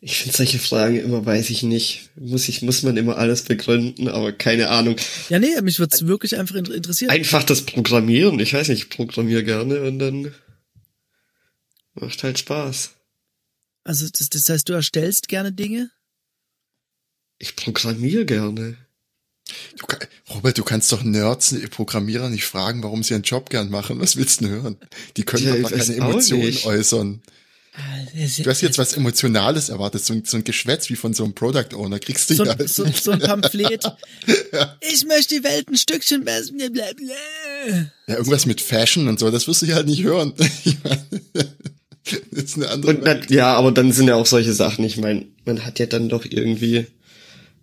Ich 0.00 0.18
finde 0.18 0.36
solche 0.36 0.58
Fragen 0.58 1.00
immer, 1.00 1.24
weiß 1.24 1.50
ich 1.50 1.62
nicht. 1.62 2.10
Muss 2.16 2.48
ich, 2.48 2.62
muss 2.62 2.82
man 2.82 2.96
immer 2.96 3.16
alles 3.16 3.42
begründen, 3.42 4.08
aber 4.08 4.32
keine 4.32 4.68
Ahnung. 4.68 4.96
Ja, 5.30 5.38
nee, 5.38 5.60
mich 5.62 5.78
würde 5.78 6.06
wirklich 6.06 6.36
einfach 6.36 6.54
inter- 6.54 6.74
interessieren. 6.74 7.10
Einfach 7.10 7.42
das 7.42 7.62
Programmieren. 7.62 8.38
Ich 8.38 8.52
weiß 8.52 8.68
nicht, 8.68 8.82
ich 8.84 8.88
programmiere 8.90 9.42
gerne 9.42 9.82
und 9.82 9.98
dann 9.98 10.34
macht 11.94 12.22
halt 12.22 12.38
Spaß. 12.38 12.90
Also 13.84 14.06
das, 14.08 14.28
das 14.28 14.48
heißt, 14.48 14.68
du 14.68 14.74
erstellst 14.74 15.28
gerne 15.28 15.52
Dinge? 15.52 15.90
Ich 17.38 17.56
programmiere 17.56 18.26
gerne. 18.26 18.76
Du, 19.78 19.86
kann- 19.86 20.08
Robert, 20.34 20.58
du 20.58 20.64
kannst 20.64 20.90
doch 20.92 21.02
Nerds, 21.04 21.54
Programmierer 21.70 22.28
nicht 22.28 22.44
fragen, 22.44 22.82
warum 22.82 23.02
sie 23.02 23.14
ihren 23.14 23.22
Job 23.22 23.48
gern 23.50 23.70
machen. 23.70 24.00
Was 24.00 24.16
willst 24.16 24.40
du 24.40 24.46
denn 24.46 24.54
hören? 24.54 24.76
Die 25.16 25.22
können 25.24 25.46
Ja, 25.46 25.56
doch 25.56 25.70
keine 25.70 25.94
Emotionen 25.94 26.56
äußern. 26.64 27.22
Du 28.42 28.50
hast 28.50 28.62
jetzt 28.62 28.78
was 28.78 28.94
Emotionales 28.94 29.68
erwartet, 29.68 30.02
so 30.02 30.14
ein, 30.14 30.24
so 30.24 30.38
ein 30.38 30.44
Geschwätz 30.44 30.88
wie 30.88 30.96
von 30.96 31.12
so 31.12 31.24
einem 31.24 31.34
Product 31.34 31.74
Owner. 31.74 31.98
Kriegst 31.98 32.30
du 32.30 32.34
so, 32.34 32.44
ja. 32.44 32.56
so, 32.66 32.86
so 32.86 33.10
ein 33.10 33.18
Pamphlet. 33.20 33.84
Ich 34.80 35.04
möchte 35.06 35.36
die 35.36 35.44
Welt 35.44 35.68
ein 35.68 35.76
Stückchen 35.76 36.24
besser. 36.24 36.52
Blablabla. 36.54 37.14
Ja, 38.06 38.14
irgendwas 38.16 38.46
mit 38.46 38.62
Fashion 38.62 39.08
und 39.08 39.18
so, 39.18 39.30
das 39.30 39.46
wirst 39.46 39.60
du 39.62 39.66
ja 39.66 39.74
halt 39.76 39.86
nicht 39.86 40.02
hören. 40.02 40.32
Das 42.30 42.44
ist 42.44 42.54
eine 42.56 42.68
andere 42.70 42.92
Und 42.94 43.02
na, 43.02 43.20
ja, 43.28 43.54
aber 43.54 43.72
dann 43.72 43.90
sind 43.90 44.06
ja 44.06 44.14
auch 44.14 44.26
solche 44.26 44.52
Sachen. 44.52 44.84
Ich 44.84 44.96
meine, 44.96 45.26
man 45.44 45.64
hat 45.66 45.80
ja 45.80 45.86
dann 45.86 46.08
doch 46.08 46.24
irgendwie, 46.24 46.86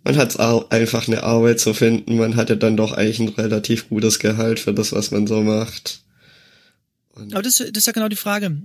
man 0.04 0.16
hat 0.16 0.38
einfach 0.38 1.08
eine 1.08 1.22
Arbeit 1.22 1.60
zu 1.60 1.72
finden. 1.72 2.18
Man 2.18 2.36
hat 2.36 2.50
ja 2.50 2.56
dann 2.56 2.76
doch 2.76 2.92
eigentlich 2.92 3.20
ein 3.20 3.30
relativ 3.30 3.88
gutes 3.88 4.18
Gehalt 4.18 4.60
für 4.60 4.74
das, 4.74 4.92
was 4.92 5.10
man 5.10 5.26
so 5.26 5.42
macht. 5.42 6.02
Aber 7.14 7.42
das, 7.42 7.56
das 7.56 7.68
ist 7.72 7.86
ja 7.86 7.92
genau 7.92 8.08
die 8.08 8.16
Frage. 8.16 8.60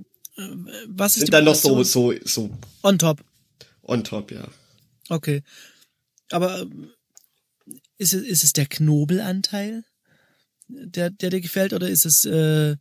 Was 0.88 1.16
ist 1.16 1.22
Sind 1.22 1.34
dann 1.34 1.46
noch 1.46 1.56
so, 1.56 1.82
so, 1.84 2.14
so 2.24 2.50
On 2.84 2.98
top. 2.98 3.24
on 3.84 4.04
top, 4.04 4.32
ja. 4.32 4.48
Okay. 5.10 5.44
Aber 6.32 6.62
ähm, 6.62 6.92
ist 7.98 8.14
es, 8.14 8.24
ist 8.24 8.44
es 8.44 8.54
der 8.54 8.66
Knobelanteil, 8.66 9.84
der, 10.68 11.10
der 11.10 11.30
dir 11.30 11.42
gefällt, 11.42 11.74
oder 11.74 11.90
ist 11.90 12.06
es, 12.06 12.26
äh, 12.26 12.76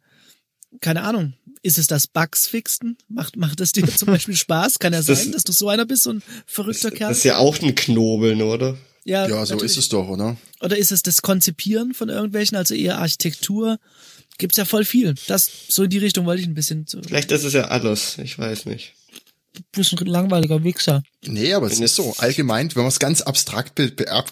keine 0.80 1.02
Ahnung, 1.02 1.34
ist 1.62 1.78
es 1.78 1.86
das 1.86 2.06
Bugs 2.06 2.46
fixen? 2.46 2.96
Macht, 3.08 3.36
macht 3.36 3.60
es 3.60 3.72
dir 3.72 3.86
zum 3.96 4.06
Beispiel 4.08 4.36
Spaß? 4.36 4.78
Kann 4.78 4.92
ja 4.92 5.02
Das- 5.02 5.22
sein, 5.24 5.32
dass 5.32 5.44
du 5.44 5.52
so 5.52 5.68
einer 5.68 5.86
bist, 5.86 6.04
so 6.04 6.10
ein 6.12 6.22
verrückter 6.46 6.90
Kerl? 6.90 7.10
Das 7.10 7.18
ist 7.18 7.24
ja 7.24 7.38
auch 7.38 7.58
ein 7.60 7.74
Knobeln, 7.74 8.42
oder? 8.42 8.76
Ja, 9.04 9.26
so 9.28 9.34
natürlich. 9.36 9.72
ist 9.72 9.76
es 9.78 9.88
doch, 9.88 10.06
oder? 10.08 10.36
Oder 10.60 10.76
ist 10.76 10.92
es 10.92 11.02
das 11.02 11.22
Konzipieren 11.22 11.94
von 11.94 12.10
irgendwelchen, 12.10 12.56
also 12.58 12.74
eher 12.74 12.98
Architektur? 12.98 13.78
Gibt's 14.36 14.58
ja 14.58 14.66
voll 14.66 14.84
viel. 14.84 15.14
Das, 15.26 15.50
so 15.68 15.84
in 15.84 15.90
die 15.90 15.98
Richtung 15.98 16.26
wollte 16.26 16.42
ich 16.42 16.48
ein 16.48 16.54
bisschen, 16.54 16.84
so, 16.86 17.00
Vielleicht 17.02 17.32
ist 17.32 17.44
es 17.44 17.54
ja 17.54 17.68
alles. 17.68 18.18
Ich 18.18 18.38
weiß 18.38 18.66
nicht. 18.66 18.92
bisschen 19.72 19.98
langweiliger 20.06 20.62
Wichser. 20.62 21.02
Nee, 21.26 21.54
aber 21.54 21.66
es 21.68 21.80
ist 21.80 21.94
so. 21.96 22.14
Allgemein, 22.18 22.68
wenn 22.76 22.84
wir 22.84 22.88
es 22.88 22.98
ganz 22.98 23.22
abstrakt, 23.22 23.80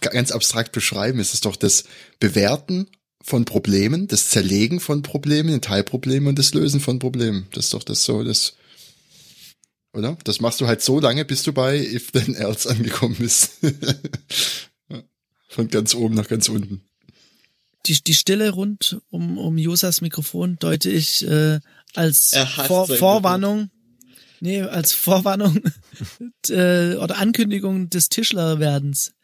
ganz 0.01 0.31
abstrakt 0.31 0.73
beschreiben, 0.73 1.19
ist 1.21 1.33
es 1.35 1.41
doch 1.41 1.57
das 1.57 1.85
Bewerten 2.21 2.87
von 3.27 3.45
Problemen, 3.45 4.07
das 4.07 4.31
Zerlegen 4.31 4.79
von 4.79 5.03
Problemen 5.03 5.49
in 5.49 5.61
Teilprobleme 5.61 6.29
und 6.29 6.39
das 6.39 6.55
Lösen 6.55 6.79
von 6.79 7.01
Problemen. 7.01 7.49
Das 7.53 7.67
ist 7.67 7.75
doch 7.75 7.83
das 7.83 8.05
so, 8.05 8.23
das. 8.23 8.55
oder? 9.93 10.17
Das 10.23 10.41
machst 10.41 10.61
du 10.61 10.69
halt 10.69 10.81
so 10.81 11.01
lange, 11.01 11.25
bis 11.25 11.43
du 11.43 11.53
bei 11.53 11.77
If 11.77 12.13
Then 12.13 12.37
Else 12.37 12.71
angekommen 12.71 13.17
bist. 13.19 13.59
Von 15.49 15.69
ganz 15.69 15.95
oben 15.95 16.15
nach 16.15 16.29
ganz 16.29 16.49
unten. 16.49 16.83
Die, 17.87 18.01
die 18.03 18.15
Stille 18.15 18.51
rund 18.51 19.01
um, 19.11 19.39
um 19.39 19.59
Josas 19.59 20.01
Mikrofon 20.03 20.57
deute 20.61 20.91
ich 20.91 21.27
äh, 21.27 21.61
als 21.95 22.37
Vor, 22.67 22.87
Vorwarnung, 22.87 23.71
nee, 24.41 24.61
als 24.61 24.93
Vorwarnung 24.93 25.63
äh, 26.49 26.95
oder 26.95 27.19
Ankündigung 27.19 27.91
des 27.91 28.09
Tischlerwerdens. 28.09 29.15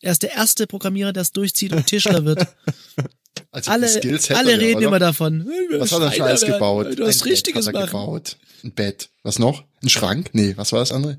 Er 0.00 0.12
ist 0.12 0.22
der 0.22 0.32
erste 0.32 0.66
Programmierer, 0.66 1.12
der 1.12 1.22
es 1.22 1.32
durchzieht 1.32 1.72
und 1.72 1.86
Tischler 1.86 2.24
wird. 2.24 2.46
Also 3.54 3.70
Alle, 3.70 3.86
alle 3.86 4.00
er 4.00 4.46
ja, 4.46 4.56
reden 4.56 4.76
oder? 4.78 4.86
immer 4.88 4.98
davon. 4.98 5.46
"Hey, 5.48 5.70
wir 5.70 5.80
Was 5.80 5.92
hat 5.92 6.02
er 6.02 6.10
Scheiß 6.12 6.42
werden, 6.42 6.54
gebaut? 6.54 6.98
Du 6.98 7.06
hast 7.06 7.22
Ein 7.22 7.28
Richtiges 7.28 7.66
Bett 7.66 7.74
hat 7.76 7.80
er 7.82 7.86
machen. 7.86 8.00
gebaut. 8.06 8.36
Ein 8.64 8.72
Bett. 8.72 9.08
Was 9.22 9.38
noch? 9.38 9.62
Ein 9.82 9.88
Schrank? 9.90 10.30
Nee, 10.32 10.54
was 10.56 10.72
war 10.72 10.80
das 10.80 10.90
andere? 10.90 11.18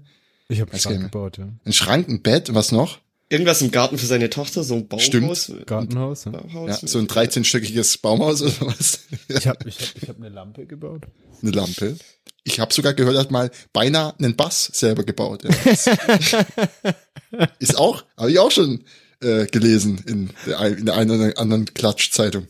Ich 0.49 0.59
habe 0.59 0.71
einen 0.71 0.81
Schrank 0.81 1.01
gebaut, 1.03 1.38
ja. 1.38 1.47
Ein 1.63 1.73
Schrank, 1.73 2.09
ein 2.09 2.21
Bett, 2.21 2.53
was 2.53 2.71
noch? 2.73 2.99
Irgendwas 3.29 3.61
im 3.61 3.71
Garten 3.71 3.97
für 3.97 4.05
seine 4.05 4.29
Tochter, 4.29 4.63
so 4.63 4.75
ein 4.75 4.88
Baumhaus. 4.88 5.51
Gartenhaus. 5.65 6.25
Ja. 6.25 6.31
Baumhaus. 6.31 6.81
Ja, 6.81 6.88
so 6.88 6.99
ein 6.99 7.07
13-stöckiges 7.07 7.99
Baumhaus 8.01 8.41
oder 8.43 8.53
was? 8.67 8.99
Ich 9.29 9.47
habe 9.47 9.67
ich 9.67 9.79
hab, 9.79 10.03
ich 10.03 10.09
hab 10.09 10.17
eine 10.17 10.29
Lampe 10.29 10.65
gebaut. 10.67 11.03
Eine 11.41 11.51
Lampe. 11.51 11.95
Ich 12.43 12.59
habe 12.59 12.71
sogar 12.73 12.93
gehört, 12.93 13.15
er 13.15 13.21
hat 13.21 13.31
mal 13.31 13.49
beinahe 13.73 14.13
einen 14.19 14.36
Bass 14.36 14.65
selber 14.73 15.03
gebaut. 15.03 15.43
Ja. 15.43 15.49
Ist 17.59 17.77
auch, 17.77 18.03
habe 18.17 18.31
ich 18.31 18.39
auch 18.39 18.51
schon 18.51 18.83
äh, 19.26 19.47
gelesen 19.47 20.01
in 20.05 20.30
der, 20.45 20.59
ein- 20.59 20.78
in 20.78 20.86
der 20.86 20.95
einen 20.95 21.11
oder 21.11 21.38
anderen 21.39 21.65
Klatschzeitung. 21.73 22.47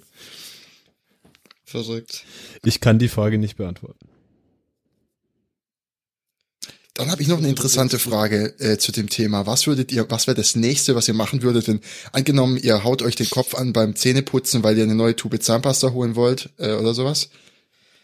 Verrückt. 1.63 2.23
Ich 2.63 2.79
kann 2.81 2.99
die 2.99 3.07
Frage 3.09 3.37
nicht 3.37 3.57
beantworten. 3.57 4.07
Dann 6.93 7.11
habe 7.11 7.21
ich 7.21 7.27
noch 7.27 7.39
eine 7.39 7.49
interessante 7.49 7.99
Frage 7.99 8.57
äh, 8.59 8.77
zu 8.77 8.93
dem 8.93 9.09
Thema. 9.09 9.45
Was 9.45 9.67
würdet 9.67 9.91
ihr, 9.91 10.09
was 10.09 10.27
wäre 10.27 10.35
das 10.35 10.55
nächste, 10.55 10.95
was 10.95 11.09
ihr 11.09 11.13
machen 11.13 11.41
würdet, 11.41 11.67
wenn 11.67 11.81
angenommen, 12.13 12.55
ihr 12.57 12.85
haut 12.85 13.01
euch 13.01 13.15
den 13.17 13.29
Kopf 13.29 13.53
an 13.53 13.73
beim 13.73 13.95
Zähneputzen, 13.97 14.63
weil 14.63 14.77
ihr 14.77 14.85
eine 14.85 14.95
neue 14.95 15.15
Tube 15.15 15.41
Zahnpasta 15.41 15.91
holen 15.91 16.15
wollt 16.15 16.51
äh, 16.57 16.71
oder 16.73 16.93
sowas? 16.93 17.29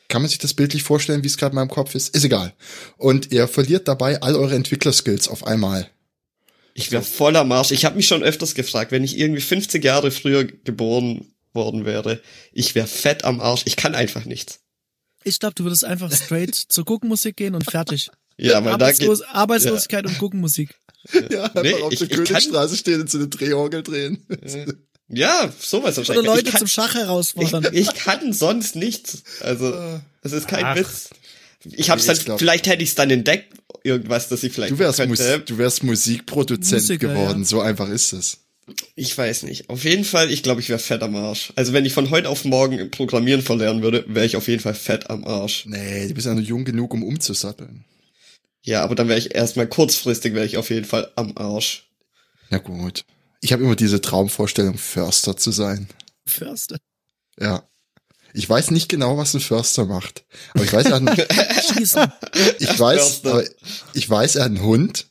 Kann 0.09 0.21
man 0.21 0.27
sich 0.29 0.39
das 0.39 0.53
bildlich 0.55 0.83
vorstellen, 0.83 1.23
wie 1.23 1.27
es 1.27 1.37
gerade 1.37 1.53
in 1.53 1.55
meinem 1.55 1.69
Kopf 1.69 1.95
ist? 1.95 2.13
Ist 2.13 2.25
egal. 2.25 2.53
Und 2.97 3.31
ihr 3.31 3.47
verliert 3.47 3.87
dabei 3.87 4.21
all 4.21 4.35
eure 4.35 4.55
Entwicklerskills 4.55 5.29
auf 5.29 5.47
einmal. 5.47 5.89
Ich 6.73 6.91
wäre 6.91 7.03
voll 7.03 7.35
am 7.35 7.51
Arsch. 7.51 7.71
Ich 7.71 7.85
habe 7.85 7.95
mich 7.97 8.07
schon 8.07 8.23
öfters 8.23 8.55
gefragt, 8.55 8.91
wenn 8.91 9.03
ich 9.03 9.17
irgendwie 9.17 9.41
50 9.41 9.83
Jahre 9.83 10.11
früher 10.11 10.45
geboren 10.45 11.33
worden 11.53 11.85
wäre, 11.85 12.21
ich 12.53 12.75
wäre 12.75 12.87
fett 12.87 13.23
am 13.25 13.41
Arsch. 13.41 13.63
Ich 13.65 13.75
kann 13.75 13.93
einfach 13.95 14.25
nichts. 14.25 14.59
Ich 15.23 15.39
glaube, 15.39 15.53
du 15.55 15.63
würdest 15.65 15.83
einfach 15.85 16.11
straight 16.13 16.55
zur 16.69 16.85
Guckenmusik 16.85 17.35
gehen 17.35 17.55
und 17.55 17.69
fertig. 17.69 18.09
Ja, 18.37 18.55
weil 18.55 18.63
da 18.63 18.71
Arbeitslos, 18.73 19.19
geht, 19.19 19.27
Arbeitslosigkeit 19.29 20.05
und 20.05 20.17
Guckenmusik. 20.17 20.73
Ja, 21.29 21.43
einfach 21.43 21.61
Nee, 21.63 21.73
auf 21.75 21.91
ich- 21.91 21.99
der 21.99 22.09
ich 22.09 22.15
kann- 22.17 22.25
Königstraße 22.25 22.77
stehen 22.77 23.01
und 23.01 23.09
so 23.11 23.17
eine 23.17 23.27
Drehorgel 23.27 23.83
drehen. 23.83 24.25
ja, 25.09 25.51
sowas 25.59 25.97
Oder 25.97 26.07
wahrscheinlich. 26.07 26.25
Leute 26.25 26.41
ich, 26.47 26.51
kann, 26.51 26.59
zum 26.59 26.67
Schach 26.67 26.95
ich, 26.95 27.01
herausfordern. 27.01 27.67
ich 27.73 27.93
kann 27.93 28.33
sonst 28.33 28.75
nichts. 28.75 29.23
Also, 29.41 29.71
das 30.23 30.31
ist 30.31 30.47
kein 30.47 30.63
Ach. 30.65 30.75
Witz. 30.77 31.09
Ich 31.65 31.89
hab's 31.91 32.03
Nee, 32.03 32.07
dann, 32.07 32.17
ich 32.17 32.25
glaub- 32.25 32.39
vielleicht 32.39 32.67
hätte 32.67 32.81
ich 32.81 32.89
es 32.89 32.95
dann 32.95 33.09
entdeckt, 33.11 33.53
irgendwas, 33.83 34.29
das 34.29 34.43
ich 34.43 34.53
vielleicht 34.53 34.71
Du 34.71 34.79
wärst, 34.79 35.05
Mus 35.05 35.19
du 35.45 35.57
wärst 35.57 35.83
Musikproduzent 35.83 36.81
Musiker, 36.81 37.07
geworden, 37.09 37.39
ja. 37.39 37.45
so 37.45 37.61
einfach 37.61 37.89
ist 37.89 38.13
es. 38.13 38.37
Ich 38.95 39.17
weiß 39.17 39.43
nicht. 39.43 39.69
Auf 39.69 39.83
jeden 39.83 40.05
Fall, 40.05 40.31
ich 40.31 40.43
glaube, 40.43 40.61
ich 40.61 40.69
wäre 40.69 40.79
fett 40.79 41.03
am 41.03 41.15
Arsch. 41.15 41.51
Also 41.55 41.73
wenn 41.73 41.85
ich 41.85 41.93
von 41.93 42.09
heute 42.09 42.29
auf 42.29 42.45
morgen 42.45 42.91
Programmieren 42.91 43.41
verlernen 43.41 43.81
würde, 43.81 44.05
wäre 44.07 44.25
ich 44.25 44.35
auf 44.35 44.47
jeden 44.47 44.61
Fall 44.61 44.75
fett 44.75 45.09
am 45.09 45.25
Arsch. 45.25 45.65
Nee, 45.65 46.07
du 46.07 46.13
bist 46.13 46.27
ja 46.27 46.33
noch 46.33 46.41
jung 46.41 46.63
genug, 46.63 46.93
um 46.93 47.03
umzusatteln. 47.03 47.83
Ja, 48.63 48.83
aber 48.83 48.95
dann 48.95 49.07
wäre 49.07 49.17
ich 49.19 49.33
erstmal 49.33 49.67
kurzfristig 49.67 50.33
wäre 50.33 50.45
ich 50.45 50.57
auf 50.57 50.69
jeden 50.69 50.85
Fall 50.85 51.11
am 51.15 51.35
Arsch. 51.35 51.89
Na 52.49 52.59
gut. 52.59 53.03
Ich 53.41 53.51
habe 53.53 53.63
immer 53.63 53.75
diese 53.75 54.01
Traumvorstellung, 54.01 54.77
Förster 54.77 55.35
zu 55.35 55.51
sein. 55.51 55.87
Förster. 56.25 56.77
Ja. 57.39 57.63
Ich 58.33 58.47
weiß 58.49 58.71
nicht 58.71 58.89
genau, 58.89 59.17
was 59.17 59.33
ein 59.33 59.41
Förster 59.41 59.85
macht. 59.85 60.23
Aber 60.53 60.63
ich 60.63 60.71
weiß, 60.73 60.85
er 60.87 60.95
hat 61.01 61.07
einen, 61.07 61.15
Schießen. 61.77 62.11
ich 62.59 62.79
weiß, 62.79 62.99
Förster. 63.01 63.31
aber 63.31 63.43
ich 63.93 64.09
weiß, 64.09 64.35
er 64.37 64.43
hat 64.45 64.51
einen 64.51 64.61
Hund 64.63 65.07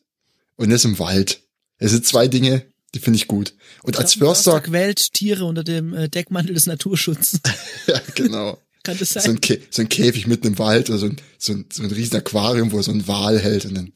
und 0.56 0.70
er 0.70 0.76
ist 0.76 0.84
im 0.84 0.98
Wald. 0.98 1.42
Es 1.78 1.90
sind 1.92 2.06
zwei 2.06 2.28
Dinge, 2.28 2.66
die 2.94 2.98
finde 2.98 3.16
ich 3.18 3.26
gut. 3.28 3.54
Und 3.82 3.96
als 3.98 4.12
Ich 4.12 4.18
glaub, 4.18 4.30
ein 4.30 4.34
Förster, 4.34 4.60
quält 4.60 5.12
Tiere 5.12 5.44
unter 5.44 5.64
dem 5.64 5.94
äh, 5.94 6.08
Deckmantel 6.08 6.54
des 6.54 6.66
Naturschutzes. 6.66 7.40
ja, 7.86 8.00
genau. 8.14 8.58
Kann 8.82 8.96
das 8.98 9.10
So 9.10 9.20
sein? 9.20 9.30
ein, 9.32 9.40
Kä 9.40 9.60
so 9.70 9.82
ein 9.82 9.88
Käfig 9.88 10.26
mitten 10.26 10.46
im 10.46 10.58
Wald 10.58 10.88
oder 10.88 10.98
so 10.98 11.06
ein, 11.06 11.16
so 11.38 11.52
ein, 11.52 11.66
so 11.70 11.82
ein 11.82 11.90
riesen 11.90 12.16
Aquarium, 12.16 12.72
wo 12.72 12.78
er 12.78 12.82
so 12.82 12.90
ein 12.92 13.06
Wal 13.06 13.38
hält 13.38 13.66
und 13.66 13.74
dann, 13.74 13.92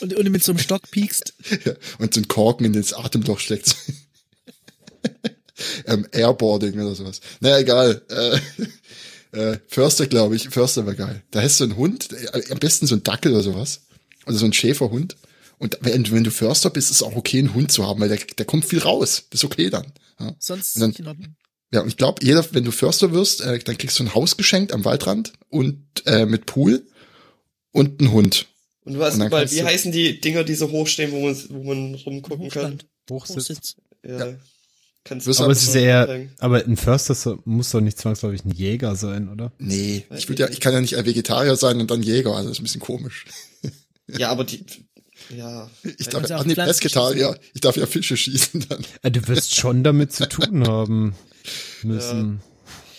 Und, 0.00 0.14
und 0.14 0.30
mit 0.30 0.42
so 0.44 0.52
einem 0.52 0.58
Stock 0.58 0.90
piekst. 0.90 1.32
ja, 1.64 1.72
und 1.98 2.12
so 2.12 2.20
ein 2.20 2.28
Korken 2.28 2.66
in 2.66 2.72
das 2.72 2.92
Atemloch 2.92 3.38
steckt. 3.40 3.74
ähm, 5.86 6.06
Airboarding 6.12 6.74
oder 6.80 6.94
sowas. 6.94 7.20
Naja, 7.40 7.58
egal. 7.58 8.02
Äh, 8.10 8.38
äh, 9.52 9.58
Förster, 9.68 10.06
glaube 10.06 10.36
ich. 10.36 10.48
Förster 10.48 10.86
wäre 10.86 10.96
geil. 10.96 11.22
Da 11.30 11.42
hast 11.42 11.60
du 11.60 11.64
einen 11.64 11.76
Hund, 11.76 12.12
äh, 12.12 12.42
am 12.50 12.58
besten 12.58 12.86
so 12.86 12.94
ein 12.94 13.02
Dackel 13.02 13.32
oder 13.32 13.42
sowas. 13.42 13.82
Oder 14.26 14.36
so 14.36 14.44
ein 14.44 14.52
Schäferhund. 14.52 15.16
Und 15.58 15.78
wenn, 15.80 16.10
wenn 16.10 16.24
du 16.24 16.30
Förster 16.30 16.68
bist, 16.70 16.90
ist 16.90 16.96
es 16.96 17.02
auch 17.02 17.16
okay, 17.16 17.38
einen 17.38 17.54
Hund 17.54 17.72
zu 17.72 17.86
haben, 17.86 18.00
weil 18.00 18.08
der, 18.10 18.18
der 18.18 18.44
kommt 18.46 18.64
viel 18.66 18.80
raus. 18.80 19.24
Das 19.30 19.40
ist 19.40 19.44
okay 19.44 19.70
dann. 19.70 19.92
Ja, 20.20 20.34
Sonst 20.38 20.80
dann- 20.80 20.90
nicht 20.90 21.00
in 21.00 21.06
Ordnung. 21.06 21.36
ja 21.72 21.80
und 21.80 21.88
ich 21.88 21.96
glaube, 21.96 22.24
jeder, 22.24 22.44
wenn 22.52 22.64
du 22.64 22.70
Förster 22.72 23.12
wirst, 23.12 23.40
äh, 23.40 23.58
dann 23.60 23.78
kriegst 23.78 23.98
du 23.98 24.02
ein 24.04 24.14
Haus 24.14 24.36
geschenkt 24.36 24.72
am 24.72 24.84
Waldrand 24.84 25.32
und 25.48 25.82
äh, 26.06 26.26
mit 26.26 26.46
Pool 26.46 26.86
und 27.72 28.00
einen 28.00 28.12
Hund. 28.12 28.46
Und 28.84 28.94
du 28.94 29.02
hast 29.02 29.18
Und 29.18 29.30
kannst 29.30 29.54
wie 29.54 29.60
du- 29.60 29.64
heißen 29.66 29.92
die 29.92 30.20
Dinger, 30.20 30.44
die 30.44 30.54
so 30.54 30.70
hoch 30.70 30.86
stehen, 30.86 31.12
wo 31.12 31.20
man, 31.24 31.36
wo 31.50 31.62
man 31.64 31.94
rumgucken 31.94 32.50
kann? 32.50 32.78
Hochstand. 33.10 33.36
Hochsitz. 33.38 33.76
Ja. 34.06 34.34
Kannst 35.06 35.40
Aber 35.40 35.52
es 35.52 35.62
ist 35.62 35.74
eher, 35.74 36.06
sagen. 36.06 36.30
aber 36.38 36.64
ein 36.64 36.76
Förster 36.76 37.38
muss 37.44 37.70
doch 37.70 37.80
nicht 37.80 37.98
zwangsläufig 37.98 38.44
ein 38.44 38.50
Jäger 38.50 38.96
sein, 38.96 39.28
oder? 39.28 39.52
Nee, 39.58 40.04
ich 40.16 40.28
würde 40.28 40.42
ja, 40.44 40.48
ich 40.50 40.60
kann 40.60 40.72
ja 40.72 40.80
nicht 40.80 40.96
ein 40.96 41.06
Vegetarier 41.06 41.56
sein 41.56 41.80
und 41.80 41.90
dann 41.90 42.02
Jäger, 42.02 42.34
also 42.34 42.48
das 42.48 42.56
ist 42.58 42.60
ein 42.60 42.64
bisschen 42.64 42.80
komisch. 42.80 43.24
Ja, 44.08 44.28
aber 44.30 44.44
die, 44.44 44.64
ja. 45.36 45.68
Ich 45.82 46.06
Ja, 46.06 46.12
darf 46.12 46.28
ja, 46.30 46.44
nee, 46.44 46.54
Pesketarier. 46.54 47.36
Ich 47.54 47.60
darf 47.60 47.76
ja 47.76 47.86
Fische 47.86 48.16
schießen 48.16 48.66
dann. 48.68 48.84
Äh, 49.02 49.10
Du 49.10 49.26
wirst 49.26 49.56
schon 49.56 49.82
damit 49.82 50.12
zu 50.12 50.28
tun 50.28 50.64
haben 50.68 51.16
müssen. 51.82 52.40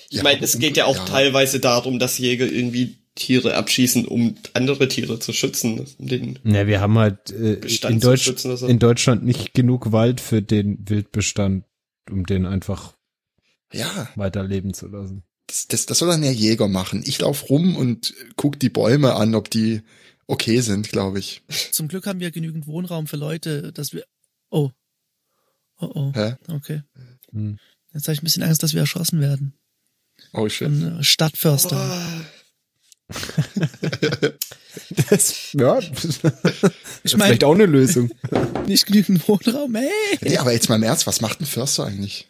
Ich 0.10 0.18
Ja, 0.18 0.24
meine, 0.24 0.42
es 0.42 0.60
geht 0.60 0.76
ja 0.76 0.84
auch 0.86 0.98
ja. 0.98 1.06
teilweise 1.06 1.62
darum, 1.62 1.98
dass 2.00 2.18
Jäger 2.18 2.46
irgendwie 2.46 2.98
Tiere 3.16 3.56
abschießen, 3.56 4.06
um 4.06 4.36
andere 4.54 4.88
Tiere 4.90 5.18
zu 5.20 5.32
schützen. 5.34 5.86
Den, 5.98 6.40
Ja, 6.44 6.68
wir 6.68 6.82
haben 6.82 6.98
halt 6.98 7.32
äh, 7.32 7.54
in, 7.88 8.00
Deutsch, 8.02 8.24
schützen 8.24 8.56
in 8.68 8.80
Deutschland 8.80 9.26
nicht 9.26 9.54
genug 9.54 9.92
Wald 9.92 10.22
für 10.22 10.42
den 10.42 10.78
Wildbestand, 10.90 11.64
um 12.10 12.26
den 12.26 12.46
einfach 12.46 12.94
Ja, 13.74 14.10
weiterleben 14.16 14.74
zu 14.74 14.88
lassen. 14.88 15.24
das, 15.48 15.68
das, 15.68 15.86
das 15.86 16.00
soll 16.00 16.10
dann 16.10 16.22
der 16.22 16.34
Jäger 16.34 16.68
machen. 16.68 17.04
Ich 17.06 17.20
lauf 17.20 17.50
rum 17.50 17.76
und 17.76 18.14
guck 18.36 18.60
die 18.60 18.70
Bäume 18.70 19.16
an, 19.16 19.36
ob 19.36 19.50
die 19.50 19.82
okay 20.28 20.60
sind, 20.62 20.90
glaube 20.90 21.20
ich. 21.20 21.42
Zum 21.72 21.88
Glück 21.88 22.06
haben 22.08 22.20
wir 22.20 22.32
genügend 22.32 22.68
Wohnraum 22.68 23.08
für 23.08 23.18
Leute, 23.18 23.72
dass 23.74 23.94
wir. 23.94 24.06
Oh. 24.50 24.72
Oh 25.80 25.92
oh. 25.94 26.12
Hä? 26.14 26.36
Okay. 26.50 26.82
Hm. 27.32 27.58
Jetzt 27.94 28.08
habe 28.08 28.14
ich 28.14 28.22
ein 28.22 28.26
bisschen 28.26 28.44
Angst, 28.44 28.64
dass 28.64 28.74
wir 28.74 28.82
erschossen 28.82 29.20
werden. 29.22 29.54
Oh 30.34 30.50
shit. 30.50 30.68
Von 30.68 31.00
äh, 31.00 31.04
Stadtförster. 31.04 31.78
Ah, 31.78 32.22
Das, 35.10 35.54
ja, 35.54 35.80
das 35.80 36.06
ist 36.06 36.22
Ich 37.04 37.14
meine, 37.18 37.30
vielleicht 37.30 37.44
auch 37.44 37.56
eine 37.56 37.66
Lösung. 37.66 38.12
nicht 38.68 38.86
genügend 38.86 39.28
Wohnraum. 39.28 39.76
Hey. 39.76 39.90
Nee, 40.22 40.38
aber 40.38 40.54
jetzt 40.54 40.70
mal 40.70 40.76
im 40.76 40.84
Ernst, 40.84 41.08
was 41.08 41.22
macht 41.22 41.42
ein 41.42 41.46
Förster 41.46 41.86
eigentlich? 41.86 42.28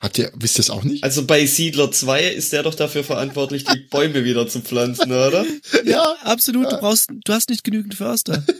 Habt 0.00 0.18
ihr, 0.18 0.32
wisst 0.34 0.58
ihr 0.58 0.60
es 0.60 0.70
auch 0.70 0.82
nicht? 0.82 1.04
also 1.04 1.26
bei 1.26 1.44
Siedler 1.44 1.92
2 1.92 2.28
ist 2.28 2.52
der 2.52 2.62
doch 2.62 2.74
dafür 2.74 3.04
verantwortlich, 3.04 3.64
die 3.64 3.80
Bäume 3.80 4.24
wieder 4.24 4.48
zu 4.48 4.60
pflanzen, 4.60 5.12
oder? 5.12 5.44
Ja, 5.84 6.14
absolut. 6.22 6.72
Du 6.72 6.78
brauchst, 6.78 7.10
du 7.24 7.32
hast 7.32 7.50
nicht 7.50 7.64
genügend 7.64 7.94
Förster. 7.94 8.42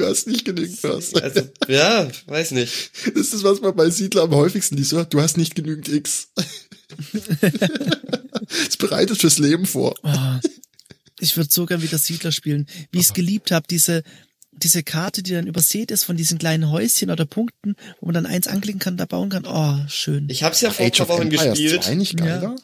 Du 0.00 0.06
hast 0.06 0.26
nicht 0.26 0.46
genügend 0.46 0.78
Förster. 0.78 1.22
Also, 1.30 1.42
ja, 1.68 2.08
weiß 2.26 2.52
nicht. 2.52 2.90
Das 3.14 3.34
ist, 3.34 3.44
was 3.44 3.60
man 3.60 3.76
bei 3.76 3.90
Siedler 3.90 4.22
am 4.22 4.34
häufigsten 4.34 4.78
liest, 4.78 4.94
oder? 4.94 5.04
Du 5.04 5.20
hast 5.20 5.36
nicht 5.36 5.54
genügend 5.54 5.88
X. 5.88 6.28
Es 8.68 8.76
bereitet 8.78 9.18
fürs 9.18 9.38
Leben 9.38 9.64
vor. 9.64 9.94
Oh, 10.02 10.48
ich 11.20 11.36
würde 11.36 11.52
so 11.52 11.66
gern 11.66 11.82
wieder 11.82 11.98
Siedler 11.98 12.32
spielen. 12.32 12.66
Wie 12.90 12.98
ich 12.98 13.06
es 13.06 13.12
geliebt 13.12 13.52
habe, 13.52 13.66
diese, 13.70 14.02
diese 14.50 14.82
Karte, 14.82 15.22
die 15.22 15.32
dann 15.32 15.46
übersät 15.46 15.92
ist 15.92 16.02
von 16.02 16.16
diesen 16.16 16.38
kleinen 16.38 16.70
Häuschen 16.70 17.10
oder 17.10 17.26
Punkten, 17.26 17.76
wo 18.00 18.06
man 18.06 18.14
dann 18.14 18.26
eins 18.26 18.48
anklicken 18.48 18.80
kann, 18.80 18.96
da 18.96 19.04
bauen 19.04 19.28
kann. 19.28 19.44
Oh, 19.46 19.86
schön. 19.88 20.28
Ich 20.30 20.42
hab's 20.42 20.62
ja 20.62 20.70
vor 20.70 20.84
ein 20.84 20.90
Age 20.90 20.98
paar 20.98 21.08
Wochen 21.10 21.30
gespielt. 21.30 21.84
2 21.84 21.94
nicht 21.94 22.16
geiler? 22.16 22.56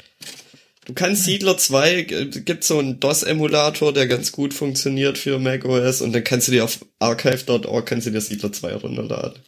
Du 0.87 0.95
kannst 0.95 1.24
Siedler 1.24 1.59
2, 1.59 1.95
äh, 1.97 2.24
gibt 2.26 2.62
so 2.64 2.78
einen 2.78 3.01
DOS-Emulator, 3.01 3.93
der 3.93 4.07
ganz 4.07 4.30
gut 4.32 4.55
funktioniert 4.55 5.18
für 5.18 5.39
macOS 5.39 6.01
und 6.01 6.12
dann 6.12 6.22
kannst 6.24 6.47
du 6.49 6.53
dir 6.53 6.64
auf 6.64 6.78
archive.org 7.01 7.84
kannst 7.84 8.07
du 8.07 8.12
dir 8.12 8.20
Siedler 8.20 8.53
2 8.53 8.74
runterladen. 8.76 9.41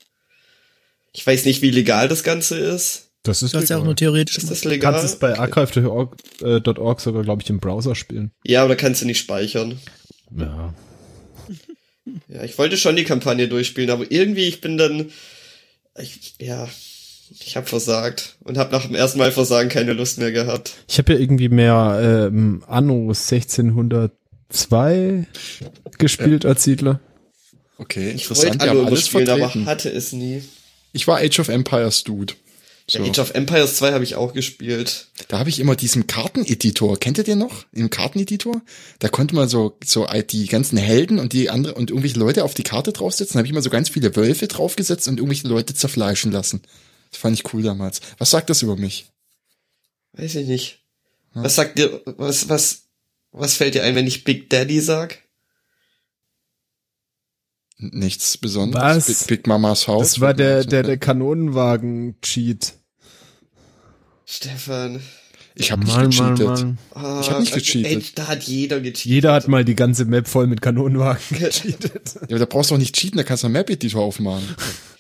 Ich 1.12 1.24
weiß 1.26 1.45
nicht, 1.45 1.62
wie 1.62 1.70
legal 1.70 2.09
das 2.09 2.24
Ganze 2.24 2.59
ist. 2.59 3.11
Das 3.22 3.43
ist 3.43 3.55
Du 3.55 3.61
ja 3.61 3.78
auch 3.78 3.84
nur 3.84 3.97
theoretisch 3.97 4.39
Ist 4.39 4.51
das 4.51 4.62
Du 4.62 4.68
legal? 4.68 4.93
kannst 4.93 5.07
es 5.07 5.18
bei 5.18 5.39
archive.org 5.39 6.16
äh, 6.43 6.61
.org 6.78 7.01
sogar, 7.01 7.22
glaube 7.22 7.43
ich, 7.43 7.51
im 7.51 7.61
Browser 7.61 7.95
spielen. 7.95 8.32
Ja, 8.45 8.61
aber 8.62 8.70
da 8.70 8.74
kannst 8.76 9.03
du 9.03 9.07
nicht 9.07 9.18
speichern. 9.18 9.78
Ja. 10.36 10.74
Ja, 12.28 12.43
ich 12.43 12.57
wollte 12.59 12.76
schon 12.76 12.97
die 12.97 13.05
Kampagne 13.05 13.49
durchspielen, 13.49 13.91
aber 13.91 14.11
irgendwie, 14.11 14.47
ich 14.49 14.61
bin 14.61 14.78
dann, 14.78 15.11
ich, 16.01 16.34
ja, 16.41 16.68
ich 17.31 17.57
habe 17.57 17.66
versagt 17.66 18.37
und 18.45 18.59
habe 18.59 18.72
nach 18.72 18.87
dem 18.87 18.95
ersten 18.95 19.18
Mal 19.18 19.33
Versagen 19.33 19.68
keine 19.68 19.93
Lust 19.93 20.18
mehr 20.18 20.33
gehabt. 20.33 20.74
Ich 20.89 20.99
habe 20.99 21.14
ja 21.14 21.18
irgendwie 21.18 21.49
mehr 21.49 22.29
ähm, 22.31 22.62
Anno 22.66 23.09
1602 23.11 25.26
gespielt 25.99 26.47
als 26.47 26.64
Siedler. 26.64 27.01
Okay, 27.79 28.09
Ich 28.09 28.22
interessant. 28.22 28.61
wollte 28.61 28.64
Wir 28.64 28.70
Anno 28.72 28.87
alles 28.87 29.09
überspielen, 29.09 29.43
aber 29.43 29.55
hatte 29.66 29.91
es 29.91 30.12
nie. 30.12 30.43
Ich 30.93 31.07
war 31.07 31.18
Age 31.18 31.41
of 31.41 31.49
Empires 31.49 32.05
Dude. 32.05 32.35
So. 32.91 33.01
Ja, 33.01 33.11
Age 33.11 33.18
of 33.18 33.35
Empires 33.35 33.76
2 33.76 33.93
habe 33.93 34.03
ich 34.03 34.14
auch 34.14 34.33
gespielt. 34.33 35.09
Da 35.29 35.39
habe 35.39 35.51
ich 35.51 35.61
immer 35.61 35.76
diesen 35.76 36.07
Karteneditor. 36.07 36.99
Kennt 36.99 37.18
ihr 37.18 37.24
den 37.24 37.39
noch? 37.39 37.66
Im 37.74 37.91
Karteneditor? 37.91 38.62
Da 38.99 39.09
konnte 39.09 39.35
man 39.35 39.47
so 39.47 39.76
so 39.85 40.07
die 40.31 40.47
ganzen 40.47 40.79
Helden 40.79 41.18
und 41.18 41.35
die 41.35 41.51
andere 41.51 41.74
und 41.74 41.91
irgendwelche 41.91 42.18
Leute 42.18 42.45
auf 42.45 42.55
die 42.55 42.62
Karte 42.62 42.93
draufsetzen. 42.93 43.35
Da 43.35 43.39
habe 43.41 43.47
ich 43.47 43.53
immer 43.53 43.61
so 43.61 43.68
ganz 43.68 43.91
viele 43.91 44.16
Wölfe 44.16 44.49
draufgesetzt 44.49 45.07
und 45.07 45.18
irgendwelche 45.18 45.49
Leute 45.49 45.74
zerfleischen 45.74 46.33
lassen. 46.33 46.62
Das 47.11 47.20
fand 47.20 47.38
ich 47.38 47.52
cool 47.52 47.62
damals. 47.62 48.00
Was 48.18 48.30
sagt 48.30 48.50
das 48.50 48.62
über 48.62 48.76
mich? 48.76 49.11
Weiß 50.12 50.34
ich 50.34 50.46
nicht. 50.46 50.84
Was 51.34 51.54
sagt 51.56 51.78
dir, 51.78 52.02
was, 52.04 52.48
was, 52.48 52.82
was 53.32 53.54
fällt 53.54 53.74
dir 53.74 53.84
ein, 53.84 53.94
wenn 53.94 54.06
ich 54.06 54.24
Big 54.24 54.50
Daddy 54.50 54.80
sag? 54.80 55.18
Nichts 57.76 58.36
Besonderes. 58.38 58.82
Was? 58.82 59.06
Big, 59.06 59.26
Big 59.28 59.46
Mamas 59.46 59.86
Haus. 59.86 60.11
Das 60.12 60.20
war 60.20 60.34
der, 60.34 60.64
der, 60.64 60.82
der 60.82 60.98
Kanonenwagen-Cheat. 60.98 62.74
Stefan. 64.26 65.00
Ich 65.54 65.70
habe 65.72 65.84
nicht 65.84 65.96
gecheatet. 65.96 66.76
Ah, 66.92 67.20
Ich 67.20 67.30
hab 67.30 67.40
nicht 67.40 67.52
gecheatet. 67.54 67.92
Ey, 68.09 68.12
da 68.14 68.26
hat 68.28 68.42
jeder 68.44 68.80
gecheatet. 68.80 69.04
Jeder 69.04 69.32
hat 69.32 69.48
mal 69.48 69.64
die 69.64 69.74
ganze 69.74 70.04
Map 70.04 70.28
voll 70.28 70.46
mit 70.46 70.61
Kanonenwagen 70.61 71.20
gecheatet. 71.38 72.14
Ja, 72.14 72.22
aber 72.22 72.38
da 72.40 72.44
brauchst 72.46 72.70
du 72.70 72.74
auch 72.74 72.78
nicht 72.78 72.96
cheaten, 72.96 73.16
da 73.16 73.22
kannst 73.24 73.42
du 73.44 73.46
einen 73.46 73.54
Map-Editor 73.54 74.02
aufmachen. 74.02 74.44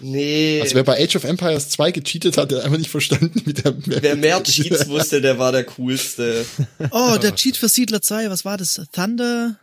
Nee. 0.00 0.60
Also 0.60 0.74
wer 0.74 0.84
bei 0.84 1.02
Age 1.02 1.16
of 1.16 1.24
Empires 1.24 1.68
2 1.70 1.92
gecheatet 1.92 2.36
hat, 2.36 2.50
der 2.50 2.58
hat 2.58 2.64
einfach 2.66 2.78
nicht 2.78 2.90
verstanden, 2.90 3.40
wie 3.44 3.52
der 3.52 3.74
Wer 3.86 4.16
mehr 4.16 4.42
Cheats 4.42 4.88
wusste, 4.88 5.20
der 5.20 5.38
war 5.38 5.52
der 5.52 5.64
coolste. 5.64 6.44
Oh, 6.90 7.16
der 7.20 7.34
Cheat 7.34 7.56
für 7.56 7.68
Siedler 7.68 8.02
2, 8.02 8.28
was 8.30 8.44
war 8.44 8.56
das? 8.58 8.80
Thunder? 8.92 9.58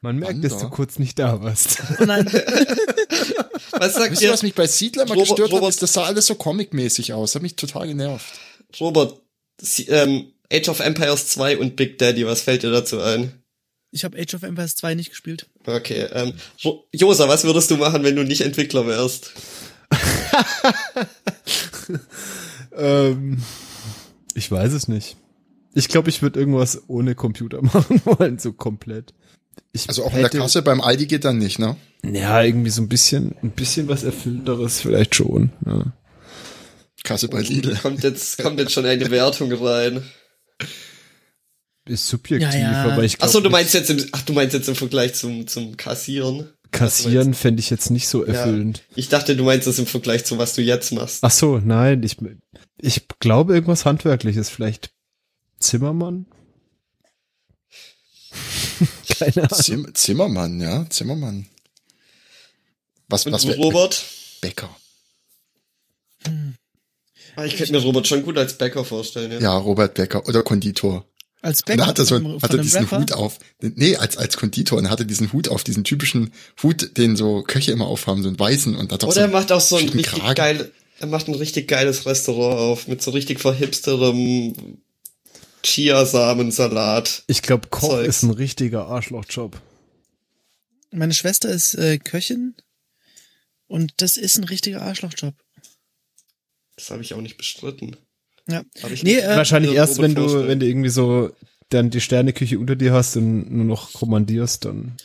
Man 0.00 0.16
merkt, 0.16 0.42
dass 0.44 0.58
du 0.58 0.70
kurz 0.70 0.98
nicht 0.98 1.18
da 1.18 1.42
warst. 1.42 1.82
Oh 2.00 2.04
nein. 2.04 2.24
Was 3.72 3.94
sagt 3.94 4.12
Wisst 4.12 4.22
ihr, 4.22 4.32
was 4.32 4.42
mich 4.42 4.54
bei 4.54 4.66
Siedler 4.66 5.04
mal 5.04 5.12
Robert- 5.14 5.28
gestört 5.28 5.50
hat? 5.52 5.56
Robert- 5.58 5.70
Ist, 5.70 5.82
das 5.82 5.92
sah 5.92 6.04
alles 6.04 6.26
so 6.26 6.34
comic-mäßig 6.34 7.12
aus. 7.12 7.30
Das 7.30 7.34
hat 7.36 7.42
mich 7.42 7.54
total 7.56 7.86
genervt. 7.86 8.32
Robert? 8.80 9.20
Sie, 9.60 9.86
ähm, 9.88 10.32
Age 10.52 10.68
of 10.70 10.80
Empires 10.80 11.28
2 11.28 11.58
und 11.58 11.76
Big 11.76 11.98
Daddy, 11.98 12.26
was 12.26 12.40
fällt 12.40 12.62
dir 12.62 12.70
dazu 12.70 13.00
ein? 13.00 13.42
Ich 13.90 14.04
habe 14.04 14.18
Age 14.18 14.34
of 14.34 14.42
Empires 14.42 14.74
2 14.76 14.94
nicht 14.94 15.10
gespielt. 15.10 15.48
Okay, 15.66 16.06
ähm, 16.12 16.32
Jo- 16.58 16.84
Josa, 16.92 17.28
was 17.28 17.44
würdest 17.44 17.70
du 17.70 17.76
machen, 17.76 18.02
wenn 18.02 18.16
du 18.16 18.24
nicht 18.24 18.40
Entwickler 18.40 18.86
wärst? 18.86 19.32
ähm, 22.76 23.42
ich 24.34 24.50
weiß 24.50 24.72
es 24.72 24.88
nicht. 24.88 25.16
Ich 25.74 25.88
glaube, 25.88 26.10
ich 26.10 26.22
würde 26.22 26.40
irgendwas 26.40 26.82
ohne 26.88 27.14
Computer 27.14 27.62
machen 27.62 28.00
wollen, 28.04 28.38
so 28.38 28.52
komplett. 28.52 29.14
Ich 29.72 29.88
Also 29.88 30.04
auch 30.04 30.12
in 30.14 30.20
der 30.20 30.30
Kasse 30.30 30.62
beim 30.62 30.80
Aldi 30.80 31.06
geht 31.06 31.24
dann 31.24 31.38
nicht, 31.38 31.58
ne? 31.58 31.76
Ja, 32.04 32.42
irgendwie 32.42 32.70
so 32.70 32.82
ein 32.82 32.88
bisschen, 32.88 33.34
ein 33.42 33.50
bisschen 33.50 33.88
was 33.88 34.04
Erfüllenderes 34.04 34.80
vielleicht 34.80 35.14
schon. 35.14 35.50
Ja. 35.66 35.92
Kasse 37.04 37.28
bei 37.28 37.40
Lidl. 37.42 37.76
Kommt 37.76 38.02
jetzt, 38.02 38.38
kommt 38.38 38.58
jetzt 38.58 38.72
schon 38.72 38.86
eine 38.86 39.10
Wertung 39.10 39.52
rein. 39.52 40.02
Ist 41.90 42.06
subjektiv, 42.06 42.52
Ja, 42.54 42.84
ja. 42.86 42.92
aber 42.92 43.02
ich 43.02 43.14
Ach 43.14 43.18
glaube, 43.18 43.32
so, 43.32 43.40
du 43.40 43.50
meinst 43.50 43.74
jetzt 43.74 43.90
im, 43.90 44.06
ach, 44.12 44.22
du 44.22 44.32
meinst 44.32 44.54
jetzt 44.54 44.68
im 44.68 44.76
Vergleich 44.76 45.14
zum, 45.14 45.46
zum 45.46 45.76
Kassieren? 45.76 46.48
kassieren 46.70 47.34
fände 47.34 47.58
ich 47.58 47.68
jetzt 47.68 47.90
nicht 47.90 48.06
so 48.06 48.22
erfüllend. 48.22 48.84
Ich 48.94 49.08
dachte, 49.08 49.34
du 49.34 49.42
meinst 49.42 49.66
das 49.66 49.80
im 49.80 49.86
Vergleich 49.86 50.24
zu 50.24 50.38
was 50.38 50.54
du 50.54 50.62
jetzt 50.62 50.92
machst. 50.92 51.18
Ach 51.22 51.30
so, 51.32 51.58
nein, 51.58 52.04
ich, 52.04 52.16
ich 52.80 53.08
glaube 53.18 53.54
irgendwas 53.54 53.84
handwerkliches, 53.84 54.48
vielleicht 54.50 54.92
Zimmermann? 55.58 56.26
Keine 59.18 59.36
Ahnung. 59.50 59.62
Zim 59.62 59.90
Zimmermann, 59.94 60.60
ja, 60.60 60.86
Zimmermann. 60.88 61.46
Was, 63.08 63.26
Und 63.26 63.32
was 63.32 63.44
Robert? 63.58 64.04
Bäcker. 64.40 64.70
Ah, 67.34 67.44
Ich 67.44 67.56
könnte 67.56 67.72
mir 67.72 67.78
Robert 67.82 68.06
schon 68.06 68.22
gut 68.22 68.38
als 68.38 68.56
Bäcker 68.56 68.84
vorstellen, 68.84 69.32
ja. 69.32 69.40
Ja, 69.40 69.56
Robert 69.56 69.94
Bäcker 69.94 70.24
oder 70.28 70.44
Konditor. 70.44 71.04
Als 71.42 71.60
Und 71.60 71.66
Backup 71.66 71.78
da 71.84 71.86
hat 71.86 71.98
er 71.98 72.04
so, 72.04 72.14
von 72.16 72.24
einem- 72.26 72.34
hat 72.34 72.40
von 72.42 72.50
er 72.50 72.54
einem 72.54 72.62
diesen 72.62 72.80
Rapper. 72.84 72.98
Hut 73.00 73.12
auf. 73.12 73.38
Nee, 73.60 73.96
als, 73.96 74.16
als 74.18 74.36
Konditor. 74.36 74.78
Und 74.78 74.90
hat 74.90 74.98
er 75.00 75.06
diesen 75.06 75.32
Hut 75.32 75.48
auf, 75.48 75.64
diesen 75.64 75.84
typischen 75.84 76.32
Hut, 76.62 76.96
den 76.98 77.16
so 77.16 77.42
Köche 77.42 77.72
immer 77.72 77.86
aufhaben, 77.86 78.22
so 78.22 78.28
einen 78.28 78.38
weißen 78.38 78.76
und 78.76 78.92
hat 78.92 79.02
auch 79.04 79.08
Oder 79.08 79.14
so 79.14 79.20
er 79.20 79.28
macht 79.28 79.50
auch 79.52 79.60
so 79.60 79.76
ein 79.76 79.88
richtig 79.88 80.06
Kragen. 80.06 80.34
geil, 80.34 80.72
er 80.98 81.06
macht 81.06 81.28
ein 81.28 81.34
richtig 81.34 81.66
geiles 81.68 82.04
Restaurant 82.04 82.58
auf, 82.58 82.88
mit 82.88 83.00
so 83.02 83.10
richtig 83.12 83.40
verhipsterem 83.40 84.78
Chiasamensalat. 85.64 87.24
Ich 87.26 87.42
glaube, 87.42 87.68
Koch 87.68 87.88
Zeugs. 87.90 88.08
ist 88.08 88.22
ein 88.22 88.30
richtiger 88.30 88.86
Arschlochjob. 88.86 89.60
Meine 90.92 91.14
Schwester 91.14 91.48
ist 91.48 91.74
äh, 91.74 91.98
Köchin 91.98 92.54
und 93.66 93.92
das 93.98 94.16
ist 94.16 94.36
ein 94.38 94.44
richtiger 94.44 94.82
Arschlochjob. 94.82 95.34
Das 96.76 96.90
habe 96.90 97.02
ich 97.02 97.14
auch 97.14 97.20
nicht 97.20 97.36
bestritten. 97.36 97.96
Ja. 98.50 98.62
Nee, 99.02 99.18
äh, 99.18 99.36
Wahrscheinlich 99.36 99.72
mir 99.72 99.76
erst, 99.76 100.00
wenn 100.00 100.14
du, 100.14 100.46
wenn 100.46 100.60
du 100.60 100.66
irgendwie 100.66 100.88
so 100.88 101.30
dann 101.68 101.90
die 101.90 102.00
Sterneküche 102.00 102.58
unter 102.58 102.76
dir 102.76 102.92
hast 102.92 103.16
und 103.16 103.50
nur 103.50 103.64
noch 103.64 103.92
kommandierst, 103.92 104.64
dann 104.64 104.96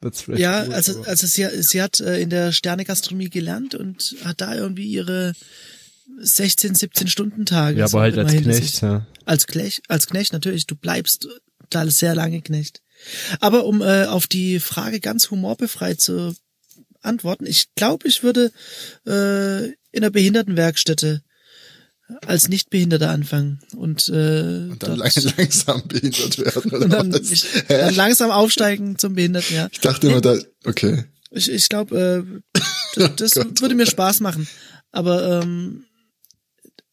wird's 0.00 0.22
vielleicht. 0.22 0.40
Ja, 0.40 0.64
gut, 0.64 0.74
also, 0.74 1.02
also 1.02 1.26
sie, 1.26 1.46
sie 1.62 1.80
hat 1.80 2.00
äh, 2.00 2.20
in 2.20 2.30
der 2.30 2.52
Sternegastronomie 2.52 3.30
gelernt 3.30 3.74
und 3.74 4.16
hat 4.24 4.40
da 4.40 4.54
irgendwie 4.54 4.86
ihre 4.86 5.34
16, 6.20 6.74
17 6.74 7.08
Stunden 7.08 7.46
Tage. 7.46 7.78
ja, 7.78 7.88
so 7.88 7.96
aber 7.96 8.02
halt 8.04 8.14
immer 8.14 8.24
als 8.24 8.34
Knecht, 8.34 8.62
sich. 8.72 8.80
ja. 8.80 9.06
Als 9.24 9.46
Knecht, 9.46 9.82
als 9.88 10.06
Knecht 10.06 10.32
natürlich, 10.32 10.66
du 10.66 10.74
bleibst 10.74 11.28
da 11.70 11.86
sehr 11.86 12.14
lange 12.14 12.40
Knecht. 12.40 12.82
Aber 13.40 13.64
um 13.64 13.82
äh, 13.82 14.06
auf 14.06 14.26
die 14.26 14.58
Frage 14.58 15.00
ganz 15.00 15.30
humorbefreit 15.30 16.00
zu 16.00 16.34
antworten, 17.02 17.46
ich 17.46 17.68
glaube, 17.74 18.08
ich 18.08 18.22
würde 18.22 18.50
äh, 19.06 19.66
in 19.66 20.02
einer 20.02 20.10
Behindertenwerkstätte 20.10 21.22
als 22.26 22.48
Nichtbehinderter 22.48 23.10
anfangen 23.10 23.60
und, 23.76 24.08
äh, 24.08 24.12
und 24.70 24.76
dann 24.82 24.96
dort- 24.96 25.14
lang, 25.14 25.32
langsam 25.36 25.86
behindert 25.88 26.38
werden. 26.38 26.72
Oder 26.72 26.80
und 26.84 26.90
dann, 26.92 27.12
was? 27.12 27.30
ich, 27.30 27.44
dann 27.68 27.94
langsam 27.94 28.30
aufsteigen 28.30 28.98
zum 28.98 29.14
Behinderten, 29.14 29.54
ja. 29.56 29.68
ich 29.70 29.80
dachte 29.80 30.08
immer, 30.08 30.20
da, 30.20 30.36
okay. 30.64 31.04
Ich, 31.30 31.50
ich 31.50 31.68
glaube, 31.68 32.40
äh, 32.54 32.60
das, 32.94 33.16
das 33.16 33.30
Gott, 33.32 33.60
würde 33.60 33.74
mir 33.74 33.86
Spaß 33.86 34.20
machen. 34.20 34.48
Aber 34.90 35.42
ähm, 35.42 35.84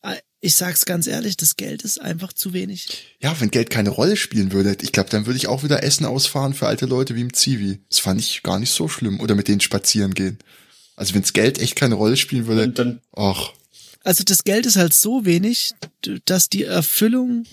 äh, 0.01 0.16
ich 0.41 0.55
sag's 0.55 0.86
ganz 0.86 1.07
ehrlich, 1.07 1.38
das 1.38 1.55
Geld 1.55 1.84
ist 1.84 2.01
einfach 2.01 2.34
zu 2.34 2.51
wenig. 2.51 3.16
Ja, 3.22 3.34
wenn 3.39 3.49
Geld 3.49 3.70
keine 3.70 3.89
Rolle 3.91 4.18
spielen 4.18 4.51
würde, 4.51 4.76
ich 4.82 4.91
glaube, 4.91 5.09
dann 5.09 5.26
würde 5.26 5.38
ich 5.38 5.47
auch 5.47 5.63
wieder 5.63 5.84
Essen 5.84 6.05
ausfahren 6.05 6.53
für 6.53 6.68
alte 6.68 6.86
Leute 6.86 7.16
wie 7.16 7.22
im 7.22 7.34
Zivi. 7.34 7.80
Das 7.89 7.99
fand 7.99 8.20
ich 8.20 8.43
gar 8.43 8.59
nicht 8.59 8.72
so 8.72 8.89
schlimm. 8.89 9.22
Oder 9.22 9.36
mit 9.36 9.47
denen 9.47 9.61
spazieren 9.61 10.13
gehen. 10.13 10.38
Also 10.97 11.13
wenns 11.16 11.32
Geld 11.34 11.57
echt 11.59 11.78
keine 11.78 11.95
Rolle 11.95 12.18
spielen 12.18 12.47
würde, 12.47 12.63
Und 12.63 12.78
dann, 12.78 12.99
ach, 13.16 13.51
Also 14.06 14.24
das 14.24 14.43
Geld 14.43 14.66
ist 14.66 14.76
halt 14.78 14.93
so 14.93 15.26
wenig, 15.26 15.74
dass 16.26 16.47
die 16.49 16.64
Erfüllung 16.64 17.45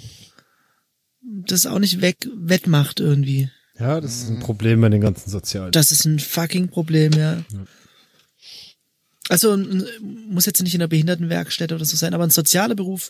das 1.22 1.66
auch 1.66 1.78
nicht 1.78 2.00
weg 2.00 2.18
wettmacht 2.34 3.00
irgendwie. 3.00 3.50
Ja, 3.78 4.00
das 4.00 4.22
ist 4.22 4.28
ein 4.28 4.38
Problem 4.40 4.80
bei 4.80 4.88
den 4.90 5.00
ganzen 5.00 5.30
Sozialen. 5.30 5.72
Das 5.72 5.90
ist 5.90 6.04
ein 6.04 6.18
fucking 6.18 6.68
Problem, 6.68 7.12
ja. 7.14 7.42
Also 9.28 9.52
n- 9.54 9.86
muss 10.28 10.46
jetzt 10.46 10.62
nicht 10.62 10.74
in 10.74 10.80
einer 10.82 10.88
Behindertenwerkstätte 10.88 11.74
oder 11.74 11.84
so 11.84 11.96
sein, 11.96 12.12
aber 12.12 12.24
ein 12.24 12.30
sozialer 12.30 12.74
Beruf 12.74 13.08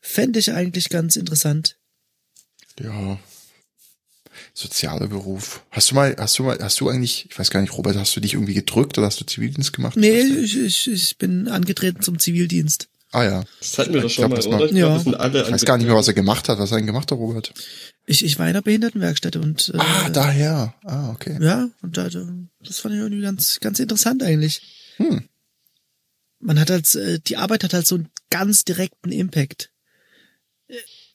fände 0.00 0.38
ich 0.38 0.52
eigentlich 0.52 0.88
ganz 0.88 1.16
interessant. 1.16 1.76
ja. 2.80 3.18
Sozialer 4.54 5.08
Beruf. 5.08 5.62
Hast 5.70 5.90
du 5.90 5.94
mal, 5.94 6.14
hast 6.18 6.38
du 6.38 6.42
mal, 6.44 6.58
hast 6.60 6.80
du 6.80 6.88
eigentlich, 6.88 7.26
ich 7.30 7.38
weiß 7.38 7.50
gar 7.50 7.60
nicht, 7.60 7.72
Robert, 7.76 7.96
hast 7.96 8.14
du 8.16 8.20
dich 8.20 8.34
irgendwie 8.34 8.54
gedrückt 8.54 8.98
oder 8.98 9.06
hast 9.06 9.20
du 9.20 9.24
Zivildienst 9.26 9.72
gemacht? 9.72 9.96
Nee, 9.96 10.20
ich, 10.20 10.56
ich, 10.58 10.88
ich 10.90 11.18
bin 11.18 11.48
angetreten 11.48 12.02
zum 12.02 12.18
Zivildienst. 12.18 12.88
Ah 13.10 13.24
ja. 13.24 13.44
das 13.60 13.78
hatten 13.78 13.94
wir 13.94 14.02
doch 14.02 14.08
Ich 14.08 14.14
schon 14.16 14.28
glaub, 14.28 14.30
mal, 14.30 14.36
das 14.36 14.46
oder? 14.46 14.66
Ich 14.66 14.72
Ja. 14.72 15.42
Ich 15.46 15.50
weiß 15.52 15.64
gar 15.64 15.78
nicht 15.78 15.86
mehr, 15.86 15.96
was 15.96 16.08
er 16.08 16.14
gemacht 16.14 16.48
hat. 16.50 16.58
Was 16.58 16.70
hat 16.70 16.76
er 16.76 16.80
denn 16.80 16.86
gemacht, 16.86 17.08
der 17.10 17.16
Robert? 17.16 17.54
Ich, 18.04 18.22
ich 18.24 18.38
war 18.38 18.44
in 18.46 18.50
einer 18.50 18.60
Behindertenwerkstätte 18.62 19.40
und 19.40 19.70
äh, 19.74 19.78
Ah, 19.78 20.10
daher. 20.10 20.74
Ah, 20.84 21.10
okay. 21.12 21.38
ja, 21.40 21.70
und 21.80 21.96
da, 21.96 22.10
da- 22.10 22.26
das 22.62 22.80
fand 22.80 22.94
ich 22.94 23.00
irgendwie 23.00 23.22
ganz, 23.22 23.60
ganz 23.60 23.78
interessant 23.78 24.22
eigentlich. 24.22 24.60
Hm. 24.98 25.26
Man 26.40 26.60
hat 26.60 26.68
halt, 26.70 26.94
äh, 26.96 27.18
die 27.18 27.36
Arbeit 27.38 27.64
hat 27.64 27.72
halt 27.72 27.86
so 27.86 27.94
einen 27.94 28.10
ganz 28.30 28.64
direkten 28.64 29.10
Impact. 29.10 29.70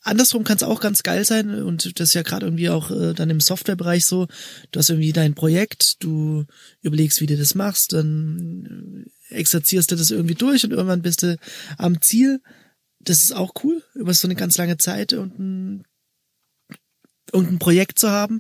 Andersrum 0.03 0.43
kann 0.43 0.57
es 0.57 0.63
auch 0.63 0.81
ganz 0.81 1.01
geil 1.03 1.23
sein 1.23 1.63
und 1.63 1.99
das 1.99 2.09
ist 2.09 2.13
ja 2.13 2.23
gerade 2.23 2.45
irgendwie 2.45 2.69
auch 2.69 2.91
äh, 2.91 3.13
dann 3.13 3.29
im 3.29 3.39
Softwarebereich 3.39 4.05
so. 4.05 4.27
Du 4.71 4.79
hast 4.79 4.89
irgendwie 4.89 5.13
dein 5.13 5.33
Projekt, 5.33 6.03
du 6.03 6.45
überlegst, 6.81 7.21
wie 7.21 7.25
du 7.25 7.37
das 7.37 7.55
machst, 7.55 7.93
dann 7.93 9.05
äh, 9.29 9.35
exerzierst 9.35 9.91
du 9.91 9.95
das 9.95 10.11
irgendwie 10.11 10.35
durch 10.35 10.65
und 10.65 10.71
irgendwann 10.71 11.01
bist 11.01 11.23
du 11.23 11.37
am 11.77 12.01
Ziel. 12.01 12.41
Das 12.99 13.23
ist 13.23 13.33
auch 13.33 13.53
cool, 13.63 13.81
über 13.95 14.13
so 14.13 14.27
eine 14.27 14.35
ganz 14.35 14.57
lange 14.57 14.77
Zeit 14.77 15.13
und 15.13 15.39
ein, 15.39 15.83
und 17.31 17.51
ein 17.51 17.59
Projekt 17.59 17.97
zu 17.97 18.09
haben. 18.09 18.39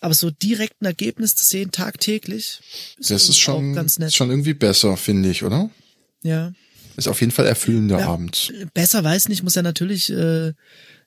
Aber 0.00 0.14
so 0.14 0.30
direkt 0.30 0.80
ein 0.80 0.86
Ergebnis 0.86 1.34
zu 1.34 1.44
sehen, 1.44 1.72
tagtäglich, 1.72 2.60
Das 2.98 3.10
ist 3.10 3.30
auch 3.30 3.34
schon, 3.34 3.74
ganz 3.74 3.98
nett. 3.98 4.14
schon 4.14 4.30
irgendwie 4.30 4.54
besser, 4.54 4.96
finde 4.96 5.28
ich, 5.30 5.42
oder? 5.42 5.70
Ja. 6.22 6.52
Ist 6.98 7.06
auf 7.08 7.20
jeden 7.20 7.32
Fall 7.32 7.46
erfüllender 7.46 8.00
Ja. 8.00 8.08
Abend. 8.08 8.52
besser 8.74 9.04
weiß 9.04 9.28
nicht, 9.28 9.44
muss 9.44 9.54
ja 9.54 9.62
natürlich 9.62 10.10
äh, 10.10 10.52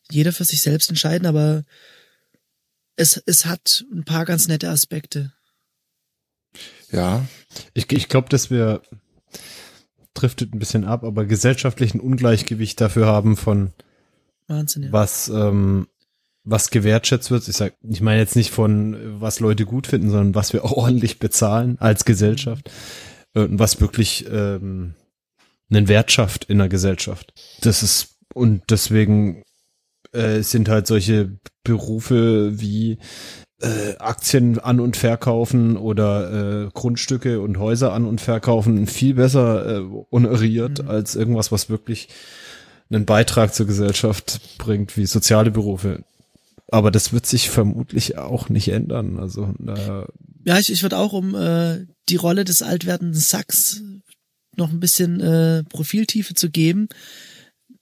jeder 0.09 0.31
für 0.31 0.45
sich 0.45 0.61
selbst 0.61 0.89
entscheiden, 0.89 1.27
aber 1.27 1.65
es, 2.95 3.21
es 3.25 3.45
hat 3.45 3.83
ein 3.91 4.05
paar 4.05 4.23
ganz 4.23 4.47
nette 4.47 4.69
Aspekte. 4.69 5.33
Ja, 6.91 7.25
Ich, 7.73 7.91
ich 7.91 8.07
glaube, 8.07 8.29
dass 8.29 8.49
wir 8.49 8.81
driftet 10.13 10.53
ein 10.53 10.59
bisschen 10.59 10.85
ab, 10.85 11.03
aber 11.03 11.25
gesellschaftlichen 11.25 11.99
Ungleichgewicht 11.99 12.79
dafür 12.79 13.07
haben 13.07 13.35
von 13.35 13.73
Wahnsinn, 14.47 14.83
ja. 14.83 14.91
was 14.93 15.27
ähm, 15.27 15.87
was 16.43 16.69
gewertschätzt 16.69 17.31
wird. 17.31 17.47
Ich 17.49 17.55
sag, 17.55 17.73
ich 17.83 18.01
meine 18.01 18.19
jetzt 18.19 18.35
nicht 18.37 18.51
von 18.51 19.21
was 19.21 19.41
Leute 19.41 19.65
gut 19.65 19.87
finden, 19.87 20.09
sondern 20.09 20.35
was 20.35 20.53
wir 20.53 20.63
auch 20.63 20.71
ordentlich 20.77 21.19
bezahlen 21.19 21.77
als 21.79 22.05
Gesellschaft 22.05 22.71
äh, 23.33 23.41
und 23.41 23.59
was 23.59 23.81
wirklich 23.81 24.25
ähm, 24.31 24.95
einen 25.71 25.87
Wert 25.87 26.11
schafft 26.11 26.45
in 26.45 26.57
der 26.59 26.69
Gesellschaft. 26.69 27.33
Das 27.61 27.81
ist 27.83 28.15
und 28.33 28.63
deswegen 28.69 29.43
äh, 30.13 30.41
sind 30.41 30.69
halt 30.69 30.87
solche 30.87 31.37
Berufe 31.63 32.59
wie 32.59 32.97
äh, 33.61 33.95
Aktien 33.99 34.59
an 34.59 34.79
und 34.79 34.97
verkaufen 34.97 35.77
oder 35.77 36.65
äh, 36.65 36.69
Grundstücke 36.73 37.41
und 37.41 37.59
Häuser 37.59 37.93
an 37.93 38.05
und 38.05 38.21
verkaufen 38.21 38.87
viel 38.87 39.15
besser 39.15 39.79
äh, 39.79 39.83
honoriert 40.11 40.83
Mhm. 40.83 40.89
als 40.89 41.15
irgendwas, 41.15 41.51
was 41.51 41.69
wirklich 41.69 42.09
einen 42.89 43.05
Beitrag 43.05 43.53
zur 43.53 43.67
Gesellschaft 43.67 44.57
bringt, 44.57 44.97
wie 44.97 45.05
soziale 45.05 45.51
Berufe. 45.51 46.03
Aber 46.69 46.89
das 46.91 47.13
wird 47.13 47.25
sich 47.25 47.49
vermutlich 47.49 48.17
auch 48.17 48.49
nicht 48.49 48.69
ändern. 48.69 49.19
Also 49.19 49.53
äh, 49.65 50.05
Ja, 50.45 50.57
ich, 50.57 50.71
ich 50.71 50.83
würde 50.83 50.97
auch 50.97 51.13
um 51.13 51.35
äh, 51.35 51.85
die 52.09 52.15
Rolle 52.15 52.43
des 52.45 52.61
altwerdenden 52.61 53.19
Sachs 53.19 53.81
noch 54.55 54.71
ein 54.71 54.79
bisschen 54.79 55.19
äh, 55.19 55.63
Profiltiefe 55.63 56.33
zu 56.33 56.49
geben. 56.49 56.87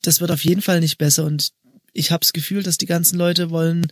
Das 0.02 0.22
wird 0.22 0.32
auf 0.32 0.44
jeden 0.44 0.62
Fall 0.62 0.80
nicht 0.80 0.98
besser 0.98 1.26
und 1.26 1.52
ich 1.94 2.12
habe 2.12 2.22
das 2.22 2.34
Gefühl, 2.34 2.64
dass 2.64 2.78
die 2.78 2.86
ganzen 2.86 3.18
Leute 3.18 3.50
wollen, 3.50 3.88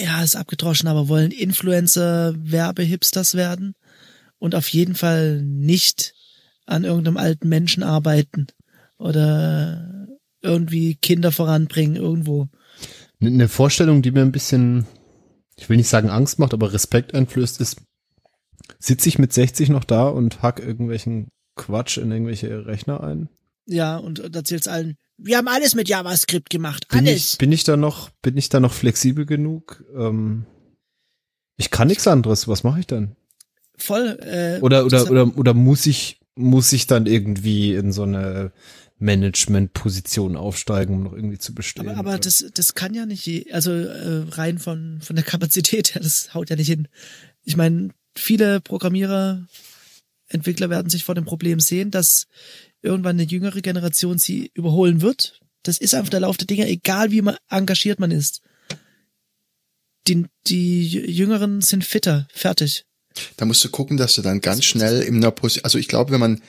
ja, 0.00 0.22
ist 0.22 0.36
abgedroschen, 0.36 0.88
aber 0.88 1.08
wollen 1.08 1.30
Influencer, 1.30 2.34
Werbehipsters 2.36 3.34
werden 3.34 3.74
und 4.38 4.54
auf 4.54 4.68
jeden 4.68 4.94
Fall 4.94 5.42
nicht 5.42 6.14
an 6.66 6.84
irgendeinem 6.84 7.16
alten 7.16 7.48
Menschen 7.48 7.82
arbeiten 7.82 8.48
oder 8.98 10.06
irgendwie 10.42 10.96
Kinder 10.96 11.32
voranbringen 11.32 11.96
irgendwo. 11.96 12.48
eine 13.20 13.48
Vorstellung, 13.48 14.02
die 14.02 14.10
mir 14.10 14.22
ein 14.22 14.32
bisschen, 14.32 14.86
ich 15.56 15.68
will 15.68 15.76
nicht 15.76 15.88
sagen 15.88 16.10
Angst 16.10 16.38
macht, 16.38 16.54
aber 16.54 16.72
Respekt 16.72 17.14
einflößt, 17.14 17.60
ist, 17.60 17.82
sitze 18.78 19.08
ich 19.08 19.18
mit 19.18 19.32
60 19.32 19.68
noch 19.70 19.84
da 19.84 20.08
und 20.08 20.42
hack 20.42 20.60
irgendwelchen 20.60 21.28
Quatsch 21.56 21.98
in 21.98 22.10
irgendwelche 22.12 22.66
Rechner 22.66 23.02
ein? 23.02 23.28
Ja, 23.66 23.96
und 23.96 24.34
erzählt's 24.34 24.68
allen, 24.68 24.96
wir 25.18 25.38
haben 25.38 25.48
alles 25.48 25.74
mit 25.74 25.88
JavaScript 25.88 26.50
gemacht, 26.50 26.88
Bin 26.88 27.00
alles. 27.00 27.32
ich, 27.32 27.38
bin 27.38 27.50
ich 27.50 27.64
da 27.64 27.76
noch, 27.76 28.10
bin 28.22 28.36
ich 28.36 28.48
da 28.48 28.60
noch 28.60 28.72
flexibel 28.72 29.26
genug? 29.26 29.84
Ähm, 29.96 30.46
ich 31.56 31.70
kann 31.70 31.88
nichts 31.88 32.06
anderes. 32.06 32.46
Was 32.48 32.62
mache 32.64 32.80
ich 32.80 32.86
dann? 32.86 33.16
Voll. 33.78 34.18
Äh, 34.20 34.60
Oder 34.60 34.84
oder 34.86 35.10
oder 35.10 35.36
oder 35.36 35.54
muss 35.54 35.86
ich 35.86 36.20
muss 36.34 36.72
ich 36.72 36.86
dann 36.86 37.06
irgendwie 37.06 37.74
in 37.74 37.92
so 37.92 38.02
eine 38.02 38.52
Management-Position 38.98 40.36
aufsteigen, 40.36 40.94
um 40.94 41.02
noch 41.02 41.12
irgendwie 41.12 41.38
zu 41.38 41.54
bestehen? 41.54 41.88
Aber, 41.88 41.98
aber 41.98 42.18
das, 42.18 42.44
das 42.54 42.74
kann 42.74 42.94
ja 42.94 43.06
nicht, 43.06 43.26
je, 43.26 43.50
also 43.52 43.70
äh, 43.72 44.24
rein 44.30 44.58
von, 44.58 45.00
von 45.02 45.16
der 45.16 45.24
Kapazität 45.26 45.94
her, 45.94 46.02
das 46.02 46.34
haut 46.34 46.50
ja 46.50 46.56
nicht 46.56 46.68
hin. 46.68 46.88
Ich 47.44 47.56
meine, 47.56 47.90
viele 48.14 48.60
Programmierer, 48.60 49.46
Entwickler 50.28 50.70
werden 50.70 50.90
sich 50.90 51.04
vor 51.04 51.14
dem 51.14 51.24
Problem 51.24 51.60
sehen, 51.60 51.90
dass 51.90 52.26
irgendwann 52.82 53.16
eine 53.16 53.24
jüngere 53.24 53.60
Generation 53.60 54.18
sie 54.18 54.50
überholen 54.54 55.00
wird. 55.00 55.40
Das 55.62 55.78
ist 55.78 55.94
einfach 55.94 56.10
der 56.10 56.20
Lauf 56.20 56.36
der 56.36 56.46
Dinge, 56.46 56.68
egal 56.68 57.10
wie 57.10 57.22
engagiert 57.48 57.98
man 57.98 58.10
ist. 58.10 58.40
Die, 60.06 60.26
die 60.46 60.88
Jüngeren 60.88 61.60
sind 61.60 61.84
fitter, 61.84 62.28
fertig. 62.32 62.84
da 63.36 63.44
musst 63.44 63.64
du 63.64 63.70
gucken, 63.70 63.96
dass 63.96 64.14
du 64.14 64.22
dann 64.22 64.40
ganz 64.40 64.64
schnell 64.64 65.02
in 65.02 65.16
einer 65.16 65.32
Position, 65.32 65.64
also 65.64 65.78
ich 65.78 65.88
glaube, 65.88 66.12
wenn 66.12 66.20
man, 66.20 66.42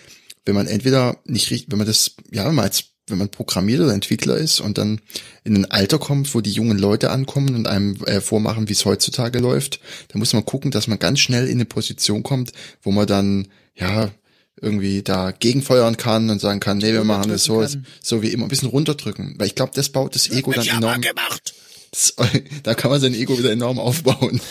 wenn 0.45 0.55
man 0.55 0.67
entweder 0.67 1.19
nicht 1.25 1.49
richtig, 1.49 1.71
wenn 1.71 1.79
man 1.79 1.87
das, 1.87 2.15
ja, 2.31 2.45
wenn 2.45 2.55
man 2.55 2.65
als, 2.65 2.85
wenn 3.07 3.17
man 3.17 3.29
Programmierer 3.29 3.85
oder 3.85 3.93
Entwickler 3.93 4.37
ist 4.37 4.59
und 4.59 4.77
dann 4.77 5.01
in 5.43 5.55
ein 5.55 5.71
Alter 5.71 5.97
kommt, 5.97 6.35
wo 6.35 6.41
die 6.41 6.51
jungen 6.51 6.77
Leute 6.77 7.09
ankommen 7.09 7.55
und 7.55 7.67
einem 7.67 7.95
äh, 8.03 8.21
vormachen, 8.21 8.67
wie 8.69 8.73
es 8.73 8.85
heutzutage 8.85 9.39
läuft, 9.39 9.79
dann 10.09 10.19
muss 10.19 10.33
man 10.33 10.45
gucken, 10.45 10.71
dass 10.71 10.87
man 10.87 10.99
ganz 10.99 11.19
schnell 11.19 11.47
in 11.47 11.57
eine 11.57 11.65
Position 11.65 12.21
kommt, 12.21 12.51
wo 12.81 12.91
man 12.91 13.07
dann, 13.07 13.47
ja, 13.77 14.11
irgendwie 14.59 15.03
da 15.03 15.31
gegenfeuern 15.31 15.97
kann 15.97 16.29
und 16.29 16.39
sagen 16.41 16.59
kann, 16.59 16.79
nee, 16.79 16.91
wir 16.93 17.03
machen 17.03 17.29
das 17.29 17.43
so, 17.43 17.59
kann. 17.59 17.85
so 18.01 18.21
wie 18.21 18.29
immer, 18.29 18.45
ein 18.45 18.49
bisschen 18.49 18.69
runterdrücken. 18.69 19.35
Weil 19.37 19.47
ich 19.47 19.55
glaube, 19.55 19.71
das 19.75 19.89
baut 19.89 20.15
das 20.15 20.29
Ego 20.31 20.51
dann 20.51 20.67
enorm. 20.67 21.01
gemacht. 21.01 21.53
Das, 21.91 22.15
da 22.63 22.73
kann 22.73 22.91
man 22.91 22.99
sein 22.99 23.13
Ego 23.13 23.37
wieder 23.37 23.51
enorm 23.51 23.79
aufbauen. 23.79 24.41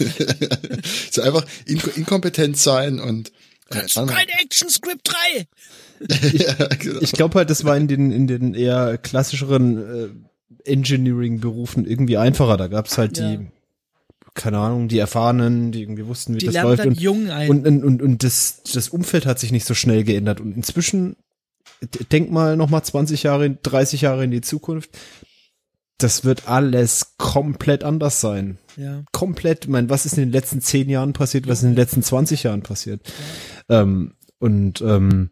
so 1.11 1.23
einfach 1.23 1.45
in, 1.67 1.81
inkompetent 1.97 2.57
sein 2.57 3.01
und 3.01 3.33
äh, 3.71 3.81
Kein 3.93 4.09
ActionScript 4.43 5.09
3. 5.09 5.47
ja, 6.33 6.67
genau. 6.79 7.01
ich 7.01 7.13
glaube 7.13 7.35
halt, 7.39 7.51
das 7.51 7.65
war 7.65 7.77
in 7.77 7.89
den 7.89 8.13
in 8.13 8.27
den 8.27 8.55
eher 8.55 8.99
klassischeren 8.99 10.25
äh, 10.65 10.71
Engineering-Berufen 10.71 11.87
irgendwie 11.87 12.17
einfacher. 12.17 12.57
Da 12.57 12.69
gab's 12.69 12.99
halt 12.99 13.19
Ja. 13.19 13.37
die, 13.37 13.47
keine 14.37 14.59
Ahnung, 14.59 14.89
die 14.89 14.99
Erfahrenen, 14.99 15.73
die 15.73 15.83
irgendwie 15.83 16.07
wussten, 16.07 16.35
wie 16.35 16.39
Die 16.39 16.47
das 16.47 16.63
läuft. 16.63 16.87
Und, 16.87 17.01
jung 17.01 17.31
ein. 17.31 17.51
und, 17.51 17.67
und, 17.67 17.85
und, 17.85 18.03
und 18.03 18.23
das, 18.23 18.63
das 18.73 18.89
Umfeld 18.91 19.27
hat 19.27 19.41
sich 19.41 19.51
nicht 19.51 19.67
so 19.67 19.75
schnell 19.75 20.05
geändert. 20.05 20.41
Und 20.41 20.55
inzwischen, 20.57 21.17
denk 22.13 22.31
mal 22.31 22.57
noch 22.57 22.71
mal 22.71 22.83
20 22.83 23.25
Jahre, 23.25 23.51
30 23.51 24.03
Jahre 24.03 24.25
in 24.25 24.31
die 24.31 24.43
Zukunft. 24.43 24.91
Das 25.99 26.25
wird 26.25 26.47
alles 26.47 27.15
komplett 27.17 27.83
anders 27.83 28.21
sein. 28.21 28.59
ja. 28.77 29.03
Komplett, 29.13 29.65
ich 29.65 29.71
meine, 29.71 29.89
was 29.89 30.05
ist 30.05 30.19
in 30.19 30.25
den 30.25 30.33
letzten 30.33 30.61
10 30.61 30.91
Jahren 30.91 31.15
passiert, 31.15 31.49
was 31.49 31.59
ist 31.59 31.65
in 31.65 31.71
den 31.71 31.77
letzten 31.77 32.03
20 32.03 32.43
Jahren 32.43 32.63
passiert? 32.63 33.01
Ähm, 33.71 34.13
und 34.39 34.83
ähm, 34.83 35.31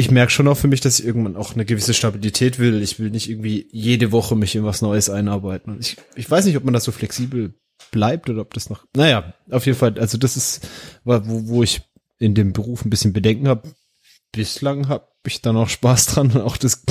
ich 0.00 0.10
merke 0.10 0.32
schon 0.32 0.48
auch 0.48 0.56
für 0.56 0.68
mich, 0.68 0.80
dass 0.80 0.98
ich 0.98 1.06
irgendwann 1.06 1.36
auch 1.36 1.54
eine 1.54 1.64
gewisse 1.64 1.94
Stabilität 1.94 2.58
will. 2.58 2.82
Ich 2.82 2.98
will 2.98 3.10
nicht 3.10 3.30
irgendwie 3.30 3.68
jede 3.70 4.12
Woche 4.12 4.34
mich 4.34 4.56
in 4.56 4.64
was 4.64 4.82
Neues 4.82 5.10
einarbeiten. 5.10 5.78
Ich, 5.80 5.96
ich 6.16 6.30
weiß 6.30 6.44
nicht, 6.44 6.56
ob 6.56 6.64
man 6.64 6.74
da 6.74 6.80
so 6.80 6.90
flexibel 6.90 7.54
bleibt 7.90 8.28
oder 8.28 8.42
ob 8.42 8.54
das 8.54 8.70
noch. 8.70 8.84
Naja, 8.96 9.34
auf 9.50 9.66
jeden 9.66 9.78
Fall, 9.78 9.98
also 9.98 10.18
das 10.18 10.36
ist, 10.36 10.66
wo, 11.04 11.20
wo 11.24 11.62
ich 11.62 11.82
in 12.18 12.34
dem 12.34 12.52
Beruf 12.52 12.84
ein 12.84 12.90
bisschen 12.90 13.12
Bedenken 13.12 13.48
habe. 13.48 13.72
Bislang 14.32 14.88
habe 14.88 15.06
ich 15.26 15.42
da 15.42 15.52
noch 15.52 15.68
Spaß 15.68 16.06
dran 16.06 16.32
und 16.32 16.40
auch 16.40 16.56
das 16.56 16.82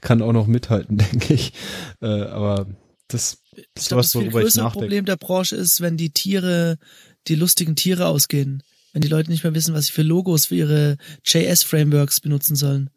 kann 0.00 0.22
auch 0.22 0.32
noch 0.32 0.46
mithalten, 0.46 0.96
denke 1.12 1.34
ich. 1.34 1.52
Äh, 2.00 2.06
aber 2.06 2.66
das 3.08 3.38
ist 3.74 3.92
was, 3.92 4.12
das 4.12 4.14
worüber 4.14 4.42
ich 4.42 4.54
nachdenke. 4.56 4.78
Problem 4.78 5.04
der 5.04 5.16
Branche 5.16 5.56
ist, 5.56 5.80
wenn 5.80 5.96
die 5.96 6.10
Tiere, 6.10 6.78
die 7.28 7.34
lustigen 7.34 7.76
Tiere 7.76 8.06
ausgehen. 8.06 8.62
Wenn 8.96 9.02
die 9.02 9.08
Leute 9.08 9.30
nicht 9.30 9.44
mehr 9.44 9.52
wissen, 9.54 9.74
was 9.74 9.88
sie 9.88 9.92
für 9.92 10.00
Logos 10.00 10.46
für 10.46 10.54
ihre 10.54 10.96
JS-Frameworks 11.22 12.20
benutzen 12.22 12.56
sollen. 12.56 12.88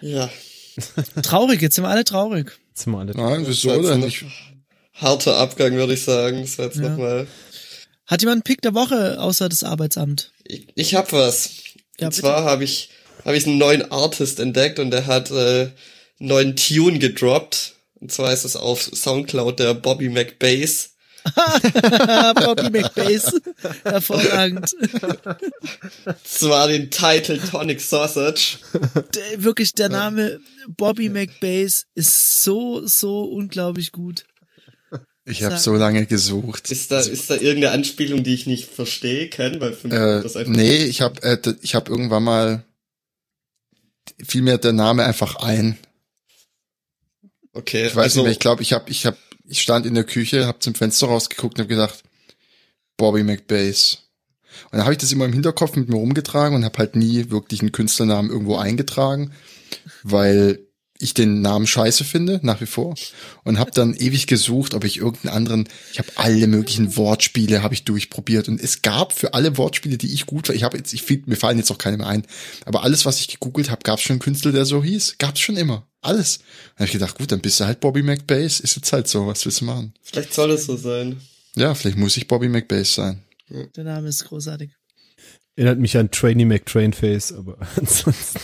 Ja. 0.00 0.30
Traurig, 1.22 1.60
jetzt 1.60 1.74
sind 1.74 1.84
wir 1.84 1.90
alle 1.90 2.04
traurig. 2.04 2.58
Jetzt 2.70 2.84
sind 2.84 2.94
wir 2.94 3.00
alle 3.00 3.12
Nein, 3.14 3.40
Das 3.44 3.48
wieso 3.62 3.82
denn? 3.82 4.02
Ich, 4.02 4.24
Harter 4.94 5.36
Abgang, 5.36 5.74
würde 5.74 5.92
ich 5.92 6.04
sagen. 6.04 6.40
Das 6.40 6.56
war 6.56 6.64
jetzt 6.64 6.78
Ja. 6.78 6.88
nochmal. 6.88 7.26
Hat 8.06 8.22
jemand 8.22 8.36
einen 8.36 8.42
Pick 8.44 8.62
der 8.62 8.72
Woche 8.72 9.20
außer 9.20 9.50
das 9.50 9.62
Arbeitsamt? 9.62 10.32
Ich, 10.44 10.68
ich 10.74 10.94
hab 10.94 11.12
was. 11.12 11.50
Ja, 11.98 12.06
und 12.06 12.14
bitte. 12.14 12.20
zwar 12.22 12.44
habe 12.44 12.64
ich, 12.64 12.88
habe 13.26 13.36
ich 13.36 13.46
einen 13.46 13.58
neuen 13.58 13.92
Artist 13.92 14.40
entdeckt 14.40 14.78
und 14.78 14.90
der 14.90 15.04
hat 15.06 15.30
äh, 15.30 15.34
einen 15.64 15.72
neuen 16.18 16.56
Tune 16.56 16.98
gedroppt. 16.98 17.74
Und 18.00 18.10
zwar 18.10 18.32
ist 18.32 18.46
es 18.46 18.56
auf 18.56 18.80
Soundcloud 18.80 19.58
der 19.58 19.74
Bobby 19.74 20.08
McBass. 20.08 20.89
Bobby 22.34 22.70
McBass. 22.70 23.40
Hervorragend. 23.82 24.70
Zwar 26.24 26.68
den 26.68 26.90
Title 26.90 27.38
Tonic 27.38 27.80
Sausage. 27.80 28.58
Der, 29.14 29.44
wirklich, 29.44 29.74
der 29.74 29.88
Name 29.88 30.40
Bobby 30.68 31.08
McBass 31.08 31.86
ist 31.94 32.42
so, 32.42 32.86
so 32.86 33.24
unglaublich 33.24 33.92
gut. 33.92 34.24
ich 35.24 35.42
habe 35.42 35.58
so 35.58 35.74
lange 35.74 36.06
gesucht. 36.06 36.70
Ist 36.70 36.90
da, 36.90 37.00
ist 37.00 37.30
da 37.30 37.34
irgendeine 37.34 37.70
Anspielung, 37.70 38.22
die 38.22 38.34
ich 38.34 38.46
nicht 38.46 38.68
verstehe 38.70 39.28
kann? 39.28 39.60
Weil 39.60 39.72
für 39.72 39.88
mich 39.88 39.96
Äh, 39.96 40.22
das 40.22 40.36
einfach 40.36 40.52
nee, 40.52 40.84
ich 40.84 41.00
habe 41.00 41.22
äh, 41.22 41.38
ich 41.62 41.74
habe 41.74 41.90
irgendwann 41.90 42.24
mal 42.24 42.64
fiel 44.24 44.42
mir 44.42 44.58
der 44.58 44.72
Name 44.72 45.04
einfach 45.04 45.36
ein. 45.36 45.78
Okay, 47.52 47.86
Ich 47.86 47.96
weiß 47.96 48.04
also, 48.04 48.20
nicht 48.20 48.24
mehr, 48.24 48.32
ich 48.32 48.38
glaube, 48.38 48.62
ich 48.62 48.72
hab, 48.72 48.88
ich 48.88 49.06
hab, 49.06 49.16
ich 49.50 49.60
stand 49.60 49.84
in 49.84 49.94
der 49.94 50.04
Küche, 50.04 50.46
hab 50.46 50.62
zum 50.62 50.74
Fenster 50.74 51.08
rausgeguckt 51.08 51.58
und 51.58 51.62
hab 51.62 51.68
gedacht, 51.68 52.02
Bobby 52.96 53.24
McBass. 53.24 53.98
Und 54.70 54.78
dann 54.78 54.82
habe 54.82 54.92
ich 54.92 54.98
das 54.98 55.12
immer 55.12 55.24
im 55.24 55.32
Hinterkopf 55.32 55.76
mit 55.76 55.88
mir 55.88 55.96
rumgetragen 55.96 56.56
und 56.56 56.64
habe 56.64 56.78
halt 56.78 56.96
nie 56.96 57.30
wirklich 57.30 57.60
einen 57.60 57.72
Künstlernamen 57.72 58.30
irgendwo 58.30 58.56
eingetragen, 58.56 59.32
weil 60.02 60.60
ich 61.02 61.14
den 61.14 61.40
Namen 61.40 61.66
scheiße 61.66 62.04
finde, 62.04 62.40
nach 62.42 62.60
wie 62.60 62.66
vor. 62.66 62.94
Und 63.42 63.58
habe 63.58 63.70
dann 63.70 63.94
ewig 63.94 64.26
gesucht, 64.26 64.74
ob 64.74 64.84
ich 64.84 64.98
irgendeinen 64.98 65.34
anderen, 65.34 65.68
ich 65.92 65.98
habe 65.98 66.10
alle 66.16 66.46
möglichen 66.46 66.96
Wortspiele, 66.96 67.62
habe 67.62 67.74
ich 67.74 67.84
durchprobiert. 67.84 68.48
Und 68.48 68.60
es 68.60 68.82
gab 68.82 69.12
für 69.12 69.32
alle 69.34 69.56
Wortspiele, 69.56 69.96
die 69.96 70.12
ich 70.12 70.26
gut 70.26 70.48
war, 70.48 70.54
ich 70.54 70.62
habe 70.62 70.76
jetzt, 70.76 70.92
ich 70.92 71.02
find, 71.02 71.26
mir 71.26 71.36
fallen 71.36 71.58
jetzt 71.58 71.70
auch 71.70 71.78
keine 71.78 71.96
mehr 71.96 72.06
ein, 72.06 72.26
aber 72.66 72.84
alles, 72.84 73.06
was 73.06 73.18
ich 73.18 73.28
gegoogelt 73.28 73.70
habe, 73.70 73.82
gab 73.82 73.98
es 73.98 74.04
schon 74.04 74.14
einen 74.14 74.20
Künstler, 74.20 74.52
der 74.52 74.66
so 74.66 74.84
hieß. 74.84 75.16
Gab's 75.18 75.40
schon 75.40 75.56
immer. 75.56 75.89
Alles. 76.02 76.38
Dann 76.38 76.76
habe 76.76 76.84
ich 76.86 76.92
gedacht, 76.92 77.18
gut, 77.18 77.30
dann 77.30 77.40
bist 77.40 77.60
du 77.60 77.64
halt 77.64 77.80
Bobby 77.80 78.02
McBass, 78.02 78.60
ist 78.60 78.76
jetzt 78.76 78.92
halt 78.92 79.06
so, 79.08 79.26
was 79.26 79.44
willst 79.44 79.60
du 79.60 79.66
machen? 79.66 79.94
vielleicht 80.02 80.32
soll 80.32 80.50
es 80.52 80.64
so 80.66 80.76
sein. 80.76 81.20
Ja, 81.56 81.74
vielleicht 81.74 81.98
muss 81.98 82.16
ich 82.16 82.26
Bobby 82.26 82.48
McBass 82.48 82.94
sein. 82.94 83.22
Der 83.48 83.84
Name 83.84 84.08
ist 84.08 84.24
großartig. 84.24 84.70
Erinnert 85.56 85.78
mich 85.78 85.96
an 85.96 86.10
Trainee 86.10 86.44
McTrainface, 86.44 87.32
aber 87.32 87.58
ansonsten. 87.76 88.40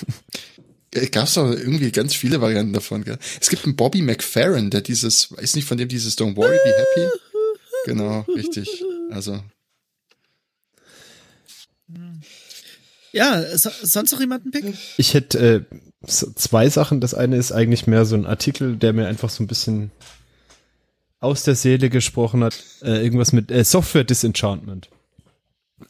Äh, 0.93 1.07
Gab's 1.07 1.35
doch 1.35 1.51
irgendwie 1.51 1.93
ganz 1.93 2.15
viele 2.15 2.41
Varianten 2.41 2.73
davon, 2.73 3.05
gell? 3.05 3.19
Es 3.41 3.49
gibt 3.49 3.65
einen 3.65 3.77
Bobby 3.77 4.03
McFerrin, 4.03 4.71
der 4.71 4.81
dieses, 4.83 5.31
ist 5.39 5.57
nicht 5.57 5.67
von 5.67 5.79
dem 5.79 5.89
dieses 5.89 6.19
Don't 6.19 6.37
Worry, 6.37 6.59
Be 6.63 6.75
Happy? 6.77 7.19
Genau, 7.87 8.21
richtig. 8.35 8.83
Also, 9.11 9.41
Ja, 13.13 13.57
so, 13.57 13.71
sonst 13.83 14.13
noch 14.13 14.21
jemanden 14.21 14.51
picken? 14.51 14.77
Ich 14.99 15.15
hätte 15.15 15.67
äh, 15.71 15.77
zwei 16.07 16.69
Sachen. 16.69 17.01
Das 17.01 17.15
eine 17.15 17.37
ist 17.37 17.53
eigentlich 17.53 17.87
mehr 17.87 18.05
so 18.05 18.17
ein 18.17 18.27
Artikel, 18.27 18.77
der 18.77 18.93
mir 18.93 19.07
einfach 19.07 19.31
so 19.31 19.43
ein 19.43 19.47
bisschen 19.47 19.91
aus 21.21 21.43
der 21.43 21.55
Seele 21.55 21.91
gesprochen 21.91 22.45
hat. 22.45 22.63
Äh, 22.83 23.03
irgendwas 23.03 23.33
mit 23.33 23.51
äh, 23.51 23.65
Software 23.65 24.05
Disenchantment. 24.05 24.89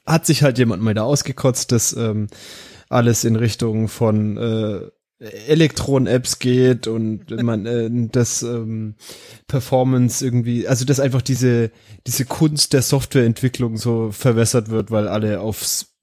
Hat 0.05 0.27
sich 0.27 0.43
halt 0.43 0.59
jemand 0.59 0.83
mal 0.83 0.95
da 0.95 1.03
ausgekotzt, 1.03 1.73
dass 1.73 1.93
ähm, 1.95 2.29
alles 2.89 3.25
in 3.25 3.37
Richtung 3.37 3.89
von 3.89 4.37
äh, 4.37 4.91
Elektron-Apps 5.19 6.39
geht 6.41 6.87
und 6.87 7.31
man 7.31 7.65
äh, 7.65 7.89
das 8.13 8.43
ähm, 8.43 8.97
Performance 9.47 10.25
irgendwie, 10.25 10.69
also 10.69 10.85
dass 10.85 11.01
einfach 11.01 11.23
diese 11.23 11.71
diese 12.07 12.27
Kunst 12.27 12.75
der 12.75 12.83
Softwareentwicklung 12.83 13.79
so 13.79 14.13
verwässert 14.13 14.69
wird, 14.69 14.91
weil 14.91 15.09
alle 15.09 15.41
aufs 15.41 15.96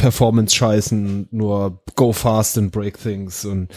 Performance 0.00 0.56
scheißen, 0.56 1.28
nur 1.30 1.82
go 1.94 2.14
fast 2.14 2.56
and 2.56 2.72
break 2.72 2.98
things 2.98 3.44
und 3.44 3.68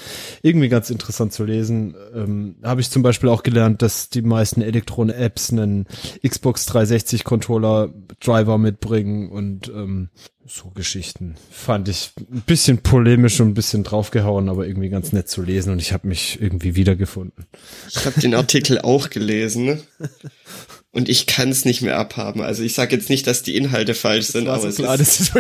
irgendwie 0.42 0.70
ganz 0.70 0.90
interessant 0.90 1.34
zu 1.34 1.44
lesen. 1.44 1.96
Ähm, 2.16 2.56
Habe 2.64 2.80
ich 2.80 2.90
zum 2.90 3.04
Beispiel 3.04 3.28
auch 3.28 3.44
gelernt, 3.44 3.82
dass 3.82 4.10
die 4.10 4.22
meisten 4.22 4.62
Elektron-Apps 4.62 5.52
einen 5.52 5.86
Xbox 6.26 6.66
360 6.68 7.26
Controller 7.26 7.94
Driver 8.22 8.58
mitbringen 8.58 9.30
und 9.32 9.68
ähm, 9.68 10.10
so 10.46 10.70
Geschichten 10.70 11.36
fand 11.52 11.90
ich 11.90 12.12
ein 12.18 12.44
bisschen 12.46 12.78
polemisch 12.80 13.42
und 13.42 13.50
ein 13.50 13.54
bisschen 13.54 13.84
draufgehauen, 13.84 14.48
aber 14.48 14.66
irgendwie 14.66 14.90
ganz 14.90 15.12
nett 15.12 15.28
zu 15.28 15.42
lesen 15.42 15.72
und 15.74 15.80
ich 15.80 15.92
habe 15.92 16.08
mich 16.08 16.42
irgendwie 16.42 16.76
wiedergefunden. 16.76 17.46
Ich 17.90 18.06
habe 18.06 18.20
den 18.22 18.34
Artikel 18.34 18.80
auch 18.80 19.10
gelesen 19.10 19.82
und 20.94 21.10
ich 21.10 21.26
kann 21.26 21.50
es 21.50 21.66
nicht 21.66 21.82
mehr 21.82 21.98
abhaben. 21.98 22.42
Also 22.42 22.62
ich 22.64 22.76
sage 22.76 22.96
jetzt 22.96 23.10
nicht, 23.10 23.26
dass 23.26 23.42
die 23.42 23.56
Inhalte 23.58 23.96
falsch 23.96 24.28
sind, 24.28 24.46
War 24.46 24.54
aber 24.54 24.62
so 24.62 24.68
es, 24.70 24.76
klar, 24.76 25.00
ist, 25.00 25.32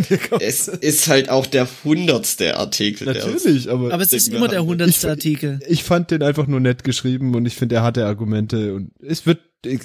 es 0.41 0.67
ist 0.67 1.07
halt 1.07 1.29
auch 1.29 1.45
der 1.45 1.67
hundertste 1.83 2.57
Artikel. 2.57 3.05
Natürlich, 3.05 3.69
aber, 3.69 3.93
Aber 3.93 4.03
es 4.03 4.11
ist 4.13 4.33
immer 4.33 4.47
der 4.47 4.65
hundertste 4.65 5.09
Artikel. 5.09 5.59
ich 5.67 5.83
fand 5.83 6.09
den 6.09 6.23
einfach 6.23 6.47
nur 6.47 6.59
nett 6.59 6.83
geschrieben 6.83 7.35
und 7.35 7.45
ich 7.45 7.55
finde, 7.55 7.75
er 7.75 7.83
hatte 7.83 8.05
Argumente 8.05 8.73
und 8.73 8.91
es 9.01 9.27
wird 9.27 9.39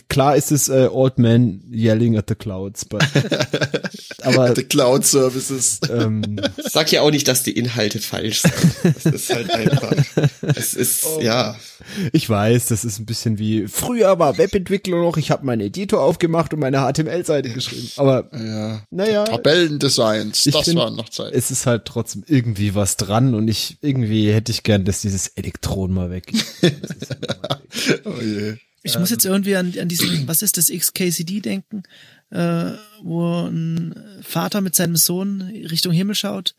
klar 0.09 0.36
ist 0.36 0.50
es 0.52 0.68
äh, 0.68 0.88
Old 0.90 1.18
Man 1.18 1.62
yelling 1.72 2.16
at 2.16 2.26
the 2.28 2.34
clouds, 2.34 2.84
but, 2.84 3.02
aber 4.22 4.55
the 4.55 4.64
Cloud 4.64 5.05
Services. 5.06 5.80
ähm, 5.90 6.36
sag 6.59 6.90
ja 6.92 7.02
auch 7.02 7.10
nicht, 7.10 7.28
dass 7.28 7.42
die 7.42 7.52
Inhalte 7.52 7.98
falsch 8.00 8.42
sind. 8.42 8.55
Es 8.96 9.05
ist 9.06 9.34
halt 9.34 9.50
einfach. 9.52 9.94
Es 10.42 10.74
ist, 10.74 11.06
ja. 11.20 11.56
ich 12.12 12.28
weiß, 12.28 12.66
das 12.66 12.84
ist 12.84 12.98
ein 12.98 13.06
bisschen 13.06 13.38
wie 13.38 13.68
früher 13.68 14.18
war 14.18 14.36
Webentwicklung 14.38 15.02
noch, 15.02 15.16
ich 15.16 15.30
habe 15.30 15.46
meinen 15.46 15.60
Editor 15.62 16.02
aufgemacht 16.02 16.52
und 16.52 16.60
meine 16.60 16.78
HTML-Seite 16.78 17.50
geschrieben, 17.50 17.88
aber 17.96 18.28
Ja. 18.32 18.82
naja, 18.90 19.24
Tabellendesigns, 19.24 20.46
Ich 20.46 20.55
das 20.55 20.64
find- 20.64 20.76
waren 20.78 20.96
noch 20.96 21.09
Zeit. 21.09 21.32
es 21.34 21.50
ist 21.50 21.66
halt 21.66 21.84
trotzdem 21.84 22.24
irgendwie 22.26 22.74
was 22.74 22.96
dran 22.96 23.34
und 23.34 23.48
ich 23.48 23.78
irgendwie 23.80 24.32
hätte 24.32 24.52
ich 24.52 24.62
gern, 24.62 24.84
dass 24.84 25.00
dieses 25.02 25.28
Elektron 25.28 25.92
mal 25.92 26.10
weg. 26.10 26.32
ist. 26.32 27.16
Oh 28.05 28.20
je. 28.20 28.56
Ich 28.82 28.98
muss 28.98 29.10
jetzt 29.10 29.24
irgendwie 29.24 29.56
an, 29.56 29.72
an 29.78 29.88
diesen, 29.88 30.09
was 30.28 30.42
ist 30.42 30.56
das, 30.56 30.68
XKCD 30.70 31.40
denken, 31.40 31.82
äh, 32.30 32.72
wo 33.02 33.46
ein 33.46 33.94
Vater 34.22 34.60
mit 34.60 34.74
seinem 34.74 34.96
Sohn 34.96 35.42
Richtung 35.42 35.92
Himmel 35.92 36.14
schaut 36.14 36.55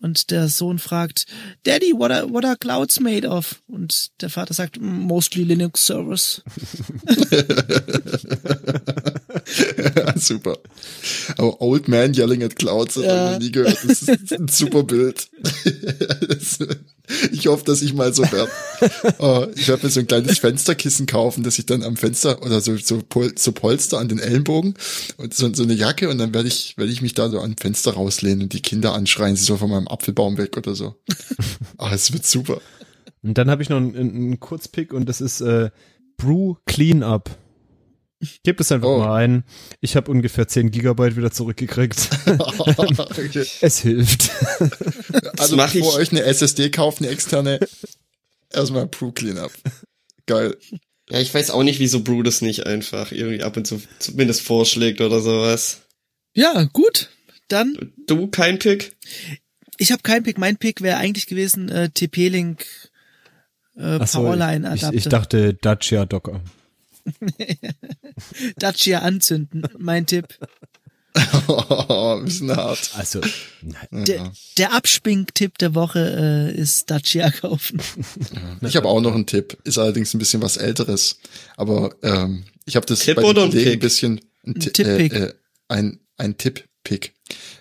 und 0.00 0.30
der 0.30 0.48
Sohn 0.48 0.78
fragt, 0.78 1.26
Daddy, 1.64 1.92
what 1.94 2.10
are, 2.10 2.30
what 2.30 2.44
are 2.44 2.56
clouds 2.56 3.00
made 3.00 3.26
of? 3.26 3.62
Und 3.66 4.10
der 4.20 4.28
Vater 4.28 4.52
sagt, 4.52 4.78
"Mm, 4.78 4.84
mostly 5.06 5.44
Linux 5.44 5.86
servers. 5.86 6.42
super. 10.16 10.58
Aber 11.38 11.60
Old 11.60 11.88
Man 11.88 12.14
Yelling 12.14 12.42
at 12.42 12.56
Clouds 12.56 12.96
hat 12.96 13.04
Ja. 13.04 13.38
nie 13.38 13.50
gehört. 13.50 13.78
Das 13.84 14.02
ist 14.02 14.32
ein 14.32 14.48
super 14.48 14.82
Bild. 14.82 15.28
Das- 17.08 17.30
ich 17.32 17.46
hoffe, 17.46 17.64
dass 17.64 17.82
ich 17.82 17.94
mal 17.94 18.12
so 18.14 18.22
werde. 18.24 18.48
Oh, 19.18 19.46
ich 19.54 19.68
werde 19.68 19.86
mir 19.86 19.90
so 19.90 20.00
ein 20.00 20.06
kleines 20.06 20.38
Fensterkissen 20.38 21.06
kaufen, 21.06 21.42
dass 21.44 21.58
ich 21.58 21.64
dann 21.66 21.82
am 21.82 21.96
Fenster 21.96 22.42
oder 22.42 22.60
so, 22.60 22.76
so, 22.76 22.98
Pol 23.08 23.32
so 23.38 23.52
Polster 23.52 23.98
an 23.98 24.08
den 24.08 24.18
Ellenbogen 24.18 24.74
und 25.16 25.32
so, 25.32 25.52
so 25.54 25.62
eine 25.62 25.72
Jacke 25.72 26.10
und 26.10 26.18
dann 26.18 26.34
werde 26.34 26.48
ich, 26.48 26.76
werde 26.76 26.92
ich 26.92 27.00
mich 27.00 27.14
da 27.14 27.30
so 27.30 27.40
an 27.40 27.56
Fenster 27.58 27.92
rauslehnen 27.94 28.42
und 28.42 28.52
die 28.52 28.60
Kinder 28.60 28.92
anschreien, 28.92 29.34
sie 29.36 29.44
so 29.44 29.56
von 29.56 29.70
meinem 29.70 29.88
Apfelbaum 29.88 30.36
weg 30.36 30.56
oder 30.56 30.74
so. 30.74 30.94
Ah, 31.78 31.92
es 31.94 32.12
wird 32.12 32.26
super. 32.26 32.60
Und 33.22 33.38
dann 33.38 33.50
habe 33.50 33.62
ich 33.62 33.68
noch 33.70 33.76
einen, 33.78 33.96
einen 33.96 34.40
Kurzpick 34.40 34.92
und 34.92 35.08
das 35.08 35.20
ist 35.20 35.40
äh, 35.40 35.70
Brew 36.16 36.54
Cleanup. 36.66 37.30
Gebt 38.44 38.60
es 38.60 38.72
einfach 38.72 38.88
Oh. 38.88 38.98
mal 38.98 39.14
ein. 39.22 39.44
Ich 39.80 39.94
habe 39.94 40.10
ungefähr 40.10 40.48
10 40.48 40.70
Gigabyte 40.70 41.16
wieder 41.16 41.30
zurückgekriegt. 41.30 42.08
okay. 42.26 43.46
es 43.60 43.80
hilft. 43.80 44.30
Also 45.38 45.56
mach 45.56 45.72
bevor 45.72 45.92
ich- 46.00 46.08
euch 46.08 46.10
eine 46.12 46.22
SSD 46.22 46.70
kauft, 46.70 47.00
eine 47.00 47.08
externe, 47.10 47.60
erstmal 48.50 48.86
Brew 48.86 49.12
Cleanup. 49.12 49.52
Geil. 50.26 50.56
Ja, 51.10 51.20
ich 51.20 51.32
weiß 51.32 51.50
auch 51.50 51.62
nicht, 51.62 51.78
wieso 51.78 52.00
Brew 52.02 52.22
das 52.22 52.40
nicht 52.40 52.66
einfach 52.66 53.12
irgendwie 53.12 53.42
ab 53.42 53.56
und 53.56 53.66
zu 53.66 53.80
zumindest 53.98 54.40
vorschlägt 54.42 55.00
oder 55.02 55.20
sowas. 55.20 55.82
Ja, 56.34 56.64
gut. 56.72 57.10
Dann, 57.48 57.92
Du, 58.06 58.26
kein 58.28 58.58
Pick? 58.58 58.96
ich 59.76 59.92
habe 59.92 60.02
keinen 60.02 60.22
Pick. 60.24 60.38
Mein 60.38 60.56
Pick 60.56 60.80
wäre 60.80 60.96
eigentlich 60.96 61.26
gewesen 61.26 61.68
äh, 61.68 61.90
TP-Link 61.90 62.64
äh, 63.76 63.98
Ach 64.00 64.06
so, 64.06 64.20
Powerline 64.20 64.66
ich, 64.74 64.82
Adapter. 64.82 64.96
ich 64.96 65.04
dachte 65.04 65.54
Dacia 65.54 66.06
Docker. 66.06 66.40
Dacia 68.56 69.00
anzünden. 69.00 69.62
Mein 69.78 70.06
Tipp. 70.06 70.26
Oh, 71.48 72.20
bisschen 72.22 72.54
hart. 72.54 72.90
Also, 72.94 73.20
nein. 73.62 74.04
Der, 74.04 74.32
der 74.58 74.74
Abspink-Tipp 74.74 75.56
der 75.58 75.74
Woche 75.74 76.52
äh, 76.54 76.60
ist 76.60 76.90
Dacia 76.90 77.30
kaufen. 77.30 77.80
Ich 78.60 78.76
habe 78.76 78.86
auch 78.88 79.00
noch 79.00 79.14
einen 79.14 79.24
Tipp, 79.26 79.56
ist 79.64 79.78
allerdings 79.78 80.12
ein 80.12 80.18
bisschen 80.18 80.42
was 80.42 80.58
älteres, 80.58 81.18
aber 81.56 81.94
ähm, 82.02 82.44
ich 82.66 82.76
habe 82.76 82.84
das 82.84 82.98
Tipp 83.00 83.16
bei 83.16 83.22
den 83.22 83.30
oder 83.30 83.44
ein 83.44 83.48
Kollegen 83.50 83.68
ein 83.70 83.72
Pick? 83.72 83.80
bisschen 83.80 84.20
ein, 84.44 84.54
Ein 84.56 84.60
Ti- 84.60 84.70
Tipp-Pick. 84.72 85.12
Äh, 85.14 85.24
äh, 85.24 85.32
ein 85.68 86.00
ein 86.18 86.36
Tipp-Pick. 86.36 87.14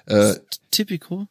Äh, 0.07 0.35
Typico. 0.71 1.27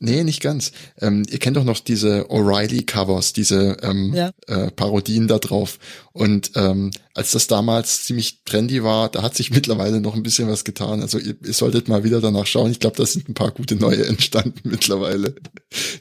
Nee, 0.00 0.24
nicht 0.24 0.42
ganz. 0.42 0.72
Ähm, 1.00 1.24
ihr 1.30 1.38
kennt 1.38 1.56
doch 1.56 1.64
noch 1.64 1.78
diese 1.78 2.28
O'Reilly-Covers, 2.30 3.32
diese 3.32 3.76
ähm, 3.82 4.12
Ja. 4.12 4.32
äh, 4.48 4.70
Parodien 4.72 5.28
da 5.28 5.38
drauf. 5.38 5.78
Und 6.12 6.52
ähm, 6.56 6.90
als 7.14 7.30
das 7.30 7.46
damals 7.46 8.04
ziemlich 8.04 8.42
trendy 8.44 8.82
war, 8.82 9.08
da 9.10 9.22
hat 9.22 9.36
sich 9.36 9.50
mittlerweile 9.52 10.00
noch 10.00 10.14
ein 10.16 10.22
bisschen 10.22 10.48
was 10.48 10.64
getan. 10.64 11.02
Also 11.02 11.18
ihr, 11.18 11.36
ihr 11.44 11.52
solltet 11.52 11.88
mal 11.88 12.02
wieder 12.02 12.20
danach 12.20 12.46
schauen. 12.46 12.70
Ich 12.72 12.80
glaube, 12.80 12.96
da 12.96 13.06
sind 13.06 13.28
ein 13.28 13.34
paar 13.34 13.52
gute 13.52 13.76
neue 13.76 14.04
entstanden 14.08 14.68
mittlerweile, 14.70 15.34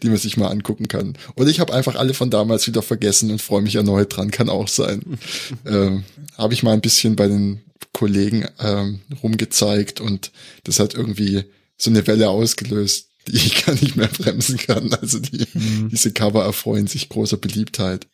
die 0.01 0.07
man 0.09 0.17
sich 0.17 0.37
mal 0.37 0.47
angucken 0.47 0.87
kann. 0.87 1.17
Oder 1.35 1.49
ich 1.49 1.59
habe 1.59 1.73
einfach 1.73 1.95
alle 1.95 2.13
von 2.13 2.31
damals 2.31 2.65
wieder 2.65 2.81
vergessen 2.81 3.29
und 3.31 3.41
freue 3.41 3.61
mich 3.61 3.75
erneut 3.75 4.15
dran. 4.15 4.31
Kann 4.31 4.49
auch 4.49 4.67
sein. 4.67 5.19
ähm, 5.65 6.03
habe 6.37 6.53
ich 6.53 6.63
mal 6.63 6.73
ein 6.73 6.81
bisschen 6.81 7.15
bei 7.15 7.27
den 7.27 7.61
Kollegen 7.91 8.45
ähm, 8.59 9.01
rumgezeigt 9.21 9.99
und 9.99 10.31
das 10.63 10.79
hat 10.79 10.93
irgendwie 10.93 11.43
so 11.77 11.89
eine 11.89 12.05
Welle 12.07 12.29
ausgelöst, 12.29 13.08
die 13.31 13.37
ich 13.37 13.65
gar 13.65 13.73
nicht 13.73 13.95
mehr 13.95 14.07
bremsen 14.07 14.57
kann. 14.57 14.93
Also 14.93 15.19
die, 15.19 15.45
diese 15.53 16.11
Cover 16.11 16.43
erfreuen 16.43 16.87
sich 16.87 17.09
großer 17.09 17.37
Beliebtheit. 17.37 18.07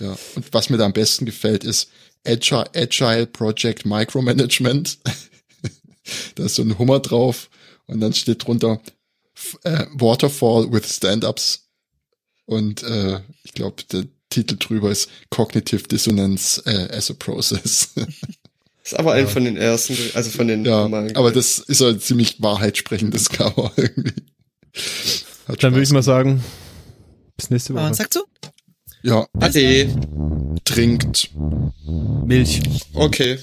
Ja. 0.00 0.16
Und 0.34 0.52
was 0.52 0.70
mir 0.70 0.78
da 0.78 0.86
am 0.86 0.92
besten 0.92 1.26
gefällt, 1.26 1.64
ist 1.64 1.90
Agile, 2.26 2.70
Agile 2.74 3.26
Project 3.26 3.84
Micromanagement. 3.84 4.98
da 6.34 6.44
ist 6.44 6.56
so 6.56 6.62
ein 6.62 6.78
Hummer 6.78 7.00
drauf 7.00 7.50
und 7.86 8.00
dann 8.00 8.14
steht 8.14 8.46
drunter 8.46 8.80
äh, 9.64 9.86
Waterfall 9.92 10.72
with 10.72 10.96
Stand-ups. 10.96 11.68
Und 12.46 12.82
äh, 12.82 13.20
ich 13.44 13.52
glaube, 13.52 13.82
der, 13.92 14.06
Titel 14.32 14.56
drüber 14.58 14.90
ist 14.90 15.10
Cognitive 15.30 15.82
Dissonance 15.82 16.62
äh, 16.64 16.88
as 16.96 17.10
a 17.10 17.14
Process. 17.14 17.90
Ist 18.84 18.98
aber 18.98 19.12
ein 19.12 19.28
von 19.28 19.44
den 19.44 19.56
ersten, 19.56 19.96
also 20.14 20.30
von 20.30 20.48
den 20.48 20.64
ja. 20.64 20.84
Aber 21.14 21.30
das 21.30 21.58
ist 21.58 21.82
ein 21.82 22.00
ziemlich 22.00 22.42
wahrheitssprechendes 22.42 23.28
Cover 23.28 23.72
irgendwie. 23.76 24.14
Hat 25.46 25.62
Dann 25.62 25.72
würde 25.72 25.84
ich 25.84 25.90
mal 25.90 26.02
sagen, 26.02 26.42
bis 27.36 27.50
nächste 27.50 27.74
Woche. 27.74 27.86
Und 27.86 27.94
sagst 27.96 28.16
du? 28.16 28.20
Ja. 29.02 29.26
Ade. 29.38 29.88
Trinkt. 30.64 31.30
Milch. 32.24 32.60
Okay. 32.94 33.38